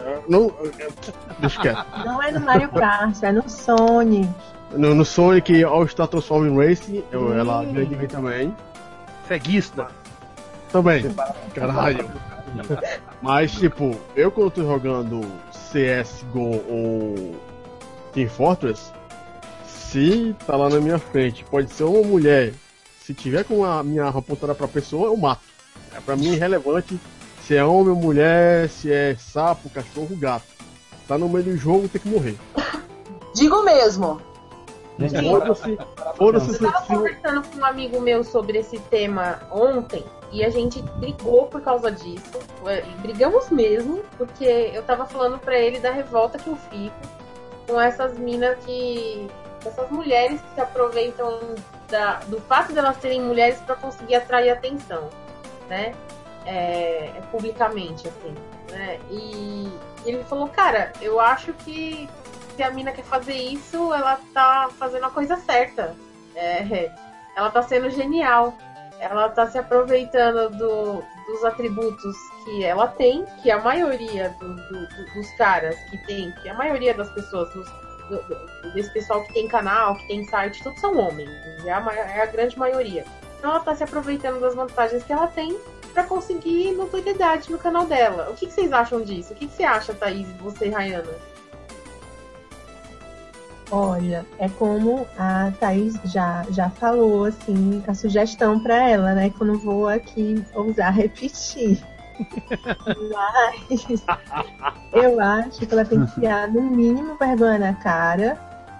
é, 0.08 0.20
não. 0.28 0.52
é, 0.78 0.88
Deixa 1.40 1.60
quieto. 1.60 1.84
Não 2.04 2.22
é 2.22 2.32
no 2.32 2.40
Mario 2.40 2.68
Kart, 2.70 3.22
é 3.22 3.32
no 3.32 3.48
Sonic. 3.48 4.28
No, 4.72 4.94
no 4.94 5.04
Sonic 5.04 5.64
All 5.64 5.86
Star 5.88 6.08
Transforming 6.08 6.56
Racing, 6.56 7.02
eu, 7.10 7.32
ela 7.32 7.64
ganha 7.64 7.86
de 7.86 7.96
mim 7.96 8.06
também. 8.06 8.54
Ceguista. 9.28 9.88
Também. 10.72 11.04
Caralho. 11.54 12.10
Mas, 13.22 13.52
tipo, 13.52 13.94
eu 14.16 14.30
quando 14.30 14.50
tô 14.50 14.62
jogando 14.62 15.20
CSGO 15.52 16.62
ou 16.68 17.36
Team 18.12 18.28
Fortress, 18.28 18.92
se 19.66 20.34
tá 20.46 20.56
lá 20.56 20.68
na 20.68 20.80
minha 20.80 20.98
frente, 20.98 21.44
pode 21.44 21.72
ser 21.72 21.84
uma 21.84 22.02
mulher. 22.02 22.54
Se 23.00 23.14
tiver 23.14 23.44
com 23.44 23.64
a 23.64 23.82
minha 23.82 24.04
arma 24.04 24.20
apontada 24.20 24.54
pra 24.54 24.68
pessoa, 24.68 25.06
eu 25.06 25.16
mato. 25.16 25.42
É 25.94 26.00
pra 26.00 26.16
mim 26.16 26.32
irrelevante 26.32 26.98
se 27.48 27.56
é 27.56 27.64
homem 27.64 27.94
ou 27.94 27.96
mulher, 27.96 28.68
se 28.68 28.92
é 28.92 29.16
sapo, 29.18 29.70
cachorro, 29.70 30.14
gato. 30.16 30.44
Tá 31.06 31.16
no 31.16 31.30
meio 31.30 31.44
do 31.46 31.56
jogo, 31.56 31.88
tem 31.88 31.98
que 31.98 32.08
morrer. 32.08 32.36
Digo 33.34 33.64
mesmo. 33.64 34.20
Foda-se. 34.98 35.78
Foda-se 36.16 36.64
Eu 36.64 36.72
tava 36.72 36.86
conversando 36.86 37.42
com 37.48 37.58
um 37.60 37.64
amigo 37.64 38.00
meu 38.00 38.24
sobre 38.24 38.58
esse 38.58 38.78
tema 38.78 39.40
ontem 39.50 40.04
e 40.32 40.44
a 40.44 40.50
gente 40.50 40.82
brigou 40.82 41.46
por 41.46 41.60
causa 41.62 41.90
disso. 41.90 42.38
É, 42.66 42.80
e 42.80 42.90
Brigamos 43.00 43.48
mesmo, 43.50 44.02
porque 44.16 44.44
eu 44.74 44.82
tava 44.82 45.06
falando 45.06 45.38
pra 45.38 45.56
ele 45.58 45.78
da 45.78 45.90
revolta 45.90 46.38
que 46.38 46.48
eu 46.48 46.56
fico 46.70 46.96
com 47.66 47.80
essas 47.80 48.18
minas 48.18 48.58
que. 48.64 49.28
essas 49.64 49.90
mulheres 49.90 50.40
que 50.40 50.54
se 50.54 50.60
aproveitam 50.60 51.40
da- 51.88 52.20
do 52.26 52.40
fato 52.42 52.72
de 52.72 52.78
elas 52.78 52.96
serem 53.00 53.20
mulheres 53.22 53.58
pra 53.60 53.74
conseguir 53.76 54.14
atrair 54.16 54.50
atenção, 54.50 55.08
né? 55.68 55.94
É, 56.46 57.10
publicamente, 57.30 58.08
assim. 58.08 58.34
Né? 58.70 58.98
E 59.10 59.70
ele 60.04 60.22
falou, 60.24 60.48
cara, 60.48 60.92
eu 61.00 61.18
acho 61.20 61.52
que 61.54 62.08
se 62.58 62.62
a 62.64 62.72
mina 62.72 62.90
quer 62.90 63.04
fazer 63.04 63.34
isso, 63.36 63.94
ela 63.94 64.18
tá 64.34 64.68
fazendo 64.76 65.06
a 65.06 65.10
coisa 65.10 65.36
certa. 65.36 65.94
É, 66.34 66.90
ela 67.36 67.50
tá 67.52 67.62
sendo 67.62 67.88
genial. 67.88 68.52
Ela 68.98 69.28
tá 69.28 69.46
se 69.46 69.56
aproveitando 69.56 70.50
do- 70.58 71.04
dos 71.28 71.44
atributos 71.44 72.16
que 72.44 72.64
ela 72.64 72.88
tem, 72.88 73.24
que 73.40 73.48
a 73.48 73.60
maioria 73.60 74.34
do- 74.40 74.54
do- 74.56 74.88
do- 74.88 75.14
dos 75.14 75.30
caras 75.36 75.76
que 75.88 75.96
tem, 75.98 76.32
que 76.42 76.48
a 76.48 76.54
maioria 76.54 76.92
das 76.94 77.08
pessoas, 77.12 77.48
dos- 77.54 77.70
do- 78.08 78.22
do- 78.24 78.72
desse 78.74 78.92
pessoal 78.92 79.22
que 79.22 79.34
tem 79.34 79.46
canal, 79.46 79.94
que 79.94 80.08
tem 80.08 80.24
site, 80.24 80.60
todos 80.64 80.80
são 80.80 80.96
homens. 80.98 81.30
É 81.64 81.70
a, 81.72 81.92
é 81.94 82.22
a 82.22 82.26
grande 82.26 82.58
maioria. 82.58 83.04
Então 83.38 83.52
ela 83.52 83.60
tá 83.60 83.72
se 83.76 83.84
aproveitando 83.84 84.40
das 84.40 84.56
vantagens 84.56 85.04
que 85.04 85.12
ela 85.12 85.28
tem 85.28 85.56
pra 85.94 86.02
conseguir 86.02 86.72
notoriedade 86.72 87.52
no 87.52 87.58
canal 87.58 87.86
dela. 87.86 88.30
O 88.30 88.34
que, 88.34 88.46
que 88.46 88.52
vocês 88.52 88.72
acham 88.72 89.00
disso? 89.00 89.32
O 89.32 89.36
que, 89.36 89.46
que 89.46 89.54
você 89.54 89.62
acha, 89.62 89.94
Thaís, 89.94 90.26
você 90.40 90.66
e 90.66 90.70
Rayana? 90.70 91.37
Olha, 93.70 94.24
é 94.38 94.48
como 94.48 95.06
a 95.18 95.52
Thaís 95.60 95.94
já, 96.04 96.44
já 96.50 96.70
falou, 96.70 97.26
assim, 97.26 97.82
a 97.86 97.94
sugestão 97.94 98.58
para 98.60 98.88
ela, 98.88 99.14
né? 99.14 99.28
Que 99.28 99.42
eu 99.42 99.46
não 99.46 99.58
vou 99.58 99.86
aqui 99.86 100.42
ousar 100.54 100.94
repetir. 100.94 101.82
Mas 103.68 104.04
eu 104.92 105.20
acho 105.20 105.66
que 105.66 105.72
ela 105.72 105.84
tem 105.84 106.04
que 106.06 106.12
criar, 106.14 106.48
no 106.48 106.62
mínimo, 106.62 107.16
vergonha 107.18 107.58
na 107.58 107.74
cara 107.74 108.38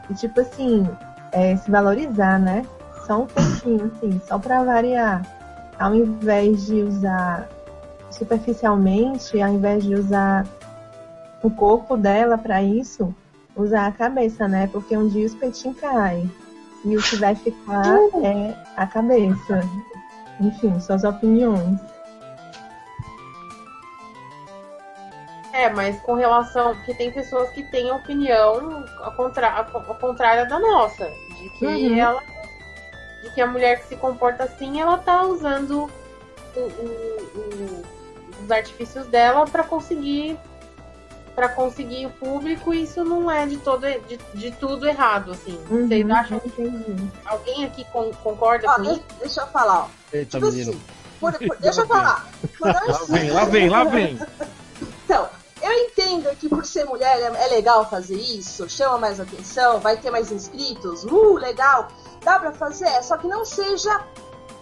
e, 0.09 0.15
tipo 0.15 0.41
assim, 0.41 0.89
é, 1.33 1.55
se 1.57 1.71
valorizar, 1.71 2.39
né? 2.39 2.65
Só 3.07 3.23
um 3.23 3.27
pouquinho, 3.27 3.93
assim, 3.95 4.21
só 4.27 4.39
para 4.39 4.65
variar. 4.65 5.23
Ao 5.79 5.95
invés 5.95 6.67
de 6.67 6.83
usar 6.83 7.49
superficialmente, 8.11 9.41
ao 9.41 9.53
invés 9.53 9.85
de 9.85 9.95
usar 9.95 10.47
o 11.43 11.51
corpo 11.51 11.97
dela 11.97 12.37
para 12.39 12.63
isso, 12.63 13.15
usar 13.59 13.87
a 13.89 13.93
cabeça, 13.93 14.47
né? 14.49 14.69
Porque 14.73 14.97
um 14.97 15.09
dia 15.09 15.27
os 15.27 15.35
peitinhos 15.35 15.79
caem. 15.79 16.31
E 16.85 16.97
o 16.97 17.03
que 17.03 17.17
vai 17.17 17.35
ficar 17.35 17.97
é 18.23 18.57
a 18.77 18.87
cabeça. 18.87 19.61
Enfim, 20.41 20.79
suas 20.81 21.03
opiniões. 21.05 21.79
É, 25.53 25.69
mas 25.71 26.01
com 26.03 26.15
relação. 26.15 26.75
Porque 26.77 26.95
tem 26.95 27.11
pessoas 27.11 27.51
que 27.51 27.65
têm 27.65 27.91
opinião 27.91 28.85
ao, 29.03 29.13
contra, 29.13 29.49
ao 29.51 30.47
da 30.47 30.59
nossa. 30.61 31.11
De 31.41 31.51
que 31.59 31.67
Uhum. 31.67 31.99
ela. 31.99 32.23
De 33.23 33.31
que 33.35 33.41
a 33.41 33.47
mulher 33.47 33.81
que 33.81 33.89
se 33.89 33.97
comporta 33.97 34.45
assim, 34.45 34.81
ela 34.81 34.99
tá 34.99 35.25
usando 35.25 35.91
o- 36.55 36.61
o- 36.61 37.29
o- 37.35 37.83
os 38.45 38.51
artifícios 38.51 39.07
dela 39.09 39.45
pra 39.47 39.65
conseguir. 39.65 40.39
Para 41.39 41.49
conseguir 41.51 42.05
o 42.07 42.11
público, 42.11 42.75
isso 42.75 43.05
não 43.05 43.31
é 43.31 43.47
de, 43.47 43.59
todo, 43.59 43.87
de, 44.09 44.17
de 44.35 44.51
tudo 44.51 44.89
errado, 44.89 45.31
assim. 45.31 45.57
Vocês 45.69 46.05
Uhum, 46.05 46.13
acham? 46.13 46.41
entendi. 46.45 47.11
Alguém 47.25 47.65
aqui 47.65 47.85
con- 47.93 48.11
concorda 48.25 48.69
Ó, 48.69 48.75
com 48.75 48.83
isso? 48.83 49.03
deixa 49.21 49.43
eu 49.43 49.47
falar, 49.47 49.83
ó. 49.85 49.89
Eita, 50.13 50.39
Tipo 50.41 50.51
menino. 50.51 50.71
assim, 50.73 50.81
por- 51.21 51.33
por- 51.39 51.57
deixa 51.63 51.83
eu 51.83 51.87
falar. 51.87 52.27
Lá 52.61 53.05
vem, 53.09 53.31
lá 53.31 53.45
vem, 53.45 53.69
lá 53.69 53.85
vem. 53.85 54.19
Então, 55.05 55.29
eu 55.63 55.73
entendo 55.73 56.29
que 56.37 56.49
por 56.49 56.67
ser 56.67 56.85
mulher 56.87 57.19
é, 57.21 57.45
é 57.45 57.49
legal 57.49 57.89
fazer 57.89 58.17
isso, 58.17 58.69
chama 58.69 58.99
mais 58.99 59.21
atenção, 59.21 59.79
vai 59.79 59.97
ter 59.97 60.11
mais 60.11 60.31
inscritos, 60.33 61.05
uh, 61.05 61.35
legal, 61.37 61.87
dá 62.25 62.39
pra 62.41 62.51
fazer, 62.53 63.01
só 63.05 63.17
que 63.17 63.27
não 63.29 63.45
seja 63.45 64.03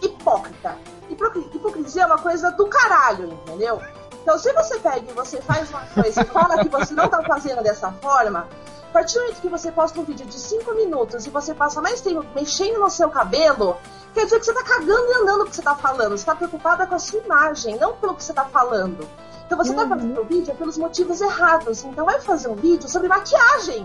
hipócrita. 0.03 0.77
Hipocri- 1.11 1.49
Hipocrisia 1.55 2.03
é 2.03 2.07
uma 2.07 2.19
coisa 2.19 2.51
do 2.53 2.67
caralho, 2.69 3.33
entendeu? 3.33 3.81
Então, 4.27 4.37
se 4.41 4.53
você 4.55 4.77
pega 4.81 5.09
e 5.09 5.15
você 5.15 5.41
faz 5.41 5.71
uma 5.71 5.83
coisa 5.83 6.21
e 6.21 6.25
fala 6.25 6.59
que 6.59 6.69
você 6.69 6.93
não 6.95 7.09
tá 7.09 7.23
fazendo 7.23 7.63
dessa 7.63 7.93
forma, 7.93 8.49
a 8.83 8.93
partir 8.93 9.15
do 9.15 9.21
momento 9.21 9.41
que 9.41 9.49
você 9.49 9.71
posta 9.71 10.01
um 10.01 10.03
vídeo 10.03 10.27
de 10.27 10.37
5 10.37 10.75
minutos 10.75 11.25
e 11.25 11.31
você 11.31 11.55
passa 11.55 11.81
mais 11.81 12.01
tempo 12.01 12.27
mexendo 12.35 12.81
no 12.81 12.91
seu 12.91 13.09
cabelo, 13.09 13.77
quer 14.13 14.25
dizer 14.25 14.41
que 14.41 14.47
você 14.47 14.53
tá 14.53 14.65
cagando 14.65 15.07
e 15.13 15.15
andando 15.23 15.43
o 15.43 15.45
que 15.47 15.55
você 15.55 15.63
tá 15.63 15.77
falando. 15.77 16.19
Você 16.19 16.27
tá 16.27 16.35
preocupada 16.35 16.89
com 16.89 16.97
a 16.97 16.99
sua 16.99 17.21
imagem, 17.21 17.77
não 17.79 17.95
pelo 17.95 18.17
que 18.17 18.25
você 18.25 18.33
tá 18.33 18.45
falando. 18.47 19.09
Então 19.47 19.57
você 19.57 19.73
tá 19.73 19.87
fazendo 19.87 20.21
o 20.21 20.25
vídeo 20.25 20.53
pelos 20.57 20.77
motivos 20.77 21.21
errados. 21.21 21.85
Então 21.85 22.05
vai 22.05 22.21
fazer 22.21 22.49
um 22.49 22.57
vídeo 22.57 22.89
sobre 22.89 23.07
maquiagem. 23.07 23.85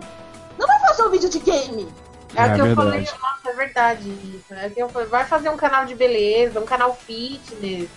Não 0.58 0.66
vai 0.66 0.80
fazer 0.88 1.04
um 1.04 1.12
vídeo 1.12 1.30
de 1.30 1.38
game. 1.38 1.88
É, 2.36 2.42
o 2.42 2.46
É 2.46 2.56
que 2.56 2.62
eu 2.62 2.66
verdade. 2.66 2.76
falei, 2.76 3.02
nossa, 3.22 3.50
é 3.50 3.54
verdade 3.54 4.10
isso. 4.10 4.54
É 4.56 4.70
que 4.72 4.82
eu 4.82 4.90
falei, 4.90 5.08
vai 5.08 5.24
fazer 5.24 5.50
um 5.50 5.58
canal 5.58 5.86
de 5.86 5.94
beleza, 5.94 6.60
um 6.60 6.66
canal 6.66 6.96
fitness, 6.96 7.88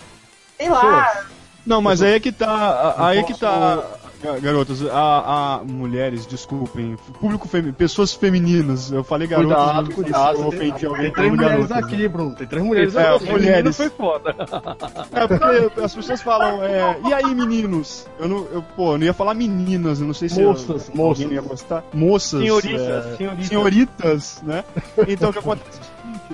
sei 0.55 0.69
lá. 0.69 1.25
Não, 1.65 1.81
mas 1.81 2.01
aí 2.01 2.13
é 2.13 2.19
que 2.19 2.31
tá. 2.31 2.95
Aí 2.97 3.17
é 3.19 3.23
que 3.23 3.37
tá. 3.39 3.75
ga- 4.23 4.39
Garotas, 4.39 4.81
a, 4.87 5.57
a- 5.59 5.63
mulheres, 5.63 6.25
desculpem, 6.25 6.95
público 7.19 7.47
feminino, 7.47 7.75
pessoas 7.75 8.11
femininas. 8.13 8.91
Eu 8.91 9.03
falei 9.03 9.27
garotas, 9.27 9.55
Cuidado, 9.55 9.85
mas 9.85 9.95
cuidado. 9.95 10.37
eu 10.41 10.49
Tem, 10.49 10.59
ofendi 10.71 10.85
alguém 10.87 11.03
tem 11.03 11.11
três 11.13 11.31
mulheres 11.31 11.67
garotas. 11.67 11.93
aqui, 11.93 12.07
Bruno. 12.07 12.35
Tem 12.35 12.47
três 12.47 12.63
mulheres 12.65 12.95
É, 12.95 13.07
aqui. 13.15 13.29
mulheres. 13.29 13.77
Foi 13.77 13.89
foda. 13.89 14.35
É 15.13 15.27
porque 15.27 15.81
as 15.81 15.93
pessoas 15.95 16.21
falam, 16.21 16.63
é, 16.63 16.97
e 17.07 17.13
aí 17.13 17.35
meninos? 17.35 18.07
Eu 18.19 18.27
não, 18.27 18.37
eu, 18.51 18.63
pô, 18.75 18.93
eu 18.93 18.97
não 18.97 19.05
ia 19.05 19.13
falar 19.13 19.33
meninas, 19.35 19.99
eu 19.99 20.07
não 20.07 20.13
sei 20.13 20.29
se 20.29 20.41
Moças, 20.41 20.89
alguém 20.89 20.95
moças. 20.95 21.31
ia 21.31 21.41
gostar. 21.41 21.83
Moças, 21.93 22.41
Senhoritas, 22.41 22.81
é, 23.05 23.15
senhoritas. 23.17 23.47
senhoritas, 23.47 24.41
né? 24.43 24.63
Então 25.07 25.29
o 25.29 25.33
que 25.33 25.39
acontece? 25.39 25.79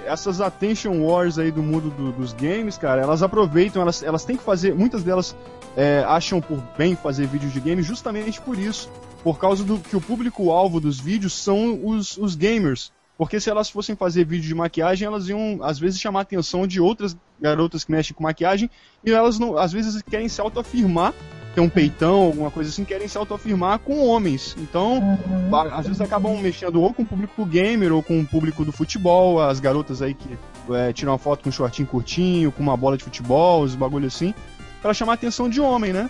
Essas 0.05 0.41
attention 0.41 1.01
wars 1.01 1.37
aí 1.37 1.51
do 1.51 1.61
mundo 1.61 1.89
do, 1.89 2.11
dos 2.11 2.33
games, 2.33 2.77
cara, 2.77 3.01
elas 3.01 3.21
aproveitam, 3.23 3.81
elas, 3.81 4.03
elas 4.03 4.25
têm 4.25 4.37
que 4.37 4.43
fazer, 4.43 4.73
muitas 4.73 5.03
delas 5.03 5.35
é, 5.75 6.03
acham 6.07 6.41
por 6.41 6.61
bem 6.77 6.95
fazer 6.95 7.27
vídeos 7.27 7.53
de 7.53 7.59
game 7.59 7.81
justamente 7.81 8.41
por 8.41 8.57
isso, 8.57 8.89
por 9.23 9.39
causa 9.39 9.63
do 9.63 9.77
que 9.77 9.95
o 9.95 10.01
público-alvo 10.01 10.79
dos 10.79 10.99
vídeos 10.99 11.33
são 11.33 11.79
os, 11.85 12.17
os 12.17 12.35
gamers. 12.35 12.91
Porque 13.17 13.39
se 13.39 13.51
elas 13.51 13.69
fossem 13.69 13.95
fazer 13.95 14.25
vídeo 14.25 14.47
de 14.47 14.55
maquiagem, 14.55 15.05
elas 15.05 15.29
iam, 15.29 15.59
às 15.61 15.77
vezes, 15.77 15.99
chamar 15.99 16.19
a 16.19 16.21
atenção 16.23 16.65
de 16.65 16.81
outras 16.81 17.15
garotas 17.39 17.83
que 17.83 17.91
mexem 17.91 18.15
com 18.15 18.23
maquiagem, 18.23 18.67
e 19.05 19.11
elas, 19.11 19.37
não, 19.37 19.59
às 19.59 19.71
vezes, 19.71 20.01
querem 20.01 20.27
se 20.27 20.41
autoafirmar 20.41 21.13
tem 21.53 21.63
um 21.63 21.69
peitão, 21.69 22.21
alguma 22.21 22.49
coisa 22.49 22.69
assim, 22.69 22.85
querem 22.85 23.07
se 23.07 23.17
autoafirmar 23.17 23.79
com 23.79 24.05
homens. 24.05 24.55
Então, 24.57 24.99
uhum. 24.99 25.55
às 25.71 25.85
vezes 25.85 26.01
acabam 26.01 26.39
mexendo 26.39 26.81
ou 26.81 26.93
com 26.93 27.03
o 27.03 27.05
público 27.05 27.45
gamer 27.45 27.93
ou 27.93 28.01
com 28.01 28.19
o 28.19 28.25
público 28.25 28.63
do 28.63 28.71
futebol, 28.71 29.41
as 29.41 29.59
garotas 29.59 30.01
aí 30.01 30.13
que 30.13 30.37
é, 30.71 30.93
tiram 30.93 31.11
uma 31.11 31.17
foto 31.17 31.43
com 31.43 31.49
um 31.49 31.51
shortinho 31.51 31.87
curtinho, 31.87 32.51
com 32.51 32.63
uma 32.63 32.77
bola 32.77 32.97
de 32.97 33.03
futebol, 33.03 33.63
os 33.63 33.75
bagulho 33.75 34.07
assim, 34.07 34.33
para 34.81 34.93
chamar 34.93 35.13
a 35.13 35.15
atenção 35.15 35.49
de 35.49 35.59
homem, 35.59 35.91
né? 35.91 36.09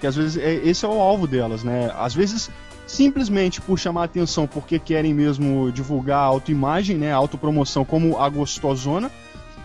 Que 0.00 0.06
às 0.06 0.14
vezes 0.14 0.36
é, 0.36 0.54
esse 0.54 0.84
é 0.84 0.88
o 0.88 1.00
alvo 1.00 1.26
delas, 1.26 1.64
né? 1.64 1.90
Às 1.96 2.14
vezes 2.14 2.50
simplesmente 2.86 3.60
por 3.60 3.78
chamar 3.78 4.02
a 4.02 4.04
atenção 4.04 4.46
porque 4.46 4.78
querem 4.78 5.12
mesmo 5.12 5.70
divulgar 5.70 6.20
a 6.20 6.24
autoimagem, 6.24 6.96
né, 6.96 7.12
a 7.12 7.16
autopromoção 7.16 7.84
como 7.84 8.18
a 8.18 8.28
gostosona, 8.30 9.10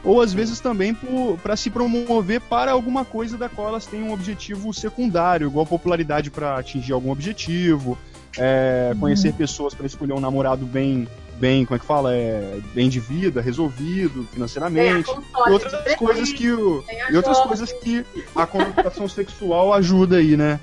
ou 0.04 0.22
às 0.22 0.34
vezes 0.34 0.60
também 0.60 0.96
para 1.42 1.56
se 1.56 1.70
promover 1.70 2.42
para 2.42 2.72
alguma 2.72 3.06
coisa 3.06 3.38
da 3.38 3.48
qual 3.48 3.70
elas 3.70 3.86
têm 3.86 4.04
um 4.04 4.12
objetivo 4.12 4.74
secundário, 4.74 5.48
igual 5.48 5.66
popularidade 5.66 6.30
para 6.30 6.58
atingir 6.58 6.92
algum 6.92 7.12
objetivo, 7.12 7.98
é, 8.38 8.92
uhum. 8.94 9.00
conhecer 9.00 9.34
pessoas 9.34 9.74
para 9.74 9.86
escolher 9.86 10.14
um 10.14 10.20
namorado 10.20 10.66
bem, 10.66 11.08
bem, 11.40 11.66
como 11.66 11.78
é 11.78 11.80
que 11.80 11.86
fala, 11.86 12.14
é, 12.14 12.60
bem 12.74 12.90
de 12.90 13.00
vida, 13.00 13.42
resolvido 13.42 14.28
financeiramente, 14.34 15.10
e 15.10 15.50
outras 15.50 15.96
coisas 15.96 16.34
que 16.34 16.52
o, 16.52 16.84
e 17.10 17.16
outras 17.16 17.40
coisas 17.40 17.72
que 17.72 18.06
a 18.36 18.46
comunicação 18.46 19.08
sexual 19.10 19.74
ajuda 19.74 20.18
aí, 20.18 20.36
né? 20.36 20.60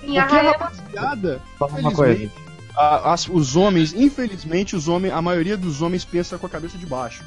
Sim, 0.00 0.14
Porque 0.14 0.36
a 0.36 0.42
rapaziada, 0.42 1.42
uma 1.60 1.92
coisa. 1.92 2.30
A, 2.76 3.12
as, 3.12 3.26
os 3.28 3.56
homens, 3.56 3.94
infelizmente, 3.94 4.76
os 4.76 4.86
homens, 4.86 5.12
a 5.12 5.22
maioria 5.22 5.56
dos 5.56 5.80
homens 5.82 6.04
pensa 6.04 6.38
com 6.38 6.46
a 6.46 6.50
cabeça 6.50 6.76
de 6.76 6.86
baixo. 6.86 7.24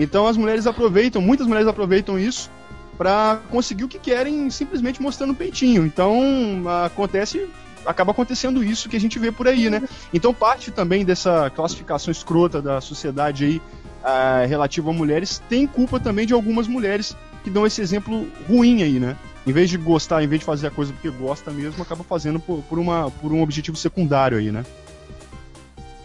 Então 0.00 0.26
as 0.26 0.34
mulheres 0.34 0.66
aproveitam, 0.66 1.20
muitas 1.20 1.46
mulheres 1.46 1.68
aproveitam 1.68 2.18
isso 2.18 2.50
para 2.96 3.38
conseguir 3.50 3.84
o 3.84 3.88
que 3.88 3.98
querem 3.98 4.48
simplesmente 4.48 5.00
mostrando 5.00 5.32
o 5.32 5.36
peitinho. 5.36 5.84
Então 5.84 6.62
acontece 6.86 7.46
acaba 7.84 8.12
acontecendo 8.12 8.64
isso 8.64 8.88
que 8.88 8.96
a 8.96 9.00
gente 9.00 9.18
vê 9.18 9.30
por 9.30 9.46
aí, 9.46 9.68
né? 9.68 9.82
Então 10.12 10.32
parte 10.32 10.70
também 10.70 11.04
dessa 11.04 11.50
classificação 11.50 12.10
escrota 12.10 12.62
da 12.62 12.80
sociedade 12.80 13.44
aí 13.44 13.56
uh, 13.58 14.48
relativa 14.48 14.90
a 14.90 14.92
mulheres 14.92 15.42
tem 15.50 15.66
culpa 15.66 16.00
também 16.00 16.26
de 16.26 16.32
algumas 16.32 16.66
mulheres 16.66 17.14
que 17.44 17.50
dão 17.50 17.66
esse 17.66 17.82
exemplo 17.82 18.26
ruim 18.48 18.82
aí, 18.82 18.98
né? 18.98 19.16
Em 19.46 19.52
vez 19.52 19.68
de 19.68 19.76
gostar, 19.76 20.22
em 20.22 20.26
vez 20.26 20.40
de 20.40 20.46
fazer 20.46 20.66
a 20.66 20.70
coisa 20.70 20.94
porque 20.94 21.10
gosta 21.10 21.50
mesmo, 21.50 21.82
acaba 21.82 22.04
fazendo 22.04 22.40
por, 22.40 22.62
por, 22.62 22.78
uma, 22.78 23.10
por 23.10 23.32
um 23.32 23.42
objetivo 23.42 23.76
secundário 23.76 24.38
aí, 24.38 24.50
né? 24.50 24.64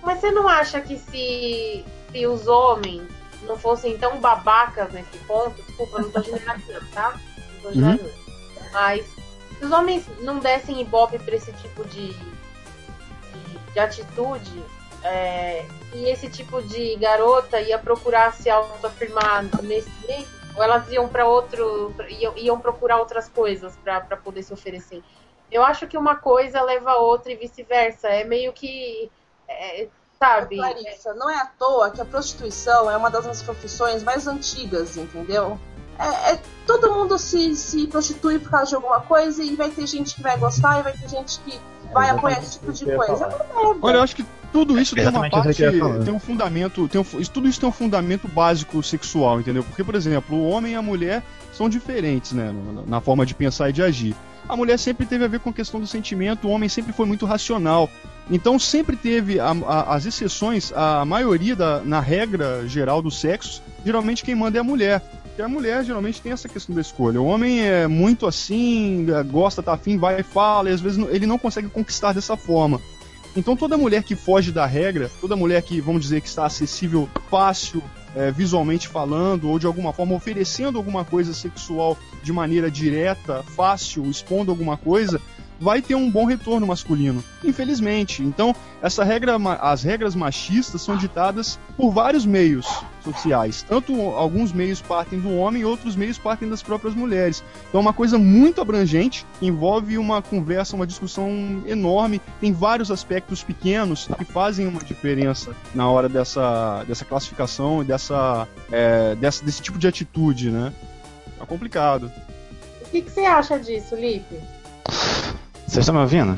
Mas 0.03 0.19
você 0.19 0.31
não 0.31 0.47
acha 0.47 0.81
que 0.81 0.97
se, 0.97 1.83
se 2.11 2.27
os 2.27 2.45
homens 2.47 3.03
não 3.45 3.57
fossem 3.57 3.97
tão 3.97 4.19
babacas 4.19 4.91
nesse 4.91 5.17
ponto, 5.19 5.61
desculpa, 5.61 6.01
não 6.01 6.11
tô 6.11 6.21
generalizando, 6.21 6.85
tá? 6.91 7.19
Não 7.53 7.61
tô 7.61 7.73
generalizando. 7.73 8.09
Uhum. 8.09 8.69
Mas 8.71 9.05
se 9.57 9.65
os 9.65 9.71
homens 9.71 10.05
não 10.21 10.39
dessem 10.39 10.81
ibope 10.81 11.17
pra 11.19 11.35
esse 11.35 11.51
tipo 11.53 11.85
de, 11.85 12.13
de, 12.13 13.73
de 13.73 13.79
atitude, 13.79 14.63
é, 15.03 15.63
e 15.93 16.09
esse 16.09 16.27
tipo 16.29 16.61
de 16.63 16.95
garota 16.95 17.61
ia 17.61 17.77
procurar 17.77 18.33
se 18.33 18.49
autoafirmar 18.49 19.45
nesse 19.63 19.89
meio, 20.07 20.27
ou 20.55 20.63
elas 20.63 20.89
iam 20.91 21.07
para 21.07 21.27
outro. 21.27 21.93
Iam, 22.09 22.33
iam, 22.37 22.59
procurar 22.59 22.97
outras 22.97 23.29
coisas 23.29 23.77
para 23.83 24.17
poder 24.17 24.41
se 24.43 24.53
oferecer. 24.53 25.03
Eu 25.51 25.63
acho 25.63 25.85
que 25.87 25.97
uma 25.97 26.15
coisa 26.15 26.61
leva 26.61 26.91
a 26.91 26.97
outra 26.97 27.31
e 27.31 27.35
vice-versa. 27.35 28.07
É 28.07 28.23
meio 28.23 28.51
que. 28.51 29.11
É, 29.47 29.87
sabe? 30.19 30.57
Clarissa, 30.57 31.13
não 31.13 31.29
é 31.29 31.37
à 31.37 31.45
toa 31.45 31.91
que 31.91 32.01
a 32.01 32.05
prostituição 32.05 32.89
é 32.89 32.97
uma 32.97 33.09
das 33.09 33.41
profissões 33.41 34.03
mais 34.03 34.27
antigas, 34.27 34.97
entendeu? 34.97 35.59
É, 35.97 36.33
é, 36.33 36.39
todo 36.67 36.93
mundo 36.93 37.17
se, 37.17 37.55
se 37.55 37.87
prostitui 37.87 38.39
por 38.39 38.51
causa 38.51 38.67
de 38.67 38.75
alguma 38.75 38.99
coisa 39.01 39.41
e 39.41 39.55
vai 39.55 39.69
ter 39.69 39.87
gente 39.87 40.15
que 40.15 40.21
vai 40.21 40.37
gostar 40.37 40.79
e 40.79 40.83
vai 40.83 40.93
ter 40.93 41.07
gente 41.07 41.39
que 41.39 41.59
vai 41.93 42.09
apoiar 42.09 42.39
esse 42.39 42.59
tipo 42.59 42.73
de 42.73 42.85
coisa. 42.85 43.25
É 43.25 43.77
Olha, 43.81 43.97
eu 43.97 44.01
acho 44.01 44.15
que 44.15 44.25
tudo 44.51 44.79
isso 44.79 44.95
tem 44.95 45.07
uma 45.07 45.29
parte, 45.29 45.63
tem 46.03 46.13
um 46.13 46.19
fundamento, 46.19 46.87
tem 46.87 46.99
um, 46.99 47.03
tudo 47.03 47.47
isso 47.47 47.59
tem 47.59 47.69
um 47.69 47.71
fundamento 47.71 48.27
básico 48.27 48.81
sexual, 48.83 49.39
entendeu? 49.39 49.63
Porque, 49.63 49.83
por 49.83 49.95
exemplo, 49.95 50.37
o 50.37 50.49
homem 50.49 50.73
e 50.73 50.75
a 50.75 50.81
mulher 50.81 51.23
são 51.53 51.69
diferentes, 51.69 52.33
né, 52.33 52.53
na 52.85 52.99
forma 52.99 53.25
de 53.25 53.33
pensar 53.33 53.69
e 53.69 53.73
de 53.73 53.81
agir. 53.81 54.15
A 54.47 54.55
mulher 54.55 54.77
sempre 54.77 55.05
teve 55.05 55.23
a 55.23 55.27
ver 55.27 55.39
com 55.39 55.49
a 55.49 55.53
questão 55.53 55.79
do 55.79 55.87
sentimento, 55.87 56.47
o 56.47 56.51
homem 56.51 56.69
sempre 56.69 56.93
foi 56.93 57.05
muito 57.05 57.25
racional. 57.25 57.89
Então 58.29 58.57
sempre 58.57 58.95
teve 58.95 59.39
a, 59.39 59.51
a, 59.51 59.95
as 59.95 60.05
exceções, 60.05 60.71
a 60.73 61.05
maioria 61.05 61.55
da, 61.55 61.81
na 61.81 61.99
regra 61.99 62.67
geral 62.67 63.01
do 63.01 63.11
sexo, 63.11 63.61
geralmente 63.85 64.23
quem 64.23 64.35
manda 64.35 64.57
é 64.57 64.61
a 64.61 64.63
mulher. 64.63 65.01
Porque 65.25 65.41
a 65.41 65.47
mulher 65.47 65.83
geralmente 65.83 66.21
tem 66.21 66.31
essa 66.31 66.47
questão 66.47 66.73
da 66.73 66.81
escolha. 66.81 67.21
O 67.21 67.25
homem 67.25 67.61
é 67.61 67.87
muito 67.87 68.25
assim, 68.25 69.05
é, 69.11 69.21
gosta, 69.21 69.61
tá 69.61 69.73
afim, 69.73 69.97
vai 69.97 70.21
e 70.21 70.23
fala, 70.23 70.69
e 70.69 70.73
às 70.73 70.81
vezes 70.81 70.97
ele 71.09 71.25
não 71.25 71.37
consegue 71.37 71.67
conquistar 71.67 72.13
dessa 72.13 72.37
forma. 72.37 72.81
Então 73.35 73.55
toda 73.55 73.77
mulher 73.77 74.01
que 74.01 74.15
foge 74.15 74.51
da 74.51 74.65
regra, 74.65 75.11
toda 75.19 75.35
mulher 75.35 75.61
que, 75.61 75.81
vamos 75.81 76.03
dizer, 76.03 76.21
que 76.21 76.27
está 76.27 76.45
acessível 76.45 77.09
fácil, 77.29 77.83
é, 78.15 78.31
visualmente 78.31 78.87
falando, 78.87 79.49
ou 79.49 79.59
de 79.59 79.67
alguma 79.67 79.91
forma 79.91 80.15
oferecendo 80.15 80.77
alguma 80.77 81.03
coisa 81.03 81.33
sexual 81.33 81.97
de 82.23 82.31
maneira 82.31 82.71
direta, 82.71 83.43
fácil, 83.43 84.09
expondo 84.09 84.51
alguma 84.51 84.77
coisa, 84.77 85.21
vai 85.59 85.81
ter 85.81 85.95
um 85.95 86.09
bom 86.09 86.25
retorno 86.25 86.67
masculino, 86.67 87.23
infelizmente. 87.43 88.23
Então, 88.23 88.55
essa 88.81 89.03
regra, 89.03 89.35
as 89.61 89.83
regras 89.83 90.15
machistas 90.15 90.81
são 90.81 90.97
ditadas 90.97 91.59
por 91.77 91.91
vários 91.91 92.25
meios 92.25 92.67
sociais. 93.03 93.63
Tanto 93.67 93.93
alguns 94.11 94.51
meios 94.51 94.81
partem 94.81 95.19
do 95.19 95.35
homem, 95.35 95.63
outros 95.63 95.95
meios 95.95 96.17
partem 96.17 96.49
das 96.49 96.63
próprias 96.63 96.95
mulheres. 96.95 97.43
Então, 97.69 97.79
é 97.79 97.81
uma 97.81 97.93
coisa 97.93 98.17
muito 98.17 98.61
abrangente, 98.61 99.25
envolve 99.41 99.97
uma 99.97 100.21
conversa, 100.21 100.75
uma 100.75 100.87
discussão 100.87 101.29
enorme, 101.65 102.21
tem 102.41 102.51
vários 102.51 102.91
aspectos 102.91 103.43
pequenos 103.43 104.07
que 104.17 104.25
fazem 104.25 104.67
uma 104.67 104.83
diferença 104.83 105.55
na 105.73 105.89
hora 105.89 106.09
dessa, 106.09 106.83
dessa 106.87 107.05
classificação 107.05 107.81
e 107.81 107.85
dessa, 107.85 108.47
é, 108.71 109.15
dessa, 109.15 109.43
desse 109.45 109.61
tipo 109.61 109.77
de 109.77 109.87
atitude, 109.87 110.49
né? 110.49 110.73
É 111.39 111.45
complicado. 111.45 112.11
O 112.81 112.89
que, 112.89 113.01
que 113.01 113.11
você 113.11 113.21
acha 113.21 113.59
disso, 113.59 113.95
Lipe? 113.95 114.39
Vocês 115.67 115.77
estão 115.77 115.95
me 115.95 116.01
ouvindo? 116.01 116.35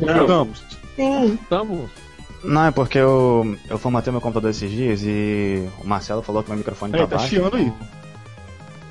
Estamos. 0.00 0.64
Sim. 0.94 1.34
Estamos. 1.34 1.90
Não, 2.44 2.64
é 2.66 2.70
porque 2.70 2.98
eu, 2.98 3.56
eu 3.68 3.78
formatei 3.78 4.12
meu 4.12 4.20
computador 4.20 4.50
esses 4.50 4.70
dias 4.70 5.02
e 5.02 5.68
o 5.82 5.86
Marcelo 5.86 6.22
falou 6.22 6.42
que 6.42 6.48
meu 6.48 6.58
microfone 6.58 6.92
tá, 6.92 6.98
tá 6.98 7.06
baixo. 7.06 7.24
Tá 7.24 7.28
chiando 7.28 7.56
aí. 7.56 7.72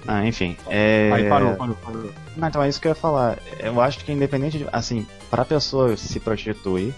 Ah, 0.08 0.26
enfim. 0.26 0.56
É... 0.68 1.10
Aí 1.14 1.30
parou, 1.30 1.56
parou, 1.56 1.76
parou. 1.76 2.12
Não, 2.36 2.48
então 2.48 2.62
é 2.62 2.70
isso 2.70 2.80
que 2.80 2.88
eu 2.88 2.92
ia 2.92 2.96
falar. 2.96 3.40
Eu 3.60 3.82
acho 3.82 4.04
que 4.04 4.12
independente 4.12 4.58
de. 4.58 4.68
Assim, 4.72 5.08
pra 5.32 5.46
pessoa 5.46 5.96
se 5.98 6.20
prostituir, 6.20 6.94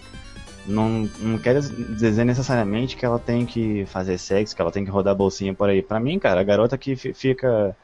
não, 0.66 1.10
não 1.20 1.38
quer 1.38 1.60
dizer 1.62 2.26
necessariamente 2.26 2.98
que 2.98 3.06
ela 3.06 3.20
tem 3.20 3.46
que 3.46 3.86
fazer 3.86 4.18
sexo, 4.18 4.56
que 4.56 4.62
ela 4.62 4.72
tem 4.72 4.84
que 4.84 4.92
rodar 4.92 5.16
bolsinha 5.16 5.54
por 5.54 5.70
aí. 5.70 5.82
Pra 5.82 6.00
mim, 6.00 6.20
cara, 6.20 6.42
a 6.42 6.44
garota 6.44 6.78
que 6.78 6.96
fica 6.96 7.76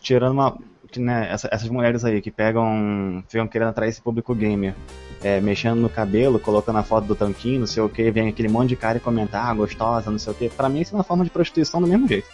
tirando 0.00 0.32
uma 0.32 0.56
né, 0.98 1.28
essa, 1.30 1.48
essas 1.52 1.68
mulheres 1.68 2.04
aí 2.04 2.20
que 2.20 2.30
pegam, 2.30 3.22
ficam 3.28 3.46
querendo 3.46 3.68
atrair 3.68 3.90
esse 3.90 4.00
público 4.00 4.34
gamer, 4.34 4.74
é, 5.22 5.40
mexendo 5.40 5.78
no 5.78 5.88
cabelo, 5.88 6.40
colocando 6.40 6.78
a 6.78 6.82
foto 6.82 7.06
do 7.06 7.14
tanquinho, 7.14 7.60
não 7.60 7.66
sei 7.66 7.82
o 7.82 7.88
que, 7.88 8.10
vem 8.10 8.28
aquele 8.28 8.48
monte 8.48 8.70
de 8.70 8.76
cara 8.76 8.98
e 8.98 9.00
comentar, 9.00 9.46
ah, 9.46 9.54
gostosa, 9.54 10.10
não 10.10 10.18
sei 10.18 10.32
o 10.32 10.36
que. 10.36 10.48
Pra 10.48 10.68
mim 10.68 10.80
isso 10.80 10.94
é 10.94 10.98
uma 10.98 11.04
forma 11.04 11.22
de 11.22 11.30
prostituição 11.30 11.80
do 11.80 11.86
mesmo 11.86 12.08
jeito. 12.08 12.28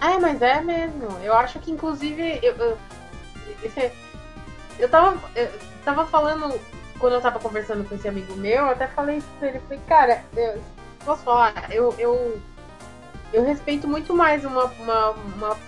É, 0.00 0.18
mas 0.18 0.42
é 0.42 0.60
mesmo. 0.60 1.08
Eu 1.22 1.34
acho 1.34 1.58
que 1.58 1.70
inclusive 1.70 2.38
eu, 2.42 2.54
eu, 2.54 2.78
eu 4.78 4.88
tava, 4.88 5.18
eu 5.34 5.48
tava 5.84 6.06
falando 6.06 6.60
quando 6.98 7.14
eu 7.14 7.20
tava 7.20 7.40
conversando 7.40 7.88
com 7.88 7.96
esse 7.96 8.06
amigo 8.06 8.36
meu, 8.36 8.58
eu 8.58 8.70
até 8.70 8.86
falei 8.86 9.16
isso 9.16 9.26
pra 9.38 9.48
ele, 9.48 9.58
falei, 9.60 9.80
cara, 9.88 10.24
eu, 10.36 10.62
posso 11.04 11.24
falar, 11.24 11.68
eu, 11.72 11.92
eu 11.98 12.40
eu 13.32 13.44
respeito 13.44 13.88
muito 13.88 14.14
mais 14.14 14.44
uma, 14.44 14.64
uma, 14.64 15.10
uma 15.10 15.58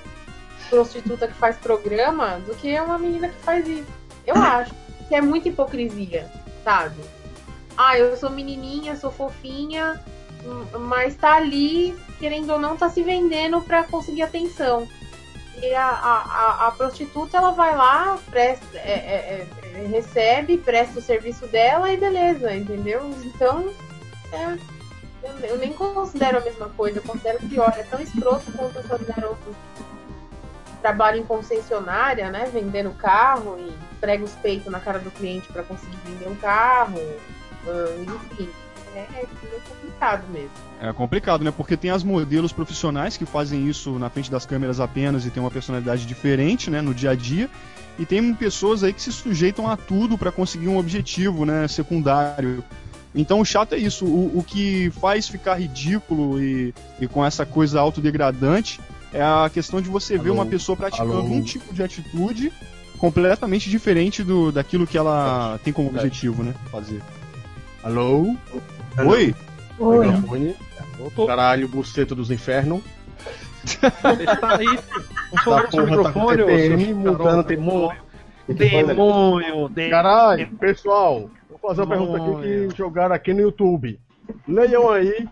prostituta 0.68 1.28
que 1.28 1.34
faz 1.34 1.56
programa 1.56 2.40
do 2.46 2.54
que 2.54 2.78
uma 2.80 2.98
menina 2.98 3.28
que 3.28 3.38
faz 3.40 3.66
isso. 3.66 3.90
Eu 4.26 4.36
acho 4.40 4.74
que 5.08 5.14
é 5.14 5.20
muita 5.20 5.48
hipocrisia, 5.48 6.30
sabe? 6.62 7.00
Ah, 7.76 7.98
eu 7.98 8.16
sou 8.16 8.30
menininha, 8.30 8.96
sou 8.96 9.10
fofinha, 9.10 10.00
mas 10.80 11.16
tá 11.16 11.34
ali, 11.34 11.96
querendo 12.18 12.52
ou 12.52 12.58
não, 12.58 12.76
tá 12.76 12.88
se 12.88 13.02
vendendo 13.02 13.60
pra 13.60 13.84
conseguir 13.84 14.22
atenção. 14.22 14.86
E 15.60 15.74
a, 15.74 15.86
a, 15.86 16.66
a 16.68 16.70
prostituta, 16.72 17.36
ela 17.36 17.52
vai 17.52 17.74
lá, 17.74 18.18
presta, 18.30 18.76
é, 18.76 18.92
é, 18.92 19.46
é, 19.74 19.86
recebe, 19.86 20.58
presta 20.58 20.98
o 20.98 21.02
serviço 21.02 21.46
dela 21.46 21.92
e 21.92 21.96
beleza, 21.96 22.54
entendeu? 22.54 23.10
Então, 23.24 23.72
é, 24.32 24.58
Eu, 25.42 25.58
nem 25.58 25.72
considero 25.72 26.38
a 26.38 26.40
mesma 26.40 26.68
coisa, 26.70 26.98
eu 26.98 27.02
considero 27.02 27.38
pior. 27.48 27.72
É 27.76 27.82
tão 27.82 28.00
escroto 28.00 28.52
quanto 28.52 28.78
essas 28.78 29.00
garotas 29.02 29.54
trabalham 30.82 31.20
em 31.20 31.26
concessionária, 31.26 32.30
né? 32.30 32.50
Vendendo 32.52 32.90
carro 32.90 33.56
e 33.58 33.72
prega 33.98 34.22
os 34.22 34.32
peitos 34.32 34.70
na 34.70 34.80
cara 34.80 34.98
do 34.98 35.10
cliente 35.10 35.50
para 35.50 35.62
conseguir 35.62 35.96
vender 36.04 36.28
um 36.28 36.36
carro. 36.36 36.98
Uh, 37.66 38.02
enfim, 38.02 38.50
é, 38.94 38.98
é 38.98 39.26
complicado 39.68 40.28
mesmo. 40.30 40.50
É 40.80 40.92
complicado, 40.92 41.42
né? 41.42 41.50
Porque 41.50 41.76
tem 41.76 41.90
as 41.90 42.04
modelos 42.04 42.52
profissionais 42.52 43.16
que 43.16 43.24
fazem 43.24 43.66
isso 43.66 43.98
na 43.98 44.10
frente 44.10 44.30
das 44.30 44.44
câmeras 44.44 44.78
apenas 44.78 45.24
e 45.24 45.30
tem 45.30 45.42
uma 45.42 45.50
personalidade 45.50 46.04
diferente, 46.06 46.70
né, 46.70 46.80
no 46.80 46.94
dia 46.94 47.10
a 47.10 47.14
dia. 47.14 47.48
E 47.98 48.04
tem 48.04 48.34
pessoas 48.34 48.82
aí 48.82 48.92
que 48.92 49.00
se 49.00 49.12
sujeitam 49.12 49.68
a 49.68 49.76
tudo 49.76 50.18
para 50.18 50.30
conseguir 50.30 50.68
um 50.68 50.76
objetivo, 50.76 51.44
né, 51.44 51.66
secundário. 51.66 52.62
Então 53.14 53.40
o 53.40 53.44
chato 53.44 53.74
é 53.74 53.78
isso, 53.78 54.04
o, 54.04 54.38
o 54.38 54.42
que 54.42 54.90
faz 55.00 55.28
ficar 55.28 55.54
ridículo 55.54 56.42
e, 56.42 56.74
e, 57.00 57.06
com 57.06 57.24
essa 57.24 57.46
coisa 57.46 57.80
autodegradante 57.80 58.80
é 59.12 59.22
a 59.22 59.48
questão 59.52 59.80
de 59.80 59.88
você 59.88 60.14
Alô? 60.14 60.24
ver 60.24 60.30
uma 60.30 60.46
pessoa 60.46 60.76
praticando 60.76 61.12
Alô? 61.12 61.22
um 61.22 61.42
tipo 61.42 61.72
de 61.72 61.82
atitude 61.82 62.52
completamente 62.98 63.70
diferente 63.70 64.24
do, 64.24 64.50
daquilo 64.50 64.86
que 64.86 64.98
ela 64.98 65.60
tem 65.62 65.72
como 65.72 65.88
objetivo, 65.88 66.42
né? 66.42 66.54
Fazer. 66.72 67.00
Alô? 67.84 68.34
Oi? 68.98 69.34
Oi. 69.78 70.56
Caralho, 71.26 71.68
buceta 71.68 72.14
dos 72.14 72.30
infernos. 72.30 72.82
Deixa 74.16 74.56
aí. 74.56 74.78
Por 75.30 75.40
favor, 75.42 75.70
seu 75.70 75.86
microfone, 75.86 76.38
tá 76.38 76.44
TPM, 76.44 76.94
mudando 76.94 77.46
demônio. 77.46 78.02
Demônio, 78.48 79.68
demônio. 79.68 79.90
Caralho, 79.90 80.48
pessoal, 80.58 81.30
fazer 81.68 81.82
uma 81.82 81.88
pergunta 81.88 82.16
aqui 82.16 82.68
que 82.68 82.76
jogaram 82.76 83.14
aqui 83.14 83.32
no 83.32 83.40
YouTube. 83.40 84.00
Leiam 84.46 84.90
aí. 84.90 85.28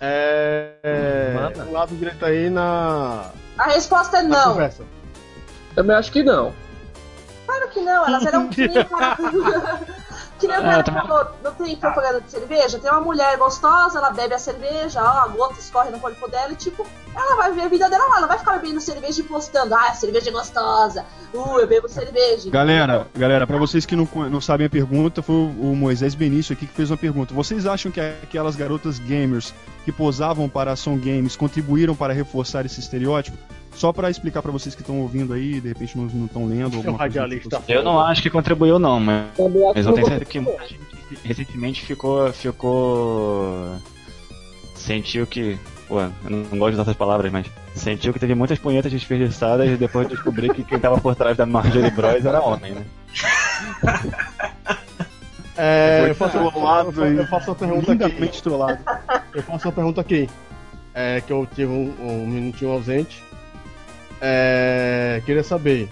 É. 0.00 1.52
Do 1.54 1.72
lado 1.72 1.94
direito 1.94 2.24
aí 2.24 2.50
na. 2.50 3.30
A 3.58 3.64
resposta 3.64 4.18
é 4.18 4.22
não. 4.22 4.52
Conversa. 4.52 4.84
Também 5.74 5.96
acho 5.96 6.12
que 6.12 6.22
não. 6.22 6.52
Claro 7.46 7.68
que 7.68 7.80
não, 7.80 8.06
elas 8.06 8.24
eram 8.26 8.48
nem 8.56 8.68
Que 10.38 10.48
nem 10.48 10.58
o 10.58 10.62
cara 10.62 10.84
falou, 10.84 11.26
não 11.42 11.52
tem 11.54 11.76
propaganda 11.76 12.20
de 12.20 12.30
cerveja? 12.30 12.78
Tem 12.78 12.90
uma 12.90 13.00
mulher 13.00 13.36
gostosa, 13.38 13.98
ela 13.98 14.10
bebe 14.10 14.34
a 14.34 14.38
cerveja, 14.38 15.00
ó, 15.00 15.24
a 15.24 15.28
gota 15.28 15.60
escorre 15.60 15.90
no 15.90 16.00
corpo 16.00 16.28
dela 16.28 16.52
e, 16.52 16.56
tipo, 16.56 16.84
ela 17.14 17.36
vai 17.36 17.52
ver 17.52 17.62
a 17.62 17.68
vida 17.68 17.88
dela 17.88 18.06
lá, 18.08 18.18
ela 18.18 18.26
vai 18.26 18.38
ficar 18.38 18.58
bebendo 18.58 18.80
cerveja 18.80 19.20
e 19.20 19.24
postando, 19.24 19.74
ah, 19.74 19.90
a 19.90 19.94
cerveja 19.94 20.30
é 20.30 20.32
gostosa, 20.32 21.04
uh, 21.32 21.60
eu 21.60 21.66
bebo 21.68 21.88
cerveja. 21.88 22.50
Galera, 22.50 23.06
galera, 23.14 23.46
pra 23.46 23.56
vocês 23.56 23.86
que 23.86 23.94
não, 23.94 24.08
não 24.28 24.40
sabem 24.40 24.66
a 24.66 24.70
pergunta, 24.70 25.22
foi 25.22 25.34
o 25.34 25.74
Moisés 25.76 26.14
Benício 26.14 26.52
aqui 26.52 26.66
que 26.66 26.74
fez 26.74 26.90
uma 26.90 26.96
pergunta. 26.96 27.32
Vocês 27.32 27.64
acham 27.64 27.92
que 27.92 28.00
aquelas 28.00 28.56
garotas 28.56 28.98
gamers 28.98 29.54
que 29.84 29.92
posavam 29.92 30.48
para 30.48 30.72
ação 30.72 30.98
games 30.98 31.36
contribuíram 31.36 31.94
para 31.94 32.12
reforçar 32.12 32.66
esse 32.66 32.80
estereótipo? 32.80 33.38
Só 33.74 33.92
para 33.92 34.10
explicar 34.10 34.40
para 34.40 34.52
vocês 34.52 34.74
que 34.74 34.82
estão 34.82 35.00
ouvindo 35.00 35.32
aí, 35.32 35.60
de 35.60 35.68
repente 35.68 35.98
não 35.98 36.26
estão 36.26 36.46
lendo 36.46 36.76
alguma 36.76 36.98
coisa. 36.98 37.28
Eu 37.68 37.82
não 37.82 38.00
acho 38.00 38.22
que 38.22 38.30
contribuiu 38.30 38.78
não, 38.78 39.00
mas, 39.00 39.26
mas 39.74 39.86
eu 39.86 39.92
tenho 39.92 40.06
certeza 40.06 40.24
que 40.24 40.40
muita 40.40 40.66
gente 40.66 40.84
recentemente 41.24 41.84
ficou 41.84 42.32
ficou 42.32 43.76
sentiu 44.74 45.26
que, 45.26 45.58
pô, 45.88 46.00
eu 46.00 46.12
não 46.30 46.58
gosto 46.58 46.70
de 46.70 46.74
usar 46.74 46.82
essas 46.82 46.96
palavras, 46.96 47.32
mas 47.32 47.46
sentiu 47.74 48.12
que 48.12 48.18
teve 48.18 48.34
muitas 48.34 48.58
punhetas 48.58 48.92
desperdiçadas 48.92 49.68
e 49.68 49.76
depois 49.76 50.08
de 50.08 50.14
descobrir 50.14 50.52
que 50.54 50.62
quem 50.62 50.78
tava 50.78 51.00
por 51.00 51.14
trás 51.14 51.36
da 51.36 51.46
Marjorie 51.46 51.90
Bros 51.90 52.24
era 52.24 52.40
homem, 52.40 52.72
né? 52.72 52.84
É, 55.56 56.06
eu 56.10 56.14
faço, 56.16 56.36
eu, 56.36 56.44
eu 57.16 57.26
faço 57.28 57.50
uma 57.50 57.54
pergunta 57.54 57.92
aqui. 57.92 58.16
Eu 59.32 59.42
faço 59.44 59.68
uma 59.68 59.72
pergunta 59.72 60.00
aqui. 60.00 60.28
É, 60.92 61.20
que 61.20 61.32
eu 61.32 61.46
tive 61.54 61.70
um, 61.72 61.94
um 62.00 62.26
minutinho 62.26 62.72
ausente. 62.72 63.22
É, 64.26 65.20
queria 65.26 65.44
saber, 65.44 65.86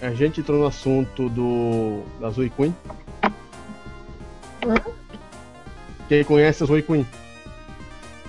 a 0.00 0.10
gente 0.10 0.40
entrou 0.40 0.60
no 0.60 0.66
assunto 0.66 1.28
do 1.28 2.04
da 2.20 2.30
Zoe 2.30 2.50
Queen. 2.50 2.72
Quem 6.08 6.22
conhece 6.22 6.62
a 6.62 6.66
Zoe 6.66 6.82
Queen? 6.82 7.04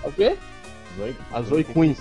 O 0.04 0.12
quê? 0.12 0.36
Zoe, 0.98 1.16
a 1.32 1.42
Zoe 1.44 1.64
Queen. 1.64 1.96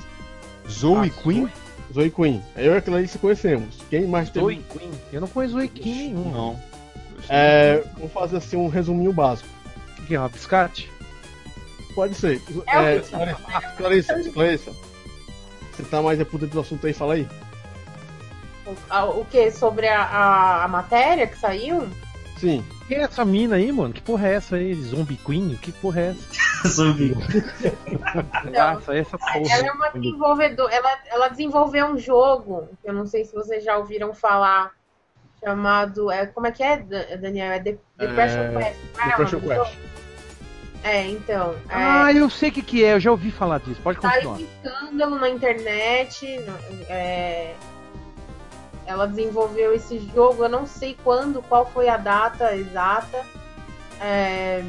Zoe 0.70 1.10
Queen? 1.10 1.48
Zoe 1.92 2.10
Queen. 2.10 2.42
Eu 2.56 2.72
e 2.72 2.76
a 2.78 2.80
Clarice 2.80 3.18
conhecemos. 3.18 3.76
Quem 3.90 4.06
mais 4.06 4.30
tem? 4.30 4.42
Zoe 4.42 4.64
Queen? 4.72 4.90
Eu 5.12 5.20
não 5.20 5.28
conheço 5.28 5.52
Zoe 5.52 5.68
Queen 5.68 6.14
nenhum, 6.14 6.32
não. 6.32 6.58
É, 7.28 7.84
vamos 7.98 8.12
fazer 8.12 8.38
assim 8.38 8.56
um 8.56 8.68
resuminho 8.68 9.12
básico. 9.12 9.50
O 9.98 10.02
que 10.06 10.14
é 10.14 10.18
uma 10.18 10.30
biscate? 10.30 10.90
Pode 11.94 12.14
ser. 12.14 12.40
É, 12.68 12.96
é, 12.96 13.00
Clarissa, 13.76 14.30
Clarissa, 14.32 14.72
você 15.78 15.84
tá 15.84 16.02
mais 16.02 16.18
é 16.18 16.24
por 16.24 16.40
dentro 16.40 16.54
do 16.54 16.60
assunto 16.60 16.86
aí, 16.86 16.92
fala 16.92 17.14
aí. 17.14 17.28
O, 18.66 19.20
o 19.20 19.24
que? 19.24 19.50
Sobre 19.52 19.86
a, 19.86 20.02
a, 20.02 20.64
a, 20.64 20.68
matéria 20.68 21.26
que 21.26 21.38
saiu? 21.38 21.88
Sim. 22.36 22.64
Que 22.86 22.96
é 22.96 23.02
essa 23.02 23.24
mina 23.24 23.56
aí, 23.56 23.70
mano? 23.70 23.94
Que 23.94 24.02
porra 24.02 24.28
é 24.28 24.34
essa 24.34 24.56
aí? 24.56 24.74
Zombie 24.74 25.16
Queen? 25.16 25.56
Que 25.56 25.70
porra 25.72 26.00
é 26.00 26.06
essa? 26.10 26.68
Zombie. 26.68 27.14
Nossa, 28.52 28.96
essa 28.96 29.16
porra. 29.16 29.42
Ela 29.50 29.66
é 29.68 29.72
uma 29.72 29.88
desenvolvedora. 29.90 30.74
Ela, 30.74 30.98
ela 31.06 31.28
desenvolveu 31.28 31.86
um 31.86 31.98
jogo, 31.98 32.68
eu 32.84 32.92
não 32.92 33.06
sei 33.06 33.24
se 33.24 33.34
vocês 33.34 33.64
já 33.64 33.78
ouviram 33.78 34.12
falar, 34.12 34.72
chamado. 35.42 36.10
É, 36.10 36.26
como 36.26 36.46
é 36.46 36.50
que 36.50 36.62
é, 36.62 36.76
Daniel? 37.16 37.52
É 37.52 37.58
Depression 37.60 38.40
é... 38.40 38.52
Quest. 38.52 38.80
Depression 39.04 39.40
Quest. 39.40 39.78
É, 40.82 41.06
então. 41.06 41.54
É... 41.68 41.74
Ah, 41.74 42.12
eu 42.12 42.30
sei 42.30 42.50
o 42.50 42.52
que, 42.52 42.62
que 42.62 42.84
é, 42.84 42.94
eu 42.94 43.00
já 43.00 43.10
ouvi 43.10 43.30
falar 43.30 43.58
disso. 43.60 43.80
Pode 43.82 43.98
continuar. 43.98 44.38
Tá 44.38 44.42
escândalo 44.42 45.18
na 45.18 45.28
internet. 45.28 46.26
É... 46.88 47.54
Ela 48.86 49.06
desenvolveu 49.06 49.74
esse 49.74 49.98
jogo, 50.14 50.44
eu 50.44 50.48
não 50.48 50.66
sei 50.66 50.96
quando, 51.04 51.42
qual 51.42 51.66
foi 51.66 51.88
a 51.88 51.96
data 51.96 52.54
exata. 52.54 53.24
É... 54.00 54.64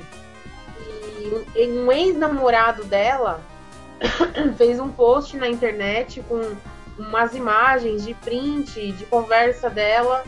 E 1.55 1.67
um 1.67 1.91
ex-namorado 1.91 2.83
dela 2.85 3.41
fez 4.57 4.79
um 4.79 4.89
post 4.89 5.37
na 5.37 5.47
internet 5.47 6.23
com 6.27 6.41
umas 6.97 7.33
imagens 7.33 8.03
de 8.03 8.13
print, 8.13 8.91
de 8.91 9.05
conversa 9.05 9.69
dela 9.69 10.23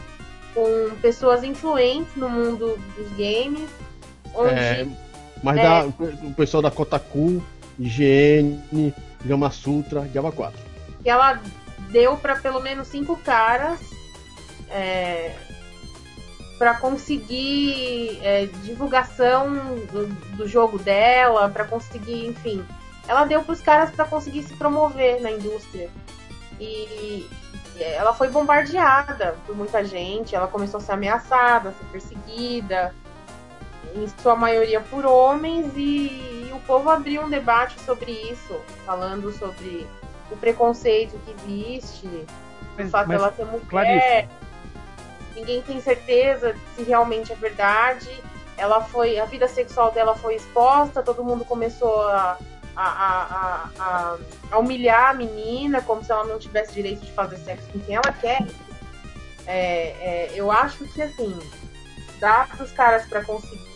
com 0.54 0.96
pessoas 1.02 1.44
influentes 1.44 2.16
no 2.16 2.30
mundo 2.30 2.80
dos 2.96 3.10
games. 3.12 3.70
Onde 4.34 4.54
é 4.54 4.88
mas 5.44 5.58
é. 5.58 5.64
da, 5.64 5.86
o 5.86 6.34
pessoal 6.34 6.62
da 6.62 6.72
Kotaku, 6.72 7.42
IGN, 7.80 8.94
Gama 9.26 9.50
Sutra, 9.52 10.08
Java 10.14 10.32
4. 10.32 10.60
Que 11.04 11.10
ela 11.10 11.40
deu 11.90 12.16
para 12.18 12.36
pelo 12.36 12.62
menos 12.62 12.88
cinco 12.88 13.16
caras 13.18 13.80
é, 14.70 15.36
para 16.58 16.76
conseguir 16.76 18.20
é, 18.22 18.46
divulgação 18.64 19.52
do, 19.92 20.08
do, 20.38 20.48
jogo 20.48 20.78
dela, 20.78 21.50
para 21.50 21.66
conseguir, 21.66 22.28
enfim. 22.28 22.64
Ela 23.08 23.26
deu 23.26 23.44
para 23.44 23.54
os 23.54 23.62
caras 23.62 23.90
para 23.92 24.06
conseguir 24.06 24.44
se 24.44 24.54
promover 24.56 25.22
na 25.22 25.32
indústria. 25.32 25.90
E 26.60 27.28
ela 27.80 28.14
foi 28.14 28.30
bombardeada 28.30 29.36
por 29.48 29.56
muita 29.56 29.84
gente, 29.84 30.36
ela 30.36 30.48
começou 30.48 30.80
a 30.80 30.84
ser 30.84 30.92
ameaçada, 30.92 31.70
a 31.70 31.72
ser 31.72 31.86
perseguida 31.92 32.94
em 33.96 34.08
sua 34.22 34.36
maioria 34.36 34.82
por 34.82 35.06
homens, 35.06 35.74
e, 35.76 36.48
e 36.48 36.52
o 36.54 36.60
povo 36.62 36.90
abriu 36.90 37.24
um 37.24 37.30
debate 37.30 37.80
sobre 37.82 38.12
isso, 38.12 38.60
falando 38.86 39.32
sobre 39.32 39.88
o 40.32 40.38
preconceito 40.38 41.20
que 41.26 41.32
existe, 41.32 42.26
mas, 42.78 42.88
o 42.88 42.90
fato 42.92 43.10
dela 43.10 43.34
ser 43.34 43.46
mulher. 43.46 43.68
Clarice. 43.68 44.30
Ninguém 45.36 45.62
tem 45.62 45.82
certeza 45.82 46.56
se 46.76 46.84
realmente 46.84 47.32
é 47.32 47.36
verdade. 47.36 48.10
Ela 48.58 48.82
foi, 48.82 49.18
a 49.18 49.26
vida 49.26 49.48
sexual 49.48 49.92
dela 49.92 50.16
foi 50.16 50.36
exposta, 50.36 51.02
todo 51.02 51.24
mundo 51.24 51.44
começou 51.44 52.02
a, 52.02 52.38
a, 52.76 52.86
a, 52.86 53.70
a, 53.80 54.18
a 54.52 54.58
humilhar 54.60 55.10
a 55.10 55.14
menina, 55.14 55.82
como 55.82 56.04
se 56.04 56.12
ela 56.12 56.26
não 56.26 56.38
tivesse 56.38 56.74
direito 56.74 57.02
de 57.02 57.12
fazer 57.12 57.38
sexo 57.38 57.68
com 57.72 57.80
quem 57.80 57.96
ela 57.96 58.12
quer. 58.20 58.46
É, 59.48 59.56
é, 60.00 60.32
eu 60.36 60.52
acho 60.52 60.86
que 60.86 61.02
assim, 61.02 61.38
dá 62.20 62.48
para 62.50 62.64
os 62.64 62.72
caras 62.72 63.06
para 63.08 63.24
conseguir 63.24 63.71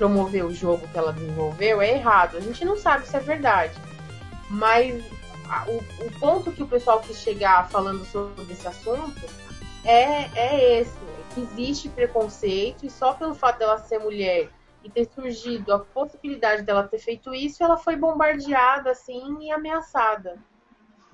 promover 0.00 0.46
o 0.46 0.50
jogo 0.50 0.88
que 0.88 0.96
ela 0.96 1.12
desenvolveu 1.12 1.82
é 1.82 1.90
errado. 1.90 2.38
A 2.38 2.40
gente 2.40 2.64
não 2.64 2.74
sabe 2.74 3.06
se 3.06 3.14
é 3.14 3.20
verdade. 3.20 3.74
Mas 4.48 5.04
a, 5.46 5.66
o, 5.68 5.76
o, 5.76 6.10
ponto 6.18 6.50
que 6.50 6.62
o 6.62 6.66
pessoal 6.66 7.00
quis 7.00 7.18
chegar 7.18 7.68
falando 7.68 8.02
sobre 8.06 8.50
esse 8.50 8.66
assunto 8.66 9.20
é, 9.84 10.24
é 10.34 10.80
esse: 10.80 10.96
que 11.34 11.42
existe 11.42 11.90
preconceito 11.90 12.86
e 12.86 12.90
só 12.90 13.12
pelo 13.12 13.34
fato 13.34 13.58
dela 13.58 13.76
ser 13.76 13.98
mulher 13.98 14.48
e 14.82 14.88
ter 14.88 15.06
surgido 15.14 15.70
a 15.74 15.78
possibilidade 15.78 16.62
dela 16.62 16.84
ter 16.84 16.98
feito 16.98 17.34
isso, 17.34 17.62
ela 17.62 17.76
foi 17.76 17.94
bombardeada 17.94 18.92
assim 18.92 19.36
e 19.42 19.52
ameaçada. 19.52 20.38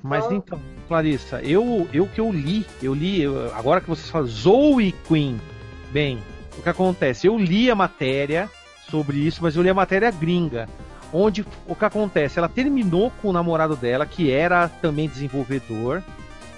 Mas 0.00 0.24
então, 0.26 0.36
então 0.36 0.60
Clarissa, 0.86 1.42
eu, 1.42 1.88
eu 1.92 2.06
que 2.06 2.20
eu 2.20 2.30
li, 2.30 2.64
eu 2.80 2.94
li, 2.94 3.22
eu, 3.22 3.52
agora 3.52 3.80
que 3.80 3.88
vocês 3.88 4.08
falam 4.08 4.28
Zoe 4.28 4.92
Queen, 5.08 5.40
bem, 5.90 6.22
o 6.56 6.62
que 6.62 6.68
acontece? 6.68 7.26
Eu 7.26 7.36
li 7.36 7.68
a 7.68 7.74
matéria, 7.74 8.48
sobre 8.90 9.18
isso, 9.18 9.40
mas 9.42 9.56
eu 9.56 9.62
li 9.62 9.68
a 9.68 9.74
matéria 9.74 10.10
gringa, 10.10 10.68
onde 11.12 11.44
o 11.66 11.74
que 11.74 11.84
acontece? 11.84 12.38
Ela 12.38 12.48
terminou 12.48 13.10
com 13.22 13.28
o 13.28 13.32
namorado 13.32 13.76
dela, 13.76 14.06
que 14.06 14.30
era 14.30 14.68
também 14.68 15.08
desenvolvedor, 15.08 16.02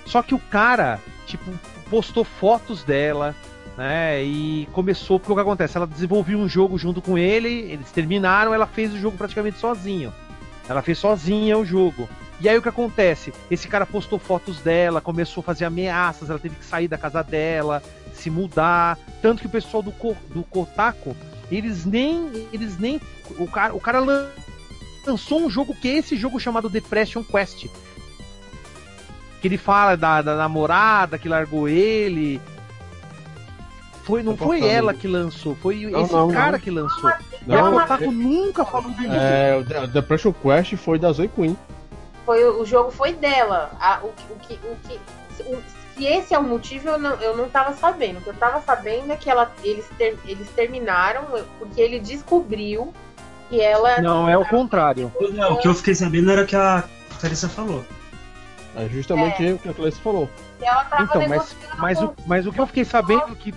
só 0.07 0.23
que 0.23 0.35
o 0.35 0.39
cara, 0.39 0.99
tipo, 1.27 1.51
postou 1.91 2.25
fotos 2.25 2.83
dela, 2.83 3.35
né? 3.77 4.23
E 4.25 4.69
começou, 4.73 5.21
porque 5.21 5.33
o 5.33 5.35
que 5.37 5.41
acontece? 5.41 5.77
Ela 5.77 5.87
desenvolveu 5.87 6.39
um 6.39 6.49
jogo 6.49 6.79
junto 6.79 7.01
com 7.01 7.17
ele, 7.17 7.49
eles 7.49 7.93
terminaram, 7.93 8.53
ela 8.53 8.67
fez 8.67 8.93
o 8.93 8.99
jogo 8.99 9.17
praticamente 9.17 9.59
sozinho. 9.59 10.13
Ela 10.69 10.83
fez 10.83 10.99
sozinha 10.99 11.57
o 11.57 11.65
jogo. 11.65 12.09
E 12.41 12.49
aí 12.49 12.57
o 12.57 12.63
que 12.63 12.69
acontece? 12.69 13.33
Esse 13.51 13.67
cara 13.69 13.85
postou 13.85 14.19
fotos 14.19 14.61
dela, 14.61 15.01
começou 15.01 15.41
a 15.41 15.45
fazer 15.45 15.65
ameaças, 15.65 16.31
ela 16.31 16.39
teve 16.39 16.57
que 16.57 16.65
sair 16.65 16.89
da 16.89 16.97
casa 16.97 17.23
dela, 17.23 17.83
se 18.13 18.31
mudar. 18.31 18.99
Tanto 19.21 19.41
que 19.41 19.47
o 19.47 19.51
pessoal 19.51 19.83
do, 19.83 19.93
do 20.31 20.43
Kotaku, 20.45 21.17
eles 21.51 21.85
nem. 21.85 22.49
Eles 22.53 22.79
nem. 22.79 23.01
O 23.39 23.47
cara, 23.47 23.75
o 23.75 23.81
cara 23.81 24.01
lançou 25.07 25.41
um 25.41 25.51
jogo 25.51 25.75
que 25.75 25.89
é 25.89 25.99
esse 25.99 26.17
jogo 26.17 26.39
chamado 26.39 26.69
Depression 26.69 27.23
Quest. 27.23 27.67
Que 29.41 29.49
ele 29.49 29.59
fala 29.59 29.97
da, 29.97 30.21
da 30.23 30.37
namorada 30.37 31.19
que 31.19 31.29
largou 31.29 31.69
ele. 31.69 32.41
Foi, 34.03 34.23
não 34.23 34.37
foi 34.37 34.67
ela 34.67 34.95
que 34.95 35.07
lançou, 35.07 35.55
foi 35.57 35.85
não, 35.85 36.03
esse 36.03 36.13
não, 36.15 36.31
cara 36.31 36.53
não. 36.53 36.59
que 36.59 36.71
lançou. 36.71 37.11
Não, 37.47 37.55
e 37.55 37.55
a 37.55 37.83
Kotaku 37.83 38.05
é, 38.05 38.07
nunca 38.07 38.65
falou 38.65 38.91
jogo. 38.91 39.15
É, 39.15 39.57
o 39.57 39.87
Depression 39.87 40.33
Quest 40.33 40.77
foi 40.77 40.99
da 40.99 41.13
Zoe 41.13 41.29
Queen 41.29 41.55
foi 42.29 42.45
o 42.45 42.63
jogo 42.63 42.91
foi 42.91 43.15
dela. 43.15 43.71
A, 43.81 44.01
o, 44.03 44.09
o, 44.09 44.37
que, 44.41 44.61
o 44.63 44.77
o, 45.51 45.63
se 45.99 46.07
esse 46.07 46.33
é 46.33 46.39
o 46.39 46.45
motivo, 46.45 46.89
eu 46.89 46.99
não, 46.99 47.15
eu 47.17 47.37
não 47.37 47.49
tava 47.49 47.75
sabendo. 47.75 48.19
O 48.19 48.23
que 48.23 48.29
eu 48.29 48.35
tava 48.35 48.61
sabendo 48.63 49.13
é 49.13 49.17
que 49.17 49.29
ela, 49.29 49.53
eles, 49.65 49.85
ter, 49.99 50.17
eles 50.25 50.49
terminaram 50.51 51.27
porque 51.59 51.81
ele 51.81 51.99
descobriu 51.99 52.95
que 53.51 53.61
ela. 53.61 54.01
Não, 54.01 54.29
é 54.29 54.39
o 54.39 54.47
contrário. 54.47 55.13
Não, 55.33 55.55
o 55.55 55.59
que 55.59 55.67
eu 55.67 55.75
fiquei 55.75 55.97
sabendo 55.97 56.31
era 56.31 56.43
o 56.43 56.47
que 56.47 56.55
a 56.55 56.85
Clarissa 57.19 57.49
falou. 57.49 57.85
É 58.77 58.89
justamente 58.89 59.45
é. 59.45 59.53
o 59.53 59.59
que 59.59 59.69
a 59.69 59.75
Clarissa 59.75 60.01
falou. 60.01 60.31
então, 61.01 61.29
mas, 61.29 61.57
mas, 61.79 62.01
o, 62.01 62.15
mas 62.27 62.47
o 62.47 62.53
que 62.53 62.61
eu 62.61 62.67
fiquei 62.67 62.85
sabendo 62.85 63.35
que 63.35 63.53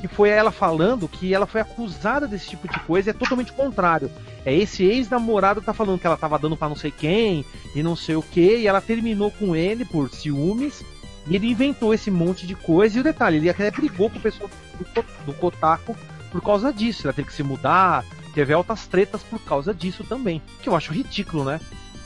que 0.00 0.06
foi 0.06 0.28
ela 0.28 0.52
falando 0.52 1.08
que 1.08 1.34
ela 1.34 1.44
foi 1.44 1.60
acusada 1.60 2.28
desse 2.28 2.50
tipo 2.50 2.68
de 2.68 2.78
coisa, 2.80 3.10
é 3.10 3.12
totalmente 3.12 3.52
contrário. 3.52 4.08
É 4.44 4.54
esse 4.54 4.84
ex-namorado 4.84 5.58
que 5.58 5.66
tá 5.66 5.74
falando 5.74 5.98
que 5.98 6.06
ela 6.06 6.16
tava 6.16 6.38
dando 6.38 6.56
para 6.56 6.68
não 6.68 6.76
sei 6.76 6.92
quem 6.92 7.44
e 7.74 7.82
não 7.82 7.96
sei 7.96 8.14
o 8.14 8.22
que, 8.22 8.58
e 8.58 8.66
ela 8.68 8.80
terminou 8.80 9.32
com 9.32 9.56
ele 9.56 9.84
por 9.84 10.08
ciúmes, 10.08 10.84
e 11.28 11.36
ele 11.36 11.50
inventou 11.50 11.92
esse 11.92 12.10
monte 12.10 12.46
de 12.46 12.54
coisa. 12.54 12.96
E 12.96 13.00
o 13.00 13.04
detalhe, 13.04 13.36
ele 13.36 13.50
até 13.50 13.70
brigou 13.70 14.08
com 14.08 14.18
o 14.18 14.22
pessoal 14.22 14.48
do, 15.26 15.34
Kotaku 15.34 15.94
por 16.30 16.42
causa 16.42 16.72
disso. 16.72 17.06
Ela 17.06 17.12
teve 17.12 17.28
que 17.28 17.34
se 17.34 17.42
mudar, 17.42 18.04
teve 18.34 18.52
altas 18.52 18.86
tretas 18.86 19.22
por 19.22 19.38
causa 19.40 19.74
disso 19.74 20.04
também. 20.04 20.42
Que 20.62 20.68
eu 20.68 20.74
acho 20.74 20.92
ridículo, 20.92 21.44
né? 21.44 21.60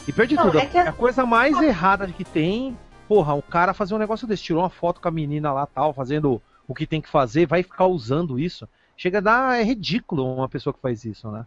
E 0.07 0.13
perdi 0.13 0.35
não, 0.35 0.45
tudo. 0.45 0.59
É, 0.59 0.69
é 0.75 0.81
a 0.81 0.93
coisa 0.93 1.25
mais 1.25 1.61
errada 1.61 2.07
que 2.09 2.25
tem. 2.25 2.77
Porra, 3.07 3.35
o 3.35 3.43
cara 3.43 3.73
fazer 3.75 3.95
um 3.95 3.99
negócio 3.99 4.27
desse, 4.27 4.43
tirou 4.43 4.63
uma 4.63 4.71
foto 4.71 5.01
com 5.01 5.09
a 5.09 5.13
menina 5.13 5.53
lá 5.53 5.67
tal, 5.67 5.93
fazendo 5.93 6.43
o 6.67 6.75
que 6.75 6.87
tem 6.87 7.01
que 7.01 7.09
fazer, 7.09 7.47
vai 7.47 7.63
ficar 7.63 7.87
usando 7.87 8.39
isso. 8.39 8.69
Chega 8.97 9.19
a 9.19 9.21
dar. 9.21 9.61
É 9.61 9.63
ridículo 9.63 10.35
uma 10.35 10.49
pessoa 10.49 10.73
que 10.75 10.81
faz 10.81 11.05
isso, 11.05 11.31
né? 11.31 11.47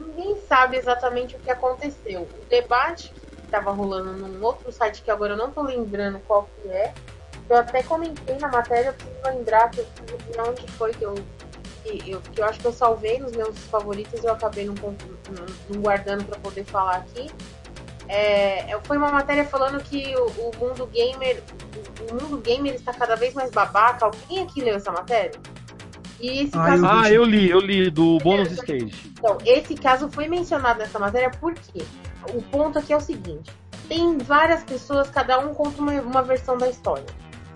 Ninguém 0.00 0.36
sabe 0.48 0.76
exatamente 0.76 1.36
o 1.36 1.38
que 1.38 1.50
aconteceu. 1.50 2.22
O 2.22 2.48
debate 2.48 3.10
que 3.10 3.23
estava 3.56 3.70
rolando 3.70 4.12
num 4.12 4.44
outro 4.44 4.72
site 4.72 5.02
que 5.02 5.10
agora 5.10 5.34
eu 5.34 5.36
não 5.36 5.50
tô 5.50 5.62
lembrando 5.62 6.18
qual 6.26 6.48
que 6.60 6.68
é. 6.68 6.92
Eu 7.48 7.58
até 7.58 7.82
comentei 7.82 8.36
na 8.38 8.48
matéria, 8.48 8.88
eu 8.88 8.94
preciso 8.94 9.20
lembrar 9.24 9.70
que 9.70 9.80
eu 9.80 9.84
preciso 9.84 10.50
onde 10.50 10.72
foi 10.72 10.92
que 10.92 11.02
eu, 11.02 11.14
que 11.82 12.10
eu. 12.10 12.20
Que 12.20 12.40
eu 12.40 12.44
acho 12.46 12.58
que 12.58 12.66
eu 12.66 12.72
salvei 12.72 13.18
nos 13.18 13.32
meus 13.32 13.58
favoritos 13.66 14.22
e 14.22 14.26
eu 14.26 14.32
acabei 14.32 14.64
não, 14.64 14.74
não, 14.74 14.96
não 15.68 15.80
guardando 15.80 16.24
para 16.24 16.38
poder 16.38 16.64
falar 16.64 16.96
aqui. 16.96 17.30
É, 18.08 18.78
foi 18.84 18.98
uma 18.98 19.10
matéria 19.10 19.44
falando 19.46 19.82
que 19.82 20.14
o, 20.16 20.26
o, 20.26 20.56
mundo 20.58 20.86
gamer 20.86 21.42
o 22.10 22.14
mundo 22.14 22.36
gamer 22.38 22.74
está 22.74 22.92
cada 22.92 23.14
vez 23.14 23.34
mais 23.34 23.50
babaca. 23.50 24.06
Alguém 24.06 24.42
aqui 24.42 24.62
leu 24.62 24.76
essa 24.76 24.90
matéria? 24.90 25.38
E 26.20 26.44
esse 26.44 26.56
ah, 26.56 26.64
caso... 26.64 26.84
eu, 26.84 26.90
ah, 26.90 27.10
eu 27.10 27.24
li, 27.24 27.50
eu 27.50 27.60
li, 27.60 27.90
do 27.90 28.18
Bônus 28.18 28.52
Stage. 28.52 29.12
Então, 29.18 29.38
esse 29.44 29.74
caso 29.74 30.08
foi 30.10 30.28
mencionado 30.28 30.78
nessa 30.78 30.98
matéria 30.98 31.30
porque 31.30 31.84
o 32.32 32.42
ponto 32.42 32.78
aqui 32.78 32.92
é 32.92 32.96
o 32.96 33.00
seguinte: 33.00 33.52
tem 33.88 34.18
várias 34.18 34.62
pessoas, 34.64 35.10
cada 35.10 35.38
um 35.38 35.54
conta 35.54 35.80
uma, 35.80 35.92
uma 36.00 36.22
versão 36.22 36.56
da 36.56 36.68
história. 36.68 37.06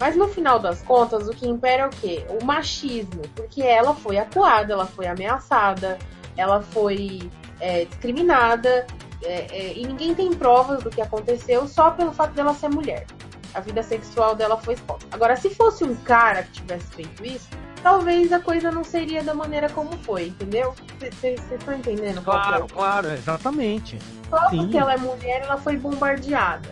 Mas 0.01 0.15
no 0.15 0.29
final 0.29 0.59
das 0.59 0.81
contas, 0.83 1.27
o 1.27 1.33
que 1.33 1.49
impera 1.49 1.85
é 1.85 1.87
o 1.87 1.91
quê? 1.91 2.25
O 2.41 2.45
machismo. 2.45 3.23
Porque 3.35 3.63
ela 3.63 3.95
foi 3.95 4.17
acuada, 4.17 4.73
ela 4.73 4.87
foi 4.87 5.07
ameaçada, 5.07 5.99
ela 6.37 6.63
foi 6.63 7.29
é, 7.59 7.85
discriminada, 7.85 8.87
é, 9.25 9.47
é, 9.51 9.73
e 9.77 9.85
ninguém 9.85 10.15
tem 10.15 10.33
provas 10.33 10.83
do 10.83 10.91
que 10.91 11.01
aconteceu 11.01 11.67
só 11.67 11.91
pelo 11.91 12.13
fato 12.13 12.33
dela 12.33 12.55
ser 12.55 12.69
mulher. 12.69 13.07
A 13.55 13.61
vida 13.61 13.83
sexual 13.83 14.37
dela 14.37 14.57
foi 14.57 14.75
exposta. 14.75 15.07
Agora, 15.11 15.35
se 15.35 15.51
fosse 15.51 15.83
um 15.83 15.97
cara 15.97 16.45
que 16.45 16.53
tivesse 16.53 16.87
feito 16.95 17.25
isso, 17.25 17.49
talvez 17.79 18.33
a 18.33 18.41
coisa 18.41 18.71
não 18.71 18.85
seria 18.85 19.23
da 19.23 19.35
maneira 19.35 19.69
como 19.69 19.97
foi, 19.99 20.29
entendeu? 20.29 20.75
Vocês 20.99 21.41
estão 21.51 21.75
entendendo? 21.75 22.23
Claro, 22.23 22.65
é? 22.65 22.69
claro, 22.69 23.13
exatamente. 23.13 23.99
Só 24.31 24.51
Sim. 24.51 24.59
porque 24.59 24.79
ela 24.79 24.95
é 24.95 24.97
mulher, 24.97 25.43
ela 25.43 25.57
foi 25.57 25.77
bombardeada. 25.77 26.69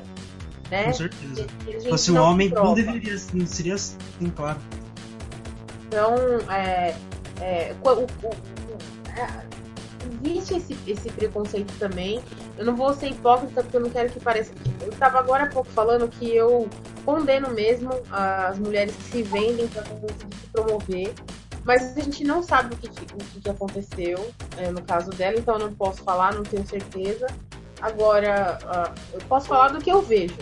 Né? 0.71 0.85
Com 0.85 0.93
certeza. 0.93 1.47
Se 1.81 1.89
fosse 1.89 2.13
um 2.13 2.21
homem, 2.21 2.49
não 2.51 2.75
deveria, 2.75 3.17
não 3.33 3.47
seria 3.47 3.75
assim, 3.75 3.99
claro. 4.35 4.59
Então, 5.87 6.15
é, 6.51 6.97
é, 7.41 7.75
o, 7.83 7.89
o, 7.89 8.03
o, 8.03 8.31
é, 9.17 9.47
existe 10.25 10.57
esse, 10.57 10.77
esse 10.87 11.11
preconceito 11.11 11.73
também. 11.79 12.21
Eu 12.57 12.65
não 12.65 12.75
vou 12.75 12.93
ser 12.95 13.09
hipócrita 13.09 13.63
porque 13.63 13.77
eu 13.77 13.81
não 13.81 13.91
quero 13.91 14.11
que 14.11 14.21
pareça. 14.21 14.53
Eu 14.81 14.89
estava 14.89 15.19
agora 15.19 15.45
há 15.45 15.49
pouco 15.49 15.71
falando 15.71 16.09
que 16.09 16.35
eu 16.35 16.69
condeno 17.05 17.51
mesmo 17.51 17.91
as 18.11 18.59
mulheres 18.59 18.95
que 18.97 19.03
se 19.03 19.23
vendem 19.23 19.69
para 19.69 19.85
se 19.85 20.47
promover. 20.53 21.13
Mas 21.65 21.97
a 21.97 22.01
gente 22.01 22.25
não 22.25 22.43
sabe 22.43 22.75
o 22.75 22.79
que, 22.79 22.89
o 22.89 23.41
que 23.41 23.51
aconteceu 23.51 24.31
é, 24.57 24.71
no 24.71 24.83
caso 24.83 25.11
dela, 25.11 25.37
então 25.37 25.55
eu 25.55 25.67
não 25.67 25.75
posso 25.75 26.03
falar, 26.03 26.33
não 26.33 26.45
tenho 26.45 26.67
certeza. 26.67 27.27
Agora, 27.81 28.59
uh, 28.65 29.01
eu 29.13 29.21
posso 29.29 29.49
falar 29.49 29.69
do 29.69 29.79
que 29.79 29.91
eu 29.91 30.01
vejo. 30.01 30.39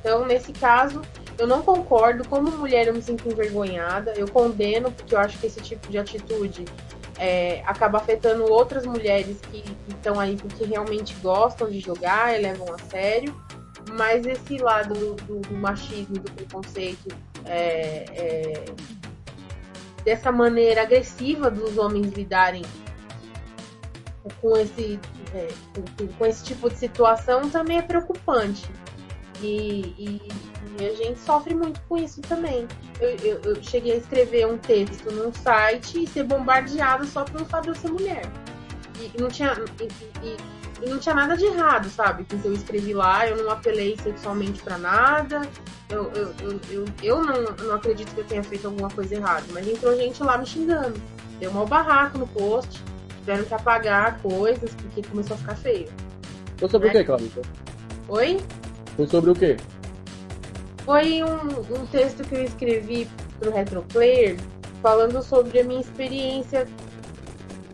Então, 0.00 0.26
nesse 0.26 0.52
caso, 0.52 1.02
eu 1.38 1.46
não 1.46 1.62
concordo. 1.62 2.26
Como 2.28 2.50
mulher, 2.50 2.86
eu 2.86 2.94
me 2.94 3.02
sinto 3.02 3.28
envergonhada. 3.28 4.12
Eu 4.16 4.28
condeno, 4.30 4.92
porque 4.92 5.14
eu 5.14 5.18
acho 5.18 5.38
que 5.38 5.46
esse 5.46 5.60
tipo 5.60 5.88
de 5.88 5.98
atitude 5.98 6.64
é, 7.18 7.62
acaba 7.66 7.98
afetando 7.98 8.44
outras 8.50 8.84
mulheres 8.86 9.38
que 9.50 9.64
estão 9.88 10.20
aí 10.20 10.36
porque 10.36 10.64
realmente 10.64 11.14
gostam 11.22 11.70
de 11.70 11.80
jogar 11.80 12.38
e 12.38 12.42
levam 12.42 12.74
a 12.74 12.78
sério. 12.90 13.34
Mas 13.92 14.26
esse 14.26 14.58
lado 14.58 14.94
do, 14.94 15.40
do 15.40 15.54
machismo, 15.54 16.18
do 16.18 16.30
preconceito, 16.32 17.08
é, 17.44 18.04
é, 18.10 18.64
dessa 20.04 20.32
maneira 20.32 20.82
agressiva 20.82 21.50
dos 21.50 21.78
homens 21.78 22.12
lidarem 22.12 22.62
com 24.40 24.56
esse, 24.56 24.98
é, 25.34 25.48
com, 25.74 26.06
com 26.08 26.26
esse 26.26 26.44
tipo 26.44 26.68
de 26.68 26.76
situação 26.76 27.48
também 27.48 27.78
é 27.78 27.82
preocupante. 27.82 28.68
E, 29.42 29.94
e, 29.98 30.22
e, 30.80 30.86
a 30.86 30.94
gente 30.94 31.18
sofre 31.20 31.54
muito 31.54 31.80
com 31.88 31.98
isso 31.98 32.20
também. 32.22 32.66
Eu, 33.00 33.10
eu, 33.16 33.40
eu, 33.42 33.62
cheguei 33.62 33.92
a 33.92 33.96
escrever 33.96 34.46
um 34.46 34.58
texto 34.58 35.10
num 35.12 35.32
site 35.32 36.04
e 36.04 36.06
ser 36.06 36.24
bombardeada 36.24 37.04
só 37.04 37.24
pelo 37.24 37.44
fato 37.44 37.64
de 37.64 37.68
eu 37.70 37.74
ser 37.74 37.90
mulher. 37.90 38.22
E, 39.00 39.20
não 39.20 39.28
tinha. 39.28 39.54
E, 40.22 40.56
não 40.86 40.98
tinha 40.98 41.14
nada 41.14 41.36
de 41.36 41.46
errado, 41.46 41.88
sabe? 41.88 42.24
Porque 42.24 42.46
eu 42.46 42.52
escrevi 42.52 42.92
lá, 42.92 43.26
eu 43.26 43.42
não 43.42 43.50
apelei 43.50 43.96
sexualmente 43.96 44.62
para 44.62 44.76
nada, 44.76 45.40
eu, 45.88 46.10
eu, 46.12 46.34
eu, 46.70 46.84
eu, 47.02 47.24
não, 47.24 47.42
não 47.42 47.74
acredito 47.74 48.12
que 48.14 48.20
eu 48.20 48.24
tenha 48.24 48.42
feito 48.42 48.66
alguma 48.66 48.90
coisa 48.90 49.14
errada, 49.14 49.44
mas 49.52 49.66
entrou 49.66 49.96
gente 49.96 50.22
lá 50.22 50.36
me 50.36 50.44
xingando. 50.44 51.00
Deu 51.38 51.50
um 51.50 51.64
barraco 51.64 52.18
no 52.18 52.26
post, 52.26 52.82
tiveram 53.20 53.44
que 53.44 53.54
apagar 53.54 54.20
coisas 54.20 54.74
porque 54.74 55.02
começou 55.02 55.34
a 55.34 55.38
ficar 55.38 55.56
feio. 55.56 55.88
Foi 56.58 56.68
sobre 56.68 56.88
né? 56.88 56.94
o 56.94 56.98
que, 56.98 57.04
Cláudia? 57.04 57.42
Oi? 58.08 58.38
Foi 58.96 59.06
sobre 59.06 59.30
o 59.30 59.34
quê? 59.34 59.56
Foi 60.84 61.22
um, 61.22 61.80
um 61.80 61.86
texto 61.86 62.24
que 62.24 62.34
eu 62.34 62.44
escrevi 62.44 63.08
pro 63.38 63.52
Retroplayer 63.52 64.36
falando 64.82 65.22
sobre 65.22 65.60
a 65.60 65.64
minha 65.64 65.80
experiência 65.80 66.66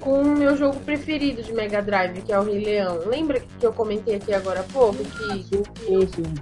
com 0.01 0.23
o 0.23 0.37
meu 0.37 0.57
jogo 0.57 0.81
preferido 0.81 1.43
de 1.43 1.53
Mega 1.53 1.81
Drive, 1.81 2.23
que 2.23 2.33
é 2.33 2.39
o 2.39 2.43
Rei 2.43 2.65
Leão. 2.65 2.99
Lembra 3.07 3.41
que 3.41 3.65
eu 3.65 3.73
comentei 3.73 4.17
aqui 4.17 4.35
agora 4.35 4.61
há 4.61 4.65
pouco 4.65 4.99
que, 4.99 5.45
sim, 5.45 5.63
sim. 6.09 6.35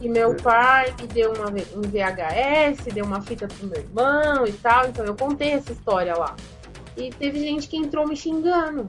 que 0.00 0.08
meu 0.08 0.34
pai 0.36 0.94
me 0.98 1.06
deu 1.08 1.32
uma, 1.34 1.48
um 1.48 1.82
VHS, 1.82 2.86
deu 2.94 3.04
uma 3.04 3.20
fita 3.20 3.46
pro 3.46 3.66
meu 3.66 3.80
irmão 3.80 4.46
e 4.46 4.52
tal, 4.52 4.86
então 4.88 5.04
eu 5.04 5.14
contei 5.14 5.50
essa 5.50 5.72
história 5.72 6.16
lá. 6.16 6.34
E 6.96 7.10
teve 7.10 7.38
gente 7.38 7.68
que 7.68 7.76
entrou 7.76 8.08
me 8.08 8.16
xingando. 8.16 8.88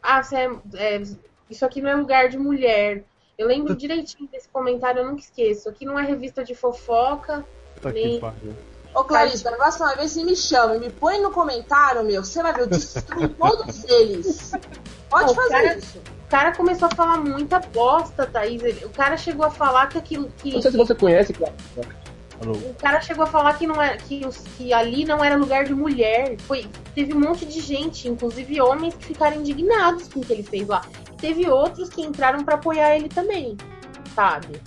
Ah, 0.00 0.22
é, 0.32 0.96
é, 0.96 1.02
isso 1.50 1.64
aqui 1.64 1.80
não 1.80 1.90
é 1.90 1.94
lugar 1.96 2.28
de 2.28 2.38
mulher. 2.38 3.02
Eu 3.38 3.46
lembro 3.48 3.74
direitinho 3.76 4.28
desse 4.30 4.48
comentário, 4.48 5.00
eu 5.00 5.06
nunca 5.06 5.20
esqueço. 5.20 5.68
Aqui 5.68 5.84
não 5.84 5.98
é 5.98 6.02
revista 6.04 6.42
de 6.44 6.54
fofoca, 6.54 7.44
tá 7.82 7.90
nem... 7.92 8.20
Ô 8.94 9.04
Clarice, 9.04 9.44
da 9.44 9.52
próxima 9.52 9.94
vez 9.94 10.10
você 10.12 10.24
me 10.24 10.34
chama 10.34 10.76
e 10.76 10.80
me 10.80 10.88
põe 10.90 11.20
no 11.20 11.30
comentário, 11.30 12.02
meu, 12.02 12.24
você 12.24 12.42
vai 12.42 12.54
ver, 12.54 12.62
eu 12.62 12.66
destruo 12.66 13.28
todos 13.38 13.84
eles. 13.84 14.52
Pode 15.10 15.34
fazer 15.34 15.50
cara- 15.50 15.76
isso. 15.76 15.98
O 15.98 16.28
cara 16.28 16.56
começou 16.56 16.88
a 16.90 16.94
falar 16.94 17.18
muita 17.18 17.60
bosta, 17.60 18.26
Thaís. 18.26 18.62
O 18.82 18.88
cara 18.88 19.16
chegou 19.18 19.44
a 19.44 19.50
falar 19.50 19.88
que 19.88 19.98
aquilo 19.98 20.28
que. 20.38 20.50
Não 20.54 20.62
sei 20.62 20.70
se 20.70 20.76
você 20.78 20.94
conhece, 20.94 21.32
Clarice. 21.34 21.58
Alô? 22.40 22.52
O 22.54 22.74
cara 22.74 23.00
chegou 23.02 23.22
a 23.24 23.26
falar 23.26 23.52
que, 23.58 23.66
não 23.66 23.80
era, 23.80 23.96
que, 23.98 24.26
os- 24.26 24.38
que 24.56 24.72
ali 24.72 25.04
não 25.04 25.22
era 25.22 25.36
lugar 25.36 25.64
de 25.66 25.74
mulher. 25.74 26.36
Foi, 26.40 26.66
teve 26.94 27.12
um 27.14 27.20
monte 27.20 27.44
de 27.44 27.60
gente, 27.60 28.08
inclusive 28.08 28.60
homens, 28.62 28.94
que 28.94 29.04
ficaram 29.04 29.36
indignados 29.36 30.08
com 30.08 30.20
o 30.20 30.24
que 30.24 30.32
ele 30.32 30.42
fez 30.42 30.66
lá. 30.66 30.82
Teve 31.18 31.48
outros 31.48 31.88
que 31.88 32.02
entraram 32.02 32.44
pra 32.44 32.54
apoiar 32.56 32.94
ele 32.96 33.08
também, 33.08 33.56
sabe? 34.14 34.60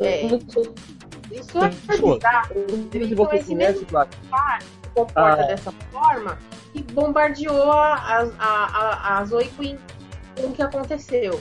É, 0.00 0.24
isso 0.26 1.58
é 1.58 1.68
bizarro. 1.68 2.48
Então, 2.56 3.16
você 3.16 3.36
esse 3.36 3.46
conhece, 3.46 3.54
mesmo 3.54 3.86
cara 3.86 4.08
se 4.60 4.88
comporta 4.94 5.42
Ah. 5.42 5.46
dessa 5.46 5.72
forma 5.92 6.38
e 6.74 6.82
bombardeou 6.82 7.70
a, 7.72 7.94
a, 7.94 8.22
a, 8.38 8.64
a, 8.64 9.18
a 9.18 9.24
Zoe 9.24 9.46
Queen 9.56 9.78
com 10.36 10.48
o 10.48 10.52
que 10.52 10.62
aconteceu, 10.62 11.40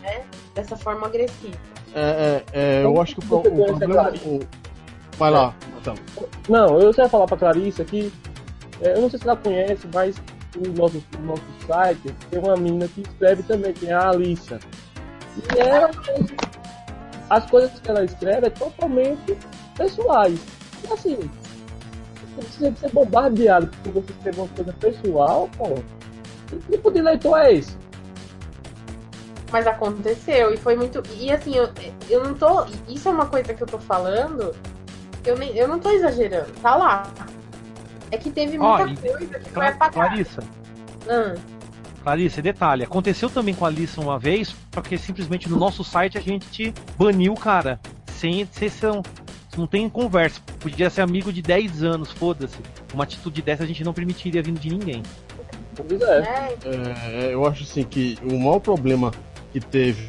né? 0.00 0.22
Dessa 0.54 0.76
forma 0.76 1.06
agressiva. 1.06 1.58
É, 1.94 2.44
é, 2.52 2.80
é, 2.80 2.84
eu 2.84 3.00
acho 3.00 3.16
que 3.16 3.20
o, 3.32 3.38
o 3.38 3.40
problema. 3.42 4.12
O- 4.24 4.40
Vai 5.18 5.30
lá, 5.32 5.52
então. 5.80 5.94
Não, 6.48 6.78
eu 6.78 6.92
só 6.92 7.02
ia 7.02 7.08
falar 7.08 7.26
pra 7.26 7.36
Clarice 7.36 7.82
aqui. 7.82 8.12
é, 8.80 8.94
eu 8.96 9.00
não 9.00 9.10
sei 9.10 9.18
se 9.18 9.24
ela 9.26 9.36
conhece, 9.36 9.88
mas 9.92 10.14
o 10.56 10.72
nosso, 10.72 11.02
o 11.18 11.22
nosso 11.22 11.42
site 11.66 12.14
tem 12.30 12.40
uma 12.40 12.56
menina 12.56 12.88
que 12.88 13.02
escreve 13.02 13.42
também, 13.42 13.74
é 13.86 13.92
a 13.92 14.08
Alissa. 14.08 14.58
E 15.54 15.58
ela, 15.58 15.90
as 17.30 17.46
coisas 17.50 17.78
que 17.78 17.90
ela 17.90 18.04
escreve 18.04 18.46
é 18.46 18.50
totalmente 18.50 19.36
pessoais. 19.76 20.40
E 20.84 20.92
assim, 20.92 21.30
você 22.36 22.72
ser 22.72 22.90
bombardeado 22.92 23.68
porque 23.68 23.90
você 23.90 24.12
escreveu 24.12 24.44
uma 24.44 24.54
coisa 24.54 24.72
pessoal, 24.74 25.48
pô. 25.56 25.74
Que 26.46 26.56
tipo 26.70 26.90
de 26.90 27.02
leitor 27.02 27.38
é 27.38 27.54
esse? 27.54 27.76
Mas 29.50 29.66
aconteceu 29.66 30.52
e 30.52 30.56
foi 30.56 30.76
muito. 30.76 31.02
E 31.16 31.30
assim, 31.30 31.54
eu, 31.54 31.68
eu 32.08 32.24
não 32.24 32.34
tô. 32.34 32.64
Isso 32.88 33.08
é 33.08 33.12
uma 33.12 33.26
coisa 33.26 33.52
que 33.54 33.62
eu 33.62 33.66
tô 33.66 33.78
falando. 33.78 34.54
Eu, 35.24 35.36
nem, 35.36 35.56
eu 35.56 35.68
não 35.68 35.78
tô 35.78 35.90
exagerando, 35.90 36.50
tá 36.62 36.74
lá. 36.74 37.02
É 38.10 38.16
que 38.16 38.30
teve 38.30 38.58
muita 38.58 38.84
e- 38.90 38.96
coisa 38.96 39.26
que 39.26 39.28
foi 39.28 39.52
Cla- 39.52 39.68
apagada. 39.68 40.08
Clarissa, 40.08 40.42
Ah, 41.08 41.34
Clarice, 42.02 42.40
detalhe, 42.40 42.84
aconteceu 42.84 43.28
também 43.28 43.54
com 43.54 43.64
a 43.64 43.68
Alissa 43.68 44.00
uma 44.00 44.18
vez, 44.18 44.54
porque 44.70 44.96
simplesmente 44.96 45.48
no 45.48 45.56
nosso 45.58 45.82
site 45.84 46.16
a 46.16 46.20
gente 46.20 46.72
baniu 46.98 47.32
o 47.32 47.36
cara. 47.38 47.78
Sem 48.12 48.40
exceção. 48.40 49.02
Não 49.56 49.66
tem 49.66 49.88
conversa. 49.88 50.40
Podia 50.60 50.88
ser 50.90 51.00
amigo 51.02 51.32
de 51.32 51.42
10 51.42 51.82
anos, 51.82 52.10
foda-se. 52.12 52.56
Uma 52.94 53.04
atitude 53.04 53.42
dessa 53.42 53.64
a 53.64 53.66
gente 53.66 53.82
não 53.84 53.92
permitiria 53.92 54.42
vindo 54.42 54.58
de 54.60 54.70
ninguém. 54.70 55.02
Pois 55.76 56.00
é. 56.00 56.20
né? 56.20 56.48
É, 56.64 57.34
eu 57.34 57.44
acho 57.46 57.62
assim 57.64 57.82
que 57.84 58.16
o 58.22 58.38
maior 58.38 58.60
problema 58.60 59.10
que 59.52 59.60
teve 59.60 60.08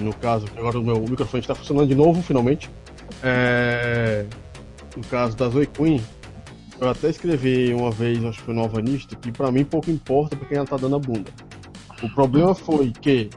no 0.00 0.12
caso, 0.14 0.46
que 0.46 0.58
agora 0.58 0.78
o 0.78 0.82
meu 0.82 1.00
microfone 1.00 1.40
está 1.40 1.54
funcionando 1.54 1.88
de 1.88 1.94
novo, 1.94 2.22
finalmente. 2.22 2.70
É, 3.22 4.24
no 4.96 5.02
caso 5.04 5.36
da 5.36 5.48
Zoe 5.48 5.66
Queen, 5.66 6.02
eu 6.80 6.88
até 6.88 7.10
escrevi 7.10 7.74
uma 7.74 7.90
vez, 7.90 8.24
acho 8.24 8.38
que 8.38 8.44
foi 8.46 8.54
no 8.54 8.62
Alvanista, 8.62 9.14
que 9.14 9.30
pra 9.30 9.52
mim 9.52 9.64
pouco 9.64 9.90
importa 9.90 10.34
pra 10.34 10.48
quem 10.48 10.56
ela 10.56 10.66
tá 10.66 10.76
dando 10.76 10.96
a 10.96 10.98
bunda. 10.98 11.30
O 12.02 12.08
problema 12.08 12.54
foi 12.54 12.90
que, 12.90 13.28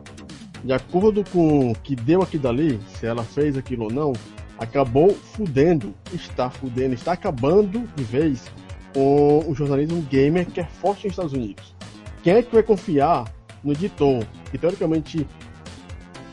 de 0.64 0.72
acordo 0.72 1.24
com 1.30 1.72
o 1.72 1.76
que 1.76 1.96
deu 1.96 2.22
aqui 2.22 2.38
dali, 2.38 2.80
se 2.96 3.06
ela 3.06 3.24
fez 3.24 3.58
aquilo 3.58 3.86
ou 3.86 3.92
não, 3.92 4.14
acabou 4.58 5.14
fudendo, 5.14 5.94
está 6.14 6.50
fudendo, 6.50 6.94
está 6.94 7.12
acabando 7.12 7.84
de 7.96 8.04
vez 8.04 8.46
com 8.94 9.44
o 9.46 9.54
jornalismo 9.54 10.02
gamer 10.04 10.46
que 10.46 10.62
é 10.62 10.66
forte 10.66 11.06
nos 11.06 11.14
Estados 11.14 11.34
Unidos. 11.34 11.76
Quem 12.24 12.36
é 12.36 12.42
que 12.42 12.54
vai 12.54 12.64
confiar 12.64 13.26
no 13.62 13.74
editor, 13.74 14.24
que 14.50 14.58
teoricamente 14.58 15.28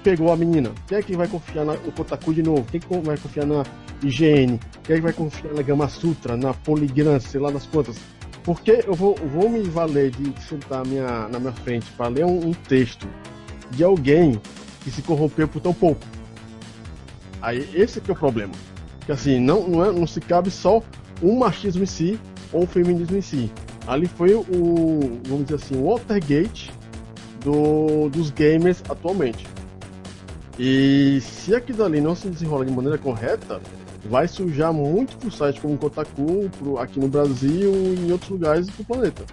pegou 0.04 0.32
a 0.32 0.36
menina? 0.36 0.70
Quem 0.86 0.98
é 0.98 1.02
que 1.02 1.16
vai 1.16 1.26
confiar 1.26 1.64
no 1.64 1.76
Kotaku 1.92 2.32
de 2.32 2.42
novo? 2.44 2.64
Quem 2.70 2.78
é 2.78 2.80
que 2.80 3.00
vai 3.00 3.18
confiar 3.18 3.46
na 3.46 3.64
IGN? 4.02 4.58
Que 4.84 5.00
vai 5.00 5.12
confiar 5.12 5.54
na 5.54 5.62
Gama 5.62 5.88
Sutra, 5.88 6.36
na 6.36 6.52
Polygram, 6.54 7.20
sei 7.20 7.40
lá 7.40 7.50
das 7.50 7.66
quantas? 7.66 7.96
Porque 8.42 8.82
eu 8.86 8.94
vou, 8.94 9.14
vou 9.14 9.48
me 9.48 9.62
valer 9.62 10.10
de 10.10 10.32
sentar 10.42 10.86
minha, 10.86 11.28
na 11.28 11.38
minha 11.38 11.52
frente 11.52 11.86
para 11.96 12.08
ler 12.08 12.24
um, 12.24 12.48
um 12.48 12.52
texto 12.52 13.06
de 13.70 13.84
alguém 13.84 14.40
que 14.82 14.90
se 14.90 15.02
corrompeu 15.02 15.46
por 15.46 15.60
tão 15.60 15.74
pouco. 15.74 16.00
Aí 17.42 17.68
esse 17.74 18.00
que 18.00 18.10
é 18.10 18.14
o 18.14 18.16
problema. 18.16 18.52
Que 19.04 19.12
assim, 19.12 19.38
não, 19.38 19.68
não, 19.68 19.84
é- 19.84 19.92
não 19.92 20.06
se 20.06 20.20
cabe 20.20 20.50
só 20.50 20.82
um 21.22 21.38
machismo 21.38 21.82
em 21.82 21.86
si 21.86 22.18
ou 22.52 22.62
um 22.62 22.66
feminismo 22.66 23.16
em 23.16 23.20
si. 23.20 23.50
Ali 23.86 24.06
foi 24.06 24.34
o, 24.34 25.20
vamos 25.26 25.44
dizer 25.46 25.56
assim, 25.56 25.76
o 25.76 25.90
Watergate 25.90 26.72
do, 27.44 28.08
dos 28.08 28.30
gamers 28.30 28.82
atualmente. 28.88 29.46
E 30.58 31.20
se 31.22 31.54
aquilo 31.54 31.78
dali 31.78 32.00
não 32.00 32.14
se 32.14 32.28
desenrola 32.28 32.64
de 32.66 32.72
maneira 32.72 32.98
correta, 32.98 33.60
vai 34.04 34.26
sujar 34.26 34.72
muito 34.72 35.16
pro 35.18 35.30
site 35.30 35.60
como 35.60 35.74
o 35.74 35.78
Kotaku, 35.78 36.50
pro, 36.58 36.78
aqui 36.78 36.98
no 36.98 37.08
Brasil 37.08 37.72
e 37.72 38.06
em 38.06 38.12
outros 38.12 38.30
lugares 38.30 38.66
do 38.66 38.84
planeta. 38.84 39.24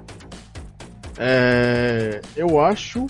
É, 1.17 2.21
eu 2.35 2.59
acho 2.59 3.07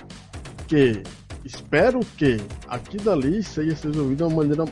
que, 0.68 1.04
espero 1.44 2.00
que 2.18 2.38
aqui 2.68 2.98
dali 2.98 3.44
seja 3.44 3.76
resolvido 3.88 4.28
da 4.28 4.34
maneira 4.34 4.66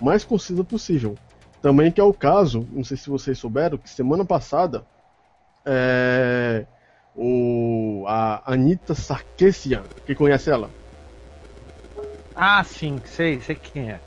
mais 0.00 0.24
concisa 0.24 0.64
possível. 0.64 1.16
Também 1.62 1.92
que 1.92 2.00
é 2.00 2.04
o 2.04 2.14
caso, 2.14 2.66
não 2.72 2.82
sei 2.82 2.96
se 2.96 3.10
vocês 3.10 3.38
souberam, 3.38 3.76
que 3.76 3.88
semana 3.88 4.24
passada 4.24 4.84
é, 5.64 6.64
o, 7.14 8.04
a 8.08 8.52
Anitta 8.52 8.94
Sarkeesian, 8.94 9.82
quem 10.06 10.16
conhece 10.16 10.50
ela? 10.50 10.70
Ah, 12.34 12.64
sim, 12.64 13.00
sei, 13.04 13.40
sei 13.40 13.54
quem 13.54 13.90
é. 13.90 14.00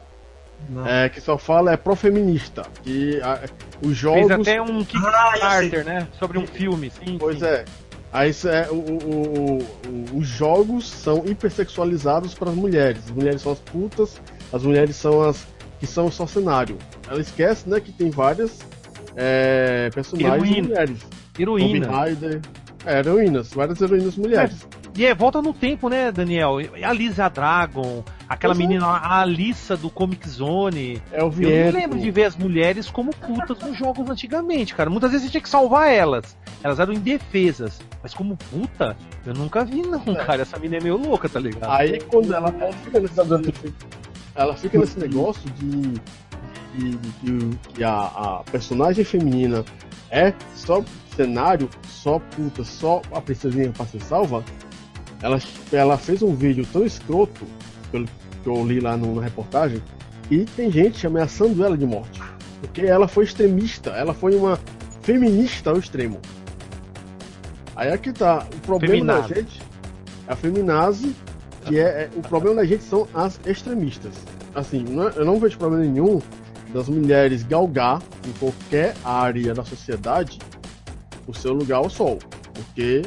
É, 0.85 1.09
que 1.09 1.19
só 1.19 1.37
fala 1.37 1.73
é 1.73 1.77
profeminista. 1.77 2.63
Que 2.83 3.19
a- 3.21 3.41
os 3.85 3.95
jogos. 3.97 4.27
Fez 4.27 4.31
até 4.31 4.61
um 4.61 4.79
Ah, 4.79 4.85
Kickstarter, 4.85 5.85
né? 5.85 6.07
Sobre 6.17 6.37
um 6.37 6.47
filme, 6.47 6.89
sim. 6.89 7.17
Pois 7.19 7.39
sim. 7.39 7.45
é. 7.45 7.65
Aí 8.13 8.29
isso 8.29 8.47
é, 8.47 8.69
o, 8.69 8.75
o- 8.75 9.57
o- 9.57 10.17
os 10.19 10.27
jogos 10.27 10.87
são 10.87 11.23
hipersexualizados 11.25 12.33
para 12.33 12.49
as 12.51 12.55
mulheres. 12.55 13.03
As 13.05 13.11
mulheres 13.11 13.41
são 13.41 13.51
as 13.51 13.59
putas, 13.59 14.21
as 14.53 14.63
mulheres 14.63 14.95
são 14.95 15.21
as 15.23 15.45
que 15.79 15.87
são 15.87 16.09
só 16.11 16.25
cenário. 16.25 16.77
Ela 17.09 17.19
esquece, 17.19 17.67
né, 17.67 17.79
que 17.81 17.91
tem 17.91 18.09
várias 18.09 18.59
é, 19.15 19.89
personagens 19.93 20.43
Heroína. 20.43 20.67
mulheres. 20.69 20.97
Heroína. 21.37 21.85
Tomb 21.87 21.97
Raider. 21.97 22.41
É, 22.85 22.99
heroínas, 22.99 23.49
várias 23.53 23.81
heroínas 23.81 24.15
mulheres. 24.17 24.67
E 24.95 25.05
é, 25.05 25.13
volta 25.15 25.41
no 25.41 25.53
tempo, 25.53 25.89
né, 25.89 26.11
Daniel? 26.11 26.57
A 26.83 26.93
Lisa 26.93 27.27
Dragon, 27.29 28.03
aquela 28.33 28.53
é. 28.53 28.57
menina, 28.57 28.85
a 28.85 29.21
Alissa 29.21 29.75
do 29.77 29.89
Comic 29.89 30.27
Zone. 30.27 31.01
É 31.11 31.23
o 31.23 31.31
Eu 31.41 31.71
não 31.71 31.79
lembro 31.79 31.99
de 31.99 32.11
ver 32.11 32.25
as 32.25 32.35
mulheres 32.35 32.89
como 32.89 33.11
putas 33.15 33.57
nos 33.59 33.77
jogos 33.77 34.09
antigamente, 34.09 34.75
cara. 34.75 34.89
Muitas 34.89 35.11
vezes 35.11 35.25
você 35.27 35.31
tinha 35.31 35.41
que 35.41 35.49
salvar 35.49 35.91
elas. 35.91 36.35
Elas 36.63 36.79
eram 36.79 36.93
indefesas. 36.93 37.79
Mas 38.01 38.13
como 38.13 38.37
puta, 38.37 38.95
eu 39.25 39.33
nunca 39.33 39.63
vi, 39.65 39.81
não, 39.81 39.99
cara. 40.25 40.41
Essa 40.41 40.57
menina 40.57 40.77
é 40.77 40.83
meio 40.83 40.97
louca, 40.97 41.27
tá 41.29 41.39
ligado? 41.39 41.71
Aí 41.71 41.99
quando 42.01 42.33
ela, 42.33 42.53
ela 42.59 42.73
fica 42.73 42.99
nesse, 42.99 43.19
ela 44.35 44.55
fica 44.55 44.77
nesse 44.79 44.99
negócio 44.99 45.49
de, 45.51 45.81
de- 46.75 46.97
de 46.97 47.09
que, 47.19 47.57
que 47.75 47.83
a, 47.83 47.91
a 48.05 48.43
personagem 48.51 49.03
feminina 49.05 49.63
é 50.09 50.33
só 50.55 50.83
cenário, 51.15 51.69
só 51.87 52.19
puta, 52.19 52.63
só 52.63 53.01
a 53.11 53.21
princesinha 53.21 53.71
pra 53.71 53.85
ser 53.85 54.01
salva, 54.01 54.43
ela, 55.21 55.39
ela 55.71 55.97
fez 55.97 56.21
um 56.21 56.35
vídeo 56.35 56.65
tão 56.73 56.83
escroto, 56.85 57.45
pelo 57.91 58.07
que 58.43 58.49
eu 58.49 58.65
li 58.65 58.79
lá 58.79 58.95
no- 58.97 59.15
na 59.15 59.21
reportagem, 59.21 59.81
e 60.29 60.45
tem 60.45 60.69
gente 60.71 61.05
ameaçando 61.07 61.63
ela 61.63 61.77
de 61.77 61.85
morte. 61.85 62.21
Porque 62.61 62.81
ela 62.81 63.07
foi 63.07 63.23
extremista, 63.23 63.89
ela 63.91 64.13
foi 64.13 64.35
uma 64.35 64.59
feminista 65.01 65.69
ao 65.71 65.77
extremo. 65.77 66.19
Aí 67.75 67.89
é 67.89 67.97
que 67.97 68.11
tá. 68.13 68.45
O 68.55 68.59
problema 68.59 69.05
da 69.05 69.23
Feminazi. 69.23 69.33
gente 69.35 69.61
é 70.27 70.33
a 70.33 70.35
feminazi, 70.35 71.15
que 71.65 71.79
é, 71.79 71.83
é- 71.83 72.09
o 72.15 72.21
problema 72.21 72.57
da 72.57 72.65
gente 72.65 72.83
são 72.83 73.07
as 73.13 73.39
extremistas. 73.45 74.13
Assim, 74.53 74.83
não 74.87 75.07
é- 75.07 75.13
eu 75.15 75.25
não 75.25 75.39
vejo 75.39 75.57
problema 75.57 75.83
nenhum 75.83 76.21
das 76.73 76.87
mulheres 76.87 77.43
galgar 77.43 78.01
em 78.27 78.31
qualquer 78.39 78.95
área 79.03 79.53
da 79.53 79.63
sociedade 79.63 80.39
o 81.27 81.33
seu 81.33 81.53
lugar 81.53 81.77
ao 81.77 81.89
sol, 81.89 82.19
porque 82.53 83.01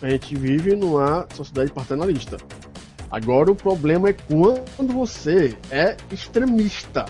a 0.00 0.08
gente 0.08 0.34
vive 0.36 0.74
numa 0.74 1.26
sociedade 1.34 1.70
paternalista. 1.72 2.36
Agora 3.10 3.50
o 3.50 3.54
problema 3.54 4.10
é 4.10 4.12
quando 4.12 4.92
você 4.92 5.56
é 5.70 5.96
extremista, 6.12 7.06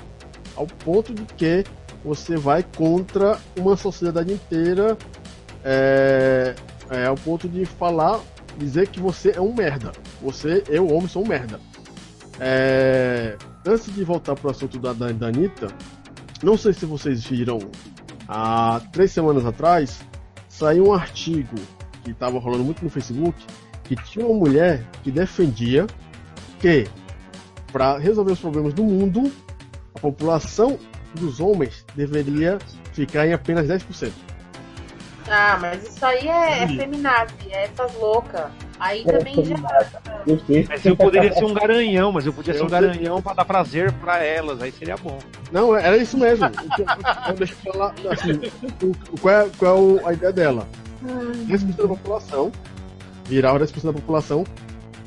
ao 0.54 0.66
ponto 0.66 1.12
de 1.12 1.22
que 1.34 1.64
você 2.04 2.36
vai 2.36 2.62
contra 2.62 3.38
uma 3.56 3.76
sociedade 3.76 4.32
inteira, 4.32 4.96
é, 5.64 6.54
é, 6.90 7.06
ao 7.06 7.16
ponto 7.16 7.48
de 7.48 7.64
falar, 7.64 8.20
dizer 8.56 8.88
que 8.88 9.00
você 9.00 9.32
é 9.36 9.40
um 9.40 9.52
merda. 9.52 9.92
Você, 10.22 10.62
eu, 10.68 10.86
homem, 10.86 11.08
sou 11.08 11.24
um 11.24 11.28
merda. 11.28 11.60
É, 12.40 13.36
antes 13.66 13.92
de 13.92 14.04
voltar 14.04 14.36
pro 14.36 14.50
assunto 14.50 14.78
da, 14.78 14.92
da, 14.92 15.10
da 15.10 15.26
Anitta, 15.26 15.66
não 16.42 16.56
sei 16.56 16.72
se 16.72 16.86
vocês 16.86 17.24
viram 17.24 17.58
há 18.28 18.80
três 18.92 19.10
semanas 19.10 19.44
atrás, 19.44 20.00
saiu 20.48 20.88
um 20.88 20.92
artigo 20.92 21.56
que 22.04 22.12
estava 22.12 22.38
rolando 22.38 22.62
muito 22.62 22.84
no 22.84 22.90
Facebook 22.90 23.36
que 23.88 23.96
tinha 23.96 24.26
uma 24.26 24.38
mulher 24.38 24.84
que 25.02 25.10
defendia 25.10 25.86
que 26.60 26.86
para 27.72 27.98
resolver 27.98 28.32
os 28.32 28.40
problemas 28.40 28.72
do 28.74 28.84
mundo, 28.84 29.32
a 29.94 29.98
população 29.98 30.78
dos 31.14 31.40
homens 31.40 31.84
deveria 31.94 32.58
ficar 32.92 33.26
em 33.26 33.32
apenas 33.32 33.66
10%. 33.66 34.10
Ah, 35.30 35.58
mas 35.60 35.86
isso 35.86 36.04
aí 36.06 36.26
é, 36.26 36.62
é 36.62 36.66
feminazi, 36.68 37.34
é 37.50 37.64
essas 37.64 37.94
loucas. 37.96 38.46
Aí 38.80 39.04
também 39.04 39.44
já. 39.44 39.56
Mas 40.68 40.86
eu 40.86 40.96
poderia 40.96 41.32
ser 41.32 41.44
um 41.44 41.52
garanhão, 41.52 42.12
mas 42.12 42.24
eu 42.24 42.32
podia 42.32 42.54
ser 42.54 42.62
um 42.62 42.68
garanhão 42.68 43.20
pra 43.20 43.34
dar 43.34 43.44
prazer 43.44 43.92
pra 43.94 44.22
elas, 44.22 44.62
aí 44.62 44.72
seria 44.72 44.96
bom. 44.96 45.18
Não, 45.52 45.76
era 45.76 45.96
isso 45.98 46.16
mesmo. 46.16 46.46
Então, 46.46 47.34
deixa 47.36 47.54
eu 47.66 47.72
falar 47.72 47.92
assim, 48.10 48.40
o- 48.82 49.20
qual 49.20 49.34
é, 49.34 49.48
qual 49.58 49.98
é 49.98 50.04
a 50.08 50.12
ideia 50.14 50.32
dela? 50.32 50.68
10% 51.02 51.76
da 51.76 51.88
população 51.88 52.50
virar 53.28 53.58
10% 53.58 53.82
da 53.84 53.92
população. 53.92 54.44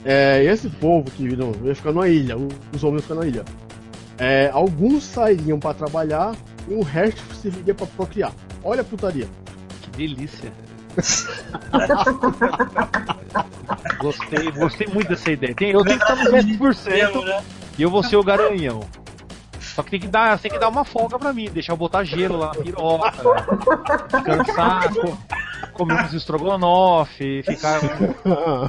É, 0.03 0.43
e 0.43 0.47
esse 0.47 0.69
povo 0.69 1.09
que 1.11 1.27
viram, 1.27 1.51
ia 1.63 1.75
ficar 1.75 1.91
numa 1.91 2.07
ilha, 2.07 2.37
o- 2.37 2.47
os 2.75 2.83
homens 2.83 3.01
iam 3.01 3.01
ficar 3.03 3.15
numa 3.15 3.27
ilha. 3.27 3.45
É, 4.17 4.49
alguns 4.53 5.03
sairiam 5.03 5.59
pra 5.59 5.73
trabalhar 5.73 6.35
e 6.67 6.73
o 6.73 6.81
resto 6.81 7.21
serviria 7.35 7.73
pra 7.75 7.85
procriar. 7.87 8.31
Olha 8.63 8.81
a 8.81 8.83
putaria. 8.83 9.27
Que 9.81 9.89
delícia. 9.91 10.51
Gostei, 13.99 14.51
gostei 14.51 14.87
muito 14.87 15.07
dessa 15.09 15.31
ideia. 15.31 15.53
Tem- 15.55 15.71
eu 15.71 15.83
tenho 15.83 15.97
que 15.99 16.03
estar 16.03 16.15
nos 16.15 16.31
10% 16.45 17.43
e 17.77 17.81
eu 17.81 17.89
vou 17.89 18.03
ser 18.03 18.15
o 18.17 18.23
garanhão. 18.23 18.81
Só 19.73 19.83
que 19.83 19.91
tem 19.91 19.99
que 19.99 20.07
dar, 20.07 20.37
tem 20.39 20.51
que 20.51 20.59
dar 20.59 20.67
uma 20.69 20.83
folga 20.83 21.17
pra 21.17 21.31
mim, 21.33 21.49
deixar 21.49 21.73
eu 21.73 21.77
botar 21.77 22.03
gelo 22.03 22.37
lá 22.37 22.47
na 22.47 22.61
piroca, 22.61 23.11
descansar, 24.11 24.93
co- 24.93 25.17
comer 25.73 26.03
uns 26.03 26.13
estrogonofe, 26.13 27.41
ficar. 27.43 27.79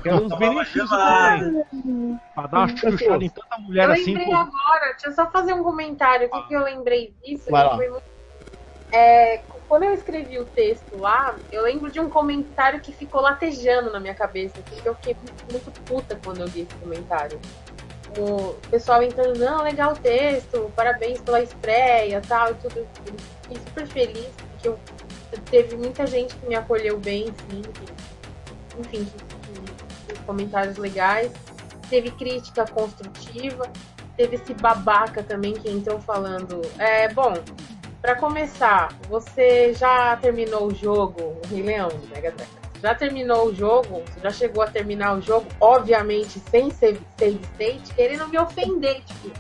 Quero 0.03 0.25
uns 0.27 0.39
benefícios 0.39 0.89
também. 0.91 2.19
Pra 2.35 2.47
dar 2.47 2.59
uma 2.59 2.69
chuchada 2.77 3.25
em 3.25 3.29
tanta 3.31 3.59
mulher 3.59 3.87
eu 3.89 3.93
assim, 3.93 4.15
lembrei 4.15 4.27
pô. 4.27 4.35
agora, 4.37 4.85
deixa 4.93 5.09
eu 5.09 5.13
só 5.13 5.31
fazer 5.31 5.53
um 5.55 5.63
comentário 5.63 6.29
aqui 6.33 6.49
que 6.49 6.55
eu 6.55 6.63
lembrei 6.63 7.15
disso. 7.25 7.51
Muito- 7.51 8.03
É, 8.95 9.39
quando 9.69 9.85
eu 9.85 9.95
escrevi 9.95 10.39
o 10.39 10.45
texto 10.45 10.99
lá, 10.99 11.35
eu 11.51 11.63
lembro 11.63 11.91
de 11.91 11.99
um 11.99 12.11
comentário 12.11 12.79
que 12.81 12.93
ficou 12.93 13.23
latejando 13.23 13.91
na 13.91 13.99
minha 13.99 14.15
cabeça, 14.15 14.61
que 14.63 14.87
eu 14.87 14.95
fiquei 14.97 15.15
muito, 15.15 15.33
muito 15.51 15.81
puta 15.85 16.21
quando 16.23 16.41
eu 16.41 16.47
li 16.47 16.61
esse 16.61 16.75
comentário. 16.75 17.41
O 18.19 18.55
pessoal 18.71 19.03
entrando, 19.03 19.39
não, 19.39 19.63
legal 19.63 19.93
o 19.93 19.97
texto, 19.97 20.71
parabéns 20.77 21.21
pela 21.23 21.43
estreia 21.43 22.21
tal, 22.27 22.51
e 22.51 22.55
tudo. 22.55 22.87
Fiquei 23.43 23.59
super 23.59 23.87
feliz, 23.87 24.29
porque 24.51 24.69
eu, 24.69 24.79
teve 25.51 25.77
muita 25.77 26.07
gente 26.07 26.35
que 26.37 26.47
me 26.47 26.55
acolheu 26.55 26.99
bem, 26.99 27.27
sim, 27.27 27.63
que- 27.63 28.81
enfim, 28.81 29.05
que, 29.05 30.15
que 30.15 30.21
comentários 30.25 30.77
legais. 30.77 31.33
Teve 31.89 32.11
crítica 32.13 32.65
construtiva, 32.67 33.71
teve 34.17 34.37
esse 34.37 34.55
babaca 34.55 35.23
também 35.23 35.53
que 35.55 35.71
entrou 35.71 36.01
falando. 36.01 36.61
É, 36.79 37.09
bom, 37.09 37.35
pra 38.01 38.15
começar, 38.17 38.89
você 39.09 39.73
já 39.75 40.17
terminou 40.17 40.69
o 40.69 40.75
jogo, 40.75 41.39
Rei 41.51 41.63
Leão 41.63 41.89
Mega 42.11 42.31
Drive? 42.33 42.62
Já 42.83 42.95
terminou 42.97 43.47
o 43.47 43.55
jogo? 43.55 44.03
Já 44.21 44.31
chegou 44.31 44.63
a 44.63 44.67
terminar 44.67 45.17
o 45.17 45.23
jogo, 45.23 45.47
obviamente 45.61 46.41
sem 46.51 46.69
save, 46.71 47.01
save 47.17 47.39
state, 47.53 47.95
querendo 47.95 48.27
me 48.27 48.39
ofender, 48.39 49.03
tipo. 49.05 49.31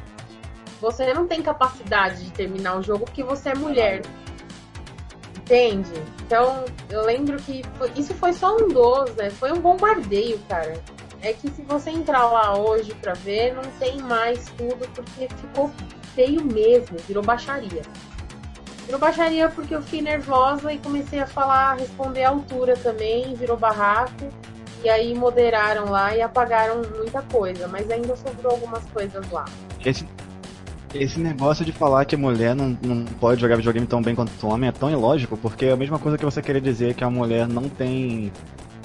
Você 0.80 1.12
não 1.12 1.26
tem 1.26 1.42
capacidade 1.42 2.24
de 2.24 2.30
terminar 2.30 2.78
o 2.78 2.82
jogo 2.82 3.04
porque 3.04 3.22
você 3.22 3.50
é 3.50 3.54
mulher. 3.54 4.02
Entende? 5.36 5.90
Então, 6.24 6.64
eu 6.88 7.04
lembro 7.04 7.36
que 7.42 7.64
foi- 7.76 7.90
isso 7.96 8.14
foi 8.14 8.32
só 8.32 8.54
um 8.56 8.68
dos, 8.68 9.14
né? 9.16 9.28
Foi 9.30 9.52
um 9.52 9.60
bombardeio, 9.60 10.38
cara. 10.48 10.80
É 11.20 11.32
que 11.32 11.50
se 11.50 11.62
você 11.62 11.90
entrar 11.90 12.26
lá 12.26 12.56
hoje 12.56 12.94
pra 12.94 13.12
ver, 13.12 13.54
não 13.54 13.62
tem 13.78 13.98
mais 13.98 14.46
tudo 14.56 14.88
porque 14.94 15.28
ficou 15.36 15.70
feio 16.14 16.44
mesmo, 16.44 16.96
virou 17.06 17.22
baixaria. 17.22 17.82
Virou 18.92 19.00
baixaria 19.00 19.48
porque 19.48 19.74
eu 19.74 19.80
fiquei 19.80 20.02
nervosa 20.02 20.70
e 20.70 20.76
comecei 20.76 21.18
a 21.18 21.26
falar, 21.26 21.78
responder 21.78 22.24
à 22.24 22.28
altura 22.28 22.76
também, 22.76 23.34
virou 23.34 23.56
barraco. 23.56 24.28
E 24.84 24.90
aí 24.90 25.14
moderaram 25.14 25.86
lá 25.86 26.14
e 26.14 26.20
apagaram 26.20 26.82
muita 26.98 27.22
coisa, 27.22 27.66
mas 27.68 27.90
ainda 27.90 28.14
sobrou 28.14 28.52
algumas 28.52 28.84
coisas 28.90 29.30
lá. 29.30 29.46
Esse, 29.82 30.06
esse 30.92 31.18
negócio 31.18 31.64
de 31.64 31.72
falar 31.72 32.04
que 32.04 32.18
mulher 32.18 32.54
não, 32.54 32.76
não 32.82 33.06
pode 33.06 33.40
jogar 33.40 33.56
videogame 33.56 33.86
tão 33.86 34.02
bem 34.02 34.14
quanto 34.14 34.46
homem 34.46 34.68
é 34.68 34.72
tão 34.72 34.90
ilógico, 34.90 35.38
porque 35.38 35.64
é 35.64 35.72
a 35.72 35.76
mesma 35.76 35.98
coisa 35.98 36.18
que 36.18 36.24
você 36.26 36.42
querer 36.42 36.60
dizer 36.60 36.92
que 36.92 37.02
a 37.02 37.08
mulher 37.08 37.48
não 37.48 37.70
tem 37.70 38.30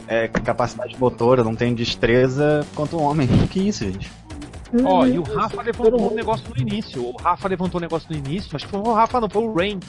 é, 0.07 0.29
capacidade 0.29 0.97
motora, 0.97 1.43
não 1.43 1.53
tem 1.53 1.75
destreza 1.75 2.65
quanto 2.73 2.95
o 2.95 3.01
homem. 3.01 3.27
Que 3.51 3.59
isso, 3.67 3.83
gente? 3.83 4.09
Ó, 4.83 5.05
e 5.05 5.17
o 5.17 5.23
Rafa 5.23 5.61
levantou 5.61 6.11
um 6.11 6.15
negócio 6.15 6.45
no 6.49 6.61
início. 6.61 7.05
O 7.05 7.15
Rafa 7.17 7.47
levantou 7.47 7.79
um 7.79 7.81
negócio 7.81 8.07
no 8.11 8.17
início, 8.17 8.55
acho 8.55 8.65
que 8.65 8.71
foi 8.71 8.79
o 8.79 8.93
Rafa, 8.93 9.21
não, 9.21 9.29
foi 9.29 9.43
o 9.43 9.53
Rain. 9.53 9.79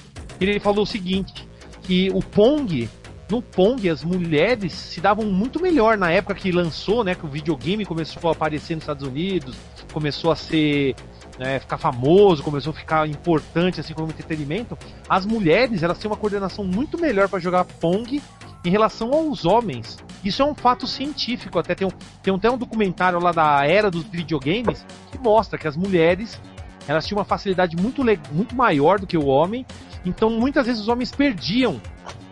Ele 0.41 0.61
falou 0.61 0.83
o 0.83 0.87
seguinte: 0.87 1.49
que 1.83 2.11
o 2.11 2.21
Pong, 2.21 2.89
no 3.31 3.43
Pong, 3.43 3.89
as 3.89 4.05
mulheres 4.05 4.73
se 4.73 5.01
davam 5.01 5.27
muito 5.27 5.61
melhor 5.61 5.99
na 5.99 6.11
época 6.11 6.35
que 6.35 6.53
lançou, 6.53 7.03
né? 7.03 7.15
Que 7.15 7.27
o 7.27 7.29
videogame 7.29 7.85
começou 7.85 8.29
a 8.29 8.33
aparecer 8.33 8.75
nos 8.75 8.85
Estados 8.85 9.07
Unidos, 9.07 9.57
começou 9.93 10.31
a 10.31 10.37
ser. 10.37 10.95
né, 11.39 11.61
ficar 11.61 11.79
famoso, 11.79 12.43
começou 12.43 12.73
a 12.73 12.75
ficar 12.75 13.09
importante 13.09 13.81
assim 13.81 13.95
como 13.95 14.09
entretenimento. 14.09 14.77
As 15.09 15.25
mulheres, 15.25 15.83
elas 15.83 15.99
têm 15.99 16.11
uma 16.11 16.17
coordenação 16.17 16.65
muito 16.65 16.99
melhor 16.99 17.29
para 17.29 17.39
jogar 17.39 17.65
Pong 17.65 18.21
em 18.65 18.71
relação 18.71 19.13
aos 19.13 19.45
homens. 19.45 19.99
Isso 20.25 20.43
é 20.43 20.45
um 20.45 20.55
fato 20.55 20.87
científico. 20.87 21.59
Até 21.59 21.75
tem 21.75 21.87
um, 21.87 21.91
tem 22.23 22.35
até 22.35 22.51
um 22.51 22.59
documentário 22.59 23.19
lá 23.19 23.33
da 23.33 23.67
era 23.67 23.91
dos 23.91 24.05
videogames 24.05 24.85
que 25.11 25.19
mostra 25.19 25.59
que 25.59 25.69
as 25.69 25.77
mulheres 25.77 26.41
elas 26.87 27.07
tinham 27.07 27.19
uma 27.19 27.25
facilidade 27.25 27.77
muito, 27.77 28.03
muito 28.33 28.57
maior 28.57 28.99
do 28.99 29.07
que 29.07 29.17
o 29.17 29.27
homem. 29.27 29.67
Então 30.05 30.31
muitas 30.31 30.67
vezes 30.67 30.81
os 30.81 30.89
homens 30.89 31.11
perdiam 31.11 31.81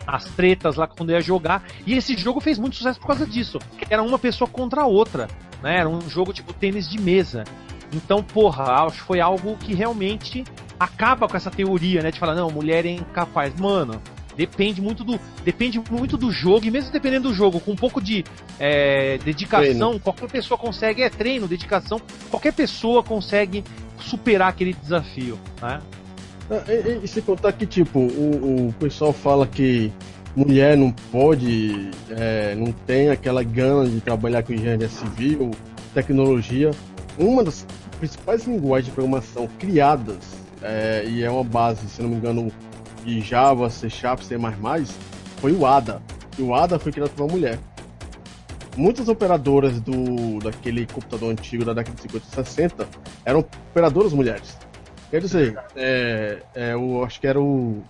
as 0.07 0.25
tretas 0.25 0.77
lá 0.77 0.87
quando 0.87 1.13
ia 1.13 1.21
jogar. 1.21 1.63
E 1.87 1.95
esse 1.95 2.17
jogo 2.17 2.41
fez 2.41 2.59
muito 2.59 2.77
sucesso 2.77 2.99
por 2.99 3.09
causa 3.09 3.27
disso. 3.27 3.59
Era 3.91 4.03
uma 4.03 4.19
pessoa 4.19 4.49
contra 4.49 4.83
a 4.83 4.87
outra. 4.87 5.29
Né? 5.63 5.81
Era 5.81 5.89
um 5.89 6.01
jogo 6.09 6.33
tipo 6.33 6.53
tênis 6.53 6.89
de 6.89 7.01
mesa. 7.01 7.45
Então, 7.93 8.23
porra, 8.23 8.85
acho 8.85 8.99
que 8.99 9.07
foi 9.07 9.21
algo 9.21 9.57
que 9.57 9.75
realmente 9.75 10.45
acaba 10.79 11.29
com 11.29 11.37
essa 11.37 11.51
teoria, 11.51 12.03
né? 12.03 12.11
De 12.11 12.19
falar, 12.19 12.35
não, 12.35 12.51
mulher 12.51 12.85
é 12.85 12.91
incapaz. 12.91 13.55
Mano, 13.59 14.01
depende 14.37 14.81
muito 14.81 15.03
do. 15.05 15.19
Depende 15.45 15.81
muito 15.91 16.17
do 16.17 16.31
jogo, 16.31 16.67
e 16.67 16.71
mesmo 16.71 16.91
dependendo 16.93 17.29
do 17.29 17.35
jogo, 17.35 17.61
com 17.61 17.73
um 17.73 17.77
pouco 17.77 18.01
de 18.01 18.25
é, 18.59 19.19
dedicação, 19.25 19.91
Treino. 19.91 20.01
qualquer 20.01 20.29
pessoa 20.31 20.59
consegue, 20.59 21.03
é 21.03 21.09
treino, 21.11 21.47
dedicação, 21.49 22.01
qualquer 22.31 22.53
pessoa 22.53 23.03
consegue 23.03 23.65
superar 23.99 24.49
aquele 24.49 24.73
desafio, 24.75 25.39
né? 25.61 25.81
E, 26.69 26.91
e- 26.91 27.01
e 27.05 27.09
se 27.09 27.21
contar 27.23 27.53
que, 27.53 27.67
tipo, 27.67 27.99
o, 27.99 28.69
o 28.69 28.73
pessoal 28.79 29.13
fala 29.13 29.47
que 29.47 29.91
mulher 30.37 30.77
não 30.77 30.93
pode, 31.11 31.91
é, 32.11 32.55
não 32.55 32.71
tem 32.71 33.09
aquela 33.09 33.43
gana 33.43 33.89
de 33.89 34.01
trabalhar 34.01 34.43
com 34.43 34.53
engenharia 34.53 34.89
civil, 34.89 35.51
tecnologia. 35.95 36.71
Uma 37.19 37.43
das 37.43 37.67
principais 37.99 38.45
linguagens 38.47 38.87
de 38.87 38.93
programação 38.93 39.49
criadas, 39.59 40.19
é, 40.63 41.05
e 41.09 41.23
é 41.25 41.31
uma 41.31 41.43
base, 41.43 41.89
se 41.89 42.03
não 42.03 42.11
me 42.11 42.17
engano, 42.17 42.53
de 43.07 43.21
Java, 43.21 43.71
C 43.71 43.89
Sharp, 43.89 44.21
C++, 44.21 44.37
foi 45.37 45.53
o 45.53 45.65
ADA. 45.65 46.03
E 46.37 46.43
o 46.43 46.53
ADA 46.53 46.79
foi 46.79 46.91
criado 46.91 47.11
por 47.11 47.23
uma 47.23 47.33
mulher. 47.33 47.59
Muitas 48.77 49.09
operadoras 49.09 49.81
do 49.81 50.39
daquele 50.41 50.85
computador 50.85 51.31
antigo 51.31 51.65
da 51.65 51.73
década 51.73 51.97
de 51.97 52.03
50 52.03 52.27
e 52.27 52.45
60 52.45 52.89
eram 53.25 53.41
operadoras 53.41 54.13
mulheres. 54.13 54.59
Quer 55.11 55.21
dizer, 55.21 55.59
é, 55.77 56.43
é, 56.55 56.73
eu 56.75 57.03
acho 57.05 57.21
que 57.21 57.27
era 57.27 57.41
o 57.41 57.83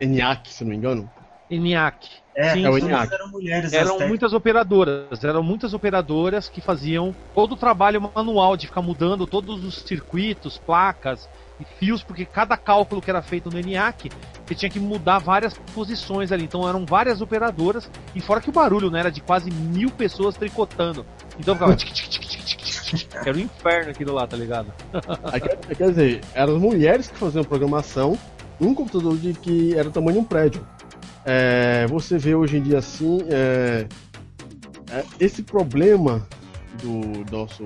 ENIAC, 0.00 0.48
se 0.48 0.64
não 0.64 0.70
me 0.70 0.76
engano. 0.76 1.10
ENIAC. 1.50 2.08
É, 2.34 2.54
Sim, 2.54 2.64
é 2.64 2.70
o. 2.70 2.78
ENIAC. 2.78 3.12
eram 3.12 3.28
mulheres 3.30 3.72
Eram 3.74 3.98
muitas 4.08 4.32
operadoras, 4.32 5.22
eram 5.22 5.42
muitas 5.42 5.74
operadoras 5.74 6.48
que 6.48 6.62
faziam 6.62 7.14
todo 7.34 7.52
o 7.52 7.56
trabalho 7.56 8.10
manual 8.14 8.56
de 8.56 8.68
ficar 8.68 8.80
mudando 8.80 9.26
todos 9.26 9.62
os 9.62 9.82
circuitos, 9.82 10.56
placas 10.56 11.28
e 11.60 11.64
fios, 11.64 12.02
porque 12.02 12.24
cada 12.24 12.56
cálculo 12.56 13.00
que 13.00 13.10
era 13.10 13.22
feito 13.22 13.50
no 13.50 13.58
ENIAC, 13.58 14.10
você 14.46 14.54
tinha 14.54 14.70
que 14.70 14.80
mudar 14.80 15.18
várias 15.18 15.56
posições 15.74 16.32
ali. 16.32 16.44
Então 16.44 16.68
eram 16.68 16.84
várias 16.84 17.20
operadoras, 17.20 17.90
e 18.14 18.20
fora 18.20 18.40
que 18.40 18.48
o 18.48 18.52
barulho 18.52 18.90
né, 18.90 19.00
era 19.00 19.10
de 19.10 19.20
quase 19.20 19.50
mil 19.50 19.90
pessoas 19.90 20.36
tricotando. 20.36 21.06
Então 21.38 21.54
ficava. 21.54 21.76
tic, 21.76 21.92
tic, 21.92 22.08
tic, 22.08 22.20
tic. 22.20 22.62
Era 23.14 23.36
um 23.36 23.40
inferno 23.40 23.90
aquilo 23.90 24.12
lá, 24.12 24.26
tá 24.26 24.36
ligado? 24.36 24.72
Quer, 25.76 25.88
dizer, 25.88 26.20
eram 26.34 26.58
mulheres 26.58 27.08
que 27.08 27.16
faziam 27.16 27.44
programação 27.44 28.18
num 28.60 28.74
computador 28.74 29.16
de 29.16 29.32
que 29.32 29.74
era 29.74 29.88
o 29.88 29.92
tamanho 29.92 30.14
de 30.14 30.18
um 30.18 30.24
prédio. 30.24 30.66
É, 31.24 31.86
você 31.86 32.18
vê 32.18 32.34
hoje 32.34 32.58
em 32.58 32.62
dia 32.62 32.78
assim, 32.78 33.20
é, 33.30 33.86
é, 34.90 35.04
esse 35.20 35.42
problema 35.42 36.26
do 36.82 37.24
nosso 37.30 37.64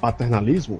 paternalismo 0.00 0.78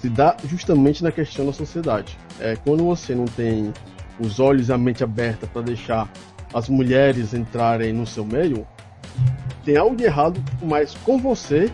se 0.00 0.08
dá 0.08 0.36
justamente 0.44 1.02
na 1.02 1.10
questão 1.10 1.46
da 1.46 1.52
sociedade. 1.52 2.16
É, 2.40 2.56
quando 2.56 2.84
você 2.84 3.14
não 3.14 3.24
tem 3.24 3.72
os 4.18 4.38
olhos 4.40 4.68
e 4.68 4.72
a 4.72 4.78
mente 4.78 5.02
aberta 5.02 5.46
para 5.46 5.62
deixar 5.62 6.10
as 6.52 6.68
mulheres 6.68 7.34
entrarem 7.34 7.92
no 7.92 8.06
seu 8.06 8.24
meio, 8.24 8.66
tem 9.64 9.76
algo 9.76 9.96
de 9.96 10.04
errado 10.04 10.42
mais 10.62 10.94
com 10.94 11.18
você 11.18 11.70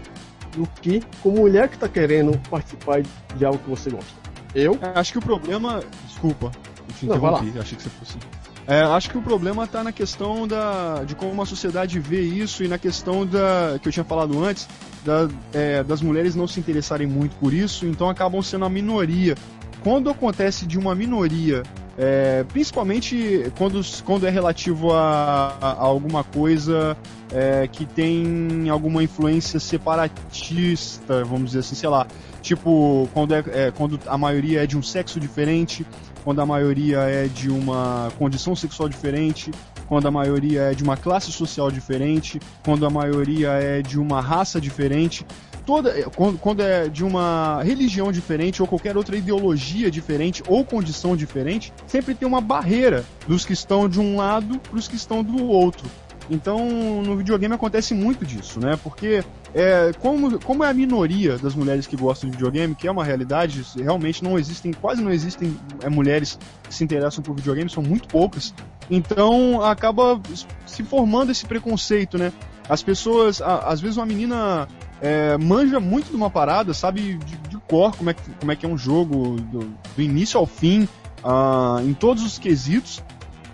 do 0.57 0.67
que 0.81 1.03
com 1.23 1.31
mulher 1.31 1.69
que 1.69 1.75
está 1.75 1.89
querendo 1.89 2.39
participar 2.49 3.03
de 3.37 3.45
algo 3.45 3.59
que 3.59 3.71
você 3.71 3.91
gosta. 3.91 4.13
Eu? 4.55 4.79
Acho 4.95 5.13
que 5.13 5.19
o 5.19 5.23
problema. 5.23 5.81
Desculpa, 6.07 6.51
eu 6.89 6.95
te 6.95 7.07
interrompi, 7.07 7.59
achei 7.59 7.77
que 7.77 7.83
você 7.83 7.91
fosse. 7.91 8.19
É, 8.67 8.81
acho 8.81 9.11
que 9.11 9.19
o 9.19 9.23
problema 9.23 9.65
está 9.65 9.85
na 9.85 9.93
questão 9.93 10.49
da, 10.49 11.05
de 11.05 11.15
como 11.15 11.43
a 11.43 11.47
sociedade 11.47 12.01
vê 12.01 12.23
isso 12.23 12.65
e 12.65 12.69
na 12.69 12.79
questão 12.79 13.27
da 13.27 13.79
que 13.81 13.89
eu 13.89 13.93
tinha 13.93 14.05
falado 14.05 14.43
antes, 14.43 14.67
da, 15.05 15.29
é, 15.53 15.83
das 15.83 16.01
mulheres 16.01 16.35
não 16.35 16.47
se 16.47 16.59
interessarem 16.59 17.07
muito 17.07 17.37
por 17.37 17.53
isso, 17.53 17.87
então 17.87 18.09
acabam 18.09 18.41
sendo 18.43 18.65
a 18.65 18.71
minoria. 18.71 19.35
Quando 19.83 20.09
acontece 20.09 20.67
de 20.67 20.79
uma 20.79 20.95
minoria, 20.95 21.63
é, 21.99 22.43
principalmente 22.45 23.53
quando, 23.59 23.83
quando 24.03 24.27
é 24.27 24.31
relativo 24.31 24.93
a, 24.93 25.57
a 25.61 25.83
alguma 25.83 26.25
coisa 26.25 26.97
é, 27.31 27.69
que 27.69 27.85
tem 27.85 28.71
alguma 28.71 29.03
influência 29.03 29.61
separatista, 29.61 31.23
vamos 31.23 31.49
dizer 31.51 31.59
assim, 31.59 31.75
sei 31.75 31.89
lá, 31.91 32.07
tipo 32.41 33.09
quando, 33.13 33.35
é, 33.35 33.45
é 33.53 33.71
quando 33.71 34.01
a 34.07 34.17
maioria 34.17 34.65
é 34.65 34.67
de 34.67 34.79
um 34.79 34.83
sexo 34.83 35.21
diferente, 35.21 35.87
quando 36.25 36.41
a 36.41 36.47
maioria 36.47 37.01
é 37.01 37.29
de 37.29 37.51
uma 37.51 38.11
condição 38.19 38.57
sexual 38.57 38.89
diferente, 38.89 39.51
quando 39.87 40.09
a 40.09 40.11
maioria 40.11 40.63
é 40.63 40.75
de 40.75 40.83
uma 40.83 40.97
classe 40.97 41.31
social 41.31 41.71
diferente, 41.71 42.41
quando 42.65 42.87
a 42.87 42.91
maioria 42.91 43.51
é 43.51 43.83
de 43.83 44.01
uma 44.01 44.21
raça 44.21 44.59
diferente, 44.59 45.27
toda 45.67 45.93
quando, 46.11 46.39
quando 46.39 46.63
é 46.63 46.89
de 46.89 47.05
uma 47.05 47.63
religião 47.63 48.11
diferente 48.11 48.63
ou 48.63 48.69
qualquer 48.69 48.97
outra 48.97 49.17
ideologia 49.17 49.91
diferente 49.91 50.43
ou 50.49 50.65
condição 50.65 51.15
diferente, 51.15 51.73
sempre 51.87 52.15
tem 52.15 52.27
uma 52.27 52.41
barreira 52.41 53.05
dos 53.29 53.45
que 53.45 53.53
estão 53.53 53.89
de 53.89 54.01
um 54.01 54.17
lado 54.17 54.59
para 54.59 54.79
os 54.79 54.89
que 54.89 54.97
estão 54.97 55.23
do 55.23 55.47
outro. 55.47 55.87
Então, 56.31 57.03
no 57.03 57.17
videogame 57.17 57.55
acontece 57.55 57.93
muito 57.93 58.25
disso, 58.25 58.59
né? 58.59 58.79
Porque 58.83 59.23
é, 59.55 59.93
como, 60.01 60.39
como 60.41 60.65
é 60.65 60.69
a 60.69 60.75
minoria 60.75 61.39
das 61.39 61.55
mulheres 61.55 61.87
que 61.87 61.97
gostam 61.97 62.29
de 62.29 62.37
videogame, 62.37 62.75
que 62.75 62.89
é 62.89 62.91
uma 62.91 63.05
realidade, 63.05 63.65
realmente 63.77 64.25
não 64.25 64.37
existem, 64.37 64.73
quase 64.73 65.01
não 65.01 65.13
existem 65.13 65.57
é, 65.81 65.89
mulheres 65.89 66.37
que 66.65 66.75
se 66.75 66.83
interessam 66.83 67.23
por 67.23 67.37
videogame, 67.37 67.71
são 67.71 67.83
muito 67.83 68.09
poucas. 68.09 68.53
Então 68.91 69.63
acaba 69.63 70.21
se 70.67 70.83
formando 70.83 71.31
esse 71.31 71.47
preconceito, 71.47 72.19
né? 72.19 72.33
As 72.69 72.83
pessoas, 72.83 73.41
a, 73.41 73.59
às 73.69 73.81
vezes 73.81 73.97
uma 73.97 74.07
menina 74.07 74.67
é, 75.01 75.39
manja 75.39 75.79
muito 75.79 76.11
de 76.11 76.17
uma 76.17 76.31
parada, 76.31 76.75
sabe 76.75 77.15
de, 77.15 77.37
de 77.37 77.57
cor 77.69 77.97
como 77.97 78.11
é, 78.11 78.15
que, 78.15 78.31
como 78.41 78.51
é 78.51 78.57
que 78.57 78.67
é 78.67 78.69
um 78.69 78.77
jogo, 78.77 79.37
do, 79.37 79.73
do 79.97 80.03
início 80.03 80.39
ao 80.39 80.47
fim, 80.47 80.89
uh, 81.23 81.81
em 81.81 81.95
todos 81.95 82.25
os 82.25 82.39
quesitos, 82.39 83.03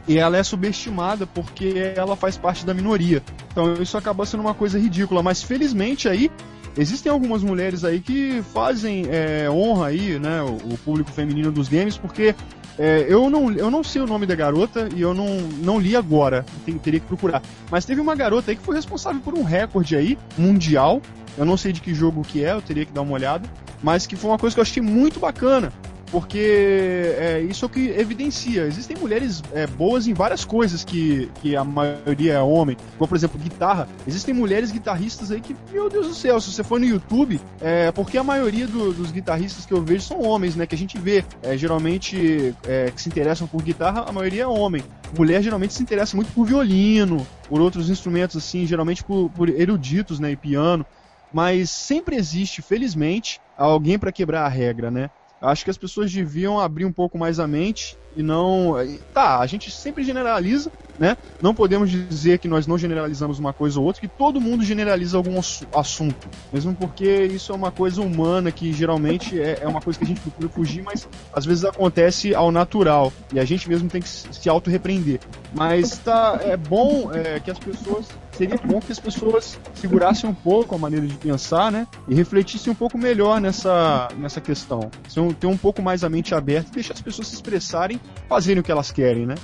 e 0.09 0.19
ela 0.19 0.37
é 0.37 0.43
subestimada 0.43 1.27
porque 1.27 1.93
ela 1.97 2.17
faz 2.17 2.37
parte 2.37 2.65
da 2.65 2.75
minoria. 2.75 3.23
Então 3.53 3.75
isso 3.75 3.97
acaba 3.97 4.27
sendo 4.27 4.41
uma 4.41 4.55
coisa 4.55 4.79
ridícula, 4.79 5.23
mas 5.23 5.43
felizmente 5.43 6.09
aí 6.09 6.31
existem 6.77 7.11
algumas 7.11 7.43
mulheres 7.43 7.85
aí 7.85 8.01
que 8.01 8.43
fazem 8.53 9.07
é, 9.11 9.51
honra 9.51 9.89
aí, 9.89 10.19
né, 10.19 10.43
o, 10.43 10.75
o, 10.75 10.79
público 10.79 11.11
feminino 11.11 11.51
dos 11.51 11.69
games, 11.69 11.97
porque 11.97 12.35
é, 12.79 13.05
eu, 13.09 13.29
não, 13.29 13.51
eu 13.53 13.71
não 13.71 13.83
sei 13.83 14.01
o 14.01 14.07
nome 14.07 14.25
da 14.27 14.35
garota 14.35 14.89
e 14.95 15.01
eu 15.01 15.13
não, 15.13 15.41
não 15.63 15.79
li 15.79 15.97
agora, 15.97 16.45
tem, 16.65 16.79
teria 16.79 17.01
que 17.01 17.07
procurar. 17.07 17.43
Mas 17.71 17.85
teve 17.85 18.01
uma 18.01 18.15
garota 18.15 18.51
aí 18.51 18.57
que 18.57 18.63
foi 18.63 18.75
responsável 18.77 19.21
por 19.21 19.35
um 19.35 19.43
recorde 19.43 19.97
aí, 19.97 20.19
mundial, 20.39 21.03
eu 21.37 21.45
não 21.45 21.57
sei 21.57 21.73
de 21.73 21.81
que 21.81 21.95
jogo 21.95 22.23
que 22.23 22.45
é, 22.45 22.53
eu 22.53 22.63
teria 22.63 22.85
que 22.85 22.93
dar 22.93 23.03
uma 23.03 23.13
olhada, 23.13 23.49
mas 23.83 24.07
que 24.07 24.17
foi 24.17 24.31
uma 24.31 24.39
coisa 24.39 24.55
que 24.55 24.61
eu 24.61 24.63
achei 24.63 24.83
muito 24.83 25.21
bacana, 25.21 25.73
porque 26.11 27.15
é, 27.19 27.41
isso 27.49 27.65
é 27.65 27.67
o 27.67 27.69
que 27.69 27.89
evidencia. 27.91 28.65
Existem 28.65 28.97
mulheres 28.97 29.43
é, 29.53 29.67
boas 29.67 30.07
em 30.07 30.15
várias 30.15 30.45
coisas 30.45 30.83
que, 30.85 31.31
que 31.41 31.55
a 31.55 31.65
maioria 31.65 32.35
é 32.35 32.41
homem, 32.41 32.77
como 32.99 33.09
por 33.09 33.17
exemplo 33.17 33.39
guitarra. 33.39 33.89
Existem 34.07 34.35
mulheres 34.35 34.73
guitarristas 34.73 35.31
aí 35.31 35.41
que, 35.41 35.57
meu 35.73 35.89
Deus 35.89 36.09
do 36.09 36.15
céu, 36.15 36.41
se 36.41 36.53
você 36.53 36.65
for 36.65 36.81
no 36.81 36.87
YouTube, 36.87 37.41
é 37.61 37.93
porque 37.93 38.19
a 38.19 38.25
maioria 38.25 38.67
do, 38.67 38.93
dos 38.93 39.11
guitarristas 39.13 39.65
que 39.65 39.73
eu 39.73 39.83
vejo 39.83 40.05
são 40.05 40.21
homens, 40.23 40.57
né? 40.57 40.67
Que 40.67 40.75
a 40.75 40.79
gente 40.79 40.99
vê 40.99 41.25
é, 41.43 41.57
geralmente 41.57 42.55
é, 42.67 42.91
que 42.91 43.01
se 43.01 43.09
interessam 43.09 43.47
por 43.47 43.63
guitarra, 43.63 44.05
a 44.09 44.13
maioria 44.13 44.43
é 44.43 44.47
homem. 44.47 44.83
Mulher 45.17 45.43
geralmente 45.43 45.75
se 45.75 45.83
interessa 45.83 46.17
muito 46.17 46.33
por 46.33 46.45
violino, 46.47 47.27
por 47.49 47.61
outros 47.61 47.91
instrumentos 47.91 48.37
assim, 48.37 48.67
geralmente 48.67 49.03
por, 49.05 49.31
por 49.31 49.49
eruditos, 49.49 50.19
né? 50.19 50.33
E 50.33 50.37
piano. 50.37 50.85
Mas 51.33 51.71
sempre 51.71 52.17
existe, 52.17 52.61
felizmente, 52.61 53.41
alguém 53.57 53.99
para 53.99 54.11
quebrar 54.11 54.45
a 54.45 54.49
regra, 54.49 54.91
né? 54.91 55.09
Acho 55.41 55.65
que 55.65 55.71
as 55.71 55.79
pessoas 55.79 56.13
deviam 56.13 56.61
abrir 56.61 56.85
um 56.85 56.93
pouco 56.93 57.19
mais 57.19 57.39
a 57.41 57.47
mente 57.47 57.99
e 58.15 58.23
não. 58.23 58.75
Tá, 59.13 59.41
a 59.41 59.47
gente 59.47 59.71
sempre 59.71 60.05
generaliza, 60.05 60.73
né? 61.01 61.17
Não 61.41 61.55
podemos 61.55 61.91
dizer 61.91 62.39
que 62.39 62.47
nós 62.47 62.67
não 62.67 62.77
generalizamos 62.77 63.39
uma 63.39 63.55
coisa 63.55 63.81
ou 63.81 63.87
outra, 63.87 64.03
que 64.03 64.07
todo 64.07 64.39
mundo 64.39 64.63
generaliza 64.63 65.17
algum 65.17 65.41
assunto. 65.75 66.29
Mesmo 66.53 66.75
porque 66.75 67.25
isso 67.25 67.51
é 67.53 67.55
uma 67.55 67.71
coisa 67.71 68.03
humana 68.03 68.53
que 68.53 68.71
geralmente 68.71 69.41
é, 69.41 69.61
é 69.63 69.67
uma 69.67 69.81
coisa 69.81 69.99
que 69.99 70.05
a 70.05 70.09
gente 70.09 70.21
procura 70.21 70.49
fugir, 70.51 70.83
mas 70.83 71.09
às 71.33 71.47
vezes 71.47 71.65
acontece 71.65 72.35
ao 72.35 72.53
natural. 72.53 73.11
E 73.33 73.41
a 73.41 73.45
gente 73.47 73.67
mesmo 73.67 73.89
tem 73.89 74.03
que 74.03 74.09
se 74.09 74.47
auto-repreender. 74.47 75.21
Mas 75.55 75.97
tá, 75.97 76.39
é 76.43 76.57
bom 76.57 77.11
é, 77.15 77.41
que 77.41 77.51
as 77.51 77.59
pessoas 77.59 78.07
seria 78.33 78.57
bom 78.65 78.81
que 78.81 78.93
as 78.93 78.99
pessoas 78.99 79.59
segurassem 79.75 80.29
um 80.29 80.35
pouco 80.35 80.75
a 80.75 80.79
maneira 80.79 81.07
de 81.07 81.15
pensar, 81.15 81.73
né? 81.73 81.87
E 82.09 82.15
refletissem 82.15 82.73
um 82.73 82.77
pouco 82.77 82.97
melhor 82.97 83.41
nessa, 83.41 84.09
nessa 84.17 84.41
questão. 84.41 84.91
Ter 85.39 85.47
um 85.47 85.57
pouco 85.57 85.81
mais 85.83 86.05
a 86.05 86.09
mente 86.09 86.35
aberta 86.35 86.71
e 86.71 86.75
deixar 86.75 86.95
as 86.95 87.01
pessoas 87.01 87.29
se 87.29 87.35
expressarem, 87.35 88.01
fazerem 88.29 88.61
o 88.61 88.63
que 88.63 88.73
elas 88.73 88.91
querem, 88.91 89.27
né? 89.27 89.35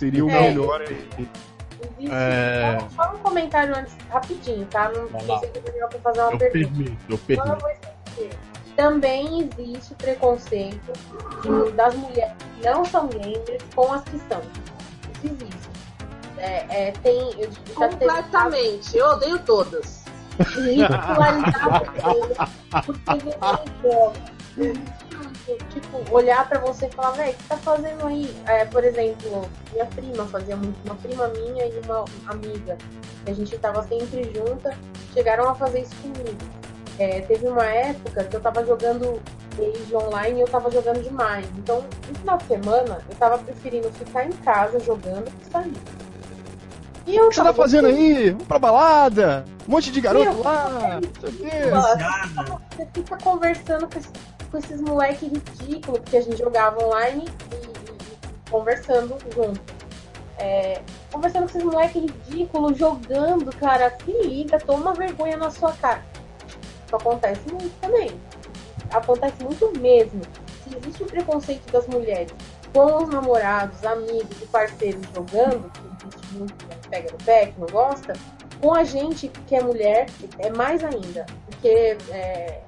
Seria 0.00 0.24
o 0.24 0.30
é, 0.30 0.48
melhor 0.48 0.80
aí. 0.80 1.28
É... 2.10 2.78
Só 2.96 3.14
um 3.14 3.18
comentário 3.18 3.76
antes, 3.76 3.94
rapidinho, 4.08 4.64
tá? 4.70 4.90
Não, 4.94 5.02
não 5.10 5.38
sei 5.40 5.50
se 5.50 5.58
eu 5.58 5.62
vou 5.90 6.00
fazer 6.00 6.22
uma 6.22 6.32
eu 6.32 6.38
pergunta. 6.38 6.72
Permito, 6.72 6.96
eu 7.10 7.18
permito. 7.18 7.66
Também 8.74 9.50
existe 9.58 9.94
preconceito 9.96 10.90
de, 11.42 11.72
das 11.72 11.94
mulheres 11.96 12.32
que 12.38 12.66
não 12.66 12.82
são 12.82 13.08
gamers 13.08 13.62
com 13.74 13.92
as 13.92 14.02
que 14.04 14.18
são. 14.20 14.40
Isso 15.12 15.26
existe. 15.26 15.68
É, 16.38 16.88
é, 16.88 16.92
tem, 17.02 17.20
eu 17.38 17.50
Completamente. 17.74 18.96
Eu 18.96 19.06
odeio 19.06 19.38
todas. 19.40 20.02
tipo, 25.70 26.14
olhar 26.14 26.48
pra 26.48 26.58
você 26.60 26.86
e 26.86 26.90
falar, 26.90 27.12
velho, 27.12 27.32
o 27.32 27.34
que 27.34 27.44
tá 27.44 27.56
fazendo 27.56 28.06
aí? 28.06 28.34
É, 28.46 28.64
por 28.64 28.84
exemplo, 28.84 29.48
minha 29.72 29.86
prima 29.86 30.26
fazia 30.26 30.56
muito, 30.56 30.76
uma 30.84 30.94
prima 30.96 31.28
minha 31.28 31.66
e 31.66 31.80
uma 31.84 32.04
amiga, 32.26 32.76
a 33.26 33.32
gente 33.32 33.56
tava 33.58 33.82
sempre 33.84 34.32
junta, 34.34 34.76
chegaram 35.12 35.48
a 35.48 35.54
fazer 35.54 35.82
isso 35.82 35.94
comigo. 35.96 36.38
É, 36.98 37.22
teve 37.22 37.48
uma 37.48 37.64
época 37.64 38.24
que 38.24 38.36
eu 38.36 38.40
tava 38.40 38.64
jogando 38.64 39.20
Age 39.58 39.96
online 39.96 40.38
e 40.38 40.42
eu 40.42 40.48
tava 40.48 40.70
jogando 40.70 41.02
demais. 41.02 41.46
Então, 41.56 41.84
no 42.08 42.14
final 42.14 42.36
de 42.38 42.44
semana, 42.44 42.98
eu 43.08 43.16
tava 43.16 43.38
preferindo 43.38 43.90
ficar 43.92 44.26
em 44.26 44.32
casa 44.32 44.78
jogando 44.80 45.30
que 45.30 45.50
sair. 45.50 45.72
E 47.06 47.18
o 47.18 47.28
que 47.28 47.34
você 47.34 47.42
tá 47.42 47.52
fazendo 47.52 47.88
aí? 47.88 48.30
Vamos 48.30 48.46
pra 48.46 48.58
balada? 48.58 49.44
Um 49.66 49.72
monte 49.72 49.90
de 49.90 50.00
garoto 50.00 50.24
Meu, 50.26 50.42
lá. 50.42 51.00
Você 52.70 52.86
fica 52.92 53.16
conversando 53.18 53.88
com, 53.88 53.98
esse, 53.98 54.08
com 54.50 54.58
esses 54.58 54.80
moleques 54.80 55.22
ridículos, 55.22 56.00
porque 56.00 56.16
a 56.16 56.22
gente 56.22 56.36
jogava 56.36 56.84
online 56.84 57.24
e, 57.52 57.54
e 57.56 58.50
conversando 58.50 59.16
junto. 59.34 59.60
É, 60.38 60.80
conversando 61.12 61.42
com 61.42 61.50
esses 61.50 61.64
moleques 61.64 62.02
ridículos, 62.02 62.78
jogando, 62.78 63.54
cara, 63.56 63.96
se 64.04 64.10
liga, 64.26 64.58
toma 64.58 64.94
vergonha 64.94 65.36
na 65.36 65.50
sua 65.50 65.72
cara. 65.72 66.02
Isso 66.86 66.96
acontece 66.96 67.40
muito 67.52 67.80
também. 67.80 68.10
Acontece 68.90 69.42
muito 69.44 69.70
mesmo. 69.78 70.22
Se 70.64 70.76
existe 70.76 71.02
o 71.02 71.06
preconceito 71.06 71.70
das 71.70 71.86
mulheres 71.86 72.32
com 72.72 73.02
os 73.02 73.08
namorados, 73.08 73.84
amigos 73.84 74.40
e 74.42 74.46
parceiros 74.46 75.02
jogando, 75.14 75.70
que 75.70 76.06
existe 76.06 76.34
muito 76.34 76.54
que 76.54 76.88
pega 76.88 77.12
no 77.12 77.18
pé, 77.18 77.46
que 77.46 77.60
não 77.60 77.66
gosta, 77.68 78.12
com 78.60 78.74
a 78.74 78.84
gente 78.84 79.28
que 79.46 79.54
é 79.54 79.62
mulher, 79.62 80.06
é 80.38 80.50
mais 80.50 80.82
ainda. 80.84 81.26
Porque 81.46 81.96
é, 82.10 82.60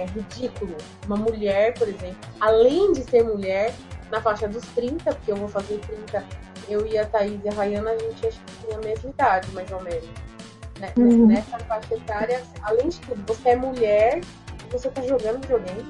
é 0.00 0.06
ridículo 0.06 0.76
uma 1.06 1.16
mulher, 1.16 1.74
por 1.74 1.88
exemplo, 1.88 2.16
além 2.40 2.92
de 2.92 3.02
ser 3.02 3.24
mulher, 3.24 3.74
na 4.10 4.20
faixa 4.20 4.48
dos 4.48 4.64
30, 4.74 5.14
porque 5.14 5.32
eu 5.32 5.36
vou 5.36 5.48
fazer 5.48 5.78
30, 5.78 6.24
eu 6.68 6.86
e 6.86 6.98
a 6.98 7.06
Thaís 7.06 7.40
e 7.44 7.48
a 7.48 7.52
Rayana, 7.52 7.90
a 7.90 7.98
gente 7.98 8.26
acho 8.26 8.40
que 8.40 8.66
tinha 8.66 8.78
a 8.78 8.80
mesma 8.80 9.10
idade, 9.10 9.50
mais 9.52 9.70
ou 9.70 9.82
menos. 9.82 10.08
Né? 10.78 10.92
Uhum. 10.96 11.26
Nessa 11.26 11.58
faixa 11.60 11.94
etária, 11.94 12.42
além 12.62 12.88
de 12.88 13.00
tudo, 13.00 13.22
você 13.26 13.50
é 13.50 13.56
mulher 13.56 14.20
e 14.20 14.72
você 14.72 14.88
tá 14.88 15.02
jogando 15.02 15.40
videogame. 15.40 15.86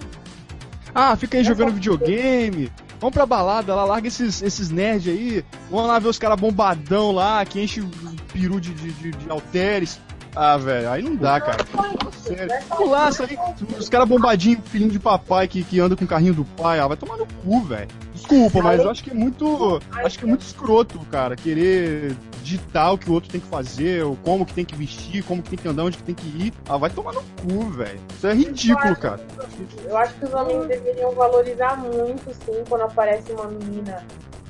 Ah, 0.94 1.16
fica 1.16 1.36
aí 1.36 1.42
é 1.42 1.44
jogando 1.44 1.72
videogame. 1.74 2.72
Vamos 3.00 3.14
pra 3.14 3.26
balada 3.26 3.74
lá, 3.74 3.84
larga 3.84 4.08
esses, 4.08 4.42
esses 4.42 4.70
nerds 4.70 5.12
aí. 5.12 5.44
Vamos 5.70 5.86
lá 5.86 5.98
ver 5.98 6.08
os 6.08 6.18
caras 6.18 6.40
bombadão 6.40 7.12
lá, 7.12 7.44
que 7.44 7.60
enche 7.60 7.80
o 7.80 7.88
peru 8.32 8.60
de, 8.60 8.74
de, 8.74 8.92
de, 8.92 9.10
de 9.12 9.30
halteres. 9.30 10.00
Ah, 10.34 10.56
velho, 10.56 10.90
aí 10.90 11.02
não 11.02 11.16
dá, 11.16 11.40
cara. 11.40 11.64
Sério. 12.12 12.48
Pulaça 12.76 13.24
aí, 13.24 13.38
os 13.78 13.88
caras 13.88 14.08
bombadinhos, 14.08 14.60
filhinho 14.68 14.90
de 14.90 14.98
papai 14.98 15.48
que, 15.48 15.64
que 15.64 15.80
anda 15.80 15.96
com 15.96 16.04
o 16.04 16.08
carrinho 16.08 16.34
do 16.34 16.44
pai, 16.44 16.78
ah, 16.78 16.86
vai 16.86 16.96
tomar 16.96 17.16
no 17.16 17.26
cu, 17.26 17.60
velho. 17.62 17.88
Desculpa, 18.14 18.62
mas 18.62 18.80
eu 18.80 18.90
acho 18.90 19.02
que 19.02 19.10
é 19.10 19.14
muito. 19.14 19.80
Acho 19.92 20.18
que 20.18 20.24
é 20.24 20.28
muito 20.28 20.42
escroto, 20.42 20.98
cara, 21.10 21.36
querer 21.36 22.16
ditar 22.42 22.92
o 22.92 22.98
que 22.98 23.10
o 23.10 23.12
outro 23.12 23.30
tem 23.30 23.40
que 23.40 23.46
fazer, 23.46 24.04
ou 24.04 24.16
como 24.16 24.44
que 24.44 24.54
tem 24.54 24.64
que 24.64 24.74
vestir, 24.74 25.22
como 25.24 25.42
que 25.42 25.50
tem 25.50 25.58
que 25.58 25.68
andar, 25.68 25.84
onde 25.84 25.96
que 25.96 26.02
tem 26.02 26.14
que 26.14 26.26
ir. 26.26 26.52
Ah, 26.68 26.76
vai 26.76 26.90
tomar 26.90 27.12
no 27.12 27.22
cu, 27.22 27.70
velho. 27.70 28.00
Isso 28.16 28.26
é 28.26 28.34
ridículo, 28.34 28.96
cara. 28.96 29.20
Eu 29.84 29.96
acho 29.96 30.14
que 30.14 30.24
os 30.24 30.34
homens 30.34 30.66
deveriam 30.66 31.12
valorizar 31.12 31.76
muito, 31.76 32.34
sim, 32.34 32.64
quando 32.68 32.82
aparece 32.82 33.32
uma 33.32 33.46
menina 33.48 34.04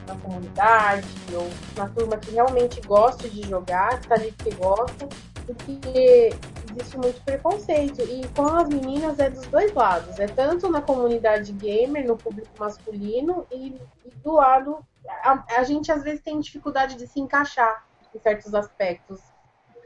na 0.07 0.15
comunidade 0.17 1.07
ou 1.35 1.49
na 1.77 1.89
turma 1.89 2.17
que 2.17 2.31
realmente 2.31 2.81
gosta 2.87 3.29
de 3.29 3.47
jogar, 3.47 4.01
que 4.01 4.09
tá 4.09 4.15
ali 4.15 4.33
porque 4.33 4.55
gosta, 4.55 5.09
porque 5.55 6.31
existe 6.71 6.97
muito 6.97 7.21
preconceito. 7.23 8.03
E 8.03 8.27
com 8.29 8.47
as 8.47 8.69
meninas 8.69 9.19
é 9.19 9.31
dos 9.31 9.47
dois 9.47 9.73
lados. 9.73 10.19
É 10.19 10.27
tanto 10.27 10.69
na 10.71 10.81
comunidade 10.81 11.53
gamer, 11.53 12.07
no 12.07 12.17
público 12.17 12.49
masculino, 12.59 13.47
e, 13.51 13.81
e 14.05 14.11
do 14.23 14.33
lado. 14.33 14.79
A, 15.23 15.45
a, 15.57 15.65
gente 15.65 15.91
às 15.91 16.03
vezes 16.03 16.21
tem 16.21 16.39
dificuldade 16.39 16.97
de 16.97 17.07
se 17.07 17.19
encaixar 17.19 17.85
em 18.15 18.19
certos 18.19 18.55
aspectos. 18.55 19.21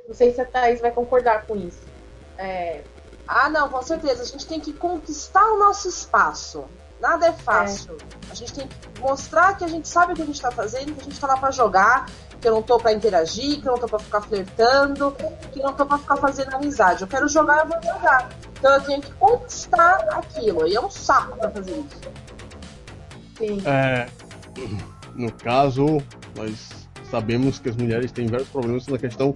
Não 0.06 0.14
sei 0.14 0.32
se 0.32 0.40
a 0.40 0.44
Thaís 0.44 0.80
vai 0.80 0.90
concordar 0.90 1.46
com 1.46 1.56
isso. 1.56 1.82
É... 2.36 2.82
Ah, 3.26 3.48
não, 3.48 3.68
com 3.68 3.80
certeza. 3.82 4.22
A 4.22 4.26
gente 4.26 4.46
tem 4.46 4.58
que 4.58 4.72
conquistar 4.72 5.44
o 5.52 5.58
nosso 5.58 5.88
espaço. 5.88 6.64
Nada 7.00 7.26
é 7.26 7.32
fácil. 7.32 7.96
É. 7.96 8.32
A 8.32 8.34
gente 8.34 8.52
tem 8.52 8.68
que 8.68 9.00
mostrar 9.00 9.56
que 9.56 9.64
a 9.64 9.68
gente 9.68 9.88
sabe 9.88 10.12
o 10.12 10.16
que 10.16 10.22
a 10.22 10.24
gente 10.26 10.36
está 10.36 10.50
fazendo, 10.50 10.94
que 10.94 11.00
a 11.00 11.04
gente 11.04 11.14
está 11.14 11.26
lá 11.26 11.36
para 11.36 11.50
jogar, 11.50 12.06
que 12.42 12.48
eu 12.48 12.52
não 12.52 12.62
tô 12.62 12.76
para 12.76 12.92
interagir, 12.92 13.60
que 13.60 13.68
eu 13.68 13.72
não 13.72 13.78
tô 13.78 13.86
para 13.86 14.00
ficar 14.00 14.20
flertando, 14.22 15.16
que 15.52 15.60
eu 15.60 15.62
não 15.62 15.72
tô 15.74 15.86
para 15.86 15.96
ficar 15.98 16.16
fazendo 16.16 16.52
amizade. 16.52 17.02
Eu 17.02 17.06
quero 17.06 17.28
jogar, 17.28 17.60
eu 17.60 17.68
vou 17.68 17.80
jogar. 17.80 18.28
Então 18.58 18.74
eu 18.74 18.80
tenho 18.80 19.00
que 19.00 19.12
conquistar 19.12 20.04
aquilo. 20.10 20.66
E 20.66 20.74
é 20.74 20.80
um 20.80 20.90
saco 20.90 21.38
para 21.38 21.50
fazer 21.50 21.70
isso. 21.70 22.00
Sim. 23.38 23.62
É, 23.64 24.08
no 25.14 25.32
caso, 25.32 25.86
nós 26.36 26.68
sabemos 27.08 27.60
que 27.60 27.68
as 27.68 27.76
mulheres 27.76 28.10
têm 28.10 28.26
vários 28.26 28.48
problemas 28.48 28.88
na 28.88 28.98
questão 28.98 29.32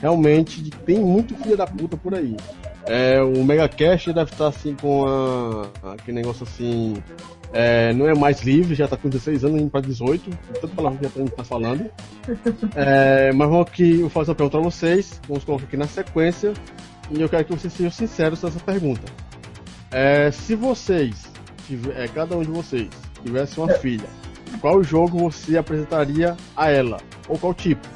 realmente 0.00 0.60
de 0.60 0.70
que 0.70 0.78
tem 0.78 0.98
muito 0.98 1.36
filha 1.36 1.56
da 1.56 1.66
puta 1.66 1.96
por 1.96 2.12
aí. 2.12 2.36
É, 2.88 3.20
o 3.20 3.44
Megacast 3.44 4.10
deve 4.14 4.32
estar 4.32 4.48
assim 4.48 4.74
com 4.74 5.06
a, 5.06 5.92
aquele 5.92 6.16
negócio 6.16 6.44
assim. 6.44 6.94
É, 7.52 7.92
não 7.92 8.08
é 8.08 8.14
mais 8.14 8.42
livre, 8.42 8.74
já 8.74 8.86
está 8.86 8.96
com 8.96 9.08
16 9.08 9.44
anos, 9.44 9.60
indo 9.60 9.70
para 9.70 9.82
18, 9.82 10.30
tanto 10.60 10.74
palavra 10.74 10.98
que 10.98 11.18
já 11.18 11.24
está 11.24 11.44
falando. 11.44 11.90
É, 12.74 13.32
mas 13.32 13.48
vou 13.48 13.62
aqui 13.62 14.00
eu 14.00 14.10
faço 14.10 14.30
uma 14.30 14.34
pergunta 14.34 14.58
para 14.58 14.70
vocês, 14.70 15.18
vamos 15.26 15.44
colocar 15.44 15.64
aqui 15.64 15.76
na 15.76 15.86
sequência, 15.86 16.52
e 17.10 17.20
eu 17.20 17.28
quero 17.28 17.44
que 17.44 17.52
vocês 17.52 17.72
sejam 17.72 17.90
sinceros 17.90 18.42
nessa 18.42 18.60
pergunta. 18.60 19.00
É, 19.90 20.30
se 20.30 20.54
vocês, 20.54 21.24
tiver, 21.66 21.98
é, 21.98 22.06
cada 22.06 22.36
um 22.36 22.42
de 22.42 22.50
vocês, 22.50 22.90
tivesse 23.24 23.58
uma 23.58 23.72
filha, 23.74 24.08
qual 24.60 24.82
jogo 24.82 25.18
você 25.18 25.56
apresentaria 25.56 26.36
a 26.54 26.70
ela? 26.70 26.98
Ou 27.28 27.38
qual 27.38 27.54
tipo? 27.54 27.86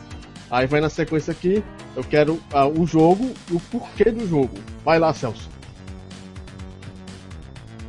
Aí 0.52 0.66
vai 0.66 0.82
na 0.82 0.90
sequência 0.90 1.30
aqui, 1.30 1.64
eu 1.96 2.04
quero 2.04 2.34
uh, 2.34 2.78
o 2.78 2.86
jogo 2.86 3.32
e 3.50 3.54
o 3.54 3.60
porquê 3.60 4.10
do 4.10 4.28
jogo. 4.28 4.58
Vai 4.84 4.98
lá, 4.98 5.14
Celso. 5.14 5.48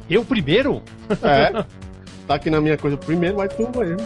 Eu 0.09 0.23
primeiro? 0.23 0.81
É. 1.21 1.65
Tá 2.25 2.35
aqui 2.35 2.49
na 2.49 2.61
minha 2.61 2.77
coisa 2.77 2.95
primeiro, 2.95 3.35
vai 3.35 3.49
tu 3.49 3.69
mesmo. 3.77 3.97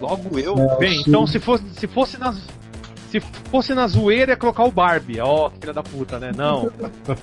Logo 0.00 0.36
eu? 0.40 0.56
Bem, 0.76 1.00
então 1.06 1.24
se 1.24 1.38
fosse, 1.38 1.62
se 1.70 1.86
fosse 1.86 2.18
na. 2.18 2.34
Se 3.12 3.20
fosse 3.48 3.74
na 3.74 3.86
zoeira, 3.86 4.32
ia 4.32 4.36
colocar 4.36 4.64
o 4.64 4.72
Barbie. 4.72 5.20
Ó, 5.20 5.46
oh, 5.46 5.50
filha 5.50 5.72
da 5.72 5.80
puta, 5.80 6.18
né? 6.18 6.32
Não. 6.36 6.68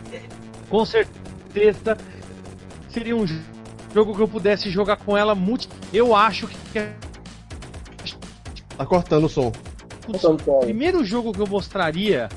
Com 0.69 0.85
certeza 0.85 1.97
seria 2.87 3.13
um 3.13 3.27
jogo 3.93 4.15
que 4.15 4.21
eu 4.21 4.27
pudesse 4.27 4.69
jogar 4.69 4.95
com 4.95 5.17
ela 5.17 5.35
multi. 5.35 5.67
Eu 5.91 6.15
acho 6.15 6.47
que. 6.47 6.79
É 6.79 6.93
tá 8.77 8.85
cortando 8.85 9.25
o 9.25 9.29
som. 9.29 9.51
O 10.07 10.59
primeiro 10.59 11.03
jogo 11.03 11.31
que 11.31 11.39
eu 11.39 11.47
mostraria. 11.47 12.29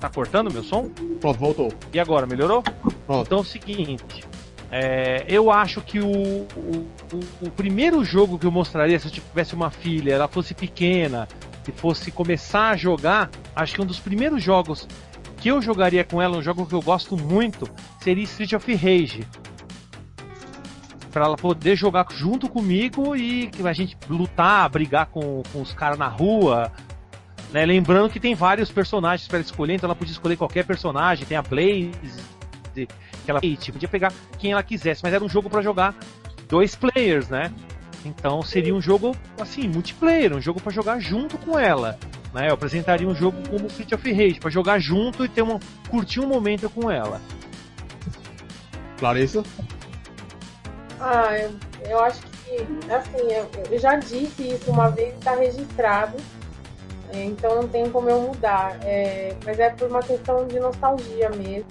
Tá 0.00 0.10
cortando 0.10 0.52
meu 0.52 0.62
som? 0.62 0.90
Pronto, 1.20 1.38
voltou. 1.38 1.72
E 1.92 1.98
agora, 1.98 2.26
melhorou? 2.26 2.62
Pronto. 3.06 3.26
Então 3.26 3.38
é 3.38 3.40
o 3.40 3.44
seguinte. 3.44 4.24
É, 4.70 5.24
eu 5.28 5.50
acho 5.50 5.80
que 5.80 6.00
o, 6.00 6.06
o, 6.06 6.86
o, 7.40 7.50
primeiro 7.50 8.04
jogo 8.04 8.38
que 8.38 8.46
eu 8.46 8.50
mostraria, 8.50 8.98
se 8.98 9.06
eu 9.06 9.12
tivesse 9.12 9.54
uma 9.54 9.70
filha, 9.70 10.12
ela 10.12 10.28
fosse 10.28 10.54
pequena, 10.54 11.28
e 11.66 11.72
fosse 11.72 12.10
começar 12.10 12.70
a 12.70 12.76
jogar, 12.76 13.30
acho 13.54 13.74
que 13.74 13.82
um 13.82 13.86
dos 13.86 13.98
primeiros 13.98 14.42
jogos 14.42 14.86
que 15.38 15.48
eu 15.48 15.62
jogaria 15.62 16.04
com 16.04 16.20
ela, 16.20 16.36
um 16.36 16.42
jogo 16.42 16.66
que 16.66 16.74
eu 16.74 16.82
gosto 16.82 17.16
muito, 17.16 17.68
seria 18.00 18.24
Street 18.24 18.52
of 18.52 18.74
Rage 18.74 19.26
para 21.16 21.24
ela 21.24 21.36
poder 21.38 21.74
jogar 21.76 22.06
junto 22.10 22.46
comigo 22.46 23.16
e 23.16 23.50
a 23.64 23.72
gente 23.72 23.96
lutar, 24.06 24.68
brigar 24.68 25.06
com, 25.06 25.42
com 25.50 25.62
os 25.62 25.72
caras 25.72 25.96
na 25.96 26.08
rua. 26.08 26.70
Né? 27.50 27.64
Lembrando 27.64 28.10
que 28.10 28.20
tem 28.20 28.34
vários 28.34 28.70
personagens 28.70 29.26
para 29.26 29.40
escolher, 29.40 29.76
então 29.76 29.86
ela 29.86 29.94
podia 29.96 30.12
escolher 30.12 30.36
qualquer 30.36 30.66
personagem. 30.66 31.24
Tem 31.24 31.34
a 31.34 31.40
Blaze, 31.40 31.90
que 32.74 32.86
ela 33.26 33.40
podia 33.40 33.88
pegar 33.88 34.12
quem 34.38 34.52
ela 34.52 34.62
quisesse, 34.62 35.02
mas 35.02 35.14
era 35.14 35.24
um 35.24 35.28
jogo 35.28 35.48
para 35.48 35.62
jogar 35.62 35.94
dois 36.50 36.76
players, 36.76 37.30
né? 37.30 37.50
Então 38.04 38.42
seria 38.42 38.74
um 38.74 38.82
jogo 38.82 39.16
assim, 39.40 39.66
multiplayer, 39.66 40.36
um 40.36 40.40
jogo 40.42 40.60
para 40.60 40.70
jogar 40.70 41.00
junto 41.00 41.38
com 41.38 41.58
ela. 41.58 41.98
Né? 42.34 42.50
Eu 42.50 42.52
apresentaria 42.52 43.08
um 43.08 43.14
jogo 43.14 43.38
como 43.48 43.68
Street 43.68 43.90
of 43.92 44.12
Rage, 44.12 44.38
para 44.38 44.50
jogar 44.50 44.78
junto 44.80 45.24
e 45.24 45.30
ter 45.30 45.40
um, 45.40 45.58
curtir 45.88 46.20
um 46.20 46.28
momento 46.28 46.68
com 46.68 46.90
ela. 46.90 47.22
Clarissa? 48.98 49.42
Ah, 51.00 51.36
eu, 51.38 51.50
eu 51.88 52.00
acho 52.00 52.22
que, 52.22 52.56
assim, 52.92 53.32
eu, 53.32 53.48
eu 53.70 53.78
já 53.78 53.96
disse 53.96 54.54
isso 54.54 54.70
uma 54.70 54.90
vez 54.90 55.14
e 55.14 55.18
está 55.18 55.34
registrado, 55.34 56.16
é, 57.12 57.24
então 57.24 57.62
não 57.62 57.68
tem 57.68 57.90
como 57.90 58.08
eu 58.08 58.20
mudar. 58.20 58.78
É, 58.82 59.34
mas 59.44 59.58
é 59.58 59.70
por 59.70 59.88
uma 59.88 60.02
questão 60.02 60.46
de 60.46 60.58
nostalgia 60.58 61.30
mesmo. 61.30 61.66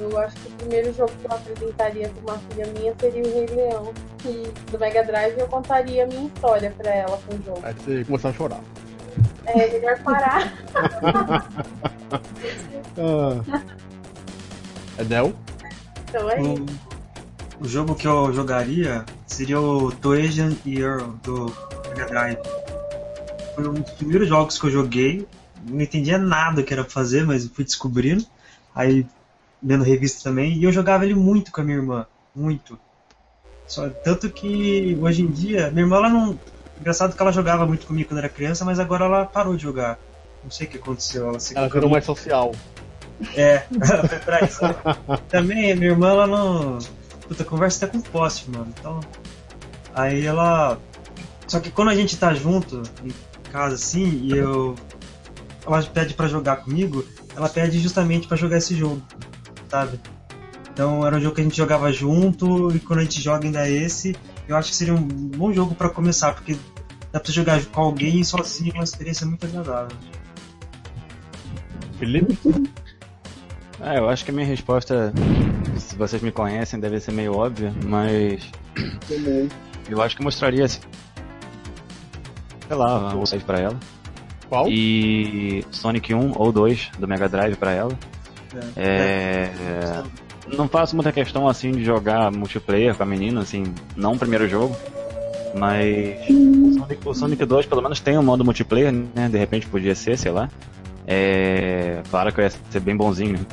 Eu 0.00 0.18
acho 0.18 0.34
que 0.36 0.48
o 0.48 0.52
primeiro 0.52 0.92
jogo 0.92 1.12
que 1.20 1.26
eu 1.26 1.36
apresentaria 1.36 2.08
para 2.08 2.32
uma 2.32 2.42
filha 2.48 2.66
minha 2.78 2.94
seria 2.98 3.22
o 3.22 3.34
Rei 3.34 3.46
Leão, 3.46 3.92
que 4.18 4.52
do 4.70 4.78
Mega 4.78 5.04
Drive 5.04 5.38
eu 5.38 5.46
contaria 5.46 6.04
a 6.04 6.06
minha 6.06 6.26
história 6.26 6.74
para 6.76 6.90
ela 6.90 7.20
com 7.26 7.36
o 7.36 7.42
jogo. 7.42 7.60
Aí 7.62 7.74
você 7.74 8.04
começar 8.04 8.30
a 8.30 8.32
chorar. 8.32 8.60
É, 9.44 9.68
melhor 9.68 9.98
parar. 10.02 10.52
ah. 12.98 13.62
Edel? 14.98 15.32
Então 16.08 16.30
é 16.30 16.40
isso. 16.40 16.91
O 17.62 17.68
jogo 17.68 17.94
que 17.94 18.08
eu 18.08 18.32
jogaria 18.32 19.04
seria 19.24 19.60
o 19.60 19.92
Toejan 19.92 20.52
Earl 20.66 21.12
do 21.22 21.46
Mega 21.90 22.06
Drive. 22.06 22.38
Foi 23.54 23.68
um 23.68 23.74
dos 23.74 23.92
primeiros 23.92 24.28
jogos 24.28 24.58
que 24.58 24.66
eu 24.66 24.70
joguei. 24.70 25.28
Não 25.64 25.80
entendia 25.80 26.18
nada 26.18 26.64
que 26.64 26.72
era 26.74 26.82
fazer, 26.82 27.24
mas 27.24 27.46
fui 27.46 27.64
descobrindo. 27.64 28.26
Aí, 28.74 29.06
vendo 29.62 29.84
revista 29.84 30.28
também. 30.28 30.58
E 30.58 30.64
eu 30.64 30.72
jogava 30.72 31.04
ele 31.04 31.14
muito 31.14 31.52
com 31.52 31.60
a 31.60 31.64
minha 31.64 31.76
irmã. 31.76 32.04
Muito. 32.34 32.76
Só, 33.68 33.88
tanto 33.88 34.28
que 34.28 34.98
hoje 35.00 35.22
em 35.22 35.30
dia, 35.30 35.70
minha 35.70 35.84
irmã 35.84 35.98
ela 35.98 36.08
não. 36.08 36.36
Engraçado 36.80 37.14
que 37.14 37.22
ela 37.22 37.30
jogava 37.30 37.64
muito 37.64 37.86
comigo 37.86 38.08
quando 38.08 38.18
era 38.18 38.28
criança, 38.28 38.64
mas 38.64 38.80
agora 38.80 39.04
ela 39.04 39.24
parou 39.24 39.54
de 39.54 39.62
jogar. 39.62 40.00
Não 40.42 40.50
sei 40.50 40.66
o 40.66 40.70
que 40.70 40.78
aconteceu. 40.78 41.28
Ela, 41.28 41.38
ela 41.54 41.68
virou 41.68 41.88
mais 41.88 42.04
social. 42.04 42.50
É, 43.36 43.62
ela 43.88 44.08
foi 44.08 44.18
pra 44.18 44.40
isso. 44.40 44.58
Também, 45.30 45.76
minha 45.76 45.92
irmã 45.92 46.10
ela 46.10 46.26
não 46.26 46.78
puta, 47.32 47.44
conversa 47.44 47.86
até 47.86 47.98
com 47.98 48.02
poste, 48.02 48.50
mano. 48.50 48.72
Então. 48.78 49.00
Aí 49.94 50.24
ela. 50.24 50.78
Só 51.46 51.58
que 51.58 51.70
quando 51.70 51.88
a 51.88 51.94
gente 51.94 52.16
tá 52.16 52.32
junto, 52.34 52.82
em 53.02 53.50
casa 53.50 53.74
assim, 53.74 54.20
e 54.24 54.32
eu. 54.32 54.74
Ela 55.66 55.82
pede 55.82 56.14
para 56.14 56.26
jogar 56.26 56.56
comigo, 56.56 57.04
ela 57.36 57.48
pede 57.48 57.78
justamente 57.78 58.26
para 58.26 58.36
jogar 58.36 58.58
esse 58.58 58.74
jogo, 58.74 59.00
sabe? 59.68 60.00
Então 60.72 61.06
era 61.06 61.16
um 61.16 61.20
jogo 61.20 61.36
que 61.36 61.40
a 61.40 61.44
gente 61.44 61.56
jogava 61.56 61.92
junto, 61.92 62.74
e 62.74 62.80
quando 62.80 62.98
a 62.98 63.02
gente 63.02 63.22
joga 63.22 63.46
ainda 63.46 63.68
esse, 63.68 64.16
eu 64.48 64.56
acho 64.56 64.70
que 64.70 64.76
seria 64.76 64.94
um 64.94 65.06
bom 65.06 65.52
jogo 65.52 65.72
para 65.76 65.88
começar, 65.88 66.34
porque 66.34 66.56
dá 67.12 67.20
pra 67.20 67.32
jogar 67.32 67.64
com 67.66 67.80
alguém 67.80 68.24
sozinho, 68.24 68.72
é 68.74 68.78
uma 68.78 68.84
experiência 68.84 69.24
muito 69.24 69.46
agradável. 69.46 69.96
Felipe? 71.96 72.36
Ah, 73.82 73.96
eu 73.96 74.08
acho 74.08 74.24
que 74.24 74.30
a 74.30 74.34
minha 74.34 74.46
resposta, 74.46 75.12
se 75.76 75.96
vocês 75.96 76.22
me 76.22 76.30
conhecem, 76.30 76.78
deve 76.78 77.00
ser 77.00 77.10
meio 77.10 77.36
óbvia, 77.36 77.74
mas. 77.84 78.48
Também. 79.08 79.48
Eu 79.90 80.00
acho 80.00 80.16
que 80.16 80.22
mostraria. 80.22 80.68
Sei 80.68 80.80
lá, 82.70 83.12
o 83.14 83.26
6 83.26 83.42
pra 83.42 83.58
ela. 83.58 83.76
Qual? 84.48 84.68
E 84.68 85.64
Sonic 85.72 86.14
1 86.14 86.34
ou 86.36 86.52
2 86.52 86.92
do 86.96 87.08
Mega 87.08 87.28
Drive 87.28 87.56
pra 87.56 87.72
ela. 87.72 87.98
É. 88.76 89.50
é... 89.50 90.02
Não 90.56 90.68
faço 90.68 90.94
muita 90.94 91.10
questão 91.10 91.48
assim 91.48 91.72
de 91.72 91.82
jogar 91.84 92.30
multiplayer 92.30 92.94
com 92.94 93.02
a 93.02 93.06
menina, 93.06 93.40
assim, 93.40 93.64
não 93.96 94.12
o 94.12 94.18
primeiro 94.18 94.48
jogo. 94.48 94.76
Mas 95.54 96.28
o 96.28 96.72
Sonic, 96.78 97.08
o 97.08 97.14
Sonic 97.14 97.44
2 97.44 97.66
pelo 97.66 97.82
menos 97.82 97.98
tem 98.00 98.16
um 98.16 98.22
modo 98.22 98.44
multiplayer, 98.44 98.92
né? 98.92 99.28
De 99.28 99.38
repente 99.38 99.66
podia 99.66 99.94
ser, 99.94 100.16
sei 100.16 100.30
lá. 100.30 100.48
É, 101.06 102.00
claro 102.10 102.32
que 102.32 102.40
eu 102.40 102.44
ia 102.44 102.50
ser 102.50 102.80
bem 102.80 102.96
bonzinho, 102.96 103.32
né? 103.32 103.46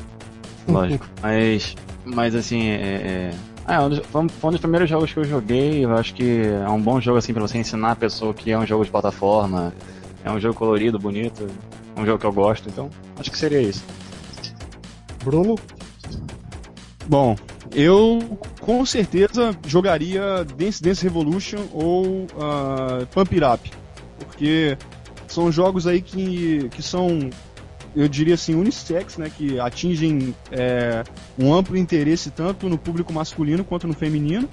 Lógico. 0.71 1.07
mas, 1.21 1.75
mas 2.05 2.35
assim, 2.35 2.67
é, 2.69 3.31
é, 3.67 3.73
é 3.73 3.79
um 3.79 3.89
dos, 3.89 3.99
foi 3.99 4.21
um 4.21 4.51
dos 4.51 4.59
primeiros 4.59 4.89
jogos 4.89 5.11
que 5.11 5.19
eu 5.19 5.23
joguei. 5.25 5.85
Eu 5.85 5.95
acho 5.95 6.13
que 6.13 6.41
é 6.41 6.69
um 6.69 6.81
bom 6.81 6.99
jogo 6.99 7.17
assim 7.17 7.33
para 7.33 7.41
você 7.41 7.57
ensinar 7.57 7.91
a 7.91 7.95
pessoa 7.95 8.33
que 8.33 8.51
é 8.51 8.57
um 8.57 8.65
jogo 8.65 8.83
de 8.85 8.91
plataforma. 8.91 9.73
É 10.23 10.31
um 10.31 10.39
jogo 10.39 10.55
colorido, 10.55 10.99
bonito. 10.99 11.47
É 11.95 12.01
um 12.01 12.05
jogo 12.05 12.19
que 12.19 12.25
eu 12.25 12.33
gosto, 12.33 12.69
então 12.69 12.89
acho 13.17 13.29
que 13.31 13.37
seria 13.37 13.61
isso. 13.61 13.83
Bruno? 15.23 15.55
Bom, 17.07 17.35
eu 17.73 18.37
com 18.61 18.85
certeza 18.85 19.55
jogaria 19.65 20.45
Dance 20.57 20.81
Dance 20.81 21.03
Revolution 21.03 21.59
ou 21.73 22.05
uh, 22.05 23.05
Pump 23.11 23.33
It 23.33 23.43
Up. 23.43 23.71
Porque 24.19 24.77
são 25.27 25.51
jogos 25.51 25.87
aí 25.87 26.01
que, 26.01 26.69
que 26.69 26.81
são, 26.81 27.29
eu 27.95 28.07
diria 28.07 28.35
assim, 28.35 28.55
unissex, 28.55 29.17
né? 29.17 29.31
Que 29.35 29.59
atingem 29.59 30.35
é, 30.51 31.03
um 31.37 31.53
amplo 31.53 31.77
interesse 31.77 32.31
tanto 32.31 32.69
no 32.69 32.77
público 32.77 33.13
masculino 33.13 33.63
quanto 33.63 33.87
no 33.87 33.93
feminino. 33.93 34.49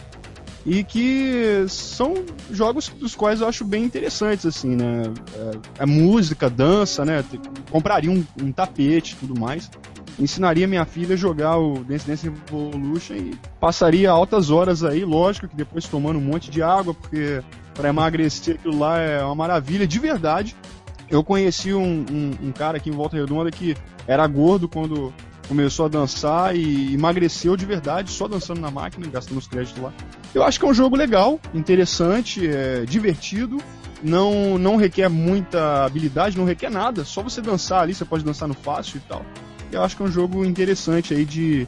E 0.65 0.83
que 0.83 1.65
são 1.69 2.25
jogos 2.51 2.89
dos 2.89 3.15
quais 3.15 3.41
eu 3.41 3.47
acho 3.47 3.65
bem 3.65 3.85
interessantes, 3.85 4.45
assim, 4.45 4.75
né? 4.75 5.05
É, 5.79 5.83
é 5.83 5.87
música, 5.87 6.51
dança, 6.51 7.05
né? 7.05 7.25
Compraria 7.71 8.11
um, 8.11 8.25
um 8.43 8.51
tapete 8.51 9.15
e 9.15 9.17
tudo 9.17 9.39
mais 9.39 9.71
ensinaria 10.19 10.67
minha 10.67 10.85
filha 10.85 11.15
a 11.15 11.17
jogar 11.17 11.59
o 11.59 11.85
Dance 11.85 12.07
Dance 12.07 12.29
Revolution 12.29 13.15
e 13.15 13.39
passaria 13.61 14.11
altas 14.11 14.51
horas 14.51 14.83
aí, 14.83 15.05
lógico 15.05 15.49
que 15.49 15.57
depois 15.57 15.87
tomando 15.87 16.19
um 16.19 16.23
monte 16.23 16.51
de 16.51 16.63
água, 16.63 16.95
porque 16.95 17.43
para 17.75 17.91
emagrecer 17.91 18.57
aquilo 18.57 18.79
lá 18.79 18.99
é 18.99 19.23
uma 19.23 19.35
maravilha 19.35 19.87
de 19.87 19.99
verdade. 19.99 20.57
Eu 21.09 21.23
conheci 21.23 21.73
um, 21.73 22.05
um, 22.11 22.49
um, 22.49 22.53
cara 22.53 22.79
aqui 22.79 22.91
em 22.91 22.93
Volta 22.93 23.17
Redonda 23.17 23.51
que 23.51 23.77
era 24.07 24.27
gordo 24.27 24.69
quando 24.69 25.13
começou 25.47 25.87
a 25.87 25.89
dançar 25.89 26.57
e 26.57 26.95
emagreceu 26.95 27.57
de 27.57 27.65
verdade 27.65 28.11
só 28.11 28.27
dançando 28.27 28.61
na 28.61 28.71
máquina, 28.71 29.07
gastando 29.09 29.39
os 29.39 29.47
créditos 29.47 29.81
lá. 29.81 29.93
Eu 30.35 30.43
acho 30.43 30.59
que 30.59 30.67
é 30.67 30.69
um 30.69 30.75
jogo 30.75 30.97
legal, 30.97 31.41
interessante, 31.55 32.47
é 32.47 32.85
divertido, 32.85 33.59
não, 34.03 34.59
não 34.59 34.77
requer 34.77 35.09
muita 35.09 35.85
habilidade, 35.85 36.37
não 36.37 36.45
requer 36.45 36.71
nada, 36.71 37.05
só 37.05 37.23
você 37.23 37.41
dançar 37.41 37.83
ali, 37.83 37.95
você 37.95 38.05
pode 38.05 38.25
dançar 38.25 38.49
no 38.49 38.55
fácil 38.55 38.99
e 38.99 39.01
tal. 39.09 39.25
Eu 39.71 39.83
acho 39.83 39.97
que 39.97 40.03
é 40.03 40.05
um 40.05 40.11
jogo 40.11 40.45
interessante 40.45 41.15
aí 41.15 41.25
de, 41.25 41.67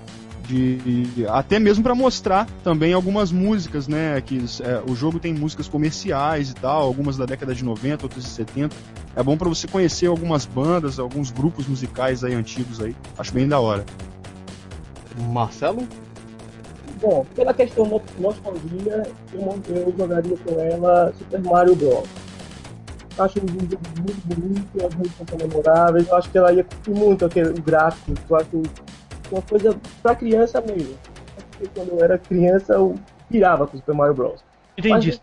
de 0.48 1.26
até 1.28 1.58
mesmo 1.58 1.84
para 1.84 1.94
mostrar 1.94 2.46
também 2.64 2.94
algumas 2.94 3.30
músicas, 3.30 3.86
né? 3.86 4.20
Que 4.20 4.38
é, 4.62 4.82
o 4.90 4.94
jogo 4.94 5.20
tem 5.20 5.34
músicas 5.34 5.68
comerciais 5.68 6.50
e 6.50 6.54
tal, 6.54 6.82
algumas 6.82 7.16
da 7.16 7.26
década 7.26 7.54
de 7.54 7.62
90, 7.62 8.06
outras 8.06 8.24
de 8.24 8.30
70. 8.30 8.74
É 9.14 9.22
bom 9.22 9.36
para 9.36 9.48
você 9.48 9.68
conhecer 9.68 10.06
algumas 10.06 10.46
bandas, 10.46 10.98
alguns 10.98 11.30
grupos 11.30 11.66
musicais 11.66 12.24
aí 12.24 12.34
antigos 12.34 12.80
aí. 12.80 12.96
Acho 13.18 13.32
bem 13.32 13.46
da 13.46 13.60
hora. 13.60 13.84
Marcelo? 15.30 15.86
Bom, 17.00 17.24
pela 17.34 17.52
questão 17.52 18.00
nostalgia, 18.18 19.06
eu, 19.32 19.62
eu 19.68 19.94
jogaria 19.96 20.36
com 20.38 20.60
ela 20.60 21.12
Super 21.18 21.40
Mario 21.42 21.76
Bros 21.76 22.08
acho 23.20 23.40
um 23.40 23.48
jogo 23.48 23.82
muito 24.00 24.26
bonito, 24.26 24.86
as 24.86 24.94
músicas 24.94 25.26
são 25.28 25.38
memoráveis, 25.38 26.08
eu 26.08 26.16
acho 26.16 26.30
que 26.30 26.38
ela 26.38 26.52
ia 26.52 26.62
curtir 26.62 26.90
muito 26.90 27.24
aquele 27.24 27.60
gráfico, 27.60 28.12
eu 28.30 28.36
acho 28.36 28.62
uma 29.30 29.42
coisa 29.42 29.76
pra 30.02 30.14
criança 30.14 30.60
mesmo. 30.60 30.96
Porque 31.50 31.68
quando 31.74 31.90
eu 31.90 32.04
era 32.04 32.18
criança 32.18 32.74
eu 32.74 32.94
pirava 33.28 33.66
com 33.66 33.76
Super 33.76 33.94
Mario 33.94 34.14
Bros. 34.14 34.44
Entendi. 34.76 35.20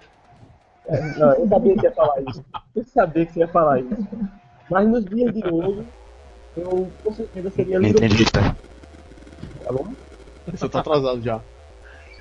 Mas, 0.88 1.00
é, 1.00 1.20
não, 1.20 1.34
eu 1.34 1.48
sabia 1.48 1.76
que 1.76 1.84
ia 1.84 1.92
falar 1.92 2.22
isso. 2.22 2.46
Eu 2.76 2.84
sabia 2.86 3.26
que 3.26 3.34
você 3.34 3.40
ia 3.40 3.48
falar 3.48 3.80
isso. 3.80 4.08
Mas 4.70 4.88
nos 4.88 5.06
dias 5.06 5.34
de 5.34 5.44
hoje, 5.48 5.86
eu 6.58 6.92
com 7.04 7.14
certeza 7.14 7.50
seria 7.52 7.78
Little 7.80 8.06
Entendi, 8.06 8.26
tá. 8.26 8.56
Tá 9.64 9.72
bom? 9.72 9.88
Você 10.52 10.70
tá 10.70 10.80
atrasado 10.80 11.22
já. 11.22 11.42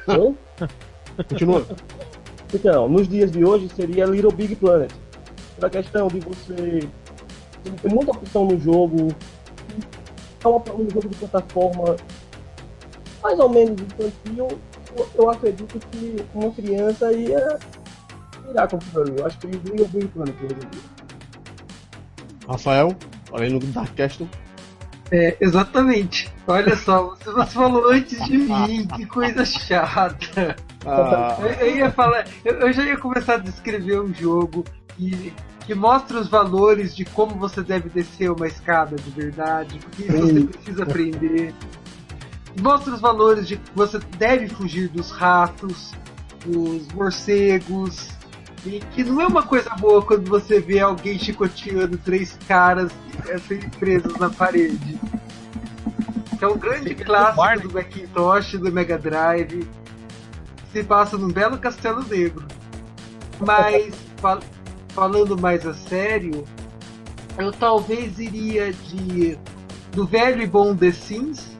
Eu? 0.08 0.36
Continua. 1.28 1.66
Então, 2.52 2.88
nos 2.88 3.08
dias 3.08 3.30
de 3.30 3.44
hoje 3.44 3.68
seria 3.68 4.06
Little 4.06 4.32
Big 4.32 4.56
Planet 4.56 4.92
pela 5.56 5.70
questão 5.70 6.08
de 6.08 6.20
você 6.20 6.88
ter 7.82 7.88
muita 7.92 8.12
opção 8.12 8.46
no 8.46 8.58
jogo, 8.58 9.08
é 10.44 10.72
um 10.72 10.90
jogo 10.90 11.08
de 11.08 11.16
plataforma 11.16 11.96
mais 13.22 13.38
ou 13.38 13.48
menos 13.48 13.80
infantil, 13.80 14.48
eu 15.14 15.30
acredito 15.30 15.78
que 15.90 16.24
uma 16.34 16.50
criança 16.50 17.10
ia 17.12 17.58
virar 18.46 18.68
com 18.68 18.76
aquilo 18.76 19.18
Eu 19.18 19.26
acho 19.26 19.38
que 19.38 19.46
eles 19.46 19.60
iam 19.64 19.86
hoje 19.86 19.96
em 19.96 20.70
dia. 20.70 20.94
Rafael, 22.46 22.94
além 23.32 23.54
no 23.54 23.60
Dark 23.60 23.94
Castle. 23.96 24.28
É, 25.10 25.36
exatamente. 25.40 26.30
Olha 26.46 26.76
só, 26.76 27.10
você, 27.10 27.30
você 27.30 27.50
falou 27.52 27.90
antes 27.90 28.22
de 28.24 28.36
mim, 28.36 28.86
que 28.88 29.06
coisa 29.06 29.44
chata. 29.44 30.56
Ah. 30.86 31.38
Eu, 31.40 31.66
eu, 31.66 31.76
ia 31.76 31.90
falar, 31.90 32.26
eu, 32.44 32.60
eu, 32.60 32.72
já 32.72 32.84
ia 32.84 32.96
começar 32.98 33.34
a 33.34 33.38
descrever 33.38 34.00
um 34.00 34.12
jogo 34.12 34.64
que, 34.96 35.32
que 35.66 35.74
mostra 35.74 36.20
os 36.20 36.28
valores 36.28 36.94
de 36.94 37.04
como 37.04 37.36
você 37.36 37.62
deve 37.62 37.88
descer 37.88 38.30
uma 38.30 38.46
escada 38.46 38.96
de 38.96 39.10
verdade, 39.10 39.78
o 39.78 39.90
que 39.90 40.02
você 40.04 40.44
precisa 40.44 40.82
aprender. 40.82 41.54
Mostra 42.60 42.94
os 42.94 43.00
valores 43.00 43.48
de 43.48 43.56
que 43.56 43.70
você 43.74 43.98
deve 44.18 44.48
fugir 44.48 44.88
dos 44.88 45.10
ratos, 45.10 45.92
dos 46.44 46.86
morcegos, 46.92 48.10
e 48.64 48.80
que 48.92 49.02
não 49.02 49.20
é 49.20 49.26
uma 49.26 49.42
coisa 49.42 49.70
boa 49.70 50.02
quando 50.02 50.28
você 50.28 50.60
vê 50.60 50.80
alguém 50.80 51.18
chicoteando 51.18 51.98
três 51.98 52.38
caras 52.46 52.92
serem 53.48 53.68
presos 53.70 54.16
na 54.18 54.30
parede. 54.30 54.98
É 56.40 56.46
um 56.46 56.58
grande 56.58 56.94
clássico 56.94 57.68
do 57.68 57.74
Macintosh, 57.74 58.52
do 58.58 58.70
Mega 58.70 58.98
Drive. 58.98 59.66
Se 60.72 60.82
passa 60.84 61.16
num 61.16 61.28
belo 61.28 61.56
castelo 61.58 62.02
negro. 62.04 62.44
Mas, 63.40 63.94
falando 64.94 65.36
mais 65.36 65.66
a 65.66 65.74
sério, 65.74 66.44
eu 67.36 67.52
talvez 67.52 68.18
iria 68.18 68.72
de 68.72 69.36
do 69.92 70.06
velho 70.06 70.42
e 70.42 70.46
bom 70.46 70.74
The 70.74 70.92
Sims, 70.92 71.56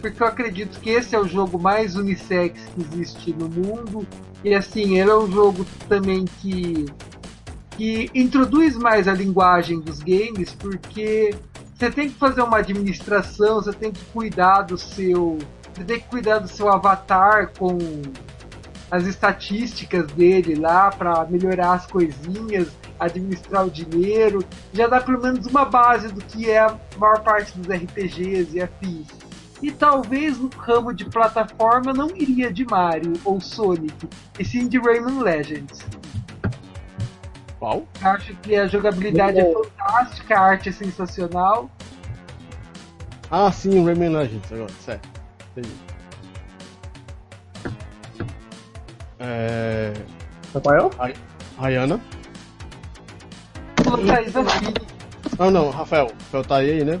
porque 0.00 0.22
eu 0.22 0.26
acredito 0.26 0.80
que 0.80 0.90
esse 0.90 1.14
é 1.14 1.18
o 1.18 1.26
jogo 1.26 1.58
mais 1.58 1.96
unissex 1.96 2.60
que 2.74 2.80
existe 2.80 3.32
no 3.32 3.48
mundo. 3.48 4.06
E 4.44 4.54
assim, 4.54 4.98
ele 4.98 5.10
é 5.10 5.16
um 5.16 5.30
jogo 5.30 5.66
também 5.88 6.24
que, 6.40 6.86
que 7.76 8.10
introduz 8.14 8.76
mais 8.76 9.08
a 9.08 9.12
linguagem 9.12 9.80
dos 9.80 10.00
games, 10.00 10.54
porque 10.54 11.34
você 11.74 11.90
tem 11.90 12.08
que 12.08 12.18
fazer 12.18 12.42
uma 12.42 12.58
administração, 12.58 13.56
você 13.56 13.72
tem 13.72 13.90
que 13.90 14.04
cuidar 14.06 14.62
do 14.62 14.76
seu. 14.76 15.38
Você 15.74 15.84
tem 15.84 16.00
que 16.00 16.06
cuidar 16.08 16.40
do 16.40 16.48
seu 16.48 16.68
avatar 16.68 17.52
com 17.56 17.78
as 18.90 19.06
estatísticas 19.06 20.06
dele 20.12 20.54
lá 20.54 20.90
para 20.90 21.24
melhorar 21.26 21.72
as 21.72 21.86
coisinhas, 21.86 22.68
administrar 22.98 23.66
o 23.66 23.70
dinheiro, 23.70 24.44
já 24.72 24.86
dá 24.86 25.00
pelo 25.00 25.20
menos 25.20 25.46
uma 25.46 25.64
base 25.64 26.08
do 26.08 26.20
que 26.20 26.50
é 26.50 26.58
a 26.58 26.76
maior 26.96 27.20
parte 27.22 27.58
dos 27.58 27.68
RPGs 27.68 28.56
e 28.56 28.62
afins. 28.62 29.06
E 29.60 29.70
talvez 29.70 30.38
no 30.38 30.48
ramo 30.56 30.94
de 30.94 31.04
plataforma 31.04 31.92
não 31.92 32.08
iria 32.16 32.52
de 32.52 32.64
Mario 32.64 33.14
ou 33.24 33.40
Sonic, 33.40 34.08
e 34.38 34.44
sim 34.44 34.68
de 34.68 34.78
Rayman 34.78 35.20
Legends. 35.20 35.84
Qual? 37.58 37.84
Acho 38.00 38.34
que 38.36 38.54
a 38.54 38.68
jogabilidade 38.68 39.40
é 39.40 39.52
fantástica, 39.52 40.38
a 40.38 40.40
arte 40.40 40.68
é 40.68 40.72
sensacional. 40.72 41.68
Ah, 43.30 43.50
sim, 43.50 43.84
Rayman 43.84 44.10
Legends, 44.10 44.52
agora, 44.52 44.72
certo. 44.84 45.08
Entendi. 45.50 45.87
É... 49.18 49.92
Rafael? 50.54 50.90
Rayana. 51.58 52.00
Thaís 54.06 54.36
aqui. 54.36 54.74
Ah, 55.38 55.50
não, 55.50 55.70
Rafael. 55.70 56.06
Rafael 56.06 56.44
tá 56.44 56.56
aí, 56.56 56.84
né? 56.84 57.00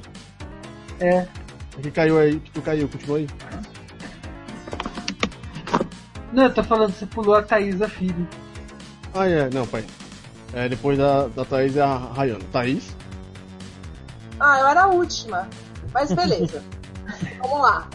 É. 1.00 1.26
Que 1.82 1.90
caiu 1.90 2.18
aí, 2.18 2.40
que 2.40 2.50
tu 2.50 2.62
caiu, 2.62 2.88
continua 2.88 3.18
aí. 3.18 3.28
Não, 6.32 6.44
eu 6.44 6.54
tô 6.54 6.62
falando, 6.62 6.92
você 6.92 7.06
pulou 7.06 7.36
a 7.36 7.42
Thaisa 7.42 7.88
Filho. 7.88 8.26
Ah, 9.14 9.28
é, 9.28 9.48
não, 9.50 9.66
pai. 9.66 9.84
É, 10.52 10.68
depois 10.68 10.98
da, 10.98 11.28
da 11.28 11.44
Thaís 11.44 11.76
é 11.76 11.82
a 11.82 11.96
Rayana. 11.96 12.44
Thaís? 12.52 12.96
Ah, 14.40 14.58
eu 14.60 14.66
era 14.66 14.82
a 14.82 14.86
última. 14.88 15.48
Mas 15.92 16.12
beleza. 16.12 16.62
Vamos 17.40 17.60
lá. 17.60 17.88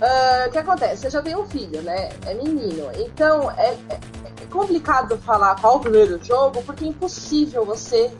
Uh, 0.00 0.48
o 0.48 0.50
que 0.50 0.58
acontece? 0.58 1.02
Você 1.02 1.10
já 1.10 1.20
tem 1.20 1.36
um 1.36 1.46
filho, 1.46 1.82
né? 1.82 2.08
É 2.24 2.32
menino. 2.32 2.90
Então 2.96 3.50
é, 3.50 3.74
é, 3.90 4.00
é, 4.40 4.46
complicado 4.50 5.18
falar 5.18 5.60
qual 5.60 5.76
o 5.76 5.80
primeiro 5.80 6.22
jogo, 6.24 6.62
porque 6.62 6.84
é 6.84 6.88
impossível 6.88 7.66
você 7.66 8.10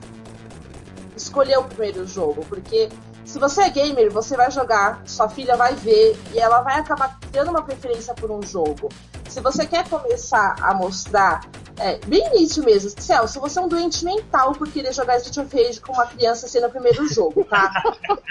escolher 1.16 1.59
o 1.59 1.65
primeiro 1.65 2.07
jogo. 2.07 2.44
Porque 2.47 2.90
se 3.24 3.39
você 3.39 3.62
é 3.62 3.70
gamer, 3.70 4.12
você 4.12 4.36
vai 4.36 4.51
jogar, 4.51 5.02
sua 5.07 5.31
filha 5.31 5.57
vai 5.57 5.74
ver 5.74 6.19
e 6.35 6.39
ela 6.39 6.61
vai 6.61 6.78
acabar 6.78 7.19
criando 7.19 7.48
uma 7.48 7.62
preferência 7.62 8.12
por 8.15 8.31
um 8.31 8.43
jogo. 8.43 8.90
Se 9.31 9.40
você 9.40 9.65
quer 9.66 9.89
começar 9.89 10.57
a 10.61 10.74
mostrar 10.74 11.43
É, 11.78 11.98
bem 12.07 12.27
início 12.36 12.62
mesmo. 12.62 12.90
Celso, 13.01 13.40
você 13.40 13.59
é 13.59 13.62
um 13.62 13.69
doente 13.69 14.05
mental 14.05 14.52
por 14.52 14.69
querer 14.69 14.93
jogar 14.93 15.16
Street 15.16 15.39
of 15.47 15.57
Rage 15.57 15.81
com 15.81 15.94
uma 15.94 16.05
criança 16.05 16.47
sendo 16.47 16.66
o 16.66 16.70
primeiro 16.70 17.09
jogo, 17.09 17.43
tá? 17.44 17.73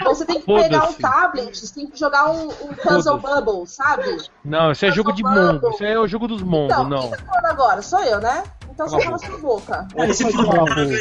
Então 0.00 0.14
você 0.14 0.24
tem 0.24 0.40
que 0.40 0.46
pegar 0.46 0.88
um 0.88 0.92
tablet, 0.92 1.58
você 1.58 1.74
tem 1.74 1.88
que 1.88 1.98
jogar 1.98 2.30
um, 2.30 2.46
um 2.48 2.74
Puzzle 2.74 3.18
Bubble, 3.18 3.66
sabe? 3.66 4.18
Não, 4.44 4.70
isso 4.70 4.86
é 4.86 4.92
jogo 4.92 5.10
de 5.12 5.24
mundo. 5.24 5.68
Isso 5.70 5.82
é 5.84 5.98
o 5.98 6.06
jogo 6.06 6.28
dos 6.28 6.42
mundos, 6.42 6.76
Então, 6.76 6.88
não. 6.88 7.00
quem 7.00 7.10
tá 7.10 7.16
falando 7.26 7.46
agora? 7.46 7.82
Sou 7.82 8.00
eu, 8.04 8.20
né? 8.20 8.44
Então 8.72 8.88
você 8.88 9.02
Cala 9.02 9.16
a 9.16 9.18
cala 9.18 9.32
sua 9.32 9.38
boca. 9.40 9.88
Esse 9.96 10.24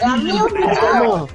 É 0.01 0.05
a 0.05 0.17
minha 0.17 0.43
opinião. 0.43 1.27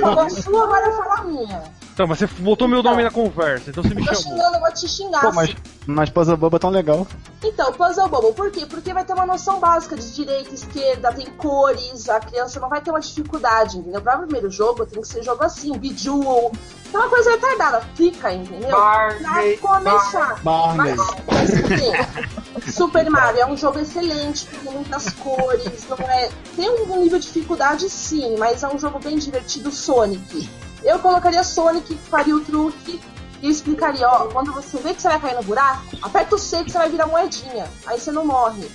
Falou 0.00 0.20
a 0.20 0.30
sua, 0.30 0.64
agora 0.64 0.86
eu 0.86 0.92
falo 0.92 1.12
a 1.12 1.24
minha. 1.24 1.62
Então, 1.92 2.06
mas 2.06 2.18
você 2.20 2.26
botou 2.38 2.66
meu 2.68 2.82
nome 2.82 3.02
na 3.02 3.10
conversa, 3.10 3.68
então 3.68 3.82
você 3.82 3.92
me 3.94 4.06
Tô 4.06 4.14
chamou. 4.14 4.38
xingando, 4.38 4.54
eu 4.56 4.60
vou 4.60 4.72
te 4.72 4.88
xingar. 4.88 5.20
Pô, 5.20 5.32
mas, 5.32 5.54
mas 5.86 6.10
Puzzle 6.10 6.36
Bubble 6.36 6.56
é 6.56 6.60
tão 6.60 6.70
legal. 6.70 7.06
Então, 7.42 7.72
Puzzle 7.72 8.08
Bubble, 8.08 8.32
por 8.32 8.50
quê? 8.50 8.66
Porque 8.66 8.92
vai 8.92 9.04
ter 9.04 9.12
uma 9.12 9.26
noção 9.26 9.58
básica 9.58 9.96
de 9.96 10.12
direita, 10.12 10.54
esquerda, 10.54 11.12
tem 11.12 11.26
cores, 11.26 12.08
a 12.08 12.20
criança 12.20 12.60
não 12.60 12.68
vai 12.68 12.80
ter 12.80 12.90
uma 12.90 13.00
dificuldade, 13.00 13.78
entendeu? 13.78 14.00
Para 14.00 14.18
o 14.18 14.22
primeiro 14.22 14.50
jogo 14.50 14.86
tem 14.86 15.00
que 15.00 15.08
ser 15.08 15.22
jogo 15.22 15.42
assim, 15.42 15.76
Bejewel, 15.76 16.52
é 16.92 16.98
uma 16.98 17.08
coisa 17.08 17.30
retardada, 17.30 17.80
fica, 17.94 18.32
entendeu? 18.32 18.70
Barney, 18.70 19.56
pra 19.56 19.68
começar. 19.68 20.42
Barney. 20.42 20.94
Mas, 21.26 21.50
assim, 21.50 22.70
Super 22.70 23.10
Mario 23.10 23.40
é 23.40 23.46
um 23.46 23.56
jogo 23.56 23.78
excelente, 23.78 24.46
porque 24.46 24.66
tem 24.66 24.74
muitas 24.74 25.10
cores, 25.14 25.88
não 25.88 25.96
é... 25.98 26.30
Tem 26.54 26.70
um 26.70 27.00
nível 27.00 27.18
de 27.18 27.26
dificuldade 27.26 27.88
sim, 27.90 28.36
mas 28.36 28.62
é 28.62 28.68
um 28.68 28.78
jogo 28.78 28.98
bem 28.98 29.18
divertido, 29.18 29.72
Sonic. 29.72 30.48
Eu 30.84 30.98
colocaria 30.98 31.42
Sonic, 31.42 31.96
faria 31.96 32.36
o 32.36 32.40
truque 32.40 33.00
e 33.42 33.50
explicaria, 33.50 34.08
ó, 34.08 34.28
quando 34.28 34.52
você 34.52 34.78
vê 34.78 34.94
que 34.94 35.02
você 35.02 35.08
vai 35.08 35.20
cair 35.20 35.34
no 35.34 35.42
buraco, 35.42 35.82
aperta 36.00 36.36
o 36.36 36.38
C 36.38 36.62
que 36.64 36.70
você 36.70 36.78
vai 36.78 36.88
virar 36.88 37.06
moedinha, 37.06 37.68
aí 37.86 37.98
você 37.98 38.12
não 38.12 38.24
morre. 38.24 38.70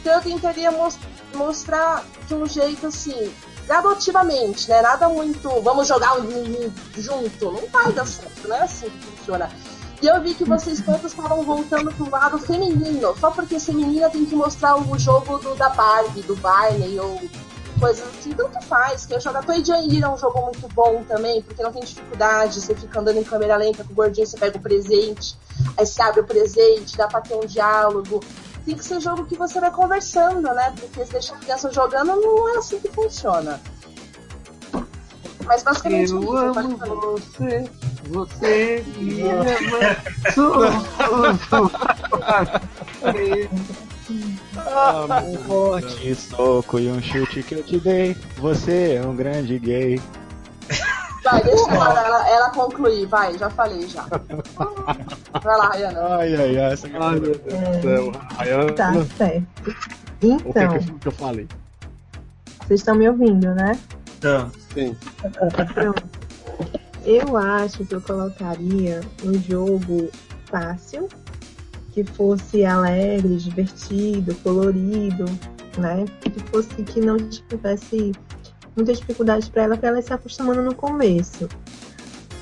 Então 0.00 0.14
eu 0.14 0.20
tentaria 0.22 0.70
mos- 0.70 0.98
mostrar 1.34 2.04
de 2.26 2.34
um 2.34 2.46
jeito 2.46 2.86
assim, 2.86 3.32
gradativamente, 3.66 4.68
né? 4.68 4.80
Nada 4.80 5.08
muito, 5.08 5.48
vamos 5.62 5.88
jogar 5.88 6.14
junto. 6.96 7.52
Não 7.52 7.66
vai 7.68 7.92
dar 7.92 8.06
certo, 8.06 8.46
não 8.48 8.56
é 8.56 8.62
assim 8.62 8.88
que 8.88 9.06
funciona. 9.06 9.50
E 10.00 10.06
eu 10.06 10.20
vi 10.20 10.34
que 10.34 10.44
vocês 10.44 10.80
todos 10.80 11.04
estavam 11.04 11.42
voltando 11.42 11.92
pro 11.94 12.10
lado 12.10 12.36
feminino, 12.38 13.16
só 13.20 13.30
porque 13.30 13.60
ser 13.60 13.72
menina 13.74 14.10
tem 14.10 14.24
que 14.24 14.34
mostrar 14.34 14.76
o 14.76 14.98
jogo 14.98 15.38
do, 15.38 15.54
da 15.54 15.68
Barbie, 15.68 16.22
do 16.22 16.34
Barney 16.36 16.98
ou 16.98 17.20
coisas 17.78 18.06
assim, 18.08 18.32
tanto 18.32 18.60
faz. 18.62 19.06
Quem 19.06 19.20
joga 19.20 19.42
Toy 19.42 19.64
Jane 19.64 20.02
é 20.02 20.08
um 20.08 20.16
jogo 20.16 20.42
muito 20.42 20.68
bom 20.74 21.02
também, 21.04 21.42
porque 21.42 21.62
não 21.62 21.72
tem 21.72 21.82
dificuldade, 21.82 22.60
você 22.60 22.74
fica 22.74 23.00
andando 23.00 23.18
em 23.18 23.24
câmera 23.24 23.56
lenta 23.56 23.84
com 23.84 23.92
o 23.92 23.96
gordinho, 23.96 24.26
você 24.26 24.36
pega 24.36 24.56
o 24.56 24.60
presente, 24.60 25.36
aí 25.76 25.86
você 25.86 26.02
abre 26.02 26.20
o 26.20 26.24
presente, 26.24 26.96
dá 26.96 27.06
pra 27.06 27.20
ter 27.20 27.34
um 27.34 27.46
diálogo. 27.46 28.20
Tem 28.64 28.76
que 28.76 28.84
ser 28.84 29.00
jogo 29.00 29.24
que 29.24 29.36
você 29.36 29.60
vai 29.60 29.72
conversando, 29.72 30.42
né? 30.42 30.72
Porque 30.78 31.04
se 31.04 31.12
deixar 31.12 31.34
a 31.34 31.38
criança 31.38 31.72
jogando, 31.72 32.14
não 32.20 32.48
é 32.54 32.58
assim 32.58 32.78
que 32.78 32.88
funciona. 32.92 33.60
Mas 35.44 35.64
basicamente 35.64 36.12
Eu 36.12 36.22
isso, 36.22 36.36
amo 36.36 36.78
você, 36.78 37.70
você 38.06 38.84
me 38.96 39.22
ama. 39.22 39.44
Sou 44.54 45.06
Um 45.28 45.38
forte 45.44 46.14
soco 46.14 46.78
e 46.78 46.88
um 46.88 47.00
chute 47.02 47.42
que 47.42 47.54
eu 47.56 47.62
te 47.62 47.78
dei. 47.80 48.16
Você 48.38 48.94
é 48.94 49.06
um 49.06 49.14
grande 49.16 49.58
gay. 49.58 50.00
Vai, 51.24 51.42
deixa 51.44 51.70
ela, 51.70 52.04
ela, 52.06 52.28
ela 52.30 52.50
concluir, 52.50 53.06
vai, 53.06 53.38
já 53.38 53.48
falei 53.48 53.86
já. 53.88 54.02
Vai 55.42 55.56
lá, 55.56 55.68
Rayana. 55.68 56.00
Ai, 56.16 56.34
ai, 56.34 56.58
ai. 56.58 56.72
Essa 56.72 56.88
Ai, 56.88 57.20
meu 57.20 57.20
Deus 57.20 57.38
do 57.38 57.82
céu. 57.82 58.10
Rayana, 58.36 58.72
Tá 58.72 58.92
certo. 59.16 59.46
o 59.60 60.18
que, 60.20 60.26
Então, 60.48 60.52
que, 60.52 60.62
eu- 60.90 60.98
que 60.98 61.08
eu 61.08 61.12
falei? 61.12 61.48
vocês 62.66 62.80
estão 62.80 62.94
me 62.96 63.08
ouvindo, 63.08 63.54
né? 63.54 63.78
Então, 64.18 64.50
Sim. 64.74 64.96
Pronto. 65.74 66.02
Eu 67.04 67.36
acho 67.36 67.84
que 67.84 67.94
eu 67.94 68.00
colocaria 68.00 69.00
um 69.24 69.34
jogo 69.42 70.08
fácil, 70.46 71.08
que 71.92 72.02
fosse 72.02 72.64
alegre, 72.64 73.36
divertido, 73.36 74.34
colorido, 74.36 75.26
né? 75.78 76.04
Que 76.20 76.30
fosse 76.50 76.82
que 76.82 77.00
não 77.00 77.16
tivesse 77.16 78.12
muita 78.74 78.92
dificuldade 78.94 79.50
para 79.50 79.62
ela, 79.62 79.76
para 79.76 79.90
ela 79.90 80.02
se 80.02 80.12
acostumando 80.12 80.62
no 80.62 80.74
começo. 80.74 81.48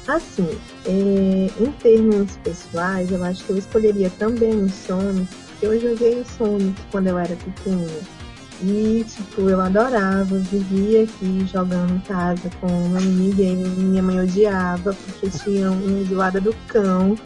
Assim, 0.09 0.48
é, 0.86 1.51
em 1.60 1.72
termos 1.78 2.36
pessoais, 2.39 3.10
eu 3.12 3.22
acho 3.22 3.44
que 3.44 3.51
eu 3.51 3.59
escolheria 3.59 4.10
também 4.18 4.64
o 4.64 4.68
Sonic, 4.68 5.28
porque 5.48 5.66
eu 5.66 5.81
joguei 5.81 6.20
o 6.20 6.24
Sonic 6.24 6.81
quando 6.90 7.09
eu 7.09 7.18
era 7.18 7.36
pequena. 7.36 8.20
E, 8.62 9.05
tipo, 9.09 9.48
eu 9.48 9.60
adorava, 9.60 10.36
vivia 10.36 11.05
aqui 11.05 11.47
jogando 11.51 11.94
em 11.94 12.01
casa 12.01 12.51
com 12.60 12.66
uma 12.66 13.01
minigame, 13.01 13.68
minha 13.68 14.02
mãe 14.02 14.20
odiava, 14.20 14.93
porque 14.93 15.31
tinha 15.31 15.70
um 15.70 16.05
zoada 16.05 16.40
do 16.40 16.55
cão. 16.68 17.16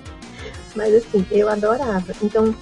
Mas 0.75 0.95
assim, 0.95 1.25
eu 1.31 1.49
adorava. 1.49 2.13
Então, 2.23 2.55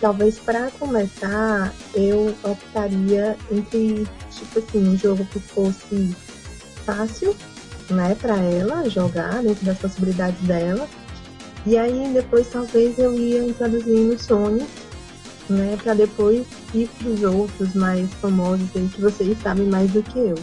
talvez 0.00 0.38
para 0.38 0.70
começar, 0.72 1.72
eu 1.94 2.34
optaria 2.42 3.36
entre, 3.50 4.06
tipo 4.30 4.58
assim, 4.58 4.88
um 4.88 4.96
jogo 4.96 5.24
que 5.26 5.38
fosse 5.38 6.16
fácil, 6.84 7.36
né, 7.90 8.16
para 8.20 8.36
ela 8.36 8.88
jogar, 8.88 9.42
dentro 9.42 9.64
das 9.64 9.78
possibilidades 9.78 10.40
dela. 10.42 10.88
E 11.66 11.76
aí 11.76 12.10
depois 12.14 12.48
talvez 12.48 12.98
eu 12.98 13.14
ia 13.14 13.44
introduzindo 13.44 14.18
Sonic 14.18 14.66
né, 15.50 15.76
para 15.82 15.94
depois 15.94 16.46
ir 16.72 16.88
para 16.88 17.08
os 17.08 17.22
outros 17.22 17.74
mais 17.74 18.12
famosos 18.14 18.68
aí 18.74 18.88
que 18.88 19.00
vocês 19.00 19.36
sabem 19.42 19.66
mais 19.66 19.90
do 19.90 20.02
que 20.02 20.18
eu. 20.18 20.38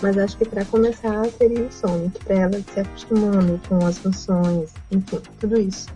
Mas 0.00 0.16
acho 0.18 0.36
que 0.36 0.48
para 0.48 0.64
começar 0.66 1.24
seria 1.38 1.64
o 1.64 1.72
Sonic, 1.72 2.24
para 2.24 2.36
ela 2.36 2.60
se 2.72 2.80
acostumando 2.80 3.60
com 3.68 3.84
as 3.84 3.98
funções, 3.98 4.70
enfim, 4.90 5.20
tudo 5.40 5.60
isso. 5.60 5.88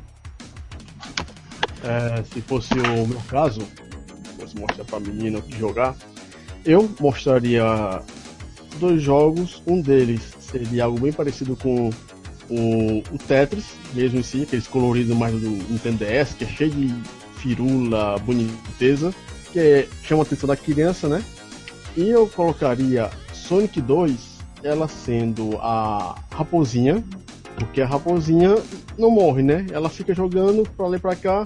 É, 1.83 2.23
se 2.25 2.41
fosse 2.43 2.75
o 2.75 3.07
meu 3.07 3.21
caso, 3.29 3.63
fosse 4.39 4.57
mostrar 4.59 4.85
pra 4.85 5.01
menina 5.01 5.39
o 5.39 5.43
que 5.43 5.59
jogar, 5.59 5.95
eu 6.65 6.91
mostraria 7.01 7.65
dois 8.79 9.03
jogos. 9.03 9.63
Um 9.67 9.81
deles 9.81 10.21
seria 10.41 10.85
algo 10.85 11.01
bem 11.01 11.13
parecido 11.13 11.57
com 11.57 11.91
o, 12.51 12.99
o 13.13 13.19
Tetris, 13.27 13.67
mesmo 13.95 14.19
em 14.19 14.23
si, 14.23 14.43
aqueles 14.43 14.67
coloridos 14.67 15.17
mais 15.17 15.33
do 15.35 15.49
Nintendo 15.49 16.05
DS, 16.05 16.35
que 16.35 16.45
é 16.45 16.49
cheio 16.49 16.71
de 16.71 16.95
firula, 17.37 18.19
boniteza, 18.19 19.15
que 19.53 19.59
é- 19.59 19.89
chama 20.03 20.23
a 20.23 20.27
atenção 20.27 20.47
da 20.49 20.57
criança, 20.57 21.09
né? 21.09 21.23
E 21.97 22.09
eu 22.09 22.27
colocaria 22.29 23.11
Sonic 23.33 23.81
2, 23.81 24.39
ela 24.63 24.87
sendo 24.87 25.57
a 25.59 26.17
raposinha, 26.31 27.03
porque 27.57 27.81
a 27.81 27.87
raposinha 27.87 28.57
não 28.99 29.11
morre, 29.11 29.43
né? 29.43 29.67
Ela 29.73 29.89
fica 29.89 30.15
jogando 30.15 30.69
pra 30.77 30.87
lá 30.87 30.97
e 30.97 31.01
pra 31.01 31.17
cá 31.17 31.45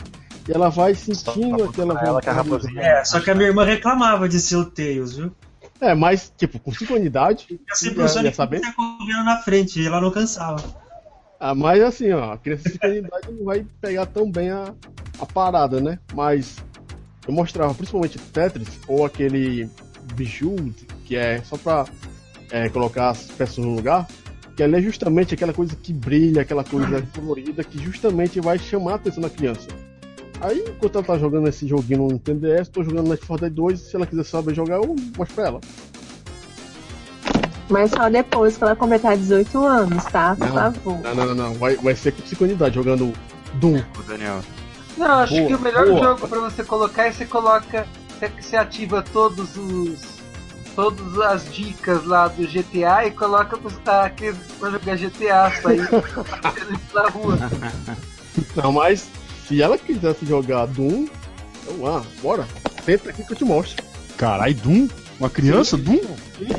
e 0.49 0.53
ela 0.53 0.69
vai 0.69 0.95
sentindo 0.95 1.65
aquela 1.65 1.99
ela 2.01 2.21
é 2.25 2.43
vontade. 2.43 2.79
é, 2.79 3.05
só 3.05 3.21
que 3.21 3.31
a 3.31 3.35
minha 3.35 3.49
irmã 3.49 3.65
reclamava 3.65 4.29
de 4.29 4.39
ser 4.41 4.57
o 4.57 4.65
Tails, 4.65 5.17
viu? 5.17 5.33
É, 5.81 5.95
mas, 5.95 6.33
tipo, 6.37 6.59
com 6.59 6.73
5 6.73 6.93
anos 6.93 7.03
de 7.03 7.09
idade, 7.09 7.61
Eu 7.69 7.77
sempre 7.77 8.03
ia, 8.03 8.33
saber. 8.33 8.61
correndo 8.75 9.25
na 9.25 9.39
frente 9.39 9.81
e 9.81 9.87
ela 9.87 10.01
não 10.01 10.11
cansava. 10.11 10.63
Ah, 11.41 11.55
mas 11.55 11.83
assim, 11.83 12.11
ó, 12.13 12.33
a 12.33 12.39
criança 12.39 12.65
de 12.65 12.73
5 12.73 12.87
anos 12.87 13.01
de 13.01 13.07
idade 13.07 13.33
não 13.33 13.45
vai 13.45 13.67
pegar 13.81 14.07
tão 14.07 14.31
bem 14.31 14.51
a, 14.51 14.73
a 15.19 15.27
parada, 15.27 15.81
né? 15.81 15.99
Mas 16.15 16.57
eu 17.27 17.35
mostrava 17.35 17.75
principalmente 17.75 18.19
Tetris 18.19 18.79
ou 18.87 19.05
aquele 19.05 19.69
Bejeweled, 20.15 20.87
que 21.05 21.17
é 21.17 21.43
só 21.43 21.57
pra 21.57 21.87
é, 22.51 22.69
colocar 22.69 23.11
as 23.11 23.25
peças 23.25 23.59
no 23.59 23.75
lugar, 23.75 24.07
que 24.57 24.63
ali 24.63 24.77
é 24.77 24.81
justamente 24.81 25.35
aquela 25.35 25.53
coisa 25.53 25.75
que 25.75 25.93
brilha, 25.93 26.43
aquela 26.43 26.65
coisa 26.65 27.03
colorida 27.15 27.65
que 27.65 27.83
justamente 27.83 28.41
vai 28.41 28.59
chamar 28.59 28.93
a 28.93 28.95
atenção 28.97 29.23
da 29.23 29.31
criança. 29.31 29.67
Aí, 30.45 30.63
enquanto 30.69 30.97
ela 30.97 31.05
tá 31.07 31.17
jogando 31.17 31.49
esse 31.49 31.67
joguinho 31.67 32.01
no 32.01 32.09
Nintendo 32.09 32.41
DS, 32.47 32.69
tô 32.69 32.83
jogando 32.85 33.09
Left 33.09 33.27
4 33.27 33.47
Dead 33.47 33.55
2, 33.55 33.81
se 33.81 33.97
ela 33.97 34.07
quiser 34.07 34.25
saber 34.25 34.55
jogar, 34.55 34.77
eu 34.77 34.95
mostro 35.17 35.35
pra 35.35 35.47
ela. 35.47 35.61
Mas 37.71 37.91
só 37.91 38.11
depois 38.11 38.59
que 38.59 38.63
ela 38.63 38.77
completar 38.77 39.17
18 39.17 39.65
anos, 39.65 40.05
tá? 40.05 40.37
Por 40.37 40.47
Não. 40.47 40.55
favor. 40.55 41.01
Não, 41.03 41.15
não, 41.15 41.27
não, 41.27 41.35
não. 41.35 41.55
Vai, 41.55 41.77
vai 41.77 41.97
ser 41.97 42.13
com 42.13 42.21
5 42.27 42.45
anos 42.45 42.57
de 42.57 42.63
idade, 42.63 42.75
jogando 42.75 43.11
Doom. 43.55 43.83
Daniel. 44.07 44.41
Não, 44.99 45.21
acho 45.21 45.35
Boa, 45.35 45.47
que 45.47 45.55
o 45.55 45.61
melhor 45.61 45.87
boa. 45.87 46.03
jogo 46.03 46.29
pra 46.29 46.41
você 46.41 46.63
colocar 46.63 47.07
é 47.07 47.13
você 47.13 47.25
coloca. 47.25 47.87
Você, 48.19 48.29
você 48.29 48.57
ativa 48.57 49.03
todos 49.15 49.57
os. 49.57 50.15
Todas 50.77 51.19
as 51.21 51.55
dicas 51.55 52.05
lá 52.05 52.29
do 52.29 52.47
GTA 52.47 53.07
e 53.07 53.13
coloca 53.13 53.57
pros 53.57 53.79
ah, 53.87 54.05
aqueles 54.05 54.37
pra 54.59 54.71
jogar 54.71 54.97
GTA 54.97 55.51
sair 55.63 55.89
na 56.93 57.09
rua. 57.09 57.39
Não, 58.57 58.73
mas 58.73 59.09
se 59.47 59.61
ela 59.63 59.79
quisesse 59.79 60.25
jogar 60.27 60.67
Doom, 60.67 61.07
então, 61.63 61.87
ah, 61.87 62.03
bora. 62.23 62.47
Senta 62.85 63.11
aqui 63.11 63.25
que 63.25 63.33
eu 63.33 63.37
te 63.37 63.45
mostro. 63.45 63.83
Caralho, 64.17 64.55
Doom? 64.55 64.89
Uma 65.21 65.31
criança? 65.31 65.77
Doom? 65.77 66.01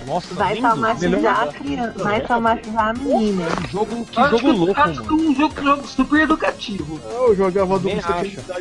Nossa, 0.08 0.34
Vai 0.34 0.56
lindo. 0.56 0.62
traumatizar 0.68 1.42
a 1.42 1.48
criança, 1.48 2.04
vai 2.04 2.22
traumatizar 2.22 2.88
a 2.90 2.94
menina. 2.94 3.46
Que 3.48 3.72
jogo, 3.72 4.06
que 4.06 4.20
Acho 4.20 4.30
jogo 4.38 4.54
que- 4.54 4.60
louco, 4.60 4.80
acho 4.82 5.02
que 5.02 5.10
mano. 5.12 5.30
um 5.30 5.36
jogo, 5.36 5.62
jogo 5.62 5.88
super 5.88 6.20
educativo. 6.22 7.00
Eu 7.06 7.36
jogava 7.36 7.78
Doom 7.78 7.90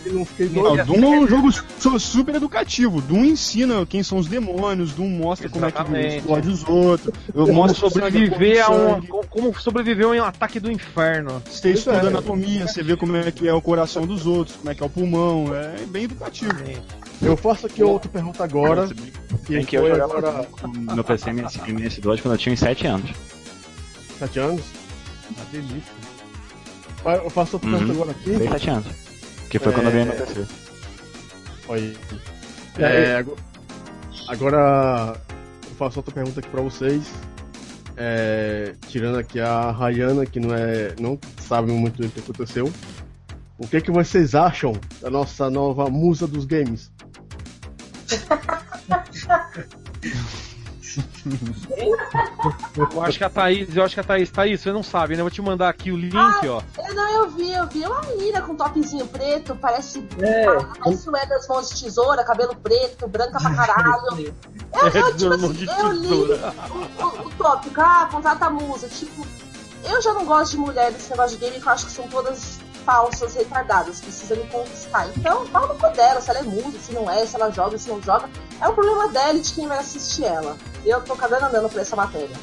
e 0.05 0.11
não 0.11 0.25
fiquei 0.25 0.49
doido. 0.49 0.85
Doom 0.85 1.15
é 1.15 1.19
um 1.21 1.27
jogo 1.29 1.53
su- 1.53 1.99
super 2.01 2.35
educativo. 2.35 3.01
Doom 3.01 3.25
ensina 3.25 3.87
quem 3.87 4.03
são 4.03 4.19
os 4.19 4.27
demônios, 4.27 4.93
Doom 4.93 5.09
mostra 5.11 5.49
como 5.49 5.65
é 5.65 5.71
que 5.71 5.79
Exatamente. 5.79 6.17
explode 6.17 6.49
os 6.49 6.69
outros. 6.69 7.15
Como 7.33 7.53
mostra 7.55 7.89
sobreviver 7.89 8.65
a 8.65 8.71
um. 8.73 9.01
Como 9.31 9.55
sobreviver 9.61 10.07
a 10.07 10.11
um 10.11 10.25
ataque 10.25 10.59
do 10.59 10.71
inferno. 10.73 11.41
Você 11.49 11.71
estuda 11.71 11.97
é. 11.99 12.07
anatomia, 12.09 12.67
você 12.67 12.83
vê 12.83 12.97
como 12.97 13.17
é 13.17 13.31
que 13.31 13.47
é 13.47 13.53
o 13.55 13.63
coração 13.63 14.05
dos 14.07 14.27
outros, 14.27 14.57
como 14.57 14.71
é 14.71 14.75
que 14.75 14.83
é 14.83 14.87
o 14.87 14.91
pulmão. 14.91 15.55
É 15.55 15.87
bem 15.87 16.05
educativo. 16.05 16.53
Eu 17.23 17.37
faço 17.37 17.67
aqui 17.67 17.83
outra 17.83 18.11
pergunta 18.11 18.45
agora. 18.45 18.89
Que 19.47 19.65
que 19.65 19.77
eu 19.77 19.89
jogava 19.89 20.19
agora 20.19 20.49
no 20.67 20.95
meu 20.95 21.05
PC 21.05 21.31
MS, 21.31 21.59
MS2 21.61 22.21
quando 22.23 22.33
eu 22.35 22.39
tinha 22.39 22.53
uns 22.53 22.61
7 22.61 22.87
anos. 22.87 23.11
7 24.19 24.39
anos. 24.39 24.63
Uma 25.31 25.45
delícia. 25.51 25.93
Eu 27.23 27.31
faço 27.31 27.57
outra 27.57 27.71
pergunta 27.71 27.93
Uhum. 27.93 28.03
agora 28.03 28.11
aqui. 28.13 28.31
Bem 28.37 28.49
7 28.51 28.71
anos. 28.71 28.87
Que 29.51 29.59
foi 29.59 29.73
quando 29.73 29.87
eu 29.87 29.93
ganhei 29.93 30.05
meu 30.07 30.15
É. 30.15 30.17
PC. 30.21 30.47
Olha 31.69 31.83
aí. 31.83 31.97
É, 32.79 33.17
ago- 33.17 33.37
agora 34.29 35.17
eu 35.69 35.75
faço 35.77 35.99
outra 36.01 36.13
pergunta 36.15 36.41
aqui 36.41 36.49
pra 36.49 36.61
vocês. 36.63 37.05
É, 37.97 38.75
tirando 38.89 39.19
aqui 39.19 39.39
a 39.39 39.71
Rayana, 39.71 40.27
que 40.27 40.41
não 40.41 40.55
é. 40.55 40.95
não 41.01 41.19
sabe 41.39 41.71
muito 41.71 42.03
do 42.03 42.09
que 42.09 42.19
aconteceu. 42.21 42.71
O 43.57 43.69
que, 43.69 43.81
que 43.81 43.91
vocês 43.93 44.35
acham 44.35 44.73
da 45.01 45.09
nossa 45.09 45.49
nova 45.49 45.89
musa 45.89 46.27
dos 46.27 46.45
games? 46.45 46.91
Eu 52.77 53.03
acho 53.03 53.19
que 53.19 53.25
a 53.25 53.31
Thaís, 53.31 53.75
eu 53.75 53.83
acho 53.83 53.95
que 53.95 54.01
a 54.01 54.05
Thaís, 54.05 54.31
Thaís, 54.31 54.61
você 54.61 54.71
não 54.73 54.83
sabe, 54.83 55.15
né? 55.15 55.21
Eu 55.21 55.25
vou 55.25 55.31
te 55.31 55.41
mandar 55.41 55.69
aqui 55.69 55.91
o 55.91 55.97
link, 55.97 56.15
ó. 56.15 56.63
Eu, 56.87 56.95
não, 56.95 57.11
eu 57.11 57.31
vi, 57.31 57.51
eu 57.51 57.67
vi 57.67 57.85
uma 57.87 58.03
menina 58.03 58.43
com 58.43 58.53
um 58.53 58.57
topzinho 58.57 59.07
preto, 59.07 59.57
parece. 59.57 60.07
É. 60.21 60.45
Parece 60.79 61.09
o 61.09 61.17
Edas 61.17 61.49
Mãos 61.49 61.71
de 61.71 61.85
Tesoura, 61.85 62.23
cabelo 62.25 62.55
preto, 62.57 63.09
branca 63.09 63.39
pra 63.41 63.55
caralho. 63.55 64.35
Eu, 64.73 64.89
eu, 65.01 65.17
tipo 65.17 65.35
assim, 65.35 65.53
de 65.53 65.67
eu 65.67 65.93
li 65.93 66.13
o, 66.13 67.05
o, 67.05 67.27
o 67.27 67.31
tópico, 67.31 67.81
ah, 67.81 68.09
contrata 68.11 68.47
a 68.47 68.51
musa. 68.51 68.89
Tipo, 68.89 69.27
eu 69.85 70.03
já 70.03 70.13
não 70.13 70.25
gosto 70.27 70.53
de 70.53 70.59
mulheres 70.59 70.95
nesse 70.95 71.11
negócio 71.11 71.39
de 71.39 71.45
game, 71.45 71.61
que 71.61 71.67
eu 71.67 71.73
acho 71.73 71.87
que 71.87 71.93
são 71.93 72.07
todas 72.09 72.59
falsas, 72.85 73.35
retardadas, 73.35 74.01
precisam 74.01 74.37
me 74.37 74.47
conquistar. 74.49 75.09
Então, 75.17 75.47
fala 75.47 75.69
no 75.69 75.79
cu 75.79 75.89
dela, 75.91 76.21
se 76.21 76.31
ela 76.31 76.41
é 76.41 76.43
musa, 76.43 76.79
se 76.79 76.93
não 76.93 77.11
é, 77.11 77.25
se 77.27 77.37
ela 77.37 77.51
joga, 77.51 77.79
se 77.79 77.89
não 77.89 78.01
joga. 78.03 78.29
É 78.61 78.69
um 78.69 78.75
problema 78.75 79.09
dela 79.09 79.35
e 79.35 79.41
de 79.41 79.53
quem 79.53 79.67
vai 79.67 79.79
assistir 79.79 80.25
ela. 80.25 80.57
Eu 80.85 81.03
tô 81.03 81.17
cagando 81.17 81.47
andando 81.47 81.69
por 81.69 81.81
essa 81.81 81.97
matéria. 81.97 82.37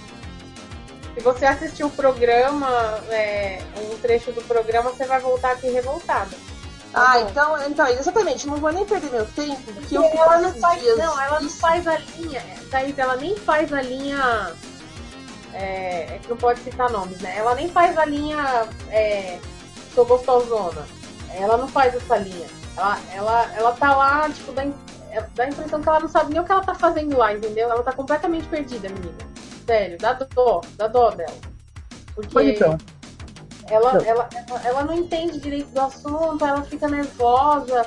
Se 1.14 1.22
você 1.22 1.46
assistir 1.46 1.84
o 1.84 1.90
programa, 1.90 2.70
é, 3.10 3.62
um 3.92 3.98
trecho 3.98 4.32
do 4.32 4.42
programa, 4.44 4.92
você 4.92 5.06
vai 5.06 5.20
voltar 5.20 5.52
aqui 5.52 5.70
revoltada. 5.70 6.36
Ah, 6.94 7.20
bom. 7.20 7.30
então, 7.30 7.68
então, 7.68 7.88
exatamente, 7.88 8.48
não 8.48 8.58
vou 8.58 8.72
nem 8.72 8.86
perder 8.86 9.12
meu 9.12 9.26
tempo, 9.26 9.62
porque 9.74 9.98
eu 9.98 10.02
Porque 10.02 10.18
fico 10.18 10.24
ela 10.24 10.38
não 10.40 10.54
faz, 10.56 10.82
dias. 10.82 10.98
não, 10.98 11.22
ela 11.22 11.40
não 11.40 11.50
faz 11.50 11.88
a 11.88 11.98
linha, 11.98 12.44
Thaís, 12.70 12.98
ela 12.98 13.16
nem 13.16 13.36
faz 13.38 13.72
a 13.72 13.82
linha. 13.82 14.54
É, 15.54 16.16
é 16.16 16.20
que 16.22 16.30
não 16.30 16.38
pode 16.38 16.62
citar 16.62 16.90
nomes, 16.90 17.20
né? 17.20 17.36
Ela 17.38 17.56
nem 17.56 17.68
faz 17.70 17.98
a 17.98 18.06
linha 18.06 18.68
é, 18.90 19.38
sou 19.94 20.06
gostosona. 20.06 20.86
Ela 21.34 21.58
não 21.58 21.68
faz 21.68 21.96
essa 21.96 22.18
linha. 22.18 22.48
Ela, 22.78 23.00
ela, 23.14 23.56
ela 23.56 23.72
tá 23.74 23.96
lá, 23.96 24.30
tipo, 24.30 24.52
dá, 24.52 24.64
é, 25.12 25.22
dá 25.36 25.44
a 25.44 25.48
impressão 25.50 25.82
que 25.82 25.90
ela 25.90 26.00
não 26.00 26.10
sabe 26.10 26.32
nem 26.32 26.42
o 26.42 26.46
que 26.46 26.52
ela 26.52 26.64
tá 26.64 26.76
fazendo 26.76 27.18
lá, 27.18 27.34
entendeu? 27.34 27.70
Ela 27.70 27.84
tá 27.84 27.92
completamente 27.92 28.48
perdida, 28.48 28.90
menina. 28.90 29.18
Sério, 29.66 29.98
dá 29.98 30.14
dó, 30.14 30.62
dá 30.78 30.88
dó 30.88 31.12
dela. 31.12 31.36
Porque 32.16 32.34
Mas 32.34 32.48
então, 32.48 32.78
ela, 33.72 33.94
Não. 33.94 34.02
ela, 34.02 34.30
ela, 34.34 34.62
ela 34.66 34.84
não 34.84 34.94
entende 34.94 35.40
direito 35.40 35.70
do 35.70 35.80
assunto, 35.80 36.46
ela 36.46 36.62
fica 36.64 36.90
nervosa. 36.90 37.86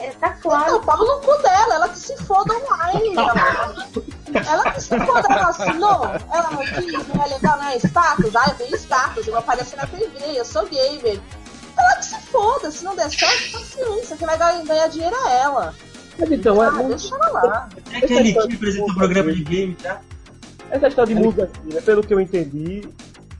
É, 0.00 0.10
tá 0.12 0.30
claro. 0.30 0.72
Não, 0.72 0.84
pau 0.84 0.98
no 0.98 1.20
cu 1.20 1.42
dela, 1.42 1.74
ela 1.74 1.88
que 1.88 1.98
se 1.98 2.16
foda 2.24 2.54
online. 2.54 3.14
Ela, 4.34 4.52
ela 4.52 4.70
que 4.72 4.80
se 4.80 4.98
foda, 4.98 5.28
ela 5.30 5.48
assinou, 5.48 6.06
ela 6.32 6.50
não 6.50 6.64
quis, 6.64 7.06
não 7.08 7.24
é 7.24 7.28
legal, 7.28 7.58
não 7.58 7.68
é 7.68 7.76
status. 7.76 8.34
Ah, 8.34 8.46
eu 8.48 8.54
tenho 8.54 8.76
status, 8.76 9.26
eu 9.26 9.32
vou 9.32 9.40
aparecer 9.40 9.76
na 9.76 9.86
TV, 9.86 10.40
eu 10.40 10.44
sou 10.44 10.66
gamer. 10.66 11.20
Ela 11.76 11.96
que 11.96 12.04
se 12.04 12.20
foda, 12.26 12.70
se 12.70 12.84
não 12.84 12.94
der 12.96 13.10
certo, 13.10 13.52
paciência, 13.52 14.16
quem 14.16 14.26
vai 14.26 14.38
ganhar, 14.38 14.88
dinheiro 14.88 15.16
é 15.26 15.40
ela. 15.40 15.74
mas 16.18 16.30
então, 16.30 16.62
é 16.62 16.66
Ah, 16.68 16.70
muito- 16.72 16.88
deixa 16.90 17.14
ela 17.14 17.28
lá. 17.30 17.68
É 17.92 17.96
aquele 17.98 18.32
que 18.32 18.54
apresenta 18.54 18.92
o 18.92 18.94
programa 18.94 19.32
de 19.32 19.42
game, 19.44 19.74
tá? 19.74 20.00
essa 20.70 20.88
história 20.88 21.14
de 21.14 21.20
música, 21.20 21.44
assim, 21.44 21.74
né, 21.74 21.80
pelo 21.80 22.02
que 22.02 22.12
eu 22.14 22.20
entendi, 22.20 22.88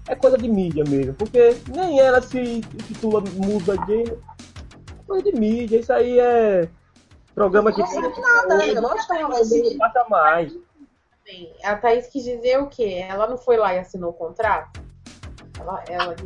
é 0.08 0.14
coisa 0.14 0.36
de 0.38 0.48
mídia 0.48 0.84
mesmo. 0.86 1.14
Porque 1.14 1.56
nem 1.68 1.98
ela 2.00 2.20
se 2.20 2.60
titula 2.86 3.20
musa 3.36 3.76
game. 3.86 4.10
É 4.10 5.06
coisa 5.06 5.24
de 5.30 5.38
mídia, 5.38 5.78
isso 5.80 5.92
aí 5.92 6.18
é 6.20 6.68
programa 7.34 7.72
que 7.72 7.80
Não 7.80 7.86
sabe 7.86 8.20
nada, 8.20 8.56
né? 8.56 8.80
Lógico 8.80 9.06
que 9.14 9.20
ela 9.20 9.78
passa 9.78 10.04
mais. 10.08 10.52
A 11.64 11.74
Thaís 11.76 12.06
quis 12.08 12.22
dizer 12.22 12.58
o 12.60 12.66
quê? 12.66 13.04
Ela 13.08 13.26
não 13.26 13.38
foi 13.38 13.56
lá 13.56 13.74
e 13.74 13.78
assinou 13.78 14.10
o 14.10 14.14
contrato? 14.14 14.83
Ela, 15.64 15.82
ela, 15.88 16.16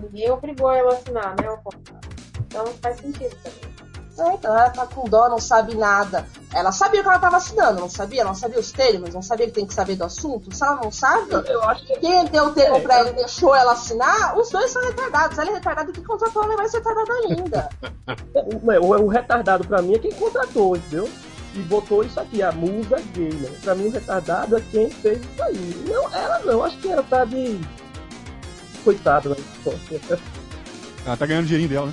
ninguém 0.00 0.30
obrigou 0.30 0.70
ela 0.70 0.92
a 0.92 0.94
assinar, 0.96 1.34
né? 1.40 1.48
O 1.50 1.56
contrato. 1.58 2.08
Então 2.46 2.66
faz 2.82 2.96
sentido 3.00 3.34
também. 3.42 3.72
É, 4.18 4.34
então 4.34 4.54
ela 4.56 4.68
tá 4.68 4.86
com 4.86 5.08
dó, 5.08 5.26
não 5.30 5.38
sabe 5.40 5.74
nada. 5.74 6.26
Ela 6.54 6.70
sabia 6.70 7.00
o 7.00 7.02
que 7.02 7.08
ela 7.08 7.18
tava 7.18 7.38
assinando, 7.38 7.80
não 7.80 7.88
sabia? 7.88 8.22
Não 8.22 8.34
sabia 8.34 8.60
os 8.60 8.70
termos, 8.70 9.14
não 9.14 9.22
sabia 9.22 9.46
que 9.46 9.52
tem 9.52 9.66
que 9.66 9.72
saber 9.72 9.96
do 9.96 10.04
assunto. 10.04 10.54
Se 10.54 10.62
ela 10.62 10.76
não 10.76 10.92
sabe, 10.92 11.32
Eu 11.48 11.62
acho 11.64 11.86
que 11.86 11.98
quem 11.98 12.26
deu 12.26 12.44
o 12.44 12.52
termo 12.52 12.78
pra 12.82 12.98
ela 12.98 13.08
e 13.08 13.14
deixou 13.14 13.54
ela 13.54 13.72
assinar, 13.72 14.38
os 14.38 14.50
dois 14.50 14.70
são 14.70 14.82
retardados. 14.82 15.38
Ela 15.38 15.50
é 15.50 15.54
retardada 15.54 15.90
e 15.90 15.94
quem 15.94 16.04
contratou 16.04 16.44
ela 16.44 16.56
vai 16.56 16.68
ser 16.68 16.78
retardada 16.78 17.12
ainda. 17.26 17.68
o, 18.34 18.70
o- 18.86 19.04
o 19.04 19.08
retardado 19.08 19.66
pra 19.66 19.80
mim 19.80 19.94
é 19.94 19.98
quem 19.98 20.12
contratou, 20.12 20.76
entendeu? 20.76 21.08
E 21.54 21.58
botou 21.60 22.04
isso 22.04 22.20
aqui, 22.20 22.42
a 22.42 22.52
musa 22.52 22.96
gamer. 23.14 23.50
Pra 23.62 23.74
mim, 23.74 23.86
o 23.86 23.90
retardado 23.92 24.58
é 24.58 24.60
quem 24.70 24.90
fez 24.90 25.18
isso 25.24 25.42
aí. 25.42 25.84
Não, 25.88 26.14
ela 26.14 26.38
não, 26.40 26.62
acho 26.62 26.76
que 26.78 26.90
ela 26.92 27.02
tá 27.02 27.24
de. 27.24 27.58
Coitado, 28.84 29.30
né? 29.30 29.36
Ela 31.04 31.16
tá 31.16 31.26
ganhando 31.26 31.46
dinheirinho 31.46 31.68
dela, 31.70 31.86
né? 31.86 31.92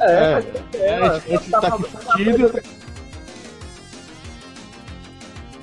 É, 0.00 0.42
É, 0.74 0.78
É, 0.78 0.88
ela, 0.96 1.16
a 1.16 1.18
gente 1.20 1.54
ela 1.54 1.60
tá 1.60 1.68
aqui 1.68 1.84
fudido. 1.84 2.62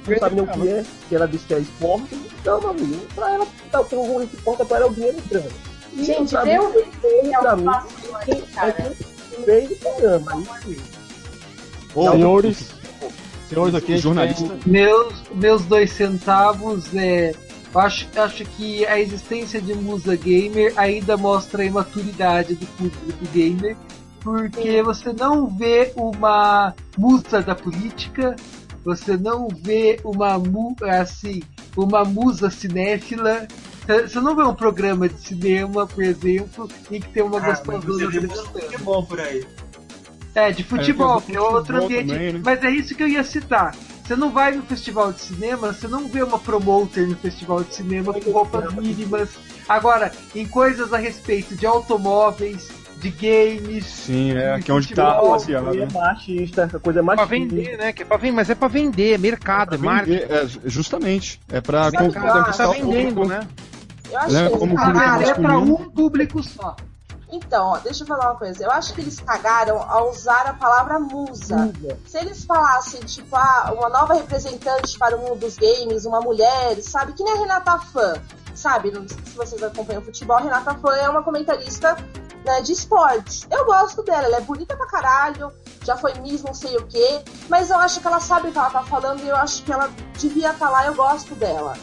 não 0.07 0.17
sabe 0.19 0.35
nem 0.35 0.43
o 0.43 0.47
que 0.47 0.67
é, 0.69 0.85
que 1.07 1.15
ela 1.15 1.27
disse 1.27 1.45
que 1.45 1.53
é 1.53 1.59
esporte, 1.59 2.15
então, 2.41 2.59
meu 2.61 2.69
amigo, 2.71 3.07
pra 3.13 3.33
ela, 3.33 3.47
tá, 3.71 3.81
o 3.81 3.85
que 3.85 3.95
o 3.95 4.27
que 4.27 4.37
importa 4.37 4.65
pra 4.65 4.77
ela 4.77 4.85
é 4.85 4.89
o 4.89 4.93
dinheiro 4.93 5.17
entrando. 5.17 5.51
E 5.93 6.03
Gente, 6.03 6.35
deu 6.43 6.73
mim, 6.73 7.31
pra 7.39 7.55
mim, 7.55 7.65
aí, 7.67 8.31
é 8.31 8.41
cara. 8.53 8.73
quem 8.73 9.43
fez 9.45 9.71
o 9.71 9.75
programa. 9.75 10.43
isso. 10.67 10.99
Senhores, 11.93 12.71
senhores 13.49 13.75
aqui, 13.75 13.97
Jornalista. 13.97 14.57
Meus, 14.65 15.13
meus 15.33 15.65
dois 15.65 15.91
centavos 15.91 16.85
é. 16.95 17.33
Eu 17.73 17.81
acho, 17.81 18.07
acho 18.15 18.45
que 18.45 18.85
a 18.85 18.99
existência 18.99 19.61
de 19.61 19.73
musa 19.75 20.15
gamer 20.15 20.73
ainda 20.75 21.15
mostra 21.15 21.61
a 21.61 21.65
imaturidade 21.65 22.55
do 22.55 22.65
público 22.65 23.25
gamer, 23.33 23.77
porque 24.21 24.81
você 24.81 25.13
não 25.13 25.47
vê 25.47 25.93
uma 25.95 26.73
musa 26.97 27.41
da 27.41 27.53
política, 27.55 28.35
você 28.83 29.15
não 29.15 29.47
vê 29.47 29.99
uma 30.03 30.39
mu, 30.39 30.75
assim, 30.83 31.41
uma 31.77 32.03
musa 32.03 32.49
cinéfila, 32.49 33.47
você 33.87 34.19
não 34.19 34.35
vê 34.35 34.43
um 34.43 34.53
programa 34.53 35.07
de 35.07 35.19
cinema, 35.19 35.85
por 35.85 36.03
exemplo, 36.03 36.67
em 36.91 36.99
que 36.99 37.09
tem 37.09 37.23
uma 37.23 37.37
Ah, 37.37 37.49
gostosona 37.51 38.05
apresentando. 38.05 38.45
futebol 38.47 39.03
por 39.05 39.19
aí. 39.19 39.45
É, 40.35 40.51
de 40.51 40.63
futebol, 40.63 41.19
tem 41.21 41.31
que 41.31 41.37
é 41.37 41.41
outro 41.41 41.81
futebol 41.81 41.85
ambiente. 41.85 42.07
também, 42.13 42.33
né? 42.33 42.41
Mas 42.43 42.63
é 42.63 42.69
isso 42.69 42.95
que 42.95 43.03
eu 43.03 43.07
ia 43.07 43.23
citar. 43.23 43.75
Você 44.09 44.15
não 44.15 44.31
vai 44.31 44.51
no 44.55 44.63
festival 44.63 45.13
de 45.13 45.21
cinema, 45.21 45.71
você 45.71 45.87
não 45.87 46.07
vê 46.07 46.23
uma 46.23 46.39
promoter 46.39 47.07
no 47.07 47.15
festival 47.15 47.63
de 47.63 47.75
cinema 47.75 48.11
com 48.11 48.31
roupas 48.31 48.73
mínimas. 48.73 49.29
Agora, 49.67 50.11
em 50.33 50.47
coisas 50.47 50.91
a 50.91 50.97
respeito 50.97 51.55
de 51.55 51.67
automóveis, 51.67 52.69
de 52.97 53.11
games. 53.11 53.85
Sim, 53.85 54.31
é, 54.35 54.59
que 54.61 54.71
é 54.71 54.73
onde 54.73 54.91
tá 54.95 55.13
rapaziada. 55.13 55.75
É 55.77 55.81
né? 55.81 55.87
machista, 55.93 56.63
essa 56.63 56.79
coisa 56.79 57.01
é 57.01 57.03
Pra 57.03 57.15
machista. 57.17 57.35
vender, 57.35 57.77
né? 57.77 57.93
Que 57.93 58.01
é 58.01 58.05
pra 58.05 58.17
vender, 58.17 58.31
mas 58.35 58.49
é 58.49 58.55
pra 58.55 58.67
vender, 58.67 59.13
é 59.13 59.17
mercado, 59.19 59.75
é 59.75 59.77
marketing. 59.77 60.21
Vender, 60.27 60.33
é, 60.33 60.47
justamente. 60.65 61.39
É 61.51 61.61
pra 61.61 61.81
acho? 61.81 61.97
conquistar 61.97 62.51
Tá 62.53 62.67
o 62.67 62.73
vendendo, 62.73 63.13
público. 63.13 63.27
né? 63.27 63.47
Eu 64.09 64.17
acho 64.17 64.33
Né, 64.33 64.43
que 64.49 64.57
como 64.57 64.75
público 64.75 64.81
Cara, 64.91 64.99
cagaram. 64.99 65.29
é 65.29 65.33
pra 65.35 65.57
um 65.59 65.75
público 65.91 66.41
só. 66.41 66.75
Então, 67.31 67.67
ó, 67.67 67.77
deixa 67.77 68.03
eu 68.03 68.07
falar 68.07 68.31
uma 68.31 68.35
coisa. 68.35 68.63
Eu 68.63 68.71
acho 68.71 68.93
que 68.93 69.01
eles 69.01 69.19
cagaram 69.19 69.81
ao 69.81 70.09
usar 70.09 70.47
a 70.47 70.53
palavra 70.53 70.99
musa. 70.99 71.71
Se 72.07 72.17
eles 72.17 72.43
falassem, 72.43 73.01
tipo, 73.01 73.35
ah, 73.35 73.73
uma 73.77 73.89
nova 73.89 74.15
representante 74.15 74.97
para 74.97 75.15
o 75.15 75.19
mundo 75.19 75.39
dos 75.39 75.55
games, 75.55 76.05
uma 76.05 76.21
mulher, 76.21 76.81
sabe? 76.81 77.13
Que 77.13 77.23
nem 77.23 77.33
a 77.33 77.37
Renata 77.37 77.77
Fã, 77.79 78.13
sabe? 78.55 78.91
Não 78.91 79.07
sei 79.07 79.17
se 79.23 79.37
vocês 79.37 79.61
acompanham 79.61 80.01
futebol, 80.01 80.37
a 80.37 80.41
Renata 80.41 80.73
Fã 80.75 80.95
é 80.95 81.09
uma 81.09 81.21
comentarista 81.21 81.95
né, 82.43 82.61
de 82.61 82.73
esportes. 82.73 83.47
Eu 83.51 83.65
gosto 83.65 84.01
dela, 84.03 84.25
ela 84.25 84.37
é 84.37 84.41
bonita 84.41 84.75
pra 84.75 84.87
caralho, 84.87 85.51
já 85.83 85.95
foi 85.95 86.13
Miss 86.15 86.41
não 86.43 86.53
sei 86.53 86.77
o 86.77 86.85
que, 86.85 87.21
mas 87.47 87.69
eu 87.69 87.77
acho 87.77 87.99
que 87.99 88.07
ela 88.07 88.19
sabe 88.19 88.49
o 88.49 88.51
que 88.51 88.57
ela 88.57 88.69
tá 88.69 88.83
falando 88.83 89.23
e 89.23 89.27
eu 89.27 89.35
acho 89.35 89.63
que 89.63 89.71
ela 89.71 89.89
devia 90.17 90.51
estar 90.51 90.65
tá 90.65 90.71
lá, 90.71 90.85
eu 90.87 90.95
gosto 90.95 91.35
dela. 91.35 91.77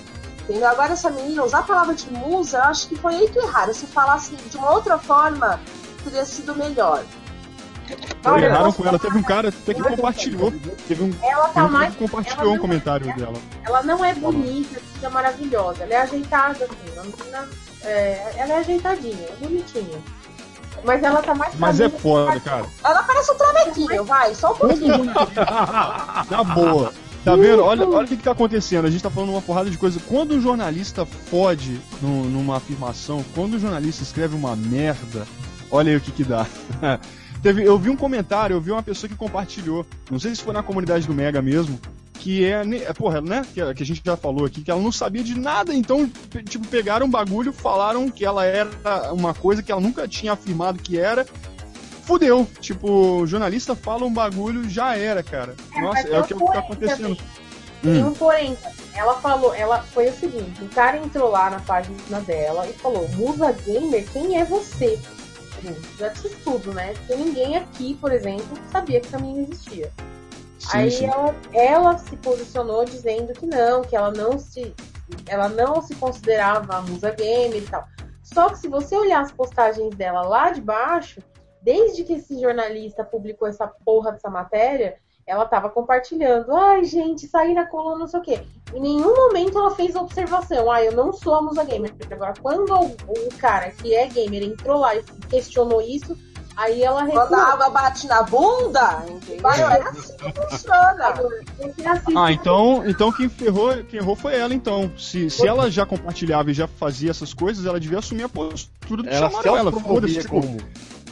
Entendeu? 0.48 0.68
Agora 0.68 0.92
essa 0.92 1.10
menina, 1.10 1.42
usar 1.42 1.58
a 1.58 1.62
palavra 1.62 1.94
de 1.94 2.08
musa, 2.12 2.58
eu 2.58 2.64
acho 2.64 2.88
que 2.88 2.96
foi 2.96 3.16
aí 3.16 3.28
que 3.28 3.38
erraram. 3.38 3.74
Se 3.74 3.86
falasse 3.86 4.36
de 4.36 4.56
uma 4.56 4.70
outra 4.70 4.96
forma, 4.96 5.60
teria 6.04 6.24
sido 6.24 6.54
melhor. 6.54 7.02
Olha, 8.24 8.46
erraram 8.46 8.72
com 8.72 8.86
ela. 8.86 8.98
Teve 8.98 9.18
um 9.18 9.22
cara 9.22 9.48
até 9.48 9.74
que 9.74 9.82
compartilhou. 9.82 10.52
Teve 10.86 11.02
um, 11.02 11.14
ela 11.22 11.48
tá 11.48 11.66
mais, 11.66 11.92
que 11.92 11.98
compartilhou 11.98 12.54
um 12.54 12.58
comentário 12.58 13.10
é, 13.10 13.12
dela. 13.14 13.36
Ela 13.64 13.82
não 13.82 14.04
é 14.04 14.14
bonita, 14.14 14.80
é 15.02 15.08
maravilhosa. 15.08 15.82
Ela 15.82 15.94
é 15.94 15.96
ajeitada, 16.02 16.64
assim. 16.64 16.98
A 16.98 17.02
menina, 17.02 17.48
é, 17.82 18.34
ela 18.36 18.52
é 18.54 18.58
ajeitadinha, 18.58 19.28
é 19.28 19.36
bonitinha. 19.40 20.02
Mas 20.84 21.02
ela 21.02 21.22
tá 21.22 21.34
mais 21.34 21.54
Mas 21.56 21.80
é 21.80 21.88
foda, 21.88 22.38
cara. 22.38 22.66
Ela 22.84 23.02
parece 23.02 23.32
um 23.32 23.36
tramequinho, 23.36 24.04
vai, 24.04 24.34
só 24.34 24.52
um 24.52 24.56
pouquinho. 24.56 25.04
Na 26.30 26.44
boa. 26.44 26.92
Tá 27.26 27.34
vendo? 27.34 27.60
Olha, 27.60 27.84
olha 27.88 28.04
o 28.04 28.08
que, 28.08 28.16
que 28.16 28.22
tá 28.22 28.30
acontecendo. 28.30 28.84
A 28.84 28.90
gente 28.90 29.02
tá 29.02 29.10
falando 29.10 29.30
uma 29.30 29.42
porrada 29.42 29.68
de 29.68 29.76
coisa. 29.76 29.98
Quando 30.06 30.36
um 30.36 30.40
jornalista 30.40 31.04
fode 31.04 31.80
no, 32.00 32.22
numa 32.26 32.58
afirmação, 32.58 33.24
quando 33.34 33.54
o 33.54 33.56
um 33.56 33.58
jornalista 33.58 34.04
escreve 34.04 34.36
uma 34.36 34.54
merda, 34.54 35.26
olha 35.68 35.90
aí 35.90 35.96
o 35.96 36.00
que 36.00 36.12
que 36.12 36.22
dá. 36.22 36.46
Teve, 37.42 37.64
eu 37.64 37.76
vi 37.80 37.90
um 37.90 37.96
comentário, 37.96 38.54
eu 38.54 38.60
vi 38.60 38.70
uma 38.70 38.82
pessoa 38.82 39.10
que 39.10 39.16
compartilhou, 39.16 39.84
não 40.08 40.20
sei 40.20 40.36
se 40.36 40.42
foi 40.42 40.54
na 40.54 40.62
comunidade 40.62 41.04
do 41.04 41.12
Mega 41.12 41.42
mesmo, 41.42 41.80
que 42.14 42.44
é, 42.44 42.62
é 42.62 42.92
porra, 42.92 43.20
né? 43.20 43.44
Que, 43.52 43.74
que, 43.74 43.82
a 43.82 43.86
gente 43.86 44.02
já 44.04 44.16
falou 44.16 44.46
aqui, 44.46 44.62
que 44.62 44.70
ela 44.70 44.80
não 44.80 44.92
sabia 44.92 45.24
de 45.24 45.36
nada, 45.36 45.74
então, 45.74 46.08
tipo, 46.48 46.66
pegaram 46.68 47.06
um 47.06 47.10
bagulho, 47.10 47.52
falaram 47.52 48.08
que 48.08 48.24
ela 48.24 48.44
era 48.44 48.70
uma 49.12 49.34
coisa 49.34 49.64
que 49.64 49.72
ela 49.72 49.80
nunca 49.80 50.06
tinha 50.06 50.32
afirmado 50.32 50.78
que 50.78 50.96
era. 50.96 51.26
Fudeu. 52.06 52.46
Tipo, 52.60 53.26
jornalista 53.26 53.74
fala 53.74 54.04
um 54.06 54.12
bagulho, 54.12 54.70
já 54.70 54.96
era, 54.96 55.22
cara. 55.22 55.56
É, 55.74 55.80
Nossa, 55.80 56.08
é 56.08 56.20
o 56.20 56.24
que, 56.24 56.34
tá 56.34 56.58
acontecendo. 56.60 57.16
Tem 57.82 58.02
hum. 58.02 58.08
um 58.08 58.14
porém, 58.14 58.56
ela 58.94 59.20
falou, 59.20 59.52
ela 59.54 59.82
foi 59.82 60.08
o 60.08 60.12
seguinte, 60.12 60.62
o 60.62 60.68
cara 60.68 60.96
entrou 60.96 61.30
lá 61.30 61.50
na 61.50 61.60
página 61.60 62.20
dela 62.22 62.66
e 62.66 62.72
falou, 62.72 63.08
Musa 63.10 63.52
Gamer, 63.52 64.06
quem 64.12 64.38
é 64.40 64.44
você? 64.44 64.98
Já 65.98 66.08
disse 66.08 66.30
tudo, 66.44 66.72
né? 66.72 66.94
Porque 66.94 67.16
ninguém 67.16 67.56
aqui, 67.56 67.94
por 67.94 68.12
exemplo, 68.12 68.46
sabia 68.70 69.00
que 69.00 69.08
essa 69.08 69.18
menina 69.18 69.42
existia. 69.42 69.92
Sim, 70.58 70.78
Aí 70.78 70.90
sim. 70.90 71.06
Ela, 71.06 71.34
ela 71.52 71.98
se 71.98 72.16
posicionou 72.16 72.84
dizendo 72.84 73.32
que 73.32 73.46
não, 73.46 73.82
que 73.82 73.96
ela 73.96 74.12
não 74.12 74.38
se, 74.38 74.74
ela 75.26 75.48
não 75.48 75.82
se 75.82 75.94
considerava 75.96 76.76
a 76.76 76.82
musa 76.82 77.10
gamer 77.10 77.56
e 77.56 77.62
tal. 77.62 77.86
Só 78.22 78.48
que 78.48 78.58
se 78.58 78.68
você 78.68 78.96
olhar 78.96 79.20
as 79.20 79.32
postagens 79.32 79.94
dela 79.94 80.22
lá 80.22 80.50
de 80.50 80.60
baixo, 80.60 81.20
desde 81.66 82.04
que 82.04 82.12
esse 82.12 82.40
jornalista 82.40 83.02
publicou 83.02 83.48
essa 83.48 83.66
porra 83.66 84.12
dessa 84.12 84.30
matéria, 84.30 84.94
ela 85.26 85.42
estava 85.42 85.68
compartilhando. 85.68 86.54
Ai, 86.54 86.84
gente, 86.84 87.26
saí 87.26 87.52
na 87.54 87.66
coluna, 87.66 87.98
não 87.98 88.06
sei 88.06 88.20
o 88.20 88.22
quê. 88.22 88.40
Em 88.72 88.80
nenhum 88.80 89.16
momento 89.16 89.58
ela 89.58 89.74
fez 89.74 89.96
observação. 89.96 90.70
Ah, 90.70 90.84
eu 90.84 90.92
não 90.92 91.12
sou 91.12 91.34
a 91.34 91.42
musa 91.42 91.64
gamer. 91.64 91.92
Agora, 92.08 92.34
quando 92.40 92.72
o, 92.72 92.84
o 92.84 93.34
cara 93.36 93.72
que 93.72 93.92
é 93.92 94.06
gamer 94.06 94.44
entrou 94.44 94.78
lá 94.78 94.94
e 94.94 95.02
questionou 95.28 95.82
isso, 95.82 96.16
Aí 96.56 96.82
ela 96.82 97.02
recuou. 97.02 97.26
Quando 97.26 97.34
a 97.34 97.52
água 97.52 97.68
bate 97.68 98.06
na 98.06 98.22
bunda, 98.22 99.04
entendeu? 99.06 99.50
É 99.50 99.82
assim 99.82 100.16
que 100.16 100.32
funciona. 100.32 101.14
Ah, 102.16 102.32
então, 102.32 102.82
então 102.88 103.12
quem 103.12 103.28
ferrou, 103.28 103.76
quem 103.84 104.00
errou 104.00 104.16
foi 104.16 104.36
ela, 104.36 104.54
então. 104.54 104.90
Se, 104.96 105.28
se 105.28 105.46
ela 105.46 105.70
já 105.70 105.84
compartilhava 105.84 106.50
e 106.50 106.54
já 106.54 106.66
fazia 106.66 107.10
essas 107.10 107.34
coisas, 107.34 107.66
ela 107.66 107.78
devia 107.78 107.98
assumir 107.98 108.22
a 108.22 108.28
postura 108.30 109.02
do 109.02 109.08
ela 109.10 109.28
chamaram 109.28 109.56
ela. 109.58 109.70
Foda-se, 109.70 110.20
tipo, 110.20 110.40
como? 110.40 110.56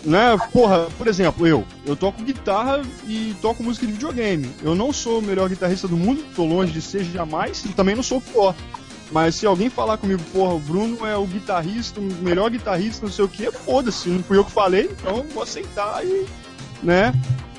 Né, 0.05 0.37
porra, 0.53 0.89
por 0.99 1.07
exemplo, 1.07 1.47
eu, 1.47 1.65
eu 1.87 1.97
toco 1.97 2.23
guitarra 2.23 2.83
e 3.07 3.35
toco 3.41 3.63
música 3.63 3.87
de 3.87 3.93
videogame. 3.93 4.51
Eu 4.63 4.75
não 4.75 4.93
sou 4.93 5.21
o 5.21 5.23
melhor 5.23 5.49
guitarrista 5.49 5.89
do 5.89 5.97
mundo, 5.97 6.23
tô 6.37 6.45
longe 6.45 6.73
de 6.73 6.83
ser 6.83 7.05
jamais, 7.05 7.65
e 7.65 7.69
também 7.71 7.95
não 7.95 8.03
sou 8.03 8.19
o 8.19 8.21
pior. 8.21 8.55
Mas 9.11 9.37
se 9.37 9.47
alguém 9.47 9.71
falar 9.71 9.97
comigo, 9.97 10.21
porra, 10.33 10.55
o 10.55 10.59
Bruno 10.59 11.07
é 11.07 11.17
o 11.17 11.27
guitarrista, 11.27 12.01
o 12.01 12.03
melhor 12.03 12.51
guitarrista, 12.51 13.07
não 13.07 13.13
sei 13.13 13.25
o 13.25 13.29
que, 13.29 13.51
foda-se, 13.51 14.09
não 14.11 14.23
fui 14.23 14.37
eu 14.37 14.45
que 14.45 14.51
falei, 14.51 14.91
então 14.93 15.25
vou 15.33 15.43
aceitar 15.43 16.05
e. 16.05 16.27
né? 16.83 17.13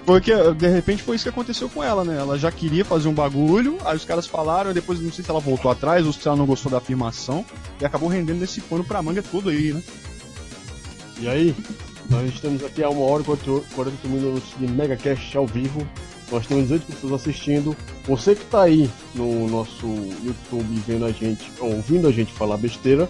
Porque 0.05 0.31
de 0.53 0.67
repente 0.67 1.01
foi 1.01 1.15
isso 1.15 1.25
que 1.25 1.29
aconteceu 1.29 1.67
com 1.67 1.83
ela, 1.83 2.03
né? 2.03 2.15
Ela 2.19 2.37
já 2.37 2.51
queria 2.51 2.85
fazer 2.85 3.07
um 3.07 3.13
bagulho, 3.13 3.77
aí 3.83 3.95
os 3.95 4.05
caras 4.05 4.27
falaram, 4.27 4.71
depois 4.71 4.99
não 4.99 5.11
sei 5.11 5.25
se 5.25 5.31
ela 5.31 5.39
voltou 5.39 5.71
atrás 5.71 6.05
ou 6.05 6.13
se 6.13 6.27
ela 6.27 6.37
não 6.37 6.45
gostou 6.45 6.71
da 6.71 6.77
afirmação, 6.77 7.43
e 7.81 7.85
acabou 7.85 8.07
rendendo 8.07 8.43
esse 8.43 8.61
pano 8.61 8.83
pra 8.83 9.01
manga 9.01 9.23
todo 9.23 9.49
aí, 9.49 9.73
né? 9.73 9.81
E 11.19 11.27
aí, 11.27 11.55
nós 12.09 12.33
estamos 12.33 12.63
aqui 12.63 12.83
a 12.83 12.89
uma 12.89 13.05
hora 13.05 13.23
e 13.23 13.75
40 13.75 14.07
minutos 14.07 14.53
de 14.57 14.67
Megacast 14.67 15.37
ao 15.37 15.47
vivo. 15.47 15.85
Nós 16.31 16.45
temos 16.47 16.63
18 16.63 16.85
pessoas 16.85 17.13
assistindo. 17.13 17.75
Você 18.05 18.35
que 18.35 18.43
está 18.43 18.63
aí 18.63 18.89
no 19.13 19.47
nosso 19.47 19.85
YouTube 20.23 20.83
vendo 20.87 21.05
a 21.05 21.11
gente, 21.11 21.51
ouvindo 21.59 22.07
a 22.07 22.11
gente 22.11 22.31
falar 22.31 22.57
besteira, 22.57 23.09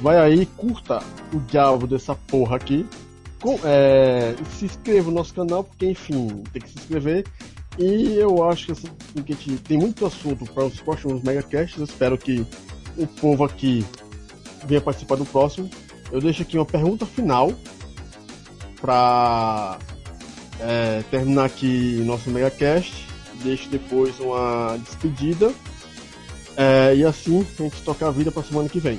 vai 0.00 0.18
aí, 0.18 0.46
curta 0.46 1.02
o 1.32 1.38
diabo 1.40 1.86
dessa 1.86 2.14
porra 2.14 2.56
aqui. 2.56 2.86
Com, 3.40 3.58
é, 3.64 4.34
se 4.58 4.64
inscreva 4.64 5.10
no 5.10 5.16
nosso 5.16 5.34
canal, 5.34 5.62
porque 5.62 5.86
enfim, 5.86 6.42
tem 6.52 6.62
que 6.62 6.70
se 6.70 6.78
inscrever. 6.78 7.24
E 7.78 8.14
eu 8.14 8.48
acho 8.48 8.66
que, 8.66 8.72
assim, 8.72 8.88
que 9.24 9.32
a 9.32 9.36
gente 9.36 9.62
tem 9.62 9.78
muito 9.78 10.06
assunto 10.06 10.44
para 10.52 10.64
os 10.64 10.80
próximos 10.80 11.22
megacasts. 11.22 11.80
Espero 11.80 12.16
que 12.16 12.46
o 12.96 13.06
povo 13.06 13.44
aqui 13.44 13.84
venha 14.66 14.80
participar 14.80 15.16
do 15.16 15.26
próximo. 15.26 15.68
Eu 16.10 16.20
deixo 16.20 16.42
aqui 16.42 16.56
uma 16.56 16.64
pergunta 16.64 17.04
final 17.04 17.52
para 18.80 19.78
é, 20.60 21.02
terminar 21.10 21.44
aqui 21.44 22.02
nosso 22.04 22.30
megacast, 22.30 23.06
deixo 23.42 23.68
depois 23.68 24.18
uma 24.20 24.78
despedida 24.78 25.52
é, 26.56 26.94
e 26.96 27.04
assim 27.04 27.46
a 27.58 27.62
gente 27.62 27.82
tocar 27.82 28.08
a 28.08 28.10
vida 28.10 28.32
para 28.32 28.42
semana 28.42 28.68
que 28.68 28.80
vem. 28.80 28.98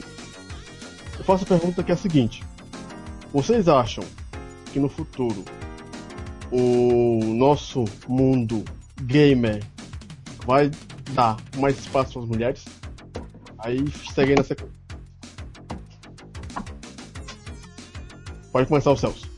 Eu 1.17 1.23
faço 1.25 1.43
a 1.43 1.47
pergunta 1.47 1.83
que 1.83 1.91
é 1.91 1.95
a 1.95 1.97
seguinte: 1.97 2.43
vocês 3.33 3.67
acham 3.67 4.03
que 4.71 4.79
no 4.79 4.87
futuro 4.87 5.43
o 6.51 7.19
nosso 7.23 7.83
mundo 8.07 8.63
gamer 9.01 9.63
vai 10.45 10.71
dar 11.11 11.37
mais 11.57 11.77
espaço 11.79 12.19
às 12.19 12.25
mulheres? 12.25 12.65
Aí 13.59 13.83
segue 14.13 14.35
nessa. 14.35 14.55
Pode 18.51 18.67
começar 18.67 18.91
o 18.91 18.97
Celso. 18.97 19.36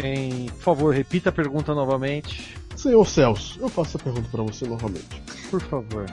Bem, 0.00 0.46
por 0.46 0.62
favor, 0.62 0.94
repita 0.94 1.30
a 1.30 1.32
pergunta 1.32 1.74
novamente. 1.74 2.56
Senhor 2.76 3.04
Celso, 3.04 3.58
eu 3.60 3.68
faço 3.68 3.96
a 3.96 4.00
pergunta 4.00 4.28
para 4.30 4.44
você 4.44 4.64
novamente. 4.64 5.20
Por 5.50 5.60
favor. 5.60 6.06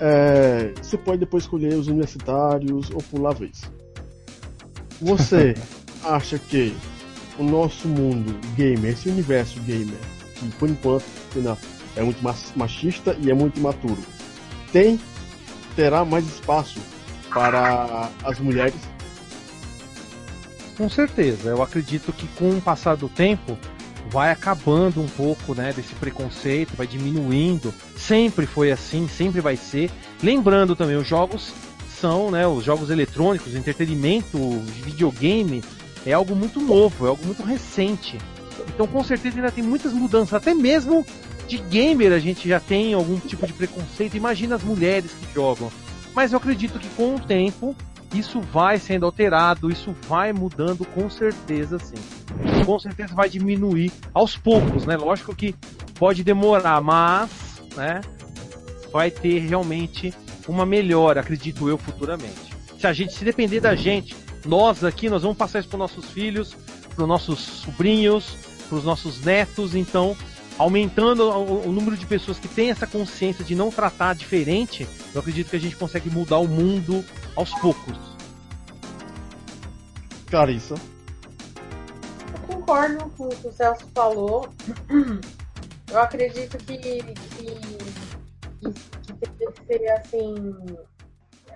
É, 0.00 0.72
você 0.82 0.98
pode 0.98 1.18
depois 1.18 1.44
escolher 1.44 1.74
os 1.74 1.86
universitários 1.86 2.90
ou 2.90 3.00
pular 3.00 3.30
a 3.30 3.34
vez. 3.34 3.62
Você 5.00 5.54
acha 6.02 6.36
que 6.36 6.74
o 7.38 7.44
nosso 7.44 7.86
mundo 7.86 8.36
gamer, 8.56 8.92
esse 8.92 9.08
universo 9.08 9.60
gamer, 9.60 9.98
que 10.34 10.48
por 10.56 10.68
enquanto 10.68 11.04
é 11.94 12.02
muito 12.02 12.20
machista 12.56 13.16
e 13.20 13.30
é 13.30 13.34
muito 13.34 13.60
imaturo, 13.60 14.02
tem 14.72 14.98
terá 15.76 16.04
mais 16.04 16.26
espaço 16.26 16.80
para 17.32 18.10
as 18.24 18.40
mulheres 18.40 18.74
com 20.80 20.88
certeza. 20.88 21.50
Eu 21.50 21.62
acredito 21.62 22.10
que 22.10 22.26
com 22.28 22.52
o 22.52 22.60
passar 22.62 22.96
do 22.96 23.06
tempo 23.06 23.58
vai 24.08 24.32
acabando 24.32 25.02
um 25.02 25.06
pouco, 25.06 25.54
né, 25.54 25.74
desse 25.74 25.94
preconceito, 25.94 26.74
vai 26.74 26.86
diminuindo. 26.86 27.72
Sempre 27.94 28.46
foi 28.46 28.72
assim, 28.72 29.06
sempre 29.06 29.42
vai 29.42 29.56
ser. 29.56 29.90
Lembrando 30.22 30.74
também, 30.74 30.96
os 30.96 31.06
jogos 31.06 31.52
são, 32.00 32.30
né, 32.30 32.46
os 32.46 32.64
jogos 32.64 32.88
eletrônicos, 32.88 33.54
entretenimento, 33.54 34.38
videogame 34.82 35.62
é 36.06 36.14
algo 36.14 36.34
muito 36.34 36.58
novo, 36.60 37.04
é 37.04 37.10
algo 37.10 37.26
muito 37.26 37.42
recente. 37.42 38.16
Então, 38.74 38.86
com 38.86 39.04
certeza 39.04 39.36
ainda 39.36 39.52
tem 39.52 39.62
muitas 39.62 39.92
mudanças, 39.92 40.32
até 40.32 40.54
mesmo 40.54 41.04
de 41.46 41.58
gamer 41.58 42.10
a 42.12 42.18
gente 42.18 42.48
já 42.48 42.58
tem 42.58 42.94
algum 42.94 43.18
tipo 43.18 43.46
de 43.46 43.52
preconceito. 43.52 44.16
Imagina 44.16 44.54
as 44.54 44.62
mulheres 44.62 45.10
que 45.10 45.34
jogam. 45.34 45.70
Mas 46.14 46.32
eu 46.32 46.38
acredito 46.38 46.78
que 46.78 46.88
com 46.90 47.16
o 47.16 47.20
tempo 47.20 47.76
isso 48.12 48.40
vai 48.40 48.78
sendo 48.78 49.06
alterado, 49.06 49.70
isso 49.70 49.94
vai 50.08 50.32
mudando 50.32 50.84
com 50.84 51.08
certeza 51.08 51.78
sim. 51.78 51.94
Com 52.64 52.78
certeza 52.78 53.14
vai 53.14 53.28
diminuir 53.28 53.92
aos 54.12 54.36
poucos, 54.36 54.84
né? 54.84 54.96
Lógico 54.96 55.34
que 55.34 55.54
pode 55.98 56.24
demorar, 56.24 56.80
mas, 56.80 57.30
né, 57.76 58.00
vai 58.92 59.10
ter 59.10 59.38
realmente 59.40 60.12
uma 60.48 60.66
melhora, 60.66 61.20
acredito 61.20 61.68
eu, 61.68 61.78
futuramente. 61.78 62.50
Se 62.78 62.86
a 62.86 62.92
gente 62.92 63.12
se 63.12 63.24
depender 63.24 63.60
da 63.60 63.74
gente, 63.76 64.16
nós 64.44 64.82
aqui, 64.82 65.08
nós 65.08 65.22
vamos 65.22 65.36
passar 65.36 65.60
isso 65.60 65.68
para 65.68 65.78
nossos 65.78 66.06
filhos, 66.06 66.56
para 66.94 67.02
os 67.02 67.08
nossos 67.08 67.38
sobrinhos, 67.38 68.36
para 68.68 68.78
os 68.78 68.84
nossos 68.84 69.20
netos, 69.20 69.74
então 69.74 70.16
aumentando 70.58 71.30
o, 71.30 71.72
número 71.72 71.96
de 71.96 72.04
pessoas 72.04 72.38
que 72.38 72.46
têm 72.46 72.70
essa 72.70 72.86
consciência 72.86 73.42
de 73.42 73.54
não 73.54 73.70
tratar 73.70 74.14
diferente, 74.14 74.86
eu 75.14 75.20
acredito 75.20 75.48
que 75.48 75.56
a 75.56 75.60
gente 75.60 75.74
consegue 75.74 76.10
mudar 76.10 76.36
o 76.38 76.46
mundo 76.46 77.02
aos 77.36 77.52
poucos. 77.60 77.96
Clarissa. 80.28 80.74
Eu 82.32 82.56
concordo 82.56 83.10
com 83.16 83.26
o 83.26 83.28
que 83.28 83.48
o 83.48 83.52
Celso 83.52 83.86
falou. 83.94 84.48
Eu 85.90 85.98
acredito 85.98 86.56
que, 86.58 86.78
que, 86.78 87.14
que, 88.62 89.28
tem 89.38 89.52
que 89.52 89.66
ser 89.66 89.90
assim. 89.90 90.54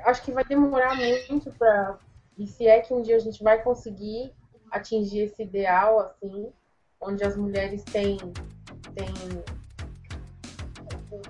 Acho 0.05 0.23
que 0.23 0.33
vai 0.33 0.45
demorar 0.45 0.97
muito 0.97 1.53
para. 1.53 1.99
E 2.37 2.47
se 2.49 2.67
é 2.67 2.81
que 2.81 2.93
um 2.93 3.01
dia 3.01 3.15
a 3.17 3.21
gente 3.21 3.45
vai 3.45 3.63
conseguir 3.63 4.33
atingir 4.73 5.21
esse 5.21 5.45
ideal, 5.45 6.01
assim, 6.01 6.53
onde 7.01 7.23
as 7.23 7.37
mulheres 7.37 7.85
têm, 7.85 8.19
têm 8.97 9.45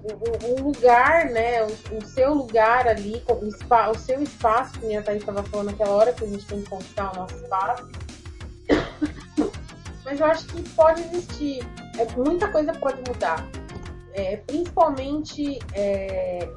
um 0.04 0.62
lugar, 0.62 1.26
né? 1.30 1.62
O, 1.64 2.04
seu 2.04 2.34
lugar 2.34 2.86
ali, 2.86 3.22
o, 3.28 3.50
spa, 3.50 3.90
o 3.90 3.98
seu 3.98 4.22
espaço, 4.22 4.78
que 4.78 4.94
a 4.94 5.02
Thaís 5.02 5.20
estava 5.20 5.42
falando 5.44 5.70
naquela 5.70 5.90
hora, 5.90 6.12
que 6.12 6.24
a 6.24 6.26
gente 6.26 6.44
tem 6.46 6.62
que 6.62 6.68
conquistar 6.68 7.12
o 7.12 7.16
nosso 7.16 7.34
espaço. 7.36 7.88
Mas 10.04 10.20
eu 10.20 10.26
acho 10.26 10.46
que 10.46 10.62
pode 10.70 11.00
existir. 11.02 11.66
É, 11.98 12.06
muita 12.16 12.48
coisa 12.48 12.72
pode 12.74 12.98
mudar. 13.08 13.46
É, 14.12 14.36
principalmente 14.36 15.58
é, 15.72 16.48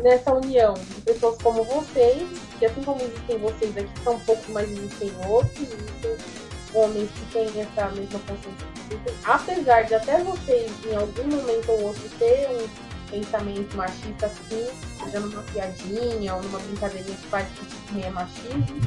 nessa 0.00 0.32
união 0.32 0.74
de 0.74 1.00
pessoas 1.02 1.36
como 1.42 1.64
vocês, 1.64 2.22
que 2.58 2.66
assim 2.66 2.82
como 2.82 3.00
existem 3.02 3.38
vocês 3.38 3.76
aqui, 3.76 4.00
são 4.02 4.14
um 4.14 4.20
pouco 4.20 4.52
mais 4.52 4.70
existem 4.70 5.10
outros, 5.26 5.60
existem 5.60 6.16
homens 6.76 7.08
que 7.10 7.32
têm 7.32 7.60
essa 7.60 7.88
mesma 7.90 8.20
consciência. 8.20 8.66
Apesar 9.24 9.82
de 9.82 9.94
até 9.94 10.22
vocês, 10.22 10.70
em 10.84 10.94
algum 10.94 11.24
momento 11.24 11.72
ou 11.72 11.84
outro, 11.84 12.08
ter 12.18 12.48
um 12.50 12.68
pensamento 13.10 13.76
machista 13.76 14.26
assim, 14.26 14.68
seja 15.02 15.20
numa 15.20 15.42
piadinha 15.44 16.34
ou 16.34 16.42
numa 16.42 16.58
brincadeirinha 16.58 17.16
que 17.16 17.26
faz 17.28 17.48
que 17.48 17.64
tipo 17.66 18.06
é 18.06 18.10
machismo, 18.10 18.80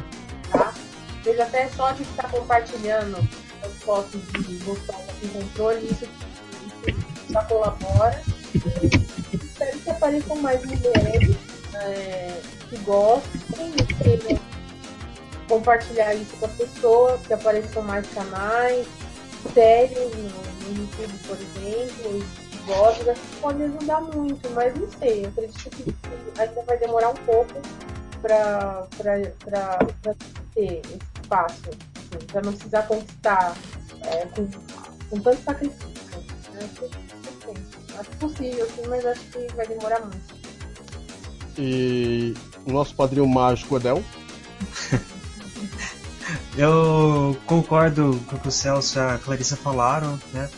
tá? 0.52 0.74
Seja 1.24 1.44
até 1.44 1.68
só 1.70 1.92
de 1.92 2.04
estar 2.04 2.30
compartilhando 2.30 3.18
as 3.64 3.84
fotos 3.84 4.22
de 4.48 4.56
gostosa 4.64 5.12
com 5.22 5.28
controle, 5.28 5.86
isso, 5.86 6.06
isso 6.06 6.98
já 7.30 7.44
colabora. 7.46 8.22
Espero 9.34 9.80
que 9.80 9.90
apareçam 9.90 10.36
mais 10.38 10.64
mulheres 10.64 11.36
é, 11.76 12.42
que 12.70 12.78
gostem 12.78 13.74
e 13.78 13.94
queiram 13.96 14.49
compartilhar 15.50 16.14
isso 16.14 16.38
com 16.38 16.46
as 16.46 16.52
pessoas, 16.54 17.20
que 17.28 17.34
apareçam 17.34 17.82
mais 17.82 18.08
canais 18.12 18.88
sérios 19.54 20.14
no, 20.16 20.24
no 20.24 20.82
YouTube, 20.82 21.14
por 21.28 21.38
exemplo, 21.38 22.26
blogs, 22.66 23.08
acho 23.08 23.22
que 23.22 23.36
pode 23.42 23.64
ajudar 23.64 24.02
muito, 24.02 24.50
mas 24.52 24.74
não 24.76 24.90
sei, 24.92 25.26
eu 25.26 25.30
acredito 25.30 25.70
que 25.72 25.96
ainda 26.40 26.64
vai 26.64 26.78
demorar 26.78 27.10
um 27.10 27.16
pouco 27.26 27.54
para 28.22 28.88
ter 30.54 30.82
esse 30.82 31.00
espaço, 31.22 31.62
assim, 31.70 32.26
para 32.28 32.42
não 32.42 32.54
precisar 32.54 32.84
conquistar 32.84 33.56
é, 34.04 34.26
com, 34.28 34.48
com 35.10 35.20
tanto 35.22 35.44
sacrifício. 35.44 35.88
Né? 36.54 36.70
Acho, 36.70 38.00
acho 38.00 38.10
possível, 38.18 38.68
sim, 38.76 38.88
mas 38.88 39.06
acho 39.06 39.22
que 39.22 39.48
vai 39.56 39.66
demorar 39.66 40.02
muito. 40.02 40.40
E 41.58 42.34
o 42.66 42.72
nosso 42.72 42.96
padrinho 42.96 43.28
mágico 43.28 43.78
Adel? 43.78 44.04
Eu 46.58 47.38
concordo 47.46 48.20
com 48.28 48.36
o 48.36 48.40
que 48.40 48.48
o 48.48 48.52
Celso 48.52 48.98
e 48.98 49.02
a 49.02 49.18
Clarissa 49.18 49.56
falaram, 49.56 50.20
né? 50.34 50.50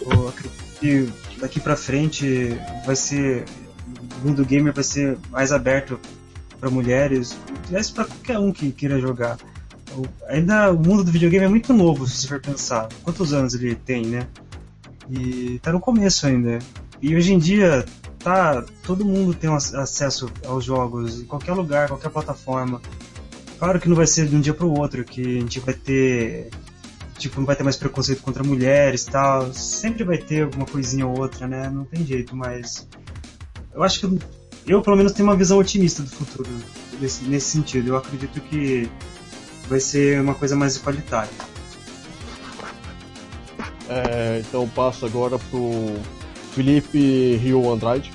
Eu 0.00 0.28
acredito 0.28 0.64
que 0.80 1.12
daqui 1.38 1.60
pra 1.60 1.76
frente 1.76 2.58
vai 2.84 2.96
ser. 2.96 3.44
O 4.22 4.26
mundo 4.26 4.44
gamer 4.44 4.72
vai 4.72 4.84
ser 4.84 5.18
mais 5.30 5.52
aberto 5.52 6.00
para 6.58 6.70
mulheres, 6.70 7.38
aliás, 7.68 7.90
para 7.90 8.04
qualquer 8.04 8.38
um 8.38 8.52
que 8.52 8.72
queira 8.72 8.98
jogar. 8.98 9.36
Ainda 10.28 10.72
o 10.72 10.78
mundo 10.78 11.04
do 11.04 11.12
videogame 11.12 11.44
é 11.44 11.48
muito 11.48 11.72
novo, 11.72 12.06
se 12.06 12.16
você 12.16 12.28
for 12.28 12.40
pensar. 12.40 12.88
Quantos 13.02 13.32
anos 13.32 13.54
ele 13.54 13.74
tem, 13.74 14.06
né? 14.06 14.26
E 15.10 15.58
tá 15.62 15.72
no 15.72 15.80
começo 15.80 16.26
ainda. 16.26 16.58
E 17.00 17.14
hoje 17.14 17.34
em 17.34 17.38
dia, 17.38 17.84
tá, 18.18 18.64
todo 18.82 19.04
mundo 19.04 19.34
tem 19.34 19.50
acesso 19.52 20.30
aos 20.46 20.64
jogos, 20.64 21.20
em 21.20 21.24
qualquer 21.26 21.52
lugar, 21.52 21.88
qualquer 21.88 22.10
plataforma. 22.10 22.80
Claro 23.58 23.80
que 23.80 23.88
não 23.88 23.96
vai 23.96 24.06
ser 24.06 24.26
de 24.26 24.36
um 24.36 24.40
dia 24.40 24.54
para 24.54 24.66
o 24.66 24.78
outro 24.78 25.04
que 25.04 25.20
a 25.20 25.40
gente 25.40 25.60
vai 25.60 25.74
ter 25.74 26.50
tipo 27.18 27.38
não 27.38 27.46
vai 27.46 27.54
ter 27.54 27.62
mais 27.62 27.76
preconceito 27.76 28.22
contra 28.22 28.42
mulheres 28.42 29.04
tal. 29.04 29.52
Sempre 29.52 30.04
vai 30.04 30.18
ter 30.18 30.44
alguma 30.44 30.66
coisinha 30.66 31.06
ou 31.06 31.18
outra 31.18 31.46
né? 31.46 31.70
Não 31.70 31.84
tem 31.84 32.04
jeito 32.04 32.36
mas 32.36 32.86
eu 33.72 33.82
acho 33.82 34.00
que 34.00 34.18
eu 34.66 34.82
pelo 34.82 34.96
menos 34.96 35.12
tenho 35.12 35.28
uma 35.28 35.36
visão 35.36 35.58
otimista 35.58 36.02
do 36.02 36.10
futuro 36.10 36.48
nesse, 37.00 37.24
nesse 37.24 37.50
sentido. 37.50 37.88
Eu 37.88 37.96
acredito 37.96 38.40
que 38.40 38.88
vai 39.68 39.80
ser 39.80 40.20
uma 40.20 40.34
coisa 40.34 40.54
mais 40.54 40.76
igualitária 40.76 41.30
é, 43.88 44.40
então 44.40 44.68
passo 44.68 45.04
agora 45.04 45.38
pro 45.38 45.94
Felipe 46.52 47.36
Rio 47.36 47.70
Andrade. 47.70 48.12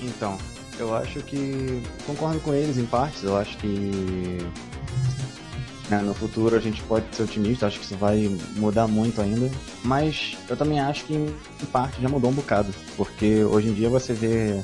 Então 0.00 0.36
eu 0.78 0.94
acho 0.94 1.20
que 1.20 1.82
concordo 2.06 2.40
com 2.40 2.54
eles 2.54 2.78
em 2.78 2.86
partes. 2.86 3.22
Eu 3.22 3.36
acho 3.36 3.56
que 3.58 4.38
né, 5.88 5.98
no 6.00 6.14
futuro 6.14 6.56
a 6.56 6.60
gente 6.60 6.82
pode 6.82 7.04
ser 7.14 7.22
otimista. 7.22 7.66
Acho 7.66 7.78
que 7.78 7.84
isso 7.84 7.96
vai 7.96 8.28
mudar 8.56 8.86
muito 8.86 9.20
ainda. 9.20 9.50
Mas 9.84 10.36
eu 10.48 10.56
também 10.56 10.80
acho 10.80 11.04
que 11.04 11.14
em 11.14 11.66
parte 11.72 12.00
já 12.00 12.08
mudou 12.08 12.30
um 12.30 12.34
bocado, 12.34 12.74
porque 12.96 13.44
hoje 13.44 13.68
em 13.68 13.74
dia 13.74 13.88
você 13.88 14.12
vê 14.12 14.60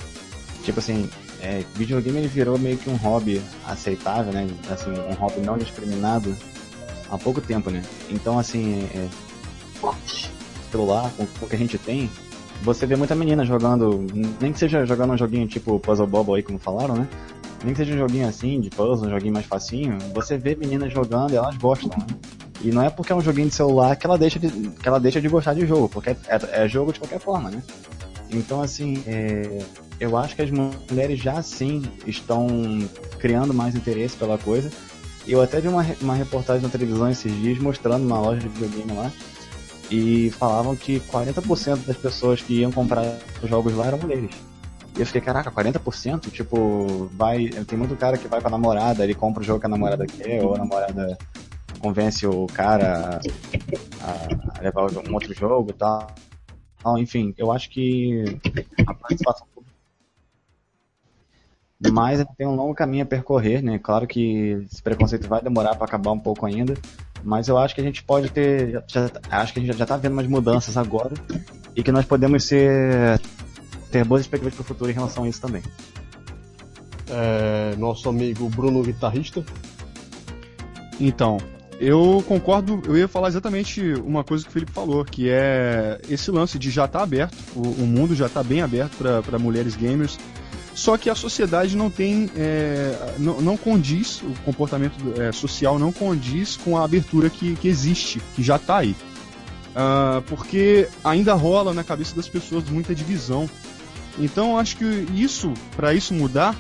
tipo 0.64 0.78
assim, 0.78 1.08
é, 1.40 1.64
videogame 1.74 2.18
ele 2.18 2.28
virou 2.28 2.58
meio 2.58 2.78
que 2.78 2.88
um 2.88 2.96
hobby 2.96 3.42
aceitável, 3.66 4.32
né? 4.32 4.48
Assim, 4.70 4.90
um 4.90 5.14
hobby 5.14 5.40
não 5.40 5.58
discriminado 5.58 6.36
há 7.10 7.18
pouco 7.18 7.40
tempo, 7.40 7.70
né? 7.70 7.82
Então 8.10 8.38
assim, 8.38 8.88
é, 8.94 9.08
celular 10.70 11.10
com, 11.16 11.24
o 11.24 11.48
que 11.48 11.54
a 11.54 11.58
gente 11.58 11.78
tem 11.78 12.10
você 12.62 12.86
vê 12.86 12.96
muita 12.96 13.14
menina 13.14 13.44
jogando, 13.44 14.06
nem 14.40 14.52
que 14.52 14.58
seja 14.58 14.86
jogando 14.86 15.12
um 15.12 15.18
joguinho 15.18 15.46
tipo 15.46 15.78
Puzzle 15.80 16.06
Bobble 16.06 16.36
aí, 16.36 16.42
como 16.42 16.58
falaram, 16.58 16.94
né? 16.94 17.08
Nem 17.64 17.74
que 17.74 17.78
seja 17.78 17.94
um 17.94 17.98
joguinho 17.98 18.28
assim, 18.28 18.60
de 18.60 18.70
puzzle, 18.70 19.06
um 19.06 19.10
joguinho 19.10 19.34
mais 19.34 19.46
facinho, 19.46 19.98
você 20.12 20.36
vê 20.36 20.56
meninas 20.56 20.92
jogando 20.92 21.32
e 21.32 21.36
elas 21.36 21.56
gostam, 21.56 21.90
né? 21.98 22.06
E 22.60 22.70
não 22.70 22.82
é 22.82 22.90
porque 22.90 23.12
é 23.12 23.16
um 23.16 23.20
joguinho 23.20 23.48
de 23.48 23.54
celular 23.54 23.96
que 23.96 24.06
ela 24.06 24.16
deixa 24.16 24.38
de, 24.38 24.48
que 24.48 24.88
ela 24.88 24.98
deixa 24.98 25.20
de 25.20 25.28
gostar 25.28 25.54
de 25.54 25.66
jogo, 25.66 25.88
porque 25.88 26.10
é, 26.10 26.16
é, 26.28 26.64
é 26.64 26.68
jogo 26.68 26.92
de 26.92 27.00
qualquer 27.00 27.18
forma, 27.20 27.50
né? 27.50 27.62
Então, 28.30 28.62
assim, 28.62 29.02
é, 29.06 29.62
eu 30.00 30.16
acho 30.16 30.34
que 30.34 30.42
as 30.42 30.50
mulheres 30.50 31.20
já 31.20 31.42
sim 31.42 31.82
estão 32.06 32.48
criando 33.18 33.52
mais 33.52 33.74
interesse 33.74 34.16
pela 34.16 34.38
coisa. 34.38 34.70
Eu 35.26 35.42
até 35.42 35.60
vi 35.60 35.68
uma, 35.68 35.84
uma 36.00 36.14
reportagem 36.14 36.62
na 36.62 36.68
televisão 36.68 37.10
esses 37.10 37.32
dias 37.40 37.58
mostrando 37.58 38.04
uma 38.04 38.20
loja 38.20 38.40
de 38.40 38.48
videogame 38.48 38.92
lá 38.92 39.12
e 39.92 40.30
falavam 40.30 40.74
que 40.74 41.00
40% 41.00 41.84
das 41.84 41.96
pessoas 41.96 42.40
que 42.40 42.60
iam 42.60 42.72
comprar 42.72 43.04
os 43.42 43.50
jogos 43.50 43.74
lá 43.74 43.86
eram 43.86 43.98
mulheres. 43.98 44.34
E 44.96 45.00
eu 45.00 45.06
fiquei, 45.06 45.20
caraca, 45.20 45.50
40%? 45.50 46.30
Tipo, 46.30 47.10
vai. 47.12 47.48
Tem 47.48 47.78
muito 47.78 47.94
cara 47.96 48.16
que 48.16 48.26
vai 48.26 48.40
com 48.40 48.48
a 48.48 48.50
namorada, 48.50 49.04
ele 49.04 49.14
compra 49.14 49.42
o 49.42 49.44
jogo 49.44 49.60
que 49.60 49.66
a 49.66 49.68
namorada 49.68 50.06
quer, 50.06 50.42
ou 50.42 50.54
a 50.54 50.58
namorada 50.58 51.18
convence 51.78 52.26
o 52.26 52.46
cara 52.46 53.20
a, 54.00 54.58
a 54.58 54.62
levar 54.62 54.82
um 54.84 55.14
outro 55.14 55.34
jogo 55.34 55.70
e 55.70 55.74
tal. 55.74 56.06
Enfim, 56.98 57.34
eu 57.36 57.52
acho 57.52 57.70
que 57.70 58.24
a 58.86 58.94
participação 58.94 59.46
mas 61.90 62.24
tem 62.36 62.46
um 62.46 62.54
longo 62.54 62.74
caminho 62.74 63.02
a 63.02 63.06
percorrer, 63.06 63.60
né? 63.60 63.78
Claro 63.78 64.06
que 64.06 64.64
esse 64.70 64.80
preconceito 64.80 65.26
vai 65.26 65.42
demorar 65.42 65.74
para 65.74 65.84
acabar 65.84 66.12
um 66.12 66.18
pouco 66.18 66.46
ainda, 66.46 66.74
mas 67.22 67.48
eu 67.48 67.58
acho 67.58 67.74
que 67.74 67.80
a 67.80 67.84
gente 67.84 68.02
pode 68.02 68.30
ter, 68.30 68.82
já, 68.86 69.10
acho 69.30 69.52
que 69.52 69.60
a 69.60 69.62
gente 69.62 69.76
já 69.76 69.84
está 69.84 69.96
vendo 69.96 70.12
umas 70.12 70.26
mudanças 70.26 70.76
agora 70.76 71.14
e 71.74 71.82
que 71.82 71.92
nós 71.92 72.04
podemos 72.04 72.44
ser 72.44 73.20
ter 73.90 74.04
boas 74.04 74.22
expectativas 74.22 74.54
para 74.54 74.62
o 74.62 74.64
futuro 74.64 74.90
em 74.90 74.94
relação 74.94 75.24
a 75.24 75.28
isso 75.28 75.40
também. 75.40 75.62
É, 77.08 77.76
nosso 77.76 78.08
amigo 78.08 78.48
Bruno 78.48 78.82
guitarrista. 78.82 79.44
Então, 80.98 81.36
eu 81.78 82.24
concordo, 82.26 82.80
eu 82.86 82.96
ia 82.96 83.08
falar 83.08 83.28
exatamente 83.28 83.82
uma 83.94 84.22
coisa 84.24 84.44
que 84.44 84.50
o 84.50 84.52
Felipe 84.52 84.72
falou, 84.72 85.04
que 85.04 85.28
é 85.28 86.00
esse 86.08 86.30
lance 86.30 86.58
de 86.58 86.70
já 86.70 86.84
estar 86.86 87.00
tá 87.00 87.04
aberto, 87.04 87.36
o, 87.54 87.60
o, 87.60 87.86
mundo 87.86 88.14
já 88.14 88.26
está 88.26 88.42
bem 88.42 88.62
aberto 88.62 88.96
para 89.22 89.38
mulheres 89.38 89.74
gamers. 89.74 90.18
Só 90.74 90.96
que 90.96 91.10
a 91.10 91.14
sociedade 91.14 91.76
não 91.76 91.90
tem. 91.90 92.30
É, 92.36 93.14
não, 93.18 93.40
não, 93.40 93.56
condiz, 93.56 94.22
o 94.22 94.32
comportamento 94.44 94.96
é, 95.20 95.30
social 95.30 95.78
não 95.78 95.92
condiz 95.92 96.56
com 96.56 96.78
a 96.78 96.84
abertura 96.84 97.28
que, 97.28 97.54
que 97.56 97.68
existe, 97.68 98.22
que 98.34 98.42
já 98.42 98.56
está 98.56 98.78
aí. 98.78 98.96
Uh, 99.72 100.20
porque 100.26 100.86
ainda 101.02 101.32
rola 101.32 101.72
na 101.72 101.82
cabeça 101.82 102.14
das 102.14 102.28
pessoas 102.28 102.68
muita 102.68 102.94
divisão. 102.94 103.48
Então 104.18 104.58
acho 104.58 104.76
que 104.76 105.06
isso, 105.14 105.52
para 105.74 105.94
isso 105.94 106.12
mudar, 106.12 106.54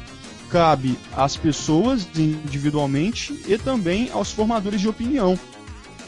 cabe 0.50 0.98
às 1.14 1.36
pessoas 1.36 2.06
individualmente 2.16 3.38
e 3.46 3.56
também 3.58 4.10
aos 4.10 4.30
formadores 4.30 4.80
de 4.80 4.88
opinião. 4.88 5.38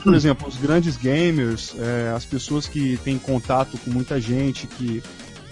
Por 0.03 0.13
hum. 0.13 0.17
exemplo, 0.17 0.47
os 0.47 0.57
grandes 0.57 0.97
gamers, 0.97 1.75
é, 1.79 2.13
as 2.15 2.27
pessoas 2.27 2.67
que 2.67 2.99
têm 3.03 3.19
contato 3.19 3.79
com 3.79 3.91
muita 3.91 4.21
gente, 4.21 4.67
que, 4.67 5.03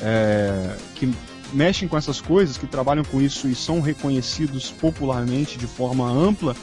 é, 0.01 0.77
que 0.95 1.11
mexem 1.53 1.89
com 1.89 1.97
essas 1.97 2.21
coisas, 2.21 2.57
que 2.57 2.67
trabalham 2.67 3.05
com 3.05 3.21
isso 3.21 3.49
e 3.49 3.55
são 3.55 3.81
reconhecidos 3.81 4.71
popularmente 4.71 5.59
de 5.59 5.67
forma 5.67 6.11
ampla, 6.11 6.57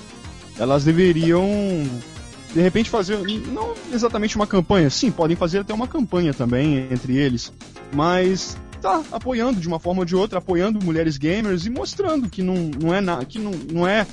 elas 0.57 0.83
deveriam 0.83 1.47
de 2.53 2.61
repente 2.61 2.89
fazer 2.89 3.17
não 3.47 3.73
exatamente 3.93 4.35
uma 4.35 4.47
campanha, 4.47 4.89
sim, 4.89 5.11
podem 5.11 5.37
fazer 5.37 5.59
até 5.59 5.73
uma 5.73 5.87
campanha 5.87 6.33
também 6.33 6.87
entre 6.91 7.15
eles, 7.15 7.53
mas 7.93 8.57
tá 8.81 9.03
apoiando 9.11 9.59
de 9.59 9.67
uma 9.67 9.79
forma 9.79 10.01
ou 10.01 10.05
de 10.05 10.15
outra, 10.15 10.39
apoiando 10.39 10.83
mulheres 10.83 11.17
gamers 11.17 11.65
e 11.65 11.69
mostrando 11.69 12.29
que 12.29 12.41
não, 12.41 12.71
não 12.81 12.93
é 12.93 13.01
na, 13.01 13.23
que 13.23 13.37
não, 13.37 13.51
não 13.71 13.87
é 13.87 14.05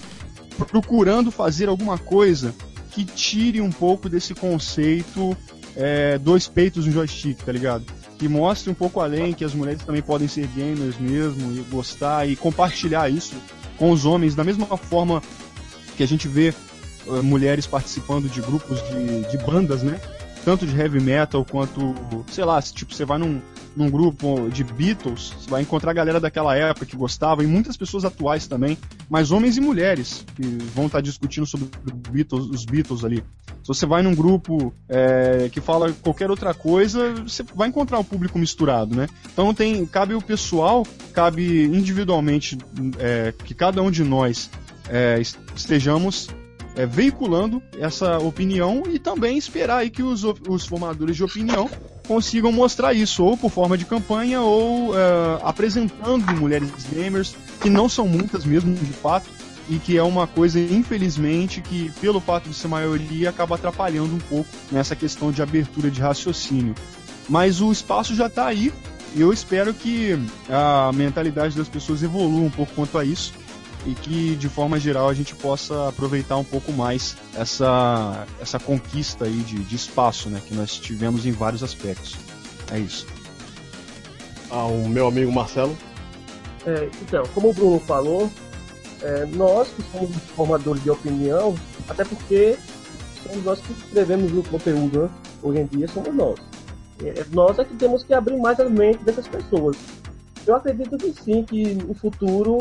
procurando 0.69 1.31
fazer 1.31 1.69
alguma 1.69 1.99
coisa 1.99 2.55
que 2.91 3.05
tire 3.05 3.61
um 3.61 3.71
pouco 3.71 4.09
desse 4.09 4.35
conceito 4.35 5.37
é, 5.75 6.19
dois 6.19 6.49
peitos 6.49 6.87
no 6.87 6.93
joystick, 6.93 7.43
tá 7.45 7.53
ligado? 7.53 7.85
Que 8.19 8.29
mostre 8.29 8.71
um 8.71 8.75
pouco 8.75 9.01
além 9.01 9.35
que 9.35 9.45
as 9.45 9.55
mulheres 9.55 9.83
também 9.83 10.03
podem 10.03 10.27
ser 10.27 10.47
gamers 10.49 10.99
mesmo 10.99 11.53
e 11.53 11.61
gostar 11.71 12.29
e 12.29 12.35
compartilhar 12.35 13.11
isso 13.11 13.35
com 13.77 13.91
os 13.91 14.07
homens 14.07 14.35
da 14.35 14.43
mesma 14.43 14.77
forma 14.77 15.23
que 15.97 16.03
a 16.03 16.07
gente 16.07 16.27
vê 16.27 16.55
uh, 17.07 17.23
mulheres 17.23 17.67
participando 17.67 18.29
de 18.29 18.41
grupos 18.41 18.83
de, 18.89 19.31
de 19.31 19.39
bandas, 19.39 19.83
né? 19.83 20.01
Tanto 20.45 20.67
de 20.67 20.79
heavy 20.79 21.01
metal 21.01 21.45
quanto, 21.45 21.95
sei 22.31 22.45
lá, 22.45 22.63
tipo, 22.63 22.95
você 22.95 23.05
vai 23.05 23.19
num, 23.19 23.43
num 23.77 23.91
grupo 23.91 24.49
de 24.51 24.65
Beatles, 24.65 25.35
você 25.39 25.51
vai 25.51 25.63
encontrar 25.63 25.91
a 25.91 25.95
galera 25.95 26.19
daquela 26.19 26.57
época 26.57 26.87
que 26.87 26.97
gostava, 26.97 27.45
e 27.45 27.47
muitas 27.47 27.77
pessoas 27.77 28.05
atuais 28.05 28.47
também, 28.47 28.79
mas 29.09 29.31
homens 29.31 29.57
e 29.57 29.61
mulheres 29.61 30.25
que 30.35 30.43
vão 30.75 30.87
estar 30.87 31.03
discutindo 31.03 31.47
sobre 31.47 31.69
Beatles, 32.11 32.47
os 32.47 32.65
Beatles 32.65 33.05
ali. 33.05 33.23
Se 33.63 33.69
você 33.69 33.85
vai 33.85 34.03
num 34.03 34.15
grupo 34.15 34.73
é, 34.89 35.49
que 35.51 35.61
fala 35.61 35.93
qualquer 36.03 36.31
outra 36.31 36.55
coisa, 36.55 37.13
você 37.15 37.43
vai 37.55 37.69
encontrar 37.69 37.99
um 37.99 38.05
público 38.05 38.39
misturado, 38.39 38.97
né? 38.97 39.09
Então 39.31 39.53
tem, 39.53 39.85
cabe 39.85 40.15
o 40.15 40.23
pessoal, 40.23 40.87
cabe 41.13 41.65
individualmente 41.65 42.57
é, 42.99 43.35
que 43.45 43.55
cada 43.55 43.83
um 43.83 43.91
de 43.91 44.05
nós 44.05 44.49
é, 44.89 45.21
estejamos 45.55 46.29
é, 46.77 46.87
veiculando 46.87 47.63
essa 47.79 48.19
opinião 48.19 48.85
e 48.89 48.99
também 48.99 49.37
esperar 49.37 49.79
aí 49.79 49.91
que 49.91 50.03
os, 50.03 50.23
os 50.25 50.65
formadores 50.65 51.17
de 51.17 51.25
opinião 51.25 51.69
consigam 52.07 52.51
mostrar 52.53 52.95
isso, 52.95 53.25
ou 53.25 53.37
por 53.37 53.51
forma 53.51 53.77
de 53.77 53.85
campanha, 53.85 54.41
ou 54.41 54.91
uh, 54.91 54.95
apresentando 55.43 56.25
mulheres 56.37 56.71
gamers, 56.93 57.35
que 57.61 57.69
não 57.69 57.89
são 57.89 58.07
muitas 58.07 58.45
mesmo, 58.45 58.75
de 58.75 58.93
fato, 58.93 59.29
e 59.69 59.77
que 59.79 59.97
é 59.97 60.03
uma 60.03 60.27
coisa, 60.27 60.61
infelizmente, 60.61 61.61
que 61.61 61.91
pelo 62.01 62.21
fato 62.21 62.49
de 62.49 62.55
ser 62.55 62.69
maioria, 62.69 63.31
acaba 63.31 63.57
atrapalhando 63.57 64.15
um 64.15 64.19
pouco 64.19 64.49
nessa 64.71 64.95
questão 64.95 65.33
de 65.33 65.43
abertura 65.43 65.91
de 65.91 66.01
raciocínio. 66.01 66.75
Mas 67.29 67.61
o 67.61 67.73
espaço 67.73 68.15
já 68.15 68.27
está 68.27 68.47
aí, 68.47 68.73
e 69.15 69.21
eu 69.21 69.33
espero 69.33 69.75
que 69.75 70.19
a 70.49 70.93
mentalidade 70.95 71.57
das 71.57 71.69
pessoas 71.69 72.03
evolua 72.03 72.43
um 72.43 72.51
pouco 72.51 72.73
quanto 72.75 72.99
a 72.99 73.05
isso 73.05 73.33
e 73.87 73.95
que 73.95 74.35
de 74.35 74.49
forma 74.49 74.81
geral 74.81 75.09
a 75.09 75.15
gente 75.15 75.35
possa 75.35 75.89
aproveitar 75.89 76.37
um 76.37 76.45
pouco 76.45 76.73
mais 76.73 77.17
essa, 77.35 78.27
essa 78.41 78.59
conquista 78.59 79.25
aí 79.25 79.39
de, 79.39 79.57
de 79.57 79.77
espaço 79.77 80.29
né, 80.29 80.43
que 80.45 80.55
nós 80.55 80.77
tivemos 80.77 81.25
em 81.25 81.31
vários 81.31 81.63
aspectos. 81.63 82.17
É 82.73 82.79
isso. 82.79 83.07
Ao 84.51 84.73
meu 84.73 85.07
amigo 85.07 85.31
Marcelo. 85.31 85.77
É, 86.67 86.91
então, 87.01 87.23
como 87.33 87.51
o 87.51 87.55
Bruno 87.55 87.79
falou, 87.79 88.29
é, 89.03 89.25
nós 89.27 89.69
que 89.69 89.83
somos 89.93 90.17
formadores 90.35 90.83
de 90.83 90.91
opinião, 90.91 91.55
até 91.89 92.05
porque 92.05 92.59
somos 93.23 93.45
nós 93.45 93.61
que 93.61 93.73
escrevemos 93.73 94.33
o 94.33 94.43
conteúdo, 94.43 95.05
né? 95.05 95.11
hoje 95.45 95.61
em 95.61 95.67
dia 95.67 95.87
somos 95.87 96.13
nós. 96.13 96.41
É, 97.05 97.25
nós 97.31 97.57
é 97.61 97.65
que 97.65 97.75
temos 97.75 98.03
que 98.03 98.13
abrir 98.13 98.37
mais 98.39 98.59
a 98.59 98.69
mente 98.69 99.05
dessas 99.05 99.29
pessoas. 99.29 99.77
Eu 100.45 100.57
acredito 100.57 100.97
que 100.97 101.13
sim, 101.13 101.45
que 101.45 101.75
no 101.75 101.95
futuro 101.95 102.59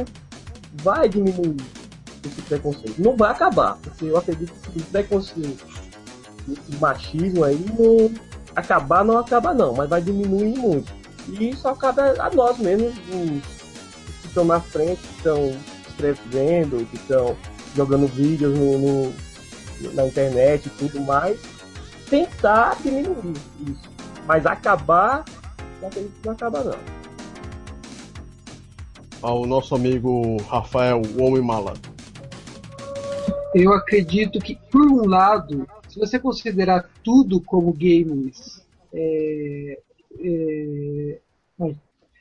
vai 0.82 1.10
diminuir 1.10 1.58
esse 2.26 2.42
preconceito. 2.42 3.02
Não 3.02 3.16
vai 3.16 3.32
acabar, 3.32 3.78
porque 3.82 4.06
eu 4.06 4.18
acredito 4.18 4.54
que 4.72 4.80
o 4.80 4.84
preconceito, 4.86 5.66
esse 6.50 6.80
machismo 6.80 7.44
aí, 7.44 7.66
não, 7.78 8.12
acabar 8.56 9.04
não 9.04 9.18
acaba 9.18 9.54
não, 9.54 9.74
mas 9.74 9.90
vai 9.90 10.02
diminuir 10.02 10.58
muito. 10.58 10.92
E 11.40 11.56
só 11.56 11.74
cabe 11.74 12.02
a 12.02 12.30
nós 12.32 12.58
mesmos, 12.58 12.94
os 12.94 14.22
que 14.22 14.28
estão 14.28 14.46
na 14.46 14.60
frente, 14.60 15.02
que 15.02 15.18
estão 15.18 15.56
escrevendo, 15.88 16.86
que 16.90 16.96
estão 16.98 17.36
jogando 17.76 18.08
vídeos 18.08 18.58
no, 18.58 18.78
no, 18.78 19.14
na 19.94 20.06
internet 20.06 20.68
e 20.68 20.70
tudo 20.70 21.02
mais, 21.02 21.40
tentar 22.10 22.78
diminuir 22.82 23.34
isso. 23.68 23.90
Mas 24.28 24.46
acabar, 24.46 25.26
não 25.82 25.88
acredito 25.88 26.14
que 26.22 26.26
não 26.26 26.34
acaba 26.34 26.64
não 26.64 27.05
ao 29.26 29.44
nosso 29.48 29.74
amigo 29.74 30.38
Rafael, 30.44 31.02
o 31.02 31.24
Homem 31.24 31.42
Mala? 31.42 31.74
Eu 33.56 33.74
acredito 33.74 34.38
que, 34.38 34.56
por 34.70 34.86
um 34.86 35.08
lado, 35.08 35.68
se 35.90 35.98
você 35.98 36.20
considerar 36.20 36.88
tudo 37.04 37.42
como 37.42 37.74
games, 37.74 38.64
é, 38.94 39.80
é, 40.20 41.20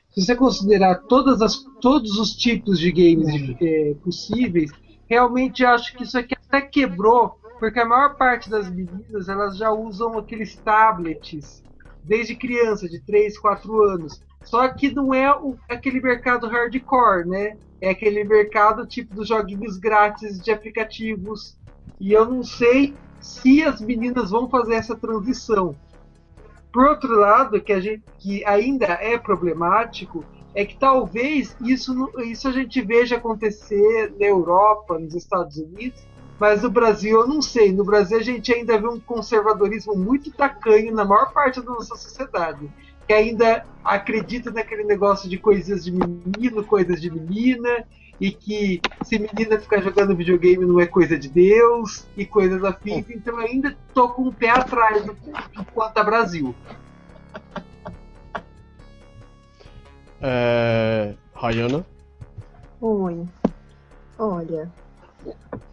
se 0.09 0.25
você 0.25 0.35
considerar 0.35 0.95
todas 1.03 1.43
as, 1.43 1.63
todos 1.79 2.17
os 2.17 2.35
tipos 2.35 2.79
de 2.79 2.91
games 2.91 3.55
é, 3.61 3.93
possíveis, 4.03 4.71
realmente 5.07 5.63
acho 5.63 5.95
que 5.95 6.03
isso 6.03 6.17
aqui 6.17 6.33
até 6.33 6.61
quebrou, 6.61 7.37
porque 7.59 7.79
a 7.79 7.85
maior 7.85 8.15
parte 8.15 8.49
das 8.49 8.67
meninas 8.67 9.29
elas 9.29 9.57
já 9.57 9.71
usam 9.71 10.17
aqueles 10.17 10.55
tablets 10.55 11.63
desde 12.03 12.35
criança, 12.35 12.89
de 12.89 12.99
3, 12.99 13.37
4 13.37 13.83
anos. 13.83 14.24
Só 14.45 14.67
que 14.69 14.93
não 14.93 15.13
é 15.13 15.31
o, 15.35 15.57
aquele 15.69 15.99
mercado 15.99 16.47
hardcore, 16.47 17.27
né? 17.27 17.57
É 17.81 17.89
aquele 17.89 18.23
mercado 18.23 18.85
tipo 18.85 19.13
dos 19.13 19.27
joguinhos 19.27 19.77
grátis 19.77 20.41
de 20.41 20.51
aplicativos. 20.51 21.57
E 21.99 22.13
eu 22.13 22.25
não 22.25 22.43
sei 22.43 22.95
se 23.19 23.63
as 23.63 23.81
meninas 23.81 24.29
vão 24.29 24.47
fazer 24.47 24.75
essa 24.75 24.95
transição. 24.95 25.75
Por 26.71 26.85
outro 26.85 27.17
lado, 27.17 27.59
que, 27.59 27.73
a 27.73 27.79
gente, 27.79 28.03
que 28.19 28.45
ainda 28.45 28.85
é 28.85 29.17
problemático, 29.17 30.23
é 30.53 30.63
que 30.63 30.77
talvez 30.77 31.55
isso, 31.59 32.11
isso 32.19 32.47
a 32.47 32.51
gente 32.51 32.81
veja 32.81 33.15
acontecer 33.15 34.13
na 34.19 34.25
Europa, 34.25 34.99
nos 34.99 35.15
Estados 35.15 35.57
Unidos, 35.57 36.01
mas 36.39 36.61
no 36.63 36.69
Brasil 36.69 37.19
eu 37.19 37.27
não 37.27 37.41
sei. 37.41 37.71
No 37.71 37.83
Brasil 37.83 38.19
a 38.19 38.23
gente 38.23 38.53
ainda 38.53 38.77
vê 38.77 38.87
um 38.87 38.99
conservadorismo 38.99 39.95
muito 39.95 40.31
tacanho 40.31 40.93
na 40.93 41.03
maior 41.03 41.33
parte 41.33 41.61
da 41.61 41.71
nossa 41.71 41.95
sociedade 41.95 42.69
que 43.07 43.13
ainda 43.13 43.65
acredita 43.83 44.49
naquele 44.51 44.83
negócio 44.83 45.29
de 45.29 45.37
coisas 45.37 45.83
de 45.83 45.91
menino, 45.91 46.63
coisas 46.63 46.99
de 46.99 47.11
menina, 47.11 47.85
e 48.19 48.31
que 48.31 48.81
se 49.03 49.19
menina 49.19 49.59
ficar 49.59 49.81
jogando 49.81 50.15
videogame 50.15 50.65
não 50.65 50.79
é 50.79 50.87
coisa 50.87 51.17
de 51.17 51.29
Deus, 51.29 52.05
e 52.15 52.25
coisas 52.25 52.63
afins. 52.63 53.05
Então 53.09 53.37
ainda 53.37 53.75
tô 53.93 54.09
com 54.09 54.23
o 54.23 54.33
pé 54.33 54.49
atrás 54.49 55.05
do, 55.05 55.15
quanto 55.73 55.97
a 55.97 56.03
Brasil. 56.03 56.55
É... 60.21 61.13
Rayana? 61.33 61.85
Oi. 62.81 63.25
Olha, 64.17 64.71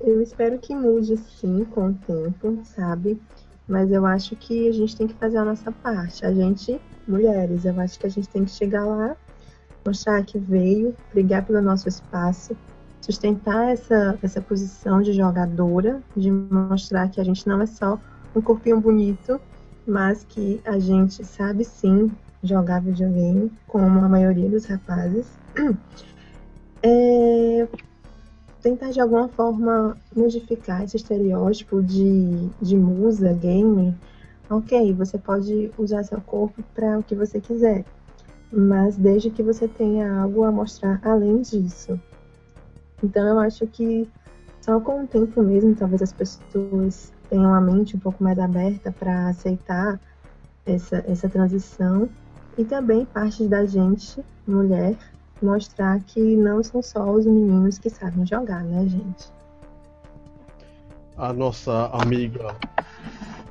eu 0.01 0.21
espero 0.21 0.59
que 0.59 0.75
mude 0.75 1.17
sim 1.17 1.65
com 1.65 1.89
o 1.89 1.95
tempo, 1.95 2.61
sabe? 2.65 3.21
Mas 3.69 3.93
eu 3.93 4.05
acho 4.05 4.35
que 4.35 4.69
a 4.69 4.73
gente 4.73 4.97
tem 4.97 5.07
que 5.07 5.15
fazer 5.15 5.39
a 5.39 5.45
nossa 5.45 5.71
parte. 5.71 6.27
A 6.27 6.33
gente 6.33 6.81
mulheres. 7.07 7.65
Eu 7.65 7.79
acho 7.81 7.99
que 7.99 8.07
a 8.07 8.11
gente 8.11 8.29
tem 8.29 8.45
que 8.45 8.51
chegar 8.51 8.85
lá, 8.85 9.17
mostrar 9.87 10.23
que 10.25 10.39
veio, 10.39 10.95
brigar 11.13 11.45
pelo 11.45 11.61
nosso 11.61 11.89
espaço, 11.89 12.57
sustentar 13.01 13.73
essa, 13.73 14.19
essa 14.23 14.41
posição 14.41 15.03
de 15.03 15.13
jogadora, 15.13 16.01
de 16.17 16.31
mostrar 16.31 17.09
que 17.09 17.21
a 17.21 17.25
gente 17.25 17.47
não 17.47 17.61
é 17.61 17.67
só 17.67 17.99
um 18.35 18.41
corpinho 18.41 18.81
bonito, 18.81 19.41
mas 19.87 20.25
que 20.25 20.61
a 20.65 20.79
gente 20.79 21.25
sabe 21.25 21.65
sim 21.65 22.11
jogar 22.43 22.81
videogame, 22.81 23.51
como 23.67 24.01
a 24.01 24.09
maioria 24.09 24.49
dos 24.49 24.67
rapazes. 24.67 25.27
É, 26.85 27.69
tentar 28.61 28.91
de 28.91 29.01
alguma 29.01 29.29
forma 29.29 29.97
modificar 30.17 30.83
esse 30.83 30.97
estereótipo 30.97 31.81
de, 31.81 32.49
de 32.61 32.77
musa 32.77 33.33
gamer 33.33 33.95
ok, 34.53 34.93
você 34.93 35.19
pode 35.19 35.71
usar 35.79 36.05
seu 36.05 36.21
corpo 36.21 36.63
para 36.75 36.99
o 36.99 37.03
que 37.03 37.15
você 37.15 37.41
quiser, 37.41 37.85
mas 38.53 38.97
desde 38.97 39.31
que 39.31 39.43
você 39.43 39.67
tenha 39.67 40.21
algo 40.21 40.45
a 40.45 40.53
mostrar 40.53 41.01
além 41.03 41.41
disso. 41.41 41.99
Então 43.03 43.27
eu 43.27 43.41
acho 43.41 43.67
que 43.67 44.09
só 44.61 44.79
com 44.79 45.03
o 45.03 45.07
tempo 45.07 45.43
mesmo, 45.43 45.75
talvez 45.75 46.03
as 46.03 46.13
pessoas 46.13 47.13
tenham 47.29 47.55
a 47.55 47.61
mente 47.61 47.97
um 47.97 48.01
pouco 48.01 48.23
mais 48.23 48.39
aberta 48.39 48.93
para 48.93 49.29
aceitar 49.29 49.99
essa, 50.67 51.03
essa 51.09 51.29
transição 51.29 52.09
e 52.59 52.65
também 52.65 53.07
parte 53.07 53.49
da 53.49 53.65
gente, 53.65 54.23
mulher, 54.47 54.97
mostrar 55.41 55.99
que 56.01 56.37
não 56.37 56.63
são 56.63 56.83
só 56.83 57.11
os 57.11 57.25
meninos 57.25 57.79
que 57.79 57.89
sabem 57.89 58.25
jogar, 58.27 58.63
né, 58.63 58.87
gente? 58.87 59.33
A 61.17 61.33
nossa 61.33 61.87
amiga 61.87 62.55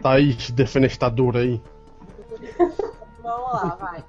Thaís 0.02 0.50
defenestadora 0.52 1.40
aí. 1.40 1.62
Vamos 3.22 3.54
lá, 3.54 3.78
vai. 3.80 4.04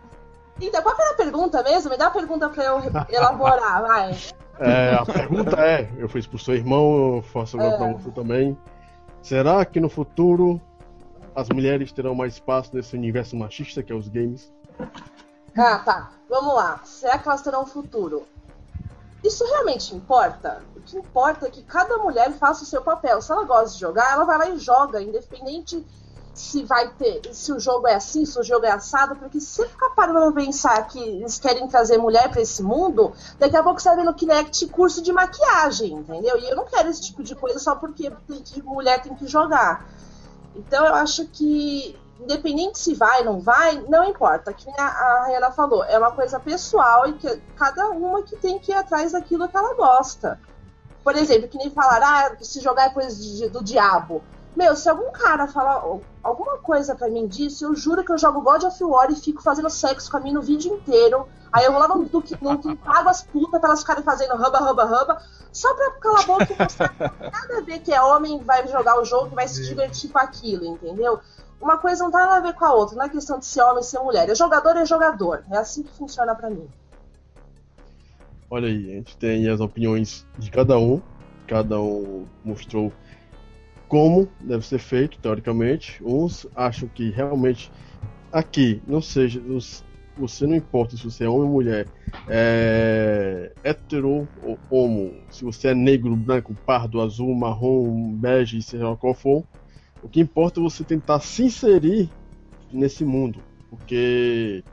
Então, 0.60 0.82
qual 0.82 0.94
que 0.94 1.02
era 1.02 1.12
a 1.12 1.16
pergunta 1.16 1.62
mesmo? 1.62 1.90
Me 1.90 1.97
dá 1.97 2.06
a 2.06 2.10
pergunta 2.10 2.48
pra 2.48 2.64
eu 2.64 2.81
elaborar, 3.09 3.82
vai. 3.82 4.16
É, 4.60 4.94
a 4.94 5.05
pergunta 5.05 5.56
é: 5.60 5.90
eu 5.98 6.09
fiz 6.09 6.27
pro 6.27 6.39
seu 6.39 6.55
irmão, 6.55 7.16
eu 7.16 7.23
faço 7.23 7.59
agora 7.59 7.74
É. 7.74 7.78
pra 7.78 7.93
você 7.93 8.10
também. 8.10 8.56
Será 9.23 9.64
que 9.64 9.81
no 9.81 9.89
futuro 9.89 10.60
as 11.35 11.48
mulheres 11.48 11.93
terão 11.93 12.14
mais 12.14 12.35
espaço 12.35 12.74
nesse 12.74 12.97
universo 12.97 13.36
machista 13.36 13.82
que 13.82 13.93
é 13.93 13.94
os 13.94 14.09
games? 14.09 14.52
Ah, 15.56 15.78
tá. 15.78 16.10
Vamos 16.28 16.55
lá. 16.55 16.81
Será 16.85 17.19
que 17.19 17.28
elas 17.28 17.43
terão 17.43 17.62
um 17.62 17.66
futuro? 17.66 18.27
Isso 19.23 19.44
realmente 19.44 19.94
importa? 19.94 20.62
O 20.77 20.81
que 20.81 20.97
importa 20.97 21.47
é 21.47 21.51
que 21.51 21.62
cada 21.62 21.99
mulher 21.99 22.32
faça 22.32 22.65
o 22.65 22.66
seu 22.66 22.82
papel. 22.82 23.23
Se 23.23 23.31
ela 23.31 23.44
gosta 23.44 23.74
de 23.74 23.81
jogar, 23.81 24.12
ela 24.12 24.24
vai 24.24 24.39
lá 24.39 24.49
e 24.51 24.59
joga, 24.59 25.01
independente 25.01 25.86
se 26.35 26.65
vai 26.65 26.89
ter, 26.94 27.20
se 27.35 27.53
o 27.53 27.61
jogo 27.61 27.86
é 27.86 27.94
assim, 27.94 28.24
se 28.24 28.39
o 28.39 28.43
jogo 28.43 28.65
é 28.65 28.70
assado, 28.70 29.16
porque 29.16 29.39
se 29.39 29.49
você 29.49 29.69
ficar 29.69 29.90
parando 29.90 30.32
pra 30.32 30.43
pensar 30.43 30.82
que 30.89 30.99
eles 30.99 31.39
querem 31.39 31.69
trazer 31.69 31.99
mulher 31.99 32.31
pra 32.31 32.40
esse 32.40 32.62
mundo, 32.62 33.12
daqui 33.39 33.57
a 33.57 33.62
pouco 33.62 33.81
você 33.81 33.94
vai 33.94 34.05
no 34.05 34.15
Kinect 34.15 34.66
curso 34.69 35.03
de 35.03 35.12
maquiagem, 35.12 35.93
entendeu? 35.93 36.39
E 36.39 36.49
eu 36.49 36.57
não 36.57 36.65
quero 36.65 36.89
esse 36.89 37.03
tipo 37.03 37.23
de 37.23 37.35
coisa 37.35 37.59
só 37.59 37.74
porque 37.74 38.11
mulher 38.65 39.03
tem 39.03 39.15
que 39.15 39.27
jogar. 39.27 39.86
Então 40.57 40.86
eu 40.86 40.94
acho 40.94 41.27
que, 41.27 41.99
independente 42.23 42.78
se 42.78 42.94
vai 42.94 43.20
ou 43.20 43.24
não 43.24 43.40
vai, 43.40 43.81
não 43.89 44.05
importa. 44.05 44.53
Que 44.53 44.69
a, 44.78 44.85
a 44.85 45.20
Rayana 45.27 45.51
falou, 45.53 45.85
é 45.85 45.99
uma 45.99 46.12
coisa 46.12 46.39
pessoal 46.40 47.07
e 47.07 47.15
que 47.15 47.43
cada 47.57 47.89
uma 47.90 48.23
que 48.23 48.36
tem 48.36 48.59
que 48.59 48.73
ir 48.73 48.74
atrás 48.74 49.12
daquilo 49.12 49.49
que 49.49 49.57
ela 49.57 49.74
gosta. 49.74 50.39
Por 51.05 51.16
exemplo, 51.16 51.49
que 51.49 51.59
nem 51.59 51.70
falar, 51.70 52.01
ah, 52.03 52.36
se 52.40 52.61
jogar 52.61 52.86
é 52.86 52.90
coisa 52.90 53.15
de- 53.16 53.49
do 53.49 53.62
diabo. 53.62 54.23
Meu, 54.55 54.77
se 54.77 54.89
algum 54.89 55.11
cara 55.12 55.49
falar 55.49 55.82
alguma 56.23 56.59
coisa 56.59 56.94
pra 56.94 57.09
mim 57.09 57.27
disso, 57.27 57.65
eu 57.65 57.74
juro 57.74 58.05
que 58.05 58.12
eu 58.12 58.19
jogo 58.19 58.43
God 58.43 58.62
of 58.65 58.85
War 58.85 59.11
e 59.11 59.16
fico 59.16 59.43
fazendo 59.43 59.70
sexo 59.70 60.11
com 60.11 60.19
a 60.19 60.20
minha 60.20 60.35
no 60.35 60.43
vídeo 60.43 60.73
inteiro. 60.74 61.27
Aí 61.51 61.65
eu 61.65 61.73
vou 61.73 61.81
lá 61.81 61.89
no 61.89 62.05
Duque 62.05 62.36
Nukem, 62.40 62.77
pago 62.77 63.09
as 63.09 63.23
putas 63.23 63.59
pra 63.61 63.70
elas 63.70 63.81
ficarem 63.81 64.03
fazendo 64.05 64.36
raba, 64.36 64.59
raba, 64.59 64.85
raba, 64.85 65.23
só 65.53 65.73
pra 65.74 65.90
calar 65.93 66.23
a 66.23 66.27
boca 66.27 66.47
e 66.53 66.62
mostrar 66.62 66.89
que 66.90 67.03
nada 67.03 67.59
a 67.59 67.61
ver 67.62 67.78
que 67.81 67.93
é 67.93 68.01
homem 68.03 68.43
vai 68.44 68.66
jogar 68.69 68.99
o 69.01 69.05
jogo, 69.05 69.31
que 69.31 69.35
vai 69.35 69.49
se 69.49 69.62
divertir 69.65 70.11
com 70.11 70.19
aquilo, 70.19 70.65
entendeu? 70.65 71.19
Uma 71.62 71.78
coisa 71.78 72.02
não 72.02 72.10
tem 72.10 72.20
nada 72.20 72.36
a 72.36 72.40
ver 72.40 72.55
com 72.55 72.64
a 72.64 72.74
outra, 72.74 72.97
não 72.97 73.05
é 73.05 73.09
questão 73.09 73.39
de 73.39 73.47
ser 73.47 73.62
homem 73.62 73.82
e 73.82 73.84
ser 73.84 74.01
mulher. 74.01 74.28
É 74.28 74.34
jogador, 74.34 74.76
é 74.76 74.84
jogador. 74.84 75.44
É 75.48 75.56
assim 75.56 75.84
que 75.84 75.97
funciona 75.97 76.34
pra 76.34 76.51
mim. 76.51 76.68
Olha 78.51 78.66
aí, 78.66 78.90
a 78.90 78.94
gente 78.97 79.16
tem 79.16 79.48
as 79.48 79.60
opiniões 79.60 80.26
de 80.36 80.51
cada 80.51 80.76
um. 80.76 81.01
Cada 81.47 81.80
um 81.80 82.26
mostrou 82.44 82.93
como 83.89 84.28
deve 84.40 84.66
ser 84.66 84.78
feito, 84.78 85.18
teoricamente. 85.18 86.02
Uns 86.02 86.48
acham 86.56 86.89
que 86.89 87.10
realmente 87.10 87.70
aqui 88.32 88.82
não 88.84 89.01
seja. 89.01 89.40
Você 90.16 90.47
não 90.47 90.56
importa 90.56 90.97
se 90.97 91.05
você 91.05 91.24
é 91.24 91.28
homem 91.28 91.44
ou 91.44 91.52
mulher, 91.52 91.86
é 92.28 93.52
hetero 93.64 94.28
ou 94.43 94.59
homo, 94.68 95.14
se 95.30 95.44
você 95.44 95.68
é 95.68 95.74
negro, 95.74 96.14
branco, 96.16 96.55
pardo, 96.66 97.01
azul, 97.01 97.34
marrom, 97.34 98.12
bege, 98.14 98.60
seja 98.60 98.89
lá 98.89 98.97
qual 98.97 99.14
for. 99.14 99.44
O 100.02 100.08
que 100.08 100.20
importa 100.20 100.60
é 100.60 100.62
você 100.62 100.82
tentar 100.82 101.20
se 101.20 101.44
inserir 101.44 102.10
nesse 102.72 103.04
mundo. 103.04 103.40
Porque 103.70 104.64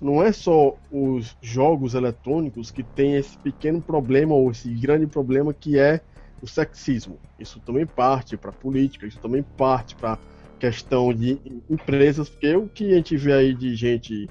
não 0.00 0.22
é 0.22 0.32
só 0.32 0.76
os 0.90 1.36
jogos 1.42 1.94
eletrônicos 1.94 2.70
que 2.70 2.82
tem 2.82 3.16
esse 3.16 3.36
pequeno 3.36 3.82
problema 3.82 4.34
ou 4.34 4.50
esse 4.50 4.70
grande 4.70 5.06
problema 5.06 5.52
que 5.52 5.78
é 5.78 6.00
o 6.40 6.46
sexismo. 6.46 7.18
Isso 7.38 7.60
também 7.60 7.84
parte 7.84 8.36
para 8.36 8.52
política, 8.52 9.06
isso 9.06 9.18
também 9.20 9.42
parte 9.42 9.94
para 9.94 10.18
questão 10.58 11.12
de 11.12 11.38
empresas, 11.68 12.28
porque 12.28 12.54
o 12.54 12.68
que 12.68 12.92
a 12.92 12.96
gente 12.96 13.16
vê 13.16 13.32
aí 13.32 13.54
de 13.54 13.74
gente 13.74 14.28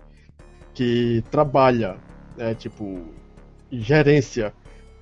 que 0.74 1.24
trabalha, 1.30 1.98
é, 2.38 2.54
tipo, 2.54 3.04
gerência, 3.72 4.54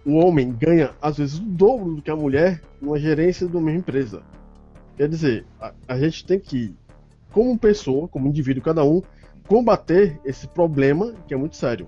o 0.06 0.16
homem 0.16 0.52
ganha 0.52 0.92
às 1.02 1.18
vezes 1.18 1.38
o 1.38 1.44
dobro 1.44 1.96
do 1.96 2.02
que 2.02 2.10
a 2.10 2.16
mulher 2.16 2.62
numa 2.82 2.98
gerência 2.98 3.48
de 3.48 3.56
uma 3.56 3.66
mesma 3.66 3.80
empresa. 3.80 4.24
Quer 4.98 5.08
dizer, 5.08 5.46
a, 5.62 5.74
a 5.88 5.98
gente 5.98 6.26
tem 6.26 6.40
que, 6.40 6.76
como 7.32 7.58
pessoa, 7.58 8.08
como 8.08 8.28
indivíduo, 8.28 8.64
cada 8.64 8.84
um, 8.84 9.02
combater 9.48 10.20
esse 10.26 10.48
problema 10.48 11.14
que 11.28 11.34
é 11.34 11.38
muito 11.38 11.56
sério. 11.56 11.88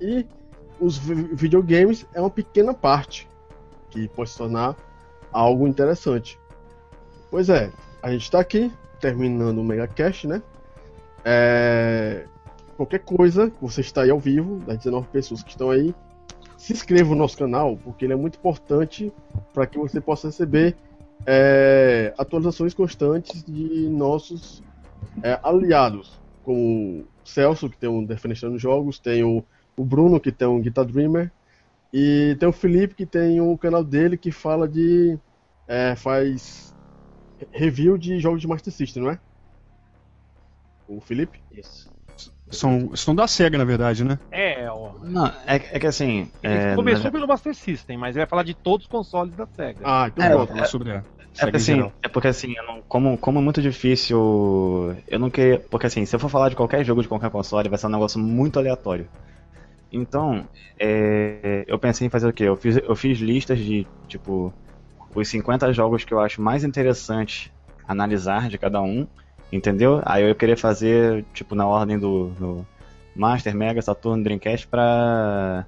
E 0.00 0.26
os 0.78 0.96
vi- 0.96 1.34
videogames 1.34 2.06
é 2.14 2.20
uma 2.20 2.30
pequena 2.30 2.72
parte 2.72 3.28
que 3.90 4.06
pode 4.08 4.30
se 4.30 4.38
tornar 4.38 4.76
algo 5.32 5.66
interessante. 5.66 6.38
Pois 7.30 7.48
é, 7.48 7.72
a 8.02 8.12
gente 8.12 8.22
está 8.22 8.38
aqui 8.40 8.72
terminando 9.00 9.58
o 9.58 9.64
MegaCast, 9.64 10.26
né? 10.26 10.42
É, 11.24 12.24
Qualquer 12.80 13.00
coisa, 13.00 13.52
você 13.60 13.82
está 13.82 14.04
aí 14.04 14.10
ao 14.10 14.18
vivo, 14.18 14.56
das 14.60 14.78
19 14.78 15.06
pessoas 15.08 15.42
que 15.42 15.50
estão 15.50 15.68
aí, 15.68 15.94
se 16.56 16.72
inscreva 16.72 17.10
no 17.10 17.16
nosso 17.16 17.36
canal, 17.36 17.76
porque 17.76 18.06
ele 18.06 18.14
é 18.14 18.16
muito 18.16 18.38
importante 18.38 19.12
para 19.52 19.66
que 19.66 19.76
você 19.76 20.00
possa 20.00 20.28
receber 20.28 20.74
é, 21.26 22.14
atualizações 22.18 22.74
constantes 22.74 23.44
de 23.44 23.88
nossos 23.88 24.62
é, 25.22 25.38
aliados, 25.42 26.18
como 26.42 27.02
o 27.02 27.06
Celso, 27.24 27.68
que 27.68 27.78
tem 27.78 27.88
um 27.88 28.04
Defenestrando 28.04 28.58
Jogos, 28.58 28.98
tem 28.98 29.22
o, 29.22 29.44
o 29.76 29.84
Bruno, 29.84 30.20
que 30.20 30.32
tem 30.32 30.48
um 30.48 30.60
Guitar 30.60 30.84
Dreamer, 30.84 31.32
e 31.92 32.36
tem 32.38 32.48
o 32.48 32.52
Felipe, 32.52 32.94
que 32.94 33.06
tem 33.06 33.40
o 33.40 33.56
canal 33.58 33.84
dele 33.84 34.16
que 34.16 34.30
fala 34.30 34.68
de. 34.68 35.18
é, 35.66 35.96
faz 35.96 36.70
review 37.52 37.96
de 37.96 38.18
jogos 38.18 38.40
de 38.40 38.46
Master 38.46 38.72
System, 38.72 39.02
não 39.02 39.10
é? 39.10 39.20
O 40.88 41.00
Felipe? 41.00 41.40
Isso. 41.52 41.99
São, 42.52 42.94
são 42.96 43.14
da 43.14 43.26
SEGA, 43.28 43.58
na 43.58 43.64
verdade, 43.64 44.04
né? 44.04 44.18
É, 44.30 44.70
ó. 44.70 44.94
Não, 45.02 45.26
é, 45.26 45.56
é 45.56 45.78
que 45.80 45.86
assim. 45.86 46.30
É, 46.42 46.74
começou 46.76 47.10
na- 47.10 47.12
pelo 47.12 47.26
Master 47.26 47.54
System, 47.54 47.96
mas 47.96 48.14
ele 48.16 48.24
vai 48.24 48.28
falar 48.28 48.42
de 48.42 48.54
todos 48.54 48.84
os 48.86 48.90
consoles 48.90 49.34
da 49.34 49.46
SEGA. 49.46 49.84
Ah, 49.84 50.08
então 50.08 50.24
É, 50.24 50.30
pronto. 50.30 50.52
Falar 50.52 50.66
sobre 50.66 50.90
a 50.92 51.02
É 51.02 51.04
SEGA 51.34 51.46
porque 51.46 51.56
assim, 51.56 51.80
é 52.02 52.08
porque 52.08 52.28
assim, 52.28 52.54
eu 52.56 52.64
não- 52.66 52.82
como, 52.88 53.18
como 53.18 53.38
é 53.38 53.42
muito 53.42 53.62
difícil, 53.62 54.18
eu 55.06 55.18
não 55.18 55.30
queria, 55.30 55.58
porque 55.70 55.86
assim, 55.86 56.04
se 56.04 56.14
eu 56.14 56.20
for 56.20 56.28
falar 56.28 56.48
de 56.48 56.56
qualquer 56.56 56.84
jogo 56.84 57.02
de 57.02 57.08
qualquer 57.08 57.30
console, 57.30 57.68
vai 57.68 57.78
ser 57.78 57.86
um 57.86 57.90
negócio 57.90 58.18
muito 58.20 58.58
aleatório. 58.58 59.08
Então, 59.92 60.48
é, 60.80 61.64
eu 61.68 61.78
pensei 61.78 62.06
em 62.06 62.10
fazer 62.10 62.28
o 62.28 62.32
quê? 62.32 62.44
Eu 62.44 62.56
fiz, 62.56 62.76
eu 62.78 62.96
fiz 62.96 63.18
listas 63.18 63.58
de, 63.58 63.88
tipo, 64.08 64.54
os 65.14 65.28
50 65.28 65.72
jogos 65.72 66.04
que 66.04 66.14
eu 66.14 66.20
acho 66.20 66.42
mais 66.42 66.64
interessantes 66.64 67.50
analisar 67.86 68.48
de 68.48 68.58
cada 68.58 68.80
um, 68.82 69.08
entendeu? 69.52 70.00
Aí 70.04 70.28
eu 70.28 70.34
queria 70.34 70.56
fazer, 70.56 71.24
tipo, 71.34 71.54
na 71.54 71.66
ordem 71.66 71.98
do, 71.98 72.30
do 72.30 72.66
Master, 73.16 73.54
Mega, 73.54 73.82
Saturn, 73.82 74.22
Dreamcast 74.22 74.66
pra 74.68 75.66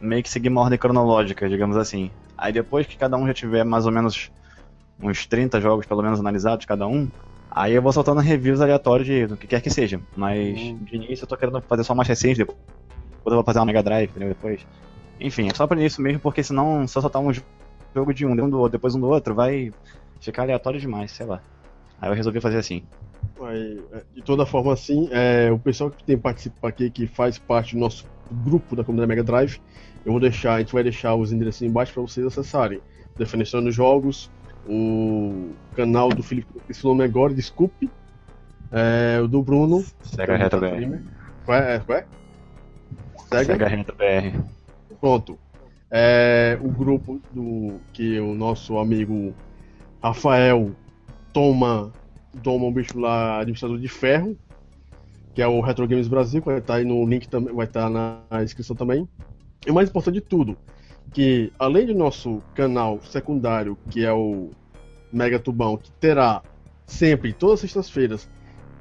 meio 0.00 0.22
que 0.22 0.30
seguir 0.30 0.48
uma 0.48 0.62
ordem 0.62 0.78
cronológica, 0.78 1.48
digamos 1.48 1.76
assim. 1.76 2.10
Aí 2.36 2.52
depois 2.52 2.86
que 2.86 2.96
cada 2.96 3.16
um 3.16 3.26
já 3.26 3.34
tiver 3.34 3.64
mais 3.64 3.86
ou 3.86 3.92
menos 3.92 4.30
uns 5.00 5.26
30 5.26 5.60
jogos 5.60 5.86
pelo 5.86 6.02
menos 6.02 6.20
analisados 6.20 6.66
cada 6.66 6.86
um, 6.86 7.08
aí 7.50 7.74
eu 7.74 7.82
vou 7.82 7.92
soltando 7.92 8.20
reviews 8.20 8.60
aleatórios 8.60 9.06
de, 9.06 9.26
do 9.26 9.36
que 9.36 9.46
quer 9.46 9.60
que 9.62 9.70
seja. 9.70 10.00
Mas 10.16 10.58
de 10.80 10.96
início 10.96 11.24
eu 11.24 11.28
tô 11.28 11.36
querendo 11.36 11.62
fazer 11.62 11.84
só 11.84 11.94
mais 11.94 12.08
recente, 12.08 12.38
depois 12.38 12.58
eu 13.26 13.34
vou 13.36 13.44
fazer 13.44 13.58
uma 13.60 13.66
Mega 13.66 13.82
Drive, 13.82 14.10
entendeu? 14.10 14.28
Depois. 14.30 14.62
Enfim, 15.20 15.48
é 15.48 15.54
só 15.54 15.66
pra 15.66 15.82
isso 15.82 16.00
mesmo, 16.02 16.20
porque 16.20 16.42
senão 16.42 16.86
se 16.86 16.96
eu 16.96 17.02
soltar 17.02 17.22
um 17.22 17.32
jogo 17.32 18.14
de 18.14 18.26
um, 18.26 18.32
um 18.32 18.50
do- 18.50 18.68
depois 18.68 18.94
um 18.94 19.00
do 19.00 19.08
outro, 19.08 19.34
vai 19.34 19.72
ficar 20.20 20.42
aleatório 20.42 20.80
demais, 20.80 21.12
sei 21.12 21.26
lá. 21.26 21.42
Aí 22.00 22.10
eu 22.10 22.14
resolvi 22.14 22.40
fazer 22.40 22.58
assim. 22.58 22.82
Aí, 23.40 23.80
é, 23.92 24.02
de 24.14 24.22
toda 24.22 24.44
forma, 24.46 24.72
assim, 24.72 25.08
é, 25.12 25.50
o 25.50 25.58
pessoal 25.58 25.90
que 25.90 26.02
tem 26.04 26.18
participado 26.18 26.68
aqui, 26.68 26.90
que 26.90 27.06
faz 27.06 27.38
parte 27.38 27.74
do 27.74 27.80
nosso 27.80 28.06
grupo 28.30 28.74
da 28.76 28.84
comunidade 28.84 29.08
Mega 29.08 29.22
Drive, 29.24 29.60
eu 30.04 30.12
vou 30.12 30.20
deixar, 30.20 30.54
a 30.54 30.58
gente 30.58 30.72
vai 30.72 30.82
deixar 30.82 31.14
os 31.14 31.32
endereços 31.32 31.62
embaixo 31.62 31.92
para 31.92 32.02
vocês 32.02 32.26
acessarem. 32.26 32.80
Defenestrando 33.16 33.70
Jogos, 33.70 34.30
o 34.66 35.50
canal 35.74 36.08
do 36.08 36.22
Felipe, 36.22 36.48
esse 36.68 36.84
nome 36.84 37.02
agora, 37.04 37.34
desculpe, 37.34 37.90
é, 38.70 39.20
o 39.20 39.26
do 39.26 39.42
Bruno. 39.42 39.84
Sega 40.02 40.36
Retro 40.36 40.60
BR. 40.60 41.00
Qual 41.44 41.58
é? 41.58 41.78
Qual 41.80 41.98
é? 41.98 42.06
Sega? 43.28 43.44
Sega 43.44 43.68
Retro 43.68 43.96
BR. 43.96 44.38
Pronto. 45.00 45.38
É, 45.90 46.58
o 46.60 46.68
grupo 46.68 47.20
do 47.32 47.80
que 47.92 48.20
o 48.20 48.34
nosso 48.34 48.78
amigo 48.78 49.34
Rafael 50.02 50.72
toma, 51.38 51.92
toma 52.42 52.66
um 52.66 52.72
bicho 52.72 52.98
lá, 52.98 53.38
administrador 53.38 53.78
de 53.78 53.86
ferro, 53.86 54.36
que 55.32 55.40
é 55.40 55.46
o 55.46 55.60
Retro 55.60 55.86
Games 55.86 56.08
Brasil, 56.08 56.40
que 56.42 56.48
vai 56.48 56.58
estar 56.58 56.74
aí 56.74 56.84
no 56.84 57.06
link 57.06 57.28
também, 57.28 57.54
vai 57.54 57.64
estar 57.64 57.88
na 57.88 58.18
descrição 58.42 58.74
também. 58.74 59.08
E 59.64 59.70
o 59.70 59.74
mais 59.74 59.88
importante 59.88 60.16
de 60.16 60.20
tudo, 60.20 60.56
que 61.12 61.52
além 61.56 61.86
do 61.86 61.94
nosso 61.94 62.42
canal 62.56 63.00
secundário, 63.04 63.78
que 63.88 64.04
é 64.04 64.12
o 64.12 64.50
Mega 65.12 65.38
Tubão, 65.38 65.76
que 65.76 65.92
terá 65.92 66.42
sempre, 66.88 67.32
todas 67.32 67.54
as 67.54 67.60
sextas-feiras, 67.60 68.28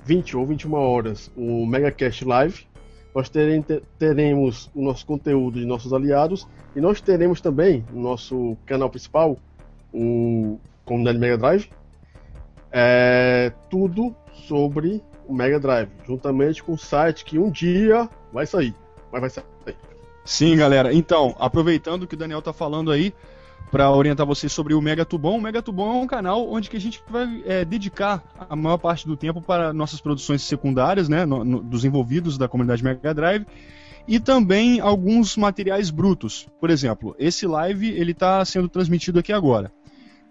20 0.03 0.35
ou 0.35 0.43
21 0.43 0.73
horas, 0.73 1.29
o 1.38 1.63
MegaCast 1.63 2.25
Live, 2.25 2.65
nós 3.13 3.29
terem- 3.29 3.61
te- 3.61 3.84
teremos 3.99 4.67
o 4.73 4.81
nosso 4.81 5.05
conteúdo 5.05 5.59
de 5.59 5.65
nossos 5.67 5.93
aliados 5.93 6.47
e 6.75 6.81
nós 6.81 7.01
teremos 7.01 7.39
também 7.39 7.84
no 7.93 8.01
nosso 8.01 8.57
canal 8.65 8.89
principal, 8.89 9.38
o 9.93 10.57
Comunidade 10.85 11.19
Mega 11.19 11.38
Drive, 11.38 11.69
é, 12.72 13.52
tudo 13.69 14.15
sobre 14.48 15.03
o 15.27 15.34
Mega 15.34 15.60
Drive, 15.60 15.89
juntamente 16.06 16.64
com 16.64 16.73
o 16.73 16.77
site 16.77 17.26
que 17.26 17.38
um 17.38 17.52
dia 17.52 18.10
vai 18.31 18.45
sair. 18.45 18.73
Mas 19.11 19.22
vai 19.22 19.30
sair. 19.30 19.45
Sim, 20.23 20.57
galera. 20.57 20.94
Então, 20.94 21.35
aproveitando 21.39 22.06
que 22.06 22.15
o 22.15 22.18
Daniel 22.18 22.41
tá 22.41 22.52
falando 22.52 22.91
aí, 22.91 23.14
para 23.72 23.91
orientar 23.91 24.26
vocês 24.26 24.52
sobre 24.52 24.73
o 24.73 24.81
Mega 24.81 25.06
Tubão. 25.06 25.38
O 25.38 25.41
Mega 25.41 25.61
Tubão 25.61 25.91
é 25.91 26.02
um 26.02 26.07
canal 26.07 26.49
onde 26.49 26.69
que 26.69 26.77
a 26.77 26.80
gente 26.80 27.02
vai 27.10 27.44
é, 27.45 27.65
dedicar 27.65 28.23
a 28.49 28.56
maior 28.56 28.77
parte 28.77 29.07
do 29.07 29.18
tempo 29.18 29.41
para 29.41 29.73
nossas 29.73 29.99
produções 29.99 30.41
secundárias, 30.41 31.10
né, 31.10 31.26
no, 31.26 31.44
no, 31.44 31.61
dos 31.61 31.84
envolvidos 31.84 32.38
da 32.38 32.48
comunidade 32.48 32.84
Mega 32.84 33.14
Drive 33.14 33.45
e 34.07 34.19
também 34.19 34.80
alguns 34.80 35.35
materiais 35.35 35.89
brutos. 35.89 36.48
Por 36.60 36.69
exemplo, 36.69 37.14
esse 37.19 37.45
live 37.45 37.89
ele 37.89 38.11
está 38.11 38.44
sendo 38.45 38.69
transmitido 38.69 39.19
aqui 39.19 39.34
agora. 39.34 39.72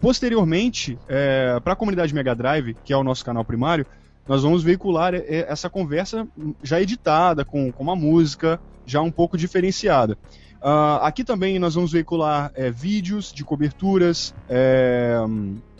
Posteriormente, 0.00 0.98
é, 1.08 1.58
para 1.60 1.72
a 1.72 1.76
comunidade 1.76 2.14
Mega 2.14 2.34
Drive, 2.34 2.76
que 2.84 2.92
é 2.92 2.96
o 2.96 3.04
nosso 3.04 3.24
canal 3.24 3.44
primário, 3.44 3.86
nós 4.28 4.42
vamos 4.42 4.62
veicular 4.62 5.14
é, 5.14 5.46
essa 5.48 5.70
conversa 5.70 6.26
já 6.62 6.80
editada, 6.80 7.44
com, 7.44 7.72
com 7.72 7.82
uma 7.82 7.96
música 7.96 8.60
já 8.84 9.00
um 9.00 9.10
pouco 9.10 9.36
diferenciada. 9.36 10.16
Uh, 10.56 10.98
aqui 11.02 11.22
também 11.22 11.58
nós 11.58 11.74
vamos 11.74 11.92
veicular 11.92 12.50
é, 12.54 12.70
vídeos 12.70 13.32
de 13.32 13.44
coberturas, 13.44 14.34
é, 14.48 15.16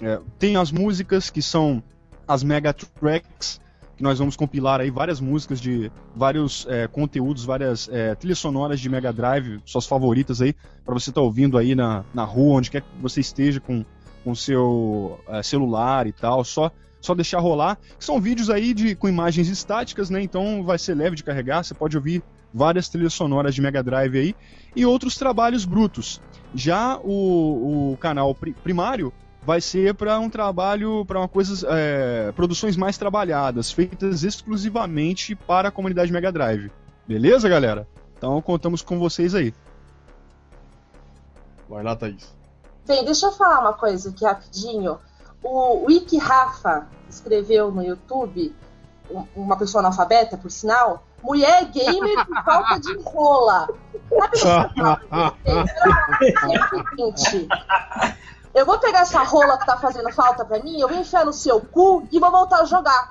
é, 0.01 0.21
tem 0.39 0.57
as 0.57 0.71
músicas 0.71 1.31
que 1.31 1.41
são 1.41 1.83
as 2.29 2.45
mega 2.45 2.73
tracks, 2.73 3.61
que 3.97 4.03
nós 4.03 4.19
vamos 4.19 4.37
compilar 4.37 4.81
aí 4.81 4.91
várias 4.91 5.21
músicas 5.21 5.61
de 5.61 5.91
vários 6.15 6.67
é, 6.69 6.87
conteúdos, 6.87 7.45
várias 7.45 7.89
é, 7.89 8.15
trilhas 8.15 8.39
sonoras 8.39 8.79
de 8.79 8.89
Mega 8.91 9.13
Drive, 9.13 9.61
suas 9.65 9.87
favoritas 9.87 10.43
aí, 10.43 10.55
para 10.85 10.93
você 10.93 11.11
estar 11.11 11.21
tá 11.21 11.25
ouvindo 11.25 11.57
aí 11.57 11.75
na, 11.75 12.05
na 12.13 12.25
rua, 12.25 12.59
onde 12.59 12.71
quer 12.71 12.83
que 12.83 12.89
você 13.01 13.21
esteja 13.21 13.59
com 13.59 13.85
o 14.31 14.37
seu 14.37 15.21
é, 15.29 15.43
celular 15.43 16.07
e 16.07 16.13
tal, 16.13 16.45
só 16.45 16.71
só 17.01 17.15
deixar 17.15 17.39
rolar. 17.39 17.79
São 17.99 18.21
vídeos 18.21 18.51
aí 18.51 18.75
de, 18.75 18.95
com 18.97 19.09
imagens 19.09 19.49
estáticas, 19.49 20.11
né? 20.11 20.23
Então 20.23 20.65
vai 20.65 20.79
ser 20.79 20.95
leve 20.95 21.15
de 21.15 21.23
carregar, 21.23 21.63
você 21.63 21.75
pode 21.75 21.97
ouvir 21.97 22.23
várias 22.53 22.89
trilhas 22.89 23.15
sonoras 23.15 23.55
de 23.55 23.61
Mega 23.61 23.83
Drive 23.83 24.17
aí 24.17 24.35
e 24.75 24.85
outros 24.85 25.17
trabalhos 25.17 25.65
brutos. 25.65 26.21
Já 26.55 26.99
o, 26.99 27.93
o 27.93 27.97
canal 27.99 28.35
primário 28.35 29.13
vai 29.45 29.61
ser 29.61 29.95
para 29.95 30.19
um 30.19 30.29
trabalho, 30.29 31.05
para 31.05 31.21
uma 31.21 31.29
coisa, 31.29 31.67
é, 31.71 32.33
produções 32.33 32.77
mais 32.77 32.99
trabalhadas, 32.99 33.71
feitas 33.71 34.25
exclusivamente 34.25 35.37
para 35.37 35.69
a 35.69 35.71
comunidade 35.71 36.13
Mega 36.13 36.33
Drive. 36.33 36.71
Beleza, 37.07 37.49
galera? 37.49 37.87
Então 38.19 38.41
contamos 38.43 38.83
com 38.83 38.99
vocês 38.99 39.35
aí. 39.35 39.55
Vai 41.69 41.85
lá, 41.85 41.95
Thaís. 41.95 42.35
Bem, 42.87 43.05
deixa 43.05 43.27
eu 43.27 43.33
falar 43.33 43.61
uma 43.61 43.73
coisa 43.73 44.11
aqui 44.11 44.25
rapidinho. 44.25 44.99
O 45.43 45.87
Wiki 45.87 46.19
Rafa 46.19 46.87
escreveu 47.09 47.71
no 47.71 47.83
YouTube, 47.83 48.55
uma 49.35 49.57
pessoa 49.57 49.81
analfabeta, 49.81 50.37
por 50.37 50.51
sinal, 50.51 51.05
mulher 51.23 51.65
gamer 51.67 52.25
por 52.27 52.45
falta 52.45 52.79
de 52.81 52.97
rola. 53.03 53.69
Sabe 54.37 54.81
eu 58.55 58.65
vou 58.65 58.79
pegar 58.79 59.01
essa 59.01 59.23
rola 59.23 59.59
que 59.59 59.67
tá 59.67 59.77
fazendo 59.77 60.11
falta 60.13 60.45
pra 60.45 60.61
mim, 60.61 60.81
eu 60.81 60.89
vou 60.89 60.99
enfiar 60.99 61.27
no 61.27 61.33
seu 61.33 61.61
cu 61.61 62.09
e 62.11 62.19
vou 62.19 62.31
voltar 62.31 62.61
a 62.61 62.65
jogar. 62.65 63.09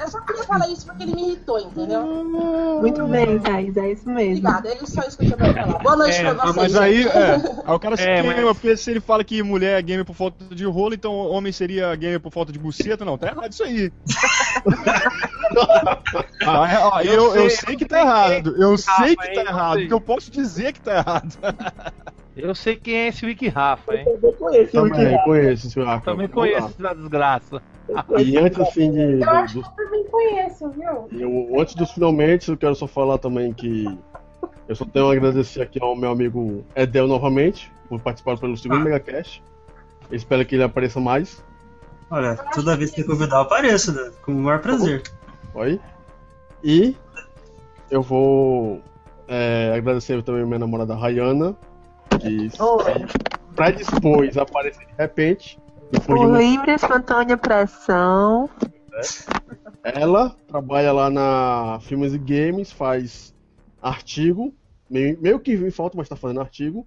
Eu 0.00 0.08
só 0.08 0.20
queria 0.20 0.42
falar 0.44 0.68
isso 0.68 0.86
porque 0.86 1.04
ele 1.04 1.14
me 1.14 1.22
irritou, 1.22 1.58
entendeu? 1.60 2.02
Muito 2.02 3.06
bem, 3.06 3.38
Thais, 3.38 3.76
é 3.76 3.92
isso 3.92 4.08
mesmo. 4.08 4.48
Obrigada, 4.48 4.68
ele 4.68 4.86
só 4.86 5.02
isso 5.02 5.16
que 5.16 5.26
eu 5.26 5.36
tinha 5.36 5.52
pra 5.52 5.66
falar. 5.66 5.78
Boa 5.78 5.96
noite 5.96 6.16
é, 6.16 6.34
pra 6.34 6.44
vocês. 6.44 6.56
Mas 6.56 6.76
aí, 6.76 7.06
é, 7.06 7.34
aí 7.64 7.74
o 7.74 7.78
cara 7.78 7.96
se 7.96 8.02
é, 8.02 8.22
queima, 8.22 8.34
mas... 8.34 8.44
porque 8.44 8.76
se 8.76 8.90
ele 8.90 9.00
fala 9.00 9.22
que 9.22 9.42
mulher 9.42 9.78
é 9.78 9.82
gamer 9.82 10.04
por 10.04 10.14
falta 10.14 10.54
de 10.54 10.64
rolo, 10.64 10.94
então 10.94 11.14
homem 11.14 11.52
seria 11.52 11.94
gamer 11.94 12.20
por 12.20 12.32
falta 12.32 12.52
de 12.52 12.58
buceta, 12.58 13.04
não, 13.04 13.16
tá 13.16 13.28
errado 13.28 13.52
isso 13.52 13.62
aí. 13.62 13.92
ah, 16.46 17.00
eu, 17.04 17.12
eu, 17.12 17.32
sei, 17.32 17.44
eu 17.44 17.50
sei 17.50 17.76
que 17.76 17.84
tá 17.84 18.00
errado, 18.00 18.54
eu 18.56 18.76
sei 18.76 19.16
que 19.16 19.34
tá 19.34 19.42
errado, 19.42 19.78
porque 19.78 19.94
eu 19.94 20.00
posso 20.00 20.30
dizer 20.30 20.72
que 20.72 20.80
tá 20.80 20.96
errado. 20.96 21.38
Eu 22.36 22.54
sei 22.54 22.76
quem 22.76 22.94
é 22.94 23.08
esse 23.08 23.26
Wiki 23.26 23.48
Rafa, 23.48 23.94
hein? 23.94 24.04
Eu 24.06 24.18
também 24.18 24.32
conheço, 24.32 24.72
também 24.72 25.18
conheço 25.24 25.66
esse 25.66 25.80
Rafa. 25.80 26.04
Também 26.04 26.28
conheço 26.28 26.68
esse 26.68 26.94
desgraça. 26.94 27.62
E 28.18 28.38
antes 28.38 28.58
assim 28.58 28.90
de. 28.90 29.20
Eu 29.20 29.30
acho 29.30 29.54
que 29.54 29.58
eu 29.60 29.76
também 29.76 30.04
conheço, 30.04 30.70
viu? 30.70 31.08
Eu, 31.12 31.60
antes 31.60 31.74
dos 31.74 31.90
finalmente, 31.90 32.48
eu 32.48 32.56
quero 32.56 32.74
só 32.74 32.86
falar 32.86 33.18
também 33.18 33.52
que 33.52 33.86
eu 34.66 34.74
só 34.74 34.84
tenho 34.86 35.10
a 35.10 35.12
agradecer 35.12 35.60
aqui 35.60 35.82
ao 35.82 35.94
meu 35.94 36.10
amigo 36.10 36.64
Edel 36.74 37.06
novamente 37.06 37.70
por 37.88 38.00
participar 38.00 38.38
pelo 38.38 38.56
segundo 38.56 38.80
ah. 38.80 38.84
Megacast. 38.84 39.42
Eu 40.10 40.16
espero 40.16 40.44
que 40.46 40.54
ele 40.54 40.64
apareça 40.64 40.98
mais. 40.98 41.44
Olha, 42.10 42.36
toda 42.54 42.76
vez 42.76 42.90
que 42.90 43.04
convidar 43.04 43.36
eu 43.36 43.42
apareço, 43.42 43.92
né? 43.92 44.10
Com 44.22 44.32
o 44.32 44.36
maior 44.36 44.60
prazer. 44.60 45.02
Oi. 45.54 45.78
E 46.64 46.96
eu 47.90 48.00
vou 48.00 48.80
é, 49.28 49.74
agradecer 49.76 50.22
também 50.22 50.42
a 50.42 50.46
minha 50.46 50.58
namorada 50.58 50.94
Rayana 50.94 51.56
que 52.18 52.50
predispôs 53.54 54.36
a 54.36 54.42
aparecer 54.42 54.86
de 54.86 54.94
repente. 54.96 55.58
Por 56.06 56.18
um... 56.18 56.36
livre, 56.36 56.72
espontânea 56.72 57.36
pressão. 57.36 58.48
É. 59.84 60.02
Ela 60.02 60.36
trabalha 60.46 60.92
lá 60.92 61.10
na 61.10 61.78
Filmes 61.82 62.14
e 62.14 62.18
Games, 62.18 62.70
faz 62.70 63.34
artigo, 63.80 64.54
meio, 64.88 65.20
meio 65.20 65.40
que 65.40 65.52
em 65.52 65.70
falta, 65.70 65.96
mas 65.96 66.06
está 66.06 66.16
fazendo 66.16 66.40
artigo, 66.40 66.86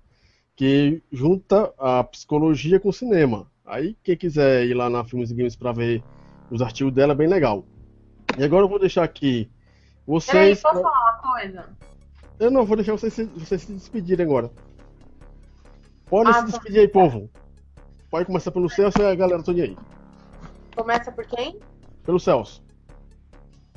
que 0.55 1.03
junta 1.11 1.73
a 1.77 2.03
psicologia 2.03 2.79
com 2.79 2.89
o 2.89 2.93
cinema. 2.93 3.47
Aí, 3.65 3.97
quem 4.03 4.15
quiser 4.15 4.65
ir 4.65 4.73
lá 4.73 4.89
na 4.89 5.03
Filmes 5.03 5.31
e 5.31 5.35
Games 5.35 5.55
para 5.55 5.73
ver 5.73 6.03
os 6.49 6.61
artigos 6.61 6.93
dela, 6.93 7.13
é 7.13 7.15
bem 7.15 7.27
legal. 7.27 7.65
E 8.37 8.43
agora 8.43 8.63
eu 8.63 8.69
vou 8.69 8.79
deixar 8.79 9.03
aqui 9.03 9.49
vocês. 10.05 10.61
Peraí, 10.61 10.73
posso 10.73 10.81
falar 10.81 11.11
uma 11.11 11.33
coisa? 11.33 11.69
Eu 12.39 12.51
não, 12.51 12.65
vou 12.65 12.75
deixar 12.75 12.93
vocês, 12.93 13.15
vocês 13.35 13.61
se 13.61 13.73
despedirem 13.73 14.25
agora. 14.25 14.51
Pode 16.07 16.29
ah, 16.29 16.33
se 16.33 16.39
tá. 16.39 16.45
despedir 16.45 16.81
aí, 16.81 16.87
povo. 16.87 17.29
Pode 18.09 18.25
começar 18.25 18.51
pelo 18.51 18.69
Celso 18.69 19.01
e 19.01 19.05
a 19.05 19.15
galera 19.15 19.43
toda 19.43 19.61
aí. 19.61 19.77
Começa 20.75 21.11
por 21.11 21.25
quem? 21.25 21.59
Pelo 22.03 22.19
Celso. 22.19 22.63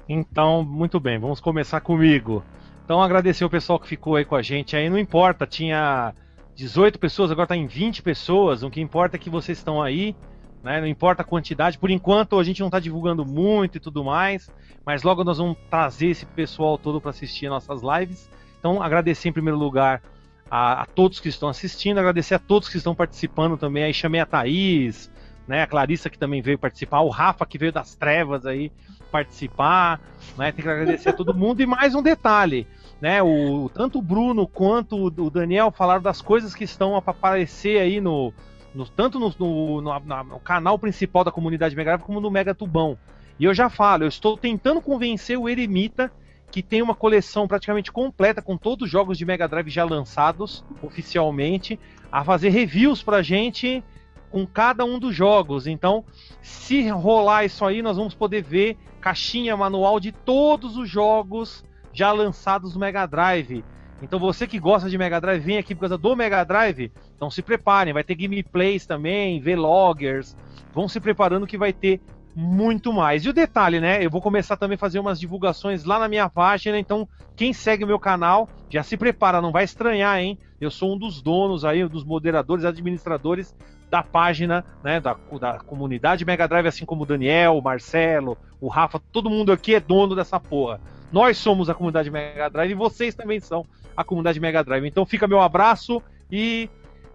Então, 0.09 0.63
muito 0.63 0.99
bem, 0.99 1.19
vamos 1.19 1.41
começar 1.41 1.81
comigo. 1.81 2.43
Então, 2.85 3.03
agradecer 3.03 3.45
o 3.45 3.51
pessoal 3.51 3.79
que 3.79 3.87
ficou 3.87 4.17
aí 4.17 4.25
com 4.25 4.35
a 4.35 4.43
gente. 4.43 4.75
Aí 4.75 4.89
não 4.89 4.99
importa, 4.99 5.47
tinha 5.47 6.15
18 6.55 6.99
pessoas, 6.99 7.31
agora 7.31 7.49
tá 7.49 7.57
em 7.57 7.67
20 7.67 8.03
pessoas. 8.03 8.63
O 8.63 8.71
que 8.71 8.81
importa 8.81 9.17
é 9.17 9.19
que 9.19 9.29
vocês 9.29 9.59
estão 9.59 9.83
aí, 9.83 10.17
né? 10.63 10.81
Não 10.81 10.87
importa 10.87 11.23
a 11.23 11.25
quantidade. 11.25 11.79
Por 11.79 11.91
enquanto, 11.91 12.39
a 12.39 12.45
gente 12.45 12.61
não 12.61 12.71
tá 12.71 12.81
divulgando 12.81 13.27
muito 13.27 13.77
e 13.77 13.81
tudo 13.81 14.03
mais, 14.03 14.51
mas 14.85 15.03
logo 15.03 15.23
nós 15.23 15.39
vamos 15.39 15.59
trazer 15.71 16.09
esse 16.09 16.25
pessoal 16.25 16.79
todo 16.79 17.01
para 17.01 17.11
assistir 17.11 17.49
nossas 17.49 17.81
lives. 17.83 18.31
Então, 18.59 18.83
agradecer 18.83 19.29
em 19.29 19.33
primeiro 19.33 19.59
lugar 19.59 20.03
a, 20.51 20.83
a, 20.83 20.87
todos 20.87 21.21
que 21.21 21.29
estão 21.29 21.49
assistindo, 21.49 21.99
agradecer 21.99 22.35
a 22.35 22.39
todos 22.39 22.69
que 22.69 22.77
estão 22.77 22.95
participando 22.95 23.57
também. 23.57 23.85
Aí 23.85 23.95
chamei 23.95 24.21
a 24.21 24.27
Thaís, 24.27 25.11
né, 25.47 25.63
a 25.63 25.67
Clarissa 25.67 26.11
que 26.11 26.19
também 26.19 26.43
veio 26.43 26.59
participar, 26.59 27.01
o 27.01 27.09
Rafa 27.09 27.47
que 27.47 27.59
veio 27.59 27.73
das 27.73 27.95
trevas 27.95 28.45
aí 28.47 28.71
participar, 29.11 30.01
né? 30.37 30.53
Tem 30.53 30.63
que 30.63 30.71
agradecer 30.71 31.09
a 31.09 31.13
todo 31.13 31.33
mundo 31.35 31.63
e 31.63 31.67
mais 31.67 31.95
um 31.95 32.03
detalhe, 32.03 32.67
né? 33.01 33.23
O 33.23 33.71
tanto 33.73 33.99
o 33.99 34.03
Bruno 34.03 34.47
quanto 34.47 35.07
o 35.07 35.31
Daniel 35.31 35.71
falaram 35.71 36.03
das 36.03 36.21
coisas 36.21 36.55
que 36.55 36.65
estão 36.65 36.95
a 36.95 36.99
aparecer 36.99 37.81
aí 37.81 38.01
no, 38.01 38.33
no 38.75 38.87
tanto 38.87 39.19
no, 39.19 39.35
no, 39.39 39.81
no, 39.81 40.41
canal 40.41 40.79
principal 40.79 41.25
da 41.25 41.33
comunidade 41.33 41.75
Mega 41.75 41.99
como 41.99 42.21
no 42.21 42.31
Mega 42.31 42.55
Tubão. 42.55 42.99
E 43.39 43.45
eu 43.45 43.55
já 43.55 43.71
falo, 43.71 44.05
eu 44.05 44.09
estou 44.09 44.37
tentando 44.37 44.81
convencer 44.81 45.39
o 45.39 45.49
Eremita 45.49 46.13
que 46.51 46.63
tem 46.63 46.81
uma 46.81 46.95
coleção 46.95 47.47
praticamente 47.47 47.93
completa 47.93 48.41
com 48.41 48.57
todos 48.57 48.87
os 48.87 48.91
jogos 48.91 49.19
de 49.19 49.25
Mega 49.25 49.47
Drive 49.47 49.69
já 49.69 49.85
lançados 49.85 50.65
oficialmente, 50.83 51.79
a 52.11 52.25
fazer 52.25 52.49
reviews 52.49 53.03
pra 53.03 53.23
gente 53.23 53.85
com 54.31 54.47
cada 54.47 54.85
um 54.85 54.99
dos 54.99 55.15
jogos. 55.15 55.67
Então, 55.67 56.05
se 56.41 56.89
rolar 56.89 57.45
isso 57.45 57.65
aí, 57.65 57.83
nós 57.83 57.97
vamos 57.97 58.15
poder 58.15 58.43
ver 58.43 58.77
caixinha 59.01 59.57
manual 59.57 60.01
de 60.01 60.13
todos 60.13 60.77
os 60.77 60.89
jogos 60.89 61.65
já 61.93 62.13
lançados 62.13 62.75
no 62.75 62.81
Mega 62.81 63.07
Drive. 63.07 63.65
Então 64.01 64.19
você 64.19 64.47
que 64.47 64.59
gosta 64.59 64.89
de 64.89 64.97
Mega 64.97 65.21
Drive, 65.21 65.43
vem 65.43 65.59
aqui 65.59 65.75
por 65.75 65.81
causa 65.81 65.99
do 65.99 66.15
Mega 66.15 66.45
Drive. 66.45 66.93
Então 67.17 67.31
se 67.31 67.43
preparem, 67.43 67.93
vai 67.93 68.05
ter 68.05 68.15
gameplays 68.15 68.87
também, 68.87 69.41
vloggers. 69.41 70.37
Vão 70.73 70.89
se 70.89 71.01
preparando 71.01 71.47
que 71.47 71.59
vai 71.59 71.73
ter 71.73 72.01
muito 72.41 72.93
mais. 72.93 73.25
E 73.25 73.29
o 73.29 73.33
detalhe, 73.33 73.81
né? 73.81 74.05
Eu 74.05 74.09
vou 74.09 74.23
começar 74.23 74.57
também 74.57 74.77
a 74.77 74.79
fazer 74.79 75.01
umas 75.01 75.19
divulgações 75.19 75.83
lá 75.83 75.99
na 75.99 76.07
minha 76.07 76.29
página, 76.29 76.79
então 76.79 77.09
quem 77.35 77.53
segue 77.53 77.83
o 77.83 77.87
meu 77.87 77.99
canal 77.99 78.49
já 78.71 78.81
se 78.81 78.97
prepara, 78.97 79.43
não 79.43 79.51
vai 79.51 79.65
estranhar, 79.65 80.21
hein? 80.21 80.39
Eu 80.61 80.71
sou 80.71 80.95
um 80.95 80.99
dos 80.99 81.21
donos 81.21 81.65
aí, 81.65 81.85
um 81.85 81.89
dos 81.89 82.05
moderadores, 82.05 82.65
administradores 82.65 83.53
da 83.91 84.05
página, 84.05 84.65
né, 84.85 85.01
da, 85.01 85.17
da 85.41 85.59
comunidade 85.59 86.25
Mega 86.25 86.47
Drive, 86.47 86.69
assim 86.69 86.85
como 86.85 87.03
o 87.03 87.07
Daniel, 87.07 87.59
o 87.59 87.63
Marcelo, 87.63 88.39
o 88.61 88.69
Rafa, 88.69 89.01
todo 89.11 89.29
mundo 89.29 89.51
aqui 89.51 89.75
é 89.75 89.81
dono 89.81 90.15
dessa 90.15 90.39
porra. 90.39 90.81
Nós 91.11 91.39
somos 91.39 91.69
a 91.69 91.75
comunidade 91.75 92.09
Mega 92.09 92.49
Drive 92.49 92.71
e 92.71 92.75
vocês 92.75 93.17
também 93.17 93.41
são 93.41 93.67
a 93.97 94.05
comunidade 94.05 94.39
Mega 94.39 94.63
Drive. 94.63 94.87
Então 94.87 95.05
fica 95.05 95.27
meu 95.27 95.41
abraço 95.41 96.01
e 96.31 96.71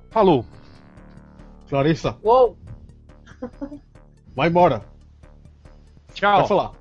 falou. 0.10 0.44
Clarissa. 1.70 2.18
Uou. 2.22 2.58
Vai 4.36 4.50
embora. 4.50 4.93
Tchau. 6.14 6.38
Vai 6.40 6.48
falar. 6.48 6.72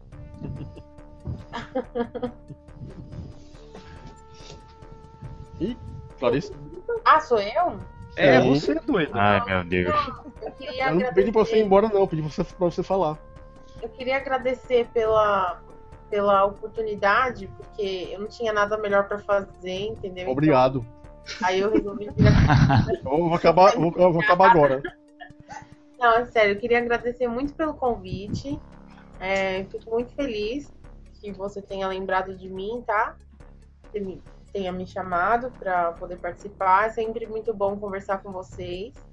Ih, 5.60 5.76
Clarice? 6.18 6.52
Ah, 7.04 7.20
sou 7.20 7.38
eu? 7.40 7.78
É, 8.16 8.40
Sim. 8.40 8.48
você, 8.48 8.74
doido. 8.74 9.12
Ai, 9.14 9.44
meu 9.44 9.64
Deus. 9.64 9.94
Não, 9.94 10.24
eu, 10.42 10.52
queria 10.52 10.88
eu 10.88 10.94
não 10.94 11.12
pedi 11.12 11.32
pra 11.32 11.44
você 11.44 11.58
ir 11.58 11.64
embora, 11.64 11.88
não. 11.88 12.00
Eu 12.00 12.08
pedi 12.08 12.22
pra 12.22 12.30
você, 12.30 12.44
pra 12.44 12.66
você 12.66 12.82
falar. 12.82 13.18
Eu 13.80 13.88
queria 13.88 14.16
agradecer 14.16 14.86
pela, 14.92 15.60
pela 16.10 16.44
oportunidade, 16.44 17.48
porque 17.56 18.10
eu 18.12 18.20
não 18.20 18.28
tinha 18.28 18.52
nada 18.52 18.76
melhor 18.76 19.08
pra 19.08 19.18
fazer, 19.18 19.86
entendeu? 19.86 20.22
Então, 20.22 20.32
Obrigado. 20.32 20.86
Então, 21.24 21.48
aí 21.48 21.60
eu 21.60 21.72
resolvi 21.72 22.06
eu 23.04 23.04
vou 23.04 23.34
acabar, 23.34 23.72
vou, 23.76 23.90
vou 23.90 24.20
acabar 24.20 24.50
agora. 24.50 24.82
Não, 25.98 26.16
é 26.16 26.24
sério, 26.26 26.54
eu 26.54 26.58
queria 26.60 26.78
agradecer 26.78 27.28
muito 27.28 27.54
pelo 27.54 27.74
convite. 27.74 28.60
É, 29.22 29.64
fico 29.66 29.90
muito 29.90 30.12
feliz 30.14 30.74
que 31.20 31.32
você 31.32 31.62
tenha 31.62 31.86
lembrado 31.86 32.36
de 32.36 32.48
mim, 32.48 32.82
tá? 32.86 33.16
Me- 33.94 34.22
Tenha 34.52 34.72
me 34.72 34.86
chamado 34.86 35.52
para 35.52 35.92
poder 35.94 36.18
participar. 36.18 36.86
É 36.86 36.90
sempre 36.90 37.26
muito 37.26 37.54
bom 37.54 37.78
conversar 37.78 38.22
com 38.22 38.32
vocês. 38.32 39.06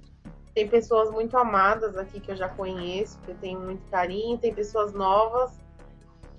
Tem 0.53 0.69
pessoas 0.69 1.11
muito 1.11 1.37
amadas 1.37 1.97
aqui 1.97 2.19
que 2.21 2.31
eu 2.31 2.35
já 2.35 2.49
conheço, 2.49 3.21
que 3.23 3.31
eu 3.31 3.37
tenho 3.37 3.61
muito 3.61 3.85
carinho. 3.87 4.39
Tem 4.39 4.53
pessoas 4.53 4.93
novas 4.93 5.51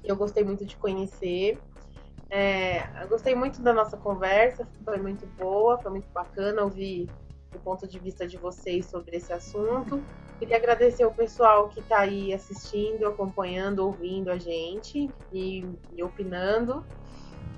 que 0.02 0.10
eu 0.10 0.16
gostei 0.16 0.44
muito 0.44 0.66
de 0.66 0.76
conhecer. 0.76 1.62
É, 2.30 3.04
eu 3.04 3.08
gostei 3.08 3.34
muito 3.34 3.62
da 3.62 3.72
nossa 3.72 3.96
conversa, 3.96 4.68
foi 4.84 4.98
muito 4.98 5.26
boa, 5.26 5.78
foi 5.78 5.90
muito 5.92 6.08
bacana 6.12 6.62
ouvir 6.64 7.10
o 7.52 7.60
ponto 7.60 7.88
de 7.88 7.98
vista 7.98 8.26
de 8.26 8.38
vocês 8.38 8.90
sobre 8.90 9.16
esse 9.16 9.32
assunto. 9.32 10.06
Queria 10.40 10.56
agradecer 10.56 11.04
o 11.04 11.12
pessoal 11.12 11.68
que 11.68 11.80
está 11.80 11.98
aí 11.98 12.32
assistindo, 12.32 13.06
acompanhando, 13.06 13.80
ouvindo 13.80 14.30
a 14.30 14.38
gente 14.38 15.12
e, 15.30 15.68
e 15.92 16.02
opinando. 16.02 16.82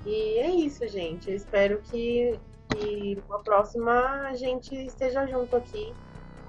E 0.05 0.37
é 0.39 0.51
isso, 0.51 0.85
gente. 0.89 1.29
Eu 1.29 1.35
espero 1.37 1.81
que, 1.81 2.37
que 2.67 3.23
na 3.29 3.39
próxima 3.39 4.27
a 4.27 4.35
gente 4.35 4.75
esteja 4.75 5.25
junto 5.25 5.55
aqui, 5.55 5.93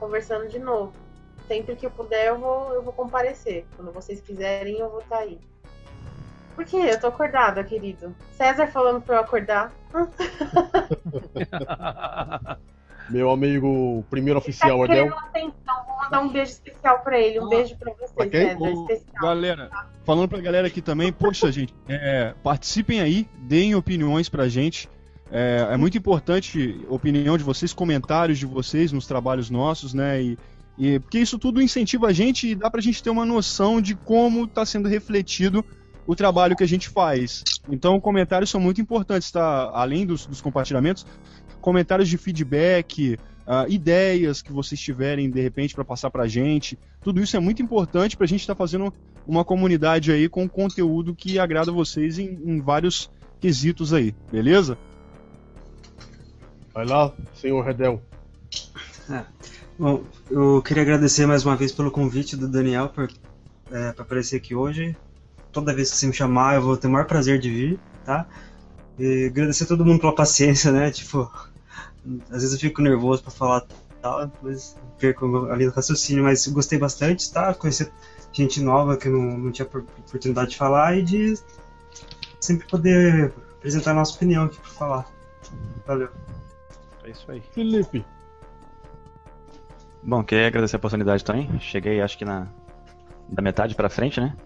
conversando 0.01 0.49
de 0.49 0.59
novo. 0.59 0.93
Sempre 1.47 1.77
que 1.77 1.87
eu 1.87 1.91
puder, 1.93 2.27
eu 2.27 2.39
vou, 2.41 2.73
eu 2.73 2.83
vou 2.83 2.93
comparecer. 2.93 3.65
Quando 3.77 3.93
vocês 3.93 4.21
quiserem, 4.21 4.81
eu 4.81 4.91
vou 4.91 5.03
estar 5.03 5.19
aí. 5.19 5.39
Por 6.57 6.65
quê? 6.65 6.79
Eu 6.79 6.99
tô 6.99 7.07
acordada, 7.07 7.63
querido. 7.63 8.13
César 8.33 8.67
falando 8.67 9.01
pra 9.01 9.15
eu 9.15 9.21
acordar. 9.21 9.73
Meu 13.11 13.31
amigo 13.31 14.05
primeiro 14.11 14.41
Tá 14.41 14.45
oficial 14.45 14.83
Adel. 14.83 15.05
querendo 15.09 15.15
atenção. 15.15 15.85
Vou 15.87 15.97
mandar 16.05 16.21
um 16.21 16.29
beijo 16.29 16.53
especial 16.53 16.99
pra 17.01 17.19
ele. 17.19 17.41
Um 17.41 17.49
beijo 17.49 17.77
pra 17.77 17.93
você, 17.93 18.15
Pra 18.15 18.27
quem? 18.27 18.49
Especial. 18.53 19.23
Galera, 19.23 19.71
falando 20.05 20.29
pra 20.29 20.41
galera 20.41 20.67
aqui 20.67 20.81
também, 20.81 21.13
poxa, 21.13 21.51
gente, 21.53 21.75
é, 21.89 22.35
participem 22.43 23.01
aí, 23.01 23.29
deem 23.39 23.75
opiniões 23.75 24.29
pra 24.29 24.49
gente. 24.49 24.89
É, 25.31 25.69
é 25.73 25.77
muito 25.77 25.97
importante 25.99 26.81
a 26.89 26.95
opinião 26.95 27.37
de 27.37 27.45
vocês, 27.45 27.73
comentários 27.73 28.39
de 28.39 28.47
vocês 28.47 28.93
nos 28.93 29.07
trabalhos 29.07 29.51
nossos, 29.51 29.93
né? 29.95 30.23
E, 30.23 30.39
e- 30.79 30.99
porque 31.01 31.19
isso 31.19 31.39
tudo 31.39 31.61
incentiva 31.63 32.09
a 32.09 32.13
gente 32.13 32.49
e 32.51 32.55
dá 32.55 32.71
pra 32.71 32.81
gente 32.81 33.03
ter 33.03 33.11
uma 33.11 33.25
noção 33.25 33.81
de 33.81 33.95
como 33.95 34.47
tá 34.47 34.65
sendo 34.65 34.89
refletido 34.89 35.65
o 36.07 36.15
trabalho 36.15 36.55
que 36.55 36.63
a 36.63 36.69
gente 36.69 36.89
faz. 36.91 37.43
Então, 37.71 37.99
comentários 37.99 38.51
são 38.51 38.61
muito 38.61 38.79
importantes, 38.81 39.31
tá? 39.31 39.71
Além 39.73 40.05
dos, 40.05 40.27
dos 40.27 40.43
compartilhamentos, 40.43 41.07
comentários 41.65 42.11
de 42.11 42.19
feedback, 42.19 43.19
ah, 43.47 43.65
ideias 43.71 44.43
que 44.43 44.53
vocês 44.53 44.79
tiverem 44.79 45.31
de 45.31 45.41
repente 45.41 45.75
para 45.75 45.83
passar 45.83 46.11
pra 46.11 46.29
gente. 46.29 46.79
Tudo 47.03 47.23
isso 47.23 47.39
é 47.39 47.41
muito 47.41 47.63
importante 47.63 48.19
pra 48.19 48.27
gente 48.27 48.43
estar 48.43 48.55
fazendo 48.55 48.93
uma 49.27 49.47
comunidade 49.47 50.13
aí 50.13 50.29
com 50.29 50.47
conteúdo 50.47 51.15
que 51.15 51.39
agrada 51.39 51.73
vocês 51.73 52.19
em, 52.19 52.39
em 52.45 52.61
vários 52.61 53.11
quesitos 53.41 53.95
aí, 53.95 54.15
beleza? 54.31 54.77
Vai 56.75 56.85
lá, 56.85 57.15
senhor 57.35 57.65
Redel. 57.65 58.03
Bom, 59.79 60.05
eu 60.31 60.61
queria 60.61 60.83
agradecer 60.83 61.27
mais 61.27 61.47
uma 61.47 61.57
vez 61.57 61.73
pelo 61.73 61.91
convite 61.91 62.37
do 62.37 62.47
Daniel 62.47 62.91
por, 62.91 63.11
é, 63.73 63.91
pra 63.93 64.05
aparecer 64.05 64.37
aqui 64.37 64.55
hoje. 64.55 64.95
Toda 65.51 65.75
vez 65.75 65.91
que 65.91 65.97
você 65.97 66.07
me 66.07 66.13
chamar, 66.13 66.57
eu 66.57 66.63
vou 66.63 66.77
ter 66.77 66.89
o 66.89 66.91
maior 66.91 67.07
prazer 67.07 67.39
de 67.39 67.49
vir, 67.49 67.79
tá? 68.05 68.27
E 68.99 69.29
agradecer 69.31 69.65
a 69.65 69.67
todo 69.67 69.85
mundo 69.85 70.01
pela 70.01 70.15
paciência, 70.15 70.71
né? 70.71 70.91
Tipo, 70.91 71.31
às 72.31 72.43
vezes 72.43 72.53
eu 72.53 72.59
fico 72.59 72.83
nervoso 72.83 73.23
pra 73.23 73.31
falar 73.31 73.65
tal, 74.03 74.27
depois 74.27 74.77
perco 74.99 75.47
ali 75.47 75.67
no 75.67 75.73
raciocínio, 75.73 76.25
mas 76.25 76.47
gostei 76.49 76.79
bastante, 76.79 77.33
tá? 77.33 77.55
Conhecer 77.55 77.91
gente 78.33 78.61
nova 78.61 78.97
que 78.97 79.09
não, 79.09 79.39
não 79.39 79.53
tinha 79.53 79.65
por- 79.67 79.85
oportunidade 80.07 80.51
de 80.51 80.57
falar 80.57 80.97
e 80.99 81.03
de 81.03 81.35
sempre 82.41 82.67
poder 82.67 83.33
apresentar 83.59 83.93
a 83.93 83.95
nossa 83.95 84.15
opinião 84.15 84.45
aqui 84.45 84.59
pra 84.59 84.71
falar. 84.71 85.07
Valeu. 85.87 86.09
É 87.05 87.11
isso 87.11 87.31
aí. 87.31 87.43
Felipe. 87.53 88.05
Bom, 90.03 90.23
queria 90.23 90.49
agradecer 90.49 90.77
a 90.77 90.79
oportunidade 90.79 91.25
também. 91.25 91.59
Cheguei, 91.61 92.01
acho 92.01 92.19
que 92.19 92.25
na 92.25 92.49
da 93.29 93.41
metade 93.41 93.75
pra 93.75 93.89
frente, 93.89 94.21
né? 94.21 94.37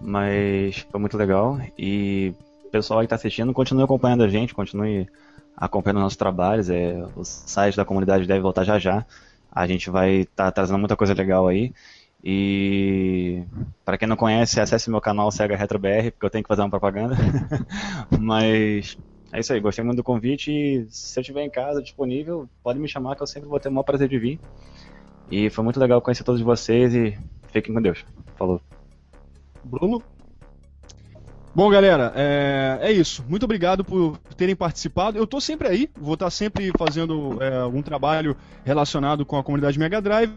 Mas 0.00 0.84
foi 0.90 1.00
muito 1.00 1.16
legal. 1.16 1.58
E 1.78 2.34
o 2.64 2.70
pessoal 2.70 3.00
aí 3.00 3.06
que 3.06 3.10
tá 3.10 3.16
assistindo, 3.16 3.52
continue 3.52 3.84
acompanhando 3.84 4.24
a 4.24 4.28
gente, 4.28 4.52
continue 4.54 5.08
acompanhando 5.56 6.00
nossos 6.00 6.16
trabalhos. 6.16 6.68
É, 6.68 7.06
o 7.16 7.24
site 7.24 7.76
da 7.76 7.84
comunidade 7.84 8.26
deve 8.26 8.40
voltar 8.40 8.64
já 8.64 8.78
já. 8.78 9.04
A 9.50 9.66
gente 9.66 9.88
vai 9.88 10.20
estar 10.20 10.50
trazendo 10.52 10.78
muita 10.78 10.96
coisa 10.96 11.14
legal 11.14 11.48
aí. 11.48 11.72
E 12.22 13.42
para 13.84 13.96
quem 13.96 14.08
não 14.08 14.16
conhece, 14.16 14.60
acesse 14.60 14.90
meu 14.90 15.00
canal 15.00 15.30
Sega 15.30 15.56
Retro 15.56 15.78
BR, 15.78 16.10
porque 16.10 16.26
eu 16.26 16.30
tenho 16.30 16.44
que 16.44 16.48
fazer 16.48 16.62
uma 16.62 16.70
propaganda. 16.70 17.16
Mas 18.18 18.98
é 19.32 19.40
isso 19.40 19.52
aí, 19.52 19.60
gostei 19.60 19.84
muito 19.84 19.98
do 19.98 20.04
convite 20.04 20.50
e 20.50 20.86
se 20.90 21.18
eu 21.18 21.20
estiver 21.20 21.44
em 21.44 21.50
casa 21.50 21.82
disponível, 21.82 22.48
pode 22.62 22.78
me 22.78 22.88
chamar 22.88 23.16
que 23.16 23.22
eu 23.22 23.26
sempre 23.26 23.48
vou 23.48 23.60
ter 23.60 23.68
o 23.68 23.72
maior 23.72 23.84
prazer 23.84 24.08
de 24.08 24.18
vir. 24.18 24.40
E 25.30 25.50
foi 25.50 25.62
muito 25.64 25.80
legal 25.80 26.00
conhecer 26.00 26.24
todos 26.24 26.40
vocês 26.40 26.94
e 26.94 27.18
fiquem 27.52 27.74
com 27.74 27.82
Deus. 27.82 28.04
Falou. 28.36 28.60
Bruno? 29.64 30.02
Bom, 31.56 31.70
galera, 31.70 32.12
é, 32.14 32.80
é 32.82 32.92
isso. 32.92 33.24
Muito 33.26 33.44
obrigado 33.44 33.82
por 33.82 34.18
terem 34.36 34.54
participado. 34.54 35.16
Eu 35.16 35.26
tô 35.26 35.40
sempre 35.40 35.66
aí, 35.66 35.88
vou 35.96 36.12
estar 36.12 36.28
sempre 36.28 36.70
fazendo 36.76 37.42
é, 37.42 37.56
algum 37.56 37.80
trabalho 37.80 38.36
relacionado 38.62 39.24
com 39.24 39.38
a 39.38 39.42
comunidade 39.42 39.78
Mega 39.78 39.98
Drive. 40.02 40.34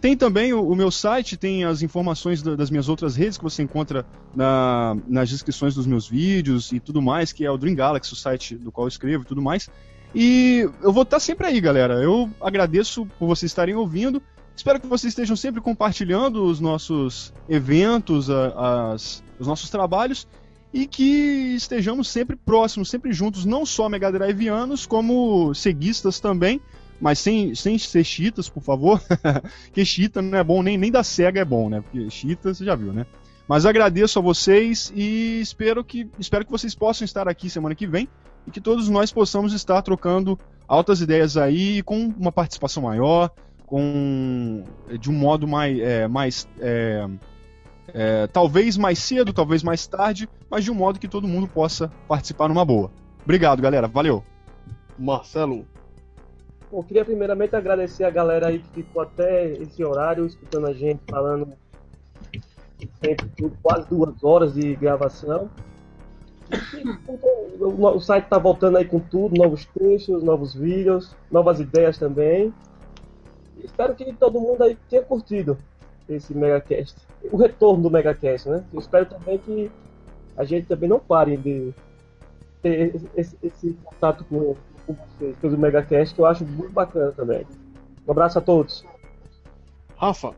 Tem 0.00 0.16
também 0.16 0.52
o, 0.52 0.68
o 0.68 0.74
meu 0.74 0.90
site, 0.90 1.36
tem 1.36 1.62
as 1.64 1.82
informações 1.82 2.42
da- 2.42 2.56
das 2.56 2.68
minhas 2.68 2.88
outras 2.88 3.14
redes 3.14 3.38
que 3.38 3.44
você 3.44 3.62
encontra 3.62 4.04
na- 4.34 4.96
nas 5.06 5.30
descrições 5.30 5.72
dos 5.72 5.86
meus 5.86 6.08
vídeos 6.08 6.72
e 6.72 6.80
tudo 6.80 7.00
mais, 7.00 7.32
que 7.32 7.46
é 7.46 7.50
o 7.50 7.56
Dream 7.56 7.76
Galaxy, 7.76 8.12
o 8.12 8.16
site 8.16 8.56
do 8.56 8.72
qual 8.72 8.86
eu 8.86 8.88
escrevo 8.88 9.22
e 9.22 9.26
tudo 9.26 9.40
mais. 9.40 9.70
E 10.12 10.68
eu 10.82 10.92
vou 10.92 11.04
estar 11.04 11.20
sempre 11.20 11.46
aí, 11.46 11.60
galera. 11.60 12.02
Eu 12.02 12.28
agradeço 12.40 13.06
por 13.20 13.28
vocês 13.28 13.52
estarem 13.52 13.76
ouvindo. 13.76 14.20
Espero 14.56 14.80
que 14.80 14.86
vocês 14.86 15.10
estejam 15.12 15.36
sempre 15.36 15.60
compartilhando 15.60 16.44
os 16.44 16.60
nossos 16.60 17.32
eventos, 17.48 18.28
as- 18.30 19.22
os 19.38 19.46
nossos 19.46 19.68
trabalhos 19.68 20.26
e 20.72 20.86
que 20.86 21.54
estejamos 21.56 22.08
sempre 22.08 22.36
próximos, 22.36 22.88
sempre 22.88 23.12
juntos, 23.12 23.44
não 23.44 23.64
só 23.66 23.88
Mega 23.88 24.10
Driveanos, 24.10 24.86
como 24.86 25.52
ceguistas 25.54 26.18
também, 26.20 26.60
mas 27.00 27.18
sem, 27.18 27.54
sem 27.54 27.76
ser 27.78 28.04
chitas, 28.04 28.48
por 28.48 28.62
favor. 28.62 29.00
Porque 29.66 29.84
chita 29.84 30.22
não 30.22 30.38
é 30.38 30.44
bom, 30.44 30.62
nem, 30.62 30.78
nem 30.78 30.90
da 30.90 31.02
SEGA 31.02 31.40
é 31.40 31.44
bom, 31.44 31.68
né? 31.68 31.80
Porque 31.80 32.08
chita 32.10 32.54
você 32.54 32.64
já 32.64 32.74
viu, 32.74 32.92
né? 32.92 33.06
Mas 33.46 33.66
agradeço 33.66 34.18
a 34.18 34.22
vocês 34.22 34.90
e 34.96 35.40
espero 35.40 35.84
que, 35.84 36.08
espero 36.18 36.44
que 36.46 36.50
vocês 36.50 36.74
possam 36.74 37.04
estar 37.04 37.28
aqui 37.28 37.50
semana 37.50 37.74
que 37.74 37.86
vem 37.86 38.08
e 38.46 38.50
que 38.50 38.60
todos 38.60 38.88
nós 38.88 39.12
possamos 39.12 39.52
estar 39.52 39.82
trocando 39.82 40.38
altas 40.66 41.00
ideias 41.02 41.36
aí 41.36 41.82
com 41.82 42.06
uma 42.18 42.32
participação 42.32 42.84
maior, 42.84 43.30
com 43.74 44.62
de 45.00 45.10
um 45.10 45.12
modo 45.12 45.48
mais, 45.48 45.76
é, 45.80 46.06
mais 46.06 46.48
é, 46.60 47.08
é, 47.88 48.26
talvez 48.28 48.76
mais 48.76 49.00
cedo, 49.00 49.32
talvez 49.32 49.64
mais 49.64 49.84
tarde, 49.84 50.28
mas 50.48 50.62
de 50.62 50.70
um 50.70 50.76
modo 50.76 51.00
que 51.00 51.08
todo 51.08 51.26
mundo 51.26 51.48
possa 51.48 51.90
participar 52.06 52.46
numa 52.46 52.64
boa. 52.64 52.88
Obrigado, 53.24 53.60
galera. 53.60 53.88
Valeu. 53.88 54.22
Marcelo. 54.96 55.66
Bom, 56.70 56.84
queria 56.84 57.04
primeiramente 57.04 57.56
agradecer 57.56 58.04
a 58.04 58.10
galera 58.10 58.46
aí 58.46 58.60
que 58.60 58.68
ficou 58.68 59.02
até 59.02 59.50
esse 59.54 59.84
horário 59.84 60.24
escutando 60.24 60.68
a 60.68 60.72
gente 60.72 61.00
falando 61.10 61.48
sempre 63.04 63.52
quase 63.60 63.88
duas 63.88 64.22
horas 64.22 64.54
de 64.54 64.76
gravação. 64.76 65.50
O 67.58 67.98
site 67.98 68.26
tá 68.26 68.38
voltando 68.38 68.76
aí 68.76 68.84
com 68.84 69.00
tudo, 69.00 69.36
novos 69.36 69.64
textos, 69.66 70.22
novos 70.22 70.54
vídeos, 70.54 71.16
novas 71.28 71.58
ideias 71.58 71.98
também. 71.98 72.54
Espero 73.64 73.94
que 73.94 74.12
todo 74.12 74.40
mundo 74.40 74.62
aí 74.62 74.76
tenha 74.88 75.02
curtido 75.02 75.56
esse 76.08 76.34
Megacast. 76.34 76.96
O 77.32 77.36
retorno 77.36 77.82
do 77.82 77.90
Megacast, 77.90 78.48
né? 78.48 78.64
Eu 78.72 78.78
espero 78.78 79.06
também 79.06 79.38
que 79.38 79.70
a 80.36 80.44
gente 80.44 80.66
também 80.66 80.88
não 80.88 81.00
pare 81.00 81.36
de 81.36 81.72
ter 82.62 82.94
esse, 83.16 83.36
esse 83.42 83.72
contato 83.82 84.24
com, 84.24 84.54
com 84.86 84.94
vocês 84.94 85.36
pelo 85.38 85.58
Megacast, 85.58 86.14
que 86.14 86.20
eu 86.20 86.26
acho 86.26 86.44
muito 86.44 86.72
bacana 86.72 87.12
também. 87.12 87.46
Um 88.06 88.10
abraço 88.10 88.38
a 88.38 88.42
todos. 88.42 88.84
Rafa. 89.96 90.34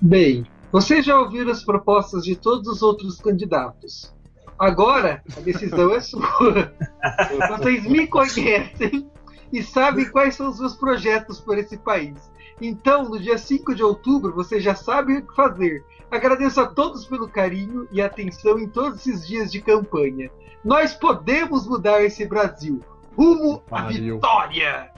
Bem, 0.00 0.46
vocês 0.70 1.04
já 1.04 1.18
ouviram 1.18 1.50
as 1.50 1.64
propostas 1.64 2.22
de 2.22 2.36
todos 2.36 2.68
os 2.68 2.82
outros 2.82 3.20
candidatos. 3.20 4.14
Agora, 4.58 5.22
a 5.36 5.40
decisão 5.40 5.92
é 5.92 6.00
sua. 6.00 6.72
Vocês 7.58 7.84
me 7.84 8.06
conhecem 8.06 9.10
e 9.52 9.62
sabem 9.62 10.08
quais 10.08 10.34
são 10.34 10.48
os 10.48 10.58
meus 10.58 10.74
projetos 10.74 11.40
por 11.40 11.58
esse 11.58 11.76
país. 11.76 12.30
Então, 12.60 13.08
no 13.08 13.18
dia 13.18 13.36
5 13.36 13.74
de 13.74 13.82
outubro, 13.82 14.32
vocês 14.32 14.62
já 14.62 14.74
sabem 14.74 15.18
o 15.18 15.26
que 15.26 15.34
fazer. 15.34 15.84
Agradeço 16.10 16.60
a 16.60 16.66
todos 16.66 17.06
pelo 17.06 17.28
carinho 17.28 17.88
e 17.90 18.00
atenção 18.00 18.58
em 18.58 18.68
todos 18.68 19.00
esses 19.00 19.26
dias 19.26 19.50
de 19.50 19.60
campanha. 19.60 20.30
Nós 20.64 20.94
podemos 20.94 21.66
mudar 21.66 22.02
esse 22.02 22.24
Brasil 22.26 22.80
rumo 23.16 23.62
à 23.70 23.88
vitória! 23.88 24.90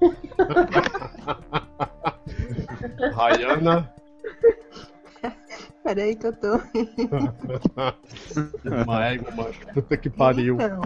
Rayana. 3.14 3.92
Peraí 5.82 6.16
que 6.16 6.26
eu 6.26 6.32
tô. 6.32 6.56
Uma 8.84 9.06
égua, 9.06 9.30
macho. 9.32 9.66
Puta 9.72 9.96
que 9.96 10.10
pariu. 10.10 10.56
Então, 10.56 10.82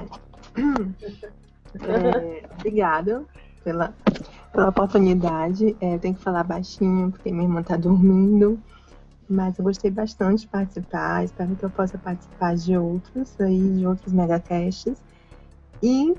é, 1.78 2.44
obrigado 2.52 3.26
pela, 3.62 3.94
pela 4.52 4.68
oportunidade. 4.68 5.76
É, 5.80 5.94
eu 5.94 5.98
tenho 5.98 6.14
que 6.14 6.22
falar 6.22 6.44
baixinho 6.44 7.10
porque 7.10 7.30
minha 7.30 7.44
irmã 7.44 7.62
tá 7.62 7.76
dormindo. 7.76 8.58
Mas 9.28 9.56
eu 9.58 9.64
gostei 9.64 9.90
bastante 9.90 10.40
de 10.40 10.48
participar. 10.48 11.24
Espero 11.24 11.54
que 11.54 11.64
eu 11.64 11.70
possa 11.70 11.96
participar 11.96 12.56
de 12.56 12.76
outros 12.76 13.40
aí, 13.40 13.76
de 13.76 13.86
outros 13.86 14.12
megacasts. 14.12 15.00
E 15.80 16.14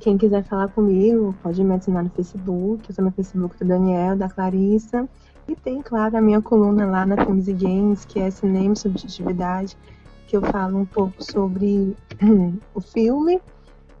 quem 0.00 0.18
quiser 0.18 0.44
falar 0.44 0.68
comigo, 0.68 1.34
pode 1.42 1.62
me 1.62 1.74
adicionar 1.74 2.02
no 2.02 2.10
Facebook. 2.10 2.88
Eu 2.88 2.94
sou 2.94 3.04
no 3.04 3.12
Facebook 3.12 3.56
do 3.58 3.64
Daniel, 3.64 4.16
da 4.16 4.28
Clarissa. 4.28 5.08
E 5.46 5.54
tem, 5.54 5.82
claro, 5.82 6.16
a 6.16 6.20
minha 6.20 6.40
coluna 6.40 6.86
lá 6.86 7.06
na 7.06 7.16
Filmes 7.24 7.48
e 7.48 7.52
Games, 7.52 8.04
que 8.04 8.20
é 8.20 8.30
Cinema 8.30 8.72
e 8.72 8.76
Subjetividade, 8.76 9.76
que 10.26 10.36
eu 10.36 10.42
falo 10.42 10.78
um 10.78 10.86
pouco 10.86 11.22
sobre 11.22 11.96
o 12.74 12.80
filme 12.80 13.40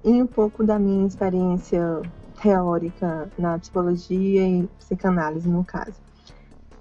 e 0.04 0.22
um 0.22 0.26
pouco 0.26 0.64
da 0.64 0.78
minha 0.78 1.06
experiência 1.06 2.00
teórica 2.42 3.30
na 3.38 3.58
psicologia 3.58 4.48
e 4.48 4.66
psicanálise, 4.78 5.48
no 5.48 5.64
caso. 5.64 5.94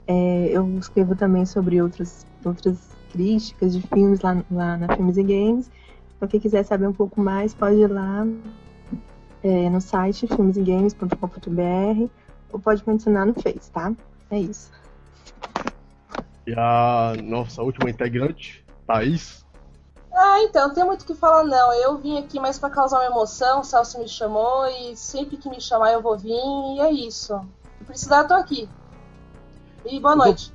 É, 0.07 0.49
eu 0.51 0.67
escrevo 0.79 1.15
também 1.15 1.45
sobre 1.45 1.81
outras, 1.81 2.25
outras 2.43 2.89
críticas 3.11 3.73
de 3.73 3.81
filmes 3.87 4.21
lá, 4.21 4.43
lá 4.49 4.77
na 4.77 4.95
Filmes 4.95 5.17
e 5.17 5.23
Games. 5.23 5.69
Então, 6.15 6.27
quem 6.27 6.39
quiser 6.39 6.63
saber 6.63 6.87
um 6.87 6.93
pouco 6.93 7.21
mais, 7.21 7.53
pode 7.53 7.75
ir 7.75 7.87
lá 7.87 8.25
é, 9.43 9.69
no 9.69 9.79
site 9.79 10.27
filmesegames.com.br 10.27 12.09
ou 12.51 12.59
pode 12.59 12.83
me 12.87 12.93
adicionar 12.93 13.25
no 13.25 13.33
Face, 13.33 13.71
tá? 13.71 13.93
É 14.31 14.39
isso. 14.39 14.71
E 16.47 16.53
a 16.57 17.13
nossa 17.23 17.61
última 17.61 17.89
integrante, 17.89 18.65
Thaís. 18.87 19.45
Ah, 20.21 20.43
então, 20.43 20.67
não 20.67 20.75
tem 20.75 20.83
muito 20.83 21.03
o 21.03 21.05
que 21.05 21.15
falar 21.15 21.45
não. 21.45 21.73
Eu 21.75 21.97
vim 21.97 22.17
aqui 22.17 22.41
mais 22.41 22.59
para 22.59 22.69
causar 22.69 22.97
uma 22.97 23.05
emoção, 23.05 23.61
o 23.61 23.63
Celso 23.63 23.97
me 23.99 24.07
chamou 24.09 24.67
e 24.67 24.93
sempre 24.97 25.37
que 25.37 25.49
me 25.49 25.61
chamar 25.61 25.93
eu 25.93 26.01
vou 26.01 26.17
vir 26.17 26.33
e 26.33 26.81
é 26.81 26.91
isso. 26.91 27.39
Se 27.77 27.85
precisar, 27.85 28.25
tô 28.25 28.33
aqui. 28.33 28.67
E 29.85 29.97
boa 29.97 30.17
noite. 30.17 30.53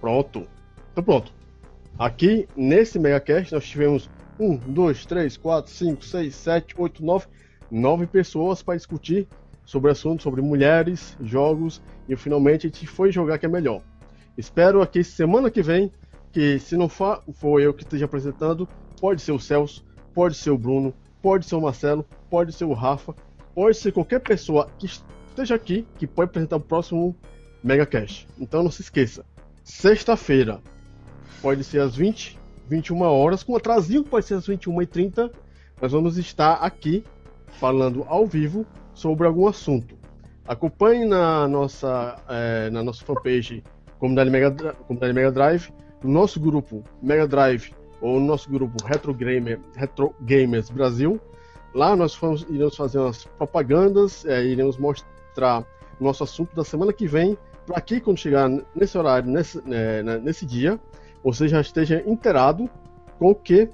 Pronto. 0.00 0.48
Então 0.90 1.04
pronto. 1.04 1.32
Aqui, 1.96 2.48
nesse 2.56 2.98
megacast, 2.98 3.52
nós 3.52 3.64
tivemos 3.64 4.10
um, 4.40 4.56
dois, 4.56 5.06
três, 5.06 5.36
quatro, 5.36 5.70
cinco, 5.70 6.04
seis, 6.04 6.34
sete, 6.34 6.74
oito, 6.76 7.04
nove, 7.04 7.26
nove 7.70 8.08
pessoas 8.08 8.60
para 8.60 8.74
discutir 8.74 9.28
sobre 9.64 9.92
assuntos 9.92 10.24
sobre 10.24 10.42
mulheres, 10.42 11.16
jogos 11.20 11.80
e 12.08 12.16
finalmente 12.16 12.66
a 12.66 12.70
gente 12.70 12.88
foi 12.88 13.12
jogar 13.12 13.38
que 13.38 13.46
é 13.46 13.48
melhor. 13.48 13.82
Espero 14.36 14.82
aqui 14.82 15.04
semana 15.04 15.48
que 15.48 15.62
vem 15.62 15.92
que 16.32 16.58
se 16.58 16.76
não 16.76 16.88
for, 16.88 17.22
for 17.34 17.60
eu 17.60 17.72
que 17.72 17.84
esteja 17.84 18.04
apresentando, 18.04 18.68
pode 19.00 19.22
ser 19.22 19.32
o 19.32 19.38
Celso, 19.38 19.84
pode 20.14 20.36
ser 20.36 20.50
o 20.50 20.58
Bruno, 20.58 20.94
pode 21.22 21.46
ser 21.46 21.56
o 21.56 21.60
Marcelo, 21.60 22.06
pode 22.30 22.52
ser 22.52 22.64
o 22.64 22.72
Rafa, 22.72 23.14
pode 23.54 23.76
ser 23.76 23.92
qualquer 23.92 24.20
pessoa 24.20 24.68
que 24.78 24.86
esteja 24.86 25.54
aqui 25.54 25.86
que 25.98 26.06
pode 26.06 26.30
apresentar 26.30 26.56
o 26.56 26.60
próximo 26.60 27.14
MegaCast. 27.62 28.28
Então 28.38 28.62
não 28.62 28.70
se 28.70 28.82
esqueça, 28.82 29.24
sexta-feira, 29.64 30.60
pode 31.42 31.64
ser 31.64 31.80
às 31.80 31.96
20, 31.96 32.38
21 32.68 33.02
horas, 33.02 33.42
com 33.42 33.56
atrasinho 33.56 34.04
pode 34.04 34.26
ser 34.26 34.34
às 34.34 34.46
21h30, 34.46 35.30
nós 35.80 35.92
vamos 35.92 36.16
estar 36.16 36.54
aqui 36.54 37.04
falando 37.58 38.04
ao 38.08 38.26
vivo 38.26 38.66
sobre 38.94 39.26
algum 39.26 39.46
assunto. 39.46 39.96
Acompanhe 40.46 41.04
na 41.04 41.48
nossa, 41.48 42.16
é, 42.28 42.70
na 42.70 42.82
nossa 42.82 43.04
fanpage 43.04 43.62
Comunidade 43.98 44.30
Mega, 44.30 44.72
Comunidade 44.74 45.12
Mega 45.12 45.32
Drive, 45.32 45.70
no 46.02 46.10
nosso 46.10 46.38
grupo 46.38 46.84
Mega 47.02 47.26
Drive 47.26 47.72
ou 48.00 48.20
no 48.20 48.26
nosso 48.26 48.50
grupo 48.50 48.84
Retro, 48.84 49.14
Gamer, 49.14 49.60
Retro 49.74 50.14
Gamers 50.20 50.70
Brasil. 50.70 51.20
Lá 51.74 51.94
nós 51.94 52.14
vamos, 52.16 52.46
iremos 52.48 52.76
fazer 52.76 52.98
umas 52.98 53.24
propagandas, 53.24 54.24
é, 54.24 54.44
iremos 54.44 54.78
mostrar 54.78 55.64
o 56.00 56.04
nosso 56.04 56.24
assunto 56.24 56.54
da 56.54 56.64
semana 56.64 56.92
que 56.92 57.06
vem, 57.06 57.36
para 57.66 57.80
que 57.80 58.00
quando 58.00 58.18
chegar 58.18 58.48
nesse 58.74 58.96
horário, 58.96 59.30
nesse, 59.30 59.62
é, 59.70 60.02
nesse 60.20 60.46
dia, 60.46 60.80
você 61.22 61.48
já 61.48 61.60
esteja 61.60 62.02
inteirado 62.06 62.70
com 63.18 63.30
o 63.30 63.34
que 63.34 63.68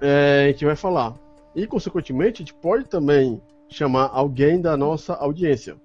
é, 0.00 0.44
a 0.44 0.52
gente 0.52 0.64
vai 0.64 0.76
falar. 0.76 1.14
E, 1.54 1.66
consequentemente, 1.66 2.42
a 2.42 2.44
gente 2.44 2.54
pode 2.54 2.84
também 2.84 3.42
chamar 3.68 4.10
alguém 4.12 4.60
da 4.60 4.76
nossa 4.76 5.14
audiência. 5.14 5.76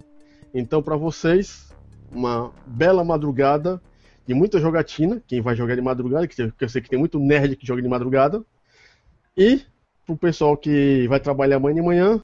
Então, 0.54 0.84
para 0.84 0.96
vocês, 0.96 1.74
uma 2.12 2.52
bela 2.66 3.04
madrugada 3.04 3.82
de 4.26 4.34
muita 4.34 4.60
jogatina. 4.60 5.22
Quem 5.28 5.42
vai 5.42 5.56
jogar 5.56 5.76
de 5.76 5.82
madrugada, 5.82 6.28
que 6.28 6.42
eu 6.60 6.70
sei 6.70 6.82
que 6.82 6.90
tem 6.90 7.00
muito 7.00 7.20
nerd 7.20 7.56
que 7.56 7.66
joga 7.66 7.82
de 7.82 7.88
madrugada. 7.88 8.44
E 9.38 9.62
para 10.06 10.14
o 10.14 10.18
pessoal 10.18 10.58
que 10.58 11.08
vai 11.08 11.20
trabalhar 11.20 11.58
amanhã 11.58 11.76
de 11.76 11.82
manhã, 11.82 12.22